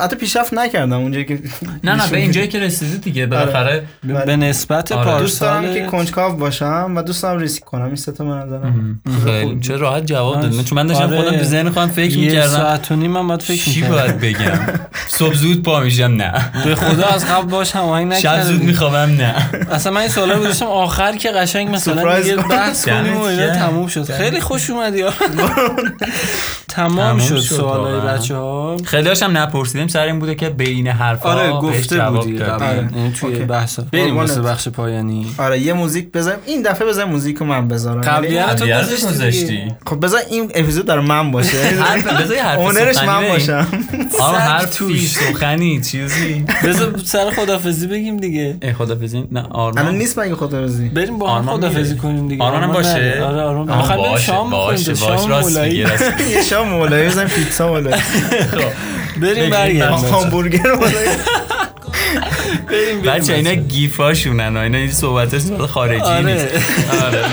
حتی 0.00 0.16
پیشرفت 0.16 0.54
نکردم 0.54 0.92
اونجایی 0.92 1.24
که 1.24 1.38
نه 1.84 1.94
نه 1.94 2.10
به 2.10 2.16
اینجایی 2.16 2.48
که 2.48 2.60
رسیدی 2.60 2.98
دیگه 2.98 3.26
بالاخره 3.26 3.82
به 4.26 4.36
نسبت 4.36 4.92
آره. 4.92 5.20
دوست 5.20 5.40
دارم 5.40 5.62
پارسال 5.62 5.80
که 5.80 5.86
کنجکاو 5.86 6.36
باشم 6.36 6.92
و 6.96 7.02
دوست 7.02 7.22
دارم 7.22 7.40
ریسک 7.40 7.64
کنم 7.64 7.84
این 7.84 7.96
سه 7.96 8.12
تا 8.12 8.24
به 8.24 8.30
نظرم 8.30 9.00
خیلی 9.24 9.60
چه 9.60 9.76
راحت 9.76 10.06
جواب 10.06 10.40
داد 10.40 10.64
چون 10.64 10.78
من 10.78 10.86
داشتم 10.86 11.04
آره. 11.04 11.22
خودم 11.22 11.38
تو 11.38 11.44
ذهن 11.44 11.70
خودم 11.70 11.88
فکر 11.88 12.16
یه 12.16 12.26
می‌کردم. 12.26 12.48
ساعت 12.56 12.90
و 12.90 12.96
نیم 12.96 13.10
من 13.10 13.26
باید 13.28 13.42
فکر 13.42 13.62
چی. 13.62 13.82
باید 13.82 14.20
بگم؟ 14.20 14.58
صبح 15.18 15.34
زود 15.34 15.62
پا 15.62 15.80
میشم 15.80 16.04
نه. 16.04 16.32
به 16.64 16.74
خدا 16.74 17.06
از 17.06 17.26
قبل 17.26 17.48
باش 17.50 17.76
هماهنگ 17.76 18.14
شب 18.14 18.18
نکردم. 18.18 18.42
زود 18.42 18.62
میخوابم 18.62 19.16
نه. 19.16 19.34
اصلا 19.70 19.92
من 19.92 20.00
این 20.00 20.10
سوالا 20.10 20.34
رو 20.34 20.40
گذاشتم 20.40 20.66
آخر 20.66 21.16
که 21.16 21.30
قشنگ 21.30 21.74
مثلا 21.74 22.22
کن. 22.36 22.48
بحث 22.48 22.88
کنیم 22.88 23.16
و 23.16 23.22
اینا. 23.22 23.54
تموم 23.54 23.86
شد. 23.86 24.12
خیلی 24.12 24.40
خوش 24.40 24.70
اومدی. 24.70 25.02
آره. 25.02 25.14
تمام 26.68 27.18
شد 27.18 27.38
سوالای 27.38 27.94
واقعا. 27.94 28.14
بچه 28.16 28.36
ها 28.36 28.76
خیلی 28.84 29.08
هم 29.08 29.32
نپرسیدیم 29.46 29.88
سر 29.88 30.06
این 30.06 30.18
بوده 30.18 30.34
که 30.34 30.48
بین 30.50 30.86
حرفا 30.88 31.28
آره 31.32 31.50
گفته 31.52 32.00
بودی. 32.10 32.38
قبلا 32.38 32.66
آره. 32.66 32.88
یعنی 32.96 33.12
توی. 33.12 33.38
بحثا 33.38 33.84
بریم. 33.92 34.16
واسه 34.16 34.40
بخش 34.40 34.68
پایانی 34.68 35.26
آره 35.38 35.58
یه 35.60 35.72
موزیک 35.72 36.12
بذاریم 36.12 36.38
این 36.46 36.62
دفعه 36.62 36.88
بذار 36.88 37.04
موزیک 37.04 37.36
رو 37.36 37.46
من 37.46 37.68
بذارم 37.68 38.00
قبلی 38.00 38.34
یعنی- 38.34 38.54
تو 38.54 38.64
قبلیه 38.64 38.96
گذاشتی. 39.06 39.72
خب 39.86 40.04
بذار 40.04 40.20
این 40.30 40.50
اپیزود 40.54 40.86
در 40.86 41.00
من 41.00 41.30
باشه 41.30 41.58
بذار 42.20 42.38
حرف 42.38 42.58
اونرش 42.58 43.02
من. 43.02 43.28
باشم 43.28 43.66
سگ 44.18 44.34
حرفی 44.34 44.66
توش. 44.78 45.08
سخنی 45.08 45.80
چیزی 45.80 46.44
بذار 46.64 46.94
سر 47.04 47.30
خدافزی 47.30 47.86
بگیم 47.86 48.16
دیگه 48.16 48.56
ای 48.62 48.72
خدافزی 48.72 49.24
نه 49.32 49.40
الان 49.40 49.52
آرمان 49.52 49.94
نیست 49.98 50.18
مگه 50.18 50.34
خود 50.34 50.54
روزی 50.54 50.88
بریم 50.88 51.18
با 51.18 51.34
هم 51.34 51.58
میره. 51.58 51.94
کنیم 51.94 52.28
دیگه 52.28 52.42
آرمان 52.42 52.72
باشه؟ 52.72 52.94
نره. 52.94 53.24
آره 53.24 53.42
آرمان 53.42 53.66
بریم 53.66 53.96
باشه 53.96 54.22
شام 54.26 54.46
بخوریم 54.50 54.70
باشه 54.70 54.94
شام 54.94 55.28
راست 55.30 55.48
مولایی 55.48 55.76
یه 56.32 56.42
شام 56.50 56.68
مولایی 56.68 57.08
بزنیم 57.08 57.28
پیتزا 57.28 57.68
مولایی 57.68 58.02
بریم 59.20 59.50
برگردیم. 59.50 60.14
همبرگر 60.14 60.72
مولایی 60.72 61.08
بریم 62.68 63.00
بریم. 63.00 63.02
بچه 63.02 63.34
اینا 63.34 63.54
گیفاشونن 63.54 64.56
اینا 64.56 64.78
این 64.78 64.92
صحبت 64.92 65.34
هست 65.34 65.66
خارجی 65.66 66.02
آره. 66.02 66.32
نیست. 66.32 66.46
آره 67.02 67.24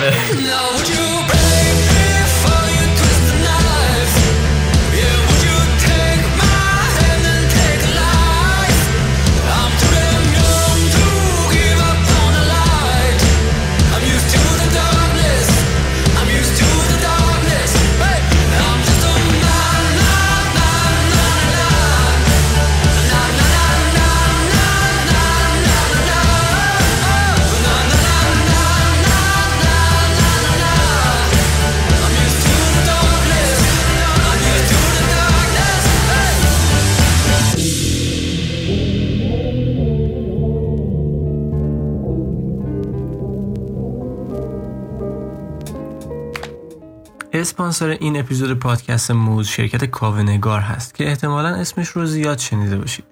اسپانسر 47.53 47.88
این 47.89 48.19
اپیزود 48.19 48.59
پادکست 48.59 49.11
موز 49.11 49.47
شرکت 49.47 49.85
کاونگار 49.85 50.59
هست 50.59 50.95
که 50.95 51.07
احتمالا 51.07 51.49
اسمش 51.49 51.88
رو 51.88 52.05
زیاد 52.05 52.38
شنیده 52.38 52.77
باشید. 52.77 53.05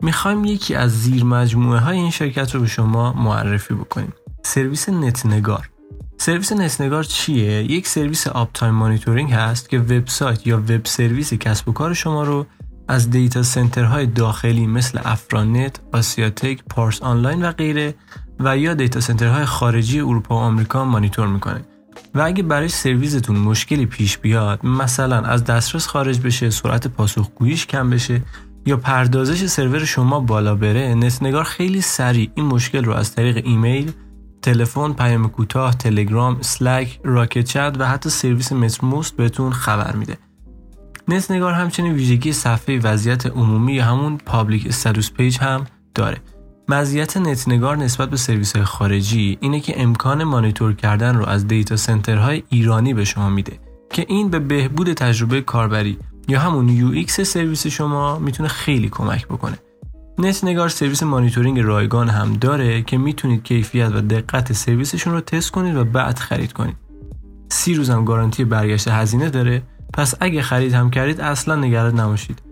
می‌خوایم 0.00 0.44
یکی 0.44 0.74
از 0.74 1.02
زیر 1.02 1.24
مجموعه 1.24 1.80
های 1.80 1.96
این 1.96 2.10
شرکت 2.10 2.54
رو 2.54 2.60
به 2.60 2.66
شما 2.66 3.12
معرفی 3.12 3.74
بکنیم. 3.74 4.12
سرویس 4.42 4.88
نتنگار. 4.88 5.70
سرویس 6.18 6.52
نتنگار 6.52 7.04
چیه؟ 7.04 7.72
یک 7.72 7.88
سرویس 7.88 8.26
uptime 8.26 8.74
monitoring 8.74 9.32
هست 9.32 9.68
که 9.68 9.78
وبسایت 9.78 10.46
یا 10.46 10.58
web 10.58 10.84
service 10.84 11.34
کسب 11.34 11.68
و 11.68 11.72
کار 11.72 11.94
شما 11.94 12.22
رو 12.22 12.46
از 12.88 13.10
data 13.10 13.42
center 13.42 13.90
های 13.90 14.06
داخلی 14.06 14.66
مثل 14.66 15.00
افرانت، 15.04 15.80
آسیاتک، 15.92 16.64
پارس 16.70 17.02
آنلاین 17.02 17.44
و 17.44 17.52
غیره 17.52 17.94
و 18.40 18.58
یا 18.58 18.74
data 18.74 19.00
center 19.00 19.33
های 19.33 19.44
خارجی 19.44 20.00
اروپا 20.00 20.34
و 20.34 20.38
آمریکا 20.38 20.84
مانیتور 20.84 21.26
می‌کنه. 21.26 21.64
و 22.14 22.20
اگه 22.20 22.42
برای 22.42 22.68
سرویستون 22.68 23.36
مشکلی 23.36 23.86
پیش 23.86 24.18
بیاد 24.18 24.66
مثلا 24.66 25.20
از 25.20 25.44
دسترس 25.44 25.86
خارج 25.86 26.20
بشه 26.20 26.50
سرعت 26.50 26.88
پاسخگوییش 26.88 27.66
کم 27.66 27.90
بشه 27.90 28.22
یا 28.66 28.76
پردازش 28.76 29.46
سرور 29.46 29.84
شما 29.84 30.20
بالا 30.20 30.54
بره 30.54 30.94
نتنگار 30.94 31.44
خیلی 31.44 31.80
سریع 31.80 32.30
این 32.34 32.46
مشکل 32.46 32.84
رو 32.84 32.92
از 32.92 33.14
طریق 33.14 33.46
ایمیل 33.46 33.92
تلفن 34.42 34.92
پیام 34.92 35.28
کوتاه 35.28 35.74
تلگرام 35.74 36.36
Slack 36.36 37.00
Rocket.Chat 37.04 37.76
و 37.78 37.88
حتی 37.88 38.10
سرویس 38.10 38.52
Mattermost 38.52 39.16
بهتون 39.16 39.52
خبر 39.52 39.96
میده. 39.96 40.18
نتنگار 41.08 41.52
همچنین 41.52 41.92
ویژگی 41.92 42.32
صفحه 42.32 42.78
وضعیت 42.78 43.26
عمومی 43.26 43.72
یا 43.72 43.84
همون 43.84 44.18
public 44.18 44.66
status 44.66 45.10
page 45.10 45.38
هم 45.38 45.66
داره. 45.94 46.16
مزیت 46.70 47.16
نتنگار 47.16 47.76
نسبت 47.76 48.10
به 48.10 48.16
سرویس 48.16 48.56
های 48.56 48.64
خارجی 48.64 49.38
اینه 49.40 49.60
که 49.60 49.82
امکان 49.82 50.24
مانیتور 50.24 50.72
کردن 50.72 51.16
رو 51.16 51.26
از 51.26 51.46
data 51.46 51.76
center 51.76 52.26
های 52.26 52.42
ایرانی 52.48 52.94
به 52.94 53.04
شما 53.04 53.28
میده 53.30 53.58
که 53.90 54.06
این 54.08 54.30
به 54.30 54.38
بهبود 54.38 54.92
تجربه 54.92 55.40
کاربری 55.40 55.98
یا 56.28 56.40
همون 56.40 56.68
UX 56.68 57.20
سرویس 57.20 57.66
شما 57.66 58.18
می‌تونه 58.18 58.48
خیلی 58.48 58.88
کمک 58.88 59.26
بکنه. 59.26 59.58
نتنگار 60.18 60.68
سرویس 60.68 61.02
مانیتورینگ 61.02 61.60
رایگان 61.60 62.08
هم 62.08 62.32
داره 62.32 62.82
که 62.82 62.98
می‌تونید 62.98 63.42
کیفیت 63.42 63.90
و 63.94 64.00
دقت 64.00 64.52
سرویسشون 64.52 65.12
رو 65.12 65.20
تست 65.20 65.50
کنید 65.50 65.76
و 65.76 65.84
بعد 65.84 66.18
خرید 66.18 66.52
کنید. 66.52 66.76
سی 67.48 67.74
روز 67.74 67.90
هم 67.90 68.04
گارانتی 68.04 68.44
برگشت 68.44 68.88
هزینه 68.88 69.30
داره 69.30 69.62
پس 69.94 70.14
اگه 70.20 70.42
خرید 70.42 70.72
هم 70.72 70.90
کردید 70.90 71.20
اصلا 71.20 71.56
نگران 71.56 72.00
نباشید. 72.00 72.42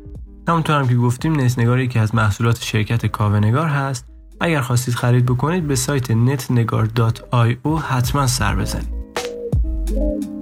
همونطور 0.49 0.79
هم 0.79 0.89
که 0.89 0.95
گفتیم 0.95 1.41
نتنگار 1.41 1.81
یکی 1.81 1.99
از 1.99 2.15
محصولات 2.15 2.63
شرکت 2.63 3.07
کاونگار 3.07 3.67
هست. 3.67 4.05
اگر 4.41 4.61
خواستید 4.61 4.95
خرید 4.95 5.27
بکنید 5.27 5.67
به 5.67 5.77
سایت 5.77 6.13
netnegar.io 6.13 7.83
حتما 7.89 8.27
سر 8.27 8.57
بزنید. 8.57 10.36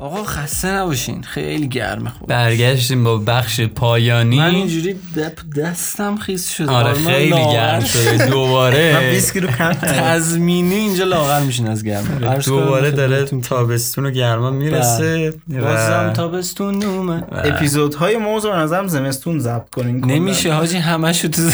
آقا 0.00 0.24
خسته 0.24 0.68
نباشین 0.68 1.22
خیلی 1.22 1.68
گرمه 1.68 2.10
خود 2.10 2.28
برگشتیم 2.28 3.04
با 3.04 3.16
بخش 3.16 3.60
من 3.60 3.66
پایانی 3.66 4.40
اینجوری 4.40 4.94
دپ 5.16 5.38
دستم 5.56 6.16
خیس 6.16 6.50
شده 6.50 6.70
آره 6.70 6.92
خیلی 6.94 7.28
لاغر 7.28 7.52
گرم 7.52 7.84
شده 7.84 8.12
من 8.18 8.26
دوباره 8.26 9.10
20 9.10 9.32
کیلو 9.32 9.46
کم 9.46 9.72
کردم. 9.72 9.92
تضمینی 10.00 10.74
اینجا 10.74 11.04
لاغر 11.04 11.40
میشین 11.40 11.68
از 11.68 11.84
گرمه 11.84 12.26
عرض 12.26 12.48
کنم 12.48 12.60
دوباره 12.60 12.90
داره. 12.90 13.24
تابستون 13.24 14.06
و 14.06 14.10
گرما 14.10 14.50
می‌رسه 14.50 15.32
بازم 15.48 16.12
تابستون 16.16 16.78
نومه 16.78 17.22
اپیزودهای 17.32 18.16
موضوع 18.16 18.56
نظرم 18.56 18.88
زمستون 18.88 19.38
ضبط 19.38 19.70
کنین. 19.70 20.04
نمیشه 20.04 20.52
حاجی 20.52 20.76
همشو 20.76 21.28
تو. 21.28 21.42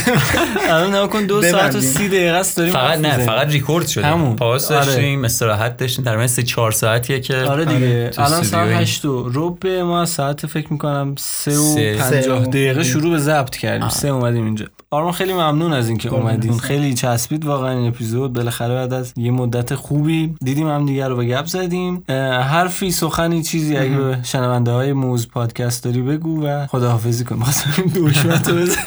الان 0.70 0.88
نگاه 0.88 1.08
کن 1.08 1.26
دو 1.26 1.42
ساعت 1.42 1.54
و 1.54 1.68
ببندیم. 1.68 1.80
سی 1.80 2.08
دقیقه 2.08 2.36
است 2.36 2.56
داریم 2.56 2.72
فقط 2.72 2.98
نه. 2.98 3.18
فقط 3.18 3.48
ریکورد 3.52 3.86
شده. 3.86 4.34
پاس 4.34 4.70
آره. 4.70 4.86
داشتیم 4.86 5.24
استراحت 5.24 5.76
داشتیم 5.76 6.04
در 6.04 6.16
من 6.16 6.26
سه 6.26 6.42
چهار 6.42 6.72
ساعتیه 6.72 7.20
که 7.20 7.36
آره 7.36 7.64
دیگه 7.64 8.10
تو 8.10 8.35
الان 8.36 8.48
ساعت 8.48 8.62
استودیویی. 8.62 8.82
هشت 8.82 9.04
و 9.04 9.30
ربع 9.34 9.82
ما 9.82 10.06
ساعت 10.06 10.46
فکر 10.46 10.72
می‌کنم 10.72 11.14
سه 11.18 11.58
و 11.58 11.74
سه. 11.74 11.96
پنجاه 11.96 12.20
سه. 12.44 12.48
و- 12.48 12.50
دقیقه 12.50 12.84
شروع 12.84 13.10
به 13.10 13.18
ضبط 13.18 13.56
کردیم. 13.56 13.88
سه 13.88 14.08
اومدیم 14.08 14.44
اینجا. 14.44 14.66
آرمان 14.90 15.12
خیلی 15.12 15.32
ممنون 15.32 15.72
از 15.72 15.88
اینکه 15.88 16.08
اومدین. 16.08 16.58
خیلی 16.58 16.94
چسبید 16.94 17.44
واقعا 17.44 17.78
این 17.78 17.88
اپیزود. 17.88 18.32
بالاخره 18.32 18.74
بعد 18.74 18.92
از 18.92 19.12
یه 19.16 19.30
مدت 19.30 19.74
خوبی 19.74 20.34
دیدیم 20.44 20.68
هم 20.68 20.86
دیگه 20.86 21.08
رو 21.08 21.16
به 21.16 21.24
گپ 21.24 21.46
زدیم. 21.46 22.04
حرفی 22.50 22.90
سخنی 22.90 23.42
چیزی 23.42 23.76
اگه 23.76 23.96
به 23.96 24.18
شنونده 24.22 24.70
های 24.70 24.92
موز 24.92 25.28
پادکست 25.28 25.84
داری 25.84 26.02
بگو 26.02 26.46
و 26.46 26.66
خداحافظی 26.66 27.24
کن. 27.24 27.38
خواستم 27.42 27.82
دکمت 27.94 28.48
رو 28.48 28.56
بزن 28.56 28.80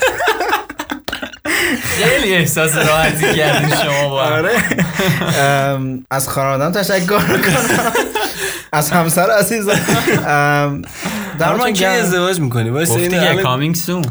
خیلی 2.00 2.34
احساس 2.34 2.76
راحتی 2.76 3.34
کردین 3.34 3.68
شما 3.76 4.08
با. 4.08 4.22
آره. 4.22 4.50
از 6.10 6.28
خانوادم 6.28 6.72
تشکر 6.72 7.18
کنم 7.18 7.40
از 8.72 8.90
همسر 8.90 9.30
عزیزم 9.30 9.72
ام، 10.26 10.82
در 11.38 11.58
کی 11.66 11.72
گرم- 11.72 11.92
ازدواج 12.02 12.40
می‌کنی؟ 12.40 12.70
گفتی 12.70 13.00
این 13.00 13.10
که 13.10 13.20
همه 13.20 13.42
کامینگ 13.42 13.74
سون 13.74 14.04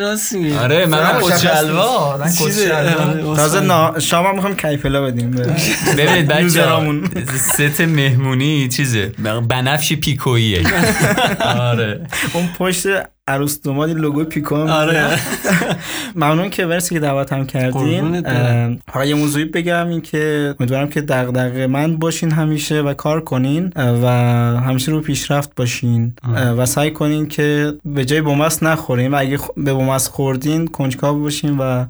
راست 0.00 0.32
میگی 0.32 0.56
آره 0.56 0.86
من 0.86 1.20
کچلوا. 1.20 1.82
آره، 1.82 3.36
تازه. 3.36 4.00
شام 4.00 4.26
هم 4.26 4.34
می‌خوایم 4.34 4.56
کیفلا 4.56 5.02
بدیم 5.02 5.30
ببینید 5.98 6.28
بچه 6.28 6.42
یوزرامون. 6.42 7.10
ست 7.54 7.80
مهمونی 7.80 8.68
چیزه؟ 8.68 9.12
بنفش 9.48 9.92
پیکوییه. 9.92 10.62
آره. 11.70 12.06
اون 12.32 12.48
پشت 12.58 12.86
عروس 13.32 13.62
دوماد 13.62 13.88
این 13.88 13.98
لوگو 13.98 14.24
پیکو 14.24 14.56
هم 14.56 14.66
آره. 14.66 15.06
ممنون 16.16 16.50
که 16.50 16.66
مرسی 16.66 16.94
که 16.94 17.00
دعوت 17.00 17.32
هم 17.32 17.46
کردین. 17.46 18.22
فقط 18.92 19.06
یه 19.06 19.14
موضوعی 19.14 19.44
بگم 19.44 19.88
این 19.88 20.00
که 20.00 20.54
امیدوارم 20.60 20.88
که 20.88 21.00
دغدغه 21.00 21.66
من 21.66 21.96
باشین 21.96 22.30
همیشه 22.30 22.80
و 22.82 22.94
کار 22.94 23.20
کنین 23.20 23.72
و 23.76 24.06
همیشه 24.60 24.92
رو 24.92 25.00
پیشرفت 25.00 25.54
باشین 25.56 26.14
و 26.56 26.66
سعی 26.66 26.90
کنین 26.90 27.28
که 27.28 27.72
به 27.84 28.04
جای 28.04 28.20
بومست 28.20 28.62
نخورین 28.62 29.14
و 29.14 29.16
اگه 29.18 29.38
به 29.56 29.74
بومست 29.74 30.08
خوردین 30.08 30.66
کنجکاو 30.66 31.18
باشین 31.18 31.58
و 31.58 31.84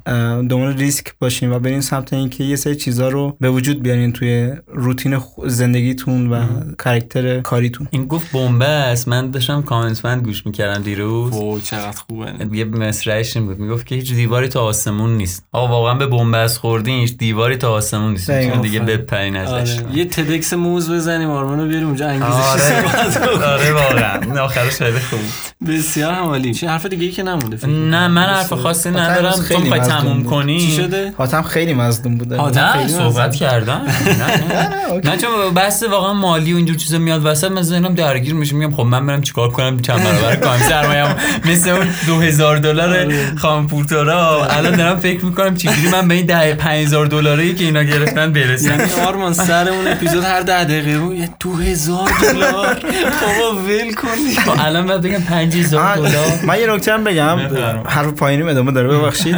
دنبال 0.49 0.77
ریسک 0.77 1.13
باشین 1.19 1.51
و 1.51 1.59
برین 1.59 1.81
سمت 1.81 2.13
اینکه 2.13 2.43
یه 2.43 2.55
سری 2.55 2.75
چیزا 2.75 3.09
رو 3.09 3.37
به 3.39 3.49
وجود 3.49 3.83
بیارین 3.83 4.13
توی 4.13 4.51
روتین 4.67 5.17
زندگیتون 5.45 6.29
و 6.29 6.45
کاراکتر 6.77 7.41
کاریتون. 7.41 7.87
این 7.91 8.05
گفت 8.05 8.31
بمبه 8.31 8.65
است 8.65 9.07
من 9.07 9.31
داشتم 9.31 9.61
کامنت 9.61 10.05
من 10.05 10.19
گوش 10.21 10.45
می‌کردم 10.45 10.83
دیروز. 10.83 11.32
وای 11.33 11.61
چقدر 11.61 11.97
خوبه. 12.07 12.33
یه 12.57 12.65
مصرعش 12.65 13.37
این 13.37 13.45
بود. 13.45 13.59
می‌گفت 13.59 13.85
که 13.85 13.95
هیچ 13.95 14.13
دیواری 14.13 14.47
تا 14.47 14.61
آسمون 14.61 15.17
نیست. 15.17 15.45
آقا 15.51 15.67
واقعا 15.67 15.93
به 15.93 16.07
بنبست 16.07 16.57
خوردین 16.57 16.99
هیچ 16.99 17.17
دیواری 17.17 17.57
تا 17.57 17.71
آسمون 17.71 18.11
نیست. 18.11 18.41
چون 18.49 18.61
دیگه 18.61 18.79
بپرین 18.79 19.35
ازش. 19.35 19.79
آره. 19.79 19.97
یه 19.97 20.05
تدکس 20.05 20.53
موز 20.53 20.91
بزنیم 20.91 21.29
آرمانو 21.29 21.67
بیاریم 21.67 21.87
اونجا 21.87 22.07
انگیزش 22.07 22.27
آره. 22.31 23.45
آره 23.45 23.71
واقعا. 23.73 24.43
آخرش 24.43 24.73
خیلی 24.73 24.99
خوب. 24.99 25.19
بسیار 25.67 26.13
عالی. 26.13 26.53
چه 26.53 26.69
حرف 26.69 26.85
دیگه 26.85 27.05
ای 27.05 27.11
که 27.11 27.23
نمونده 27.23 27.57
فکر 27.57 27.67
کنم. 27.67 27.89
نه 27.95 28.07
من 28.07 28.23
حرف 28.23 28.53
خاصی 28.53 28.89
ندارم. 28.89 29.31
خیلی 29.31 29.79
تموم 29.79 30.17
بود. 30.17 30.25
کنی؟ 30.31 30.59
چی 30.59 30.71
شده؟ 30.71 31.13
حاتم 31.17 31.41
خیلی 31.41 31.73
مظلوم 31.73 32.17
بوده. 32.17 32.37
حاتم 32.37 32.87
صحبت. 32.87 33.35
کردم 33.35 33.81
نه. 34.19 34.53
نه. 34.53 35.09
نه 35.11 35.17
چون 35.17 35.53
بحث 35.55 35.83
واقعا 35.83 36.13
مالی 36.13 36.53
و 36.53 36.55
اینجور 36.55 36.75
چیزا 36.77 36.97
میاد 36.97 37.25
وسط 37.25 37.51
من 37.51 37.61
ذهنم 37.61 37.93
درگیر 37.95 38.33
میشه. 38.33 38.55
میگم 38.55 38.71
خب 38.75 38.83
من 38.83 39.05
برم 39.07 39.21
چیکار 39.21 39.49
کنم؟ 39.49 39.79
چند 39.79 40.03
برابر 40.03 40.35
کنم؟ 40.35 40.57
سرمایه‌مو 40.69 41.12
مثل 41.51 41.69
اون 41.69 41.87
2000 42.07 42.57
دلار 42.57 43.07
خام 43.35 43.67
پورتورا 43.67 44.45
الان 44.45 44.75
دارم 44.75 44.99
فکر 44.99 45.25
می‌کنم 45.25 45.55
چجوری 45.55 45.89
من 45.91 46.07
به 46.07 46.13
این 46.13 46.25
ده 46.25 46.53
5000 46.53 47.05
دلاری 47.05 47.55
که 47.55 47.63
اینا 47.63 47.83
گرفتن 47.83 48.33
برسم. 48.33 48.69
یعنی 48.69 48.91
آرمان 49.07 49.33
سر 49.33 49.69
اون 49.69 49.87
اپیزود 49.87 50.23
هر 50.23 50.41
ده 50.41 50.63
دقیقه 50.63 50.93
رو 50.93 51.13
یه 51.13 51.29
دو 51.39 51.55
هزار 51.55 52.09
دلار. 52.21 52.79
بابا 53.21 53.61
ول 53.61 53.93
کن. 53.93 54.07
خب 54.45 54.59
الان 54.65 54.87
باید 54.87 55.01
بگم 55.01 55.21
5000 55.21 55.81
آه، 55.81 55.95
دلار. 55.95 56.25
من 56.47 56.59
یه 56.59 56.67
نکته 56.67 56.93
هم 56.93 57.03
بگم. 57.03 57.39
حرف 57.85 58.07
پایینی 58.13 58.43
ادامه 58.49 58.71
داره 58.71 58.87
ببخشید. 58.87 59.35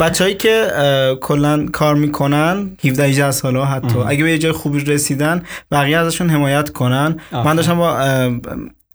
بچههایی 0.00 0.36
که 0.36 0.66
کلا 1.20 1.66
کار 1.72 1.94
می‌کنن 1.94 2.70
17 2.84 3.04
18 3.04 3.30
ساله 3.30 3.64
حتی 3.64 3.98
اگه 4.08 4.24
به 4.24 4.30
یه 4.30 4.38
جای 4.38 4.52
خوبی 4.52 4.84
رسیدن 4.84 5.42
بقیه 5.72 5.98
ازشون 5.98 6.30
حمایت 6.30 6.70
کنن. 6.70 7.16
من 7.32 7.54
داشتم 7.56 7.76
با 7.76 7.98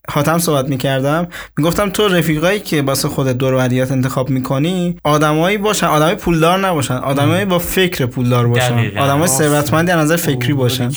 حاتم 0.10 0.38
صحبت 0.38 0.70
می‌کردم 0.70 1.28
می‌گفتم 1.58 1.90
تو 1.90 2.08
رفیقایی 2.08 2.60
که 2.60 2.82
واسه 2.82 3.08
خودت 3.08 3.38
دور 3.38 3.56
انتخاب 3.56 4.30
می‌کنی 4.30 4.98
آدمایی 5.04 5.58
باشن 5.58 5.88
آدمای 5.88 6.16
پولدار 6.16 6.60
نباشن 6.60 6.94
آدمایی 6.94 7.46
با 7.46 7.60
فکر 7.60 8.06
پولدار 8.06 8.48
باشن. 8.48 8.98
آدمای 8.98 9.28
ثروتمندی 9.28 9.92
از 9.92 10.00
نظر 10.00 10.16
فکری 10.16 10.54
باشن. 10.54 10.92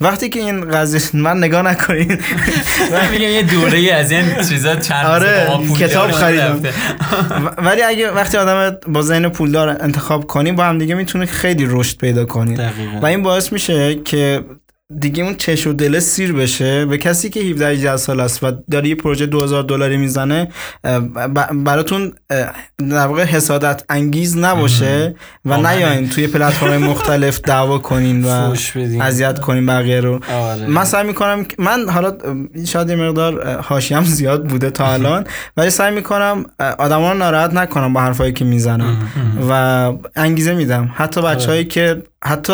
وقتی 0.00 0.28
که 0.28 0.40
این 0.40 0.70
قضیه 0.70 1.00
من 1.22 1.38
نگاه 1.38 1.62
نکنین 1.62 2.08
من 2.92 3.10
میگم 3.10 3.28
یه 3.28 3.42
دوره 3.42 3.92
از 3.92 4.10
این 4.12 4.24
چیزا 4.48 4.76
چند 4.76 5.06
آره، 5.06 5.48
کتاب 5.78 6.10
خریدم. 6.10 6.60
ولی 7.58 7.82
اگه 7.82 8.10
وقتی 8.10 8.36
آدم 8.36 8.76
با 8.88 9.02
ذهن 9.02 9.28
پولدار 9.28 9.68
انتخاب 9.68 10.26
کنی 10.26 10.52
با 10.52 10.64
هم 10.64 10.78
دیگه 10.78 10.94
می‌تونه 10.94 11.26
خیلی 11.26 11.66
رشد 11.68 11.98
پیدا 11.98 12.24
کنی. 12.24 12.58
و 13.02 13.06
این 13.06 13.22
باعث 13.22 13.52
میشه 13.52 13.94
که 13.94 14.44
دیگه 15.00 15.24
اون 15.24 15.34
چش 15.34 15.66
و 15.66 15.72
دل 15.72 15.98
سیر 15.98 16.32
بشه. 16.32 16.86
به 16.86 16.98
کسی 16.98 17.30
که 17.30 17.40
17 17.40 17.68
18 17.68 17.96
سال 17.96 18.20
است 18.20 18.44
و 18.44 18.52
داره 18.70 18.88
یه 18.88 18.94
پروژه 18.94 19.26
2000 19.26 19.62
دلاری 19.62 19.96
می‌زنه 19.96 20.48
براتون 21.64 22.12
در 22.78 23.06
واقع 23.06 23.24
حسادت 23.24 23.82
انگیز 23.88 24.36
نباشه 24.36 25.14
و. 25.44 25.56
نیاین. 25.56 26.08
توی 26.08 26.26
پلتفرم 26.26 26.82
مختلف 26.82 27.40
دعوا 27.40 27.78
کنین 27.78 28.24
و. 28.24 28.54
اذیت 29.00 29.40
کنین 29.40 29.66
بقیه 29.66 30.00
رو. 30.00 30.20
آره. 30.32 30.66
من 30.66 30.84
سعی 30.84 31.06
می‌کنم 31.06 31.46
من 31.58 31.88
حالا 31.88 32.12
شاید 32.66 32.90
یه 32.90 32.96
مقدار 32.96 33.60
حاشیه‌ام 33.60 34.04
زیاد 34.04 34.44
بوده 34.48 34.70
تا 34.70 34.92
الان 34.92 35.24
ولی 35.56 35.70
سعی 35.70 35.94
می‌کنم 35.94 36.44
آدما 36.78 37.12
رو 37.12 37.18
ناراحت 37.18 37.54
نکنم 37.54 37.92
با 37.92 38.00
حرفایی 38.00 38.32
که 38.32 38.44
می‌زنم. 38.44 39.08
و 39.50 39.92
انگیزه 40.16 40.54
میدم. 40.54 40.90
حتی 40.94 41.22
بچههایی 41.22 41.64
که 41.64 42.02
حتی 42.26 42.52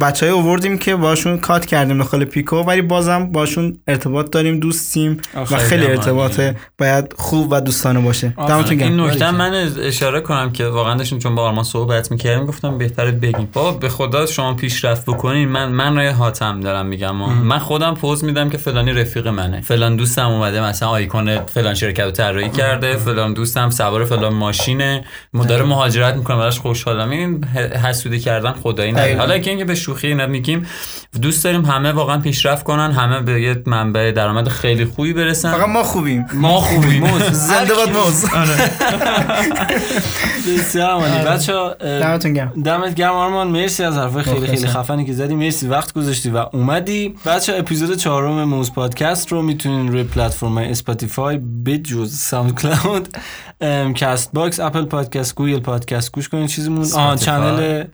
بچه‌ای 0.00 0.32
آوردیم 0.32 0.78
که 0.78 0.96
باشون 0.96 1.38
کات 1.38 1.66
کردیم 1.66 1.98
داخل 1.98 2.24
پیکو 2.24 2.56
ولی 2.56 2.82
بازم 2.82 3.32
باشون 3.32 3.78
ارتباط 3.88 4.30
داریم 4.30 4.60
دوستیم 4.60 5.20
و 5.34 5.44
خیلی 5.44 5.86
ارتباط. 5.86 6.40
باید 6.78 7.14
خوب 7.18 7.52
و 7.52 7.60
دوستانه 7.60 8.00
باشه. 8.00 8.34
دمتون 8.48 8.80
این 8.80 9.00
نکته 9.00 9.30
من 9.30 9.68
اشاره 9.82 10.20
کنم 10.20 10.52
که 10.52 10.66
واقعا 10.66 10.94
داشتیم 10.94 11.18
چون 11.18 11.34
با 11.34 11.42
آرمان 11.42 11.64
صحبت 11.64 12.10
می‌کردیم 12.10 12.46
گفتم 12.46 12.78
بهتره 12.78 13.10
بگیم. 13.10 13.48
بابا 13.52 13.72
به 13.72 13.88
خدا 13.88 14.26
شما 14.26 14.54
پیشرفت 14.54 15.06
بکنین. 15.06 15.48
من 15.48 15.68
من 15.68 15.96
رای 15.96 16.08
حاتم 16.08 16.60
دارم 16.60 16.86
میگم. 16.86 17.16
من 17.16 17.58
خودم 17.58 17.94
پوز 17.94 18.24
میدم 18.24 18.50
که 18.50 18.58
فلانی 18.58 18.92
رفیق 18.92 19.28
منه. 19.28 19.60
فلان 19.60 19.96
دوستم 19.96 20.28
اومده 20.28 20.62
مثلا 20.62 20.88
آیکون 20.88 21.38
فلان 21.38 21.74
شرکت 21.74 22.00
رو 22.00 22.10
طراحی 22.10 22.50
کرده 22.50 22.96
فلان 22.96 23.34
دوستم 23.34 23.70
سوار 23.70 24.04
فلان 24.04 24.34
ماشینه. 24.34 25.04
مدار 25.34 25.64
مهاجرت 25.64 26.14
می‌کنه 26.14 26.36
براش 26.36 26.58
خوشحالم. 26.58 27.10
این 27.10 27.44
حسودی 27.84 28.20
کردن 28.20 28.52
خدایی 28.52 28.92
دقیقاً. 29.02 29.20
حالا 29.20 29.38
که 29.38 29.50
اینکه 29.50 29.64
به 29.64 29.74
شوخی 29.74 30.06
اینا 30.06 30.26
میگیم 30.26 30.66
دوست 31.22 31.44
داریم 31.44 31.64
همه 31.64 31.92
واقعا 31.92 32.18
پیشرفت 32.18 32.64
کنن 32.64 32.92
همه 32.92 33.20
به 33.20 33.42
یه 33.42 33.62
منبع 33.66 34.10
درآمد 34.10 34.48
خیلی 34.48 34.84
خوبی 34.84 35.12
برسن. 35.12 35.52
فقط 35.52 35.68
ما 35.68 35.82
خوبیم. 35.82 36.26
ما 36.34 36.60
خوبیم. 36.60 37.18
زنده 37.32 37.74
باد 37.74 37.90
موز. 37.90 38.24
بسیار 40.58 40.90
عالی. 40.90 41.24
بچا 41.24 41.74
دمتون 41.74 42.32
گرم. 42.32 42.62
دمت 42.64 42.94
گرم 42.94 43.12
آرمان. 43.12 43.48
مرسی 43.48 43.84
از 43.84 43.96
حرفای 43.96 44.22
خیلی 44.22 44.46
خیلی. 44.46 44.66
خفنی 44.66 45.04
که 45.04 45.12
زدی. 45.12 45.34
مرسی. 45.34 45.68
وقت 45.68 45.92
گذاشتی 45.92 46.30
و 46.30 46.36
اومدی. 46.52 47.14
بچه 47.26 47.54
اپیزود 47.56 47.96
چهارم 47.96 48.44
موز 48.44 48.72
پادکست 48.72 49.32
رو 49.32 49.42
می‌تونین 49.42 49.92
روی 49.92 50.02
پلتفرم 50.02 50.58
Spotify 50.58 51.38
بجز 51.66 52.16
SoundCloud 52.16 53.16
Castbox 53.94 54.60
Apple 54.60 54.84
Podcast 54.84 55.34
Google 55.34 55.60
Podcast 55.60 56.12
گوش 56.12 56.28
کنین 56.28 56.46
چیزمون. 56.46 56.86
آها. 56.94 57.16
channel 57.16 57.84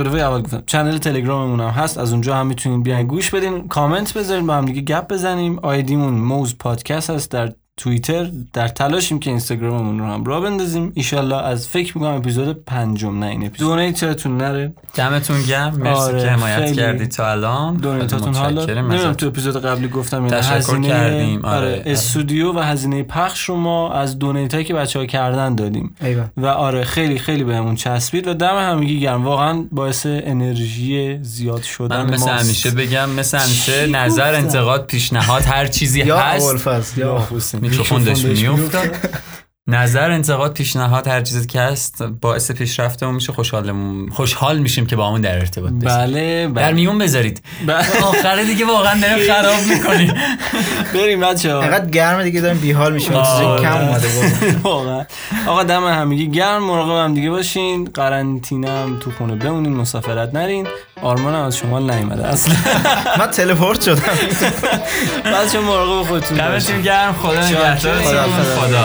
Spotify 0.00 0.20
اول 0.20 0.42
گفتم 0.42 0.62
channel 0.66 0.98
تلگراممون 0.98 1.60
هم 1.60 1.68
هست. 1.68 1.98
از 1.98 2.12
اونجا 2.12 2.36
هم 2.36 2.46
می‌تونین 2.46 2.82
بیاین. 2.82 3.06
گوش 3.06 3.30
بدین. 3.30 3.68
کامنت 3.68 4.14
بذارین. 4.14 4.46
با 4.46 4.54
هم 4.54 4.64
دیگه 4.64 4.80
گپ 4.80 5.12
بزنیم. 5.12 5.58
آیدیمون 5.58 6.14
موز 6.14 6.58
پادکست 6.58 7.10
هست. 7.10 7.30
در 7.30 7.52
توییتر 7.80 8.30
در 8.52 8.68
تلاشیم 8.68 9.18
که 9.18 9.30
اینستاگراممون 9.30 9.98
رو 9.98 10.06
هم 10.06 10.24
راه 10.24 10.40
بندازیم 10.40 10.92
ایشالله 10.94 11.36
از 11.36 11.68
فکر 11.68 11.98
می‌کنم 11.98 12.14
اپیزود 12.14 12.64
پنجم 12.64 13.18
نه 13.18 13.26
این 13.26 13.46
اپیزود 13.46 13.68
donate 13.68 14.13
تون 14.13 14.36
نره 14.36 14.72
دمتون 14.94 15.42
گرم 15.42 15.74
مرسی 15.74 16.00
آره، 16.00 16.20
که 16.22 16.28
حمایت 16.28 16.58
خیلی. 16.58 16.76
کردی 16.76 17.06
تا 17.06 17.30
الان 17.30 17.76
donate 17.76 18.15
اتون 18.15 18.34
حالا 18.34 18.64
نمی‌دونم. 18.64 19.12
تو 19.12 19.26
اپیزود 19.26 19.64
قبلی 19.64 19.88
گفتم. 19.88 20.28
تشکر 20.28 20.54
هزینه 20.54 20.88
کردیم، 20.88 21.44
آره، 21.44 21.56
آره 21.56 21.66
آره. 21.66 21.82
استودیو 21.86 22.52
و 22.52 22.58
هزینه 22.58 23.02
پخش 23.02 23.44
رو 23.44 23.56
ما 23.56 23.92
از 23.92 24.18
دونیت 24.18 24.54
هایی 24.54 24.66
که 24.66 24.74
بچه 24.74 24.98
ها 24.98 25.06
کردن 25.06 25.54
دادیم 25.54 25.94
ایوه 26.00 26.24
و 26.36 26.46
آره 26.46 26.84
خیلی 26.84 27.18
خیلی 27.18 27.44
بهمون 27.44 27.74
چسبید 27.74 28.26
و 28.26 28.34
دم 28.34 28.56
همگی 28.56 29.00
گرم 29.00 29.24
واقعا 29.24 29.64
باعث 29.72 30.06
انرژی 30.06 31.18
زیاد 31.22 31.62
شدن 31.62 32.02
من 32.02 32.14
مثل. 32.14 32.30
همیشه 32.30 32.70
بگم 32.70 33.10
مثل 33.10 33.38
همیشه 33.38 33.86
نظر؟ 33.86 34.34
انتقاد 34.34 34.86
پیشنهاد 34.86 35.42
هر 35.42 35.66
چیزی 35.66 36.00
یا 36.00 36.18
هست 36.18 36.98
یا 36.98 37.28
حسین. 37.70 37.80
میکروفون 37.80 38.04
داشت 38.04 38.24
میکروفون 38.24 38.48
میافتاد 38.48 38.96
نظر 39.70 40.10
انتقاد 40.10 40.52
پیشنهاد 40.52 41.08
هر 41.08 41.20
چیزی 41.20 41.46
که 41.46 41.60
هست 41.60 42.02
باعث 42.02 42.50
پیشرفتمون 42.50 43.14
میشه 43.14 43.32
خوشحالمون 43.32 44.08
خوشحال 44.08 44.58
میشیم 44.58 44.86
که 44.86 44.96
با 44.96 45.08
همون 45.08 45.20
در 45.20 45.38
ارتباط 45.38 45.72
باشیم. 45.72 45.88
بله 45.88 46.46
در 46.46 46.52
بله 46.52 46.72
میون 46.72 46.98
بذارید. 46.98 47.42
ب- 47.68 47.70
آخر 48.02 48.42
دیگه 48.42 48.64
واقعا 48.66 49.00
داریم 49.00 49.32
خراب 49.32 49.60
می‌کنیم. 49.68 50.14
بریم 50.94 51.20
بچه 51.20 51.54
ها 51.54 51.62
انقدر 51.62 51.90
گرمه 51.90 52.22
دیگه 52.24 52.40
داریم 52.40 52.58
بیحال 52.60 52.92
میشیم. 52.92 53.08
چیزی 53.08 53.20
آره. 53.44 53.62
کم 53.62 53.76
اومده 53.76 54.08
بود. 54.08 54.56
واقعا. 54.62 55.04
آقا 55.46 55.62
دم 55.62 55.84
همگی 55.86 56.28
گرم. 56.30 56.64
مراقب 56.64 57.04
هم 57.04 57.14
دیگه 57.14 57.30
باشین. 57.30 57.84
قرنطینه 57.84 58.70
هم 58.70 58.98
تو 59.00 59.10
خونه 59.10 59.34
بمونین 59.34 59.72
مسافرت 59.76 60.34
نرین. 60.34 60.66
آرمان 61.02 61.34
هم 61.34 61.40
از 61.42 61.56
شمال 61.56 61.90
نیومده 61.90 62.26
اصلا. 62.26 62.54
من 63.18 63.26
تلپورت 63.26 63.82
شدم. 63.82 64.02
بچه 65.24 65.60
مراقب 65.60 66.06
خودتون 66.06 66.38
باشین. 66.38 66.76
دمتون 66.76 66.82
گرم. 66.82 67.12
خدا 67.12 67.42
خدا- 67.42 67.76
خدا 68.60 68.84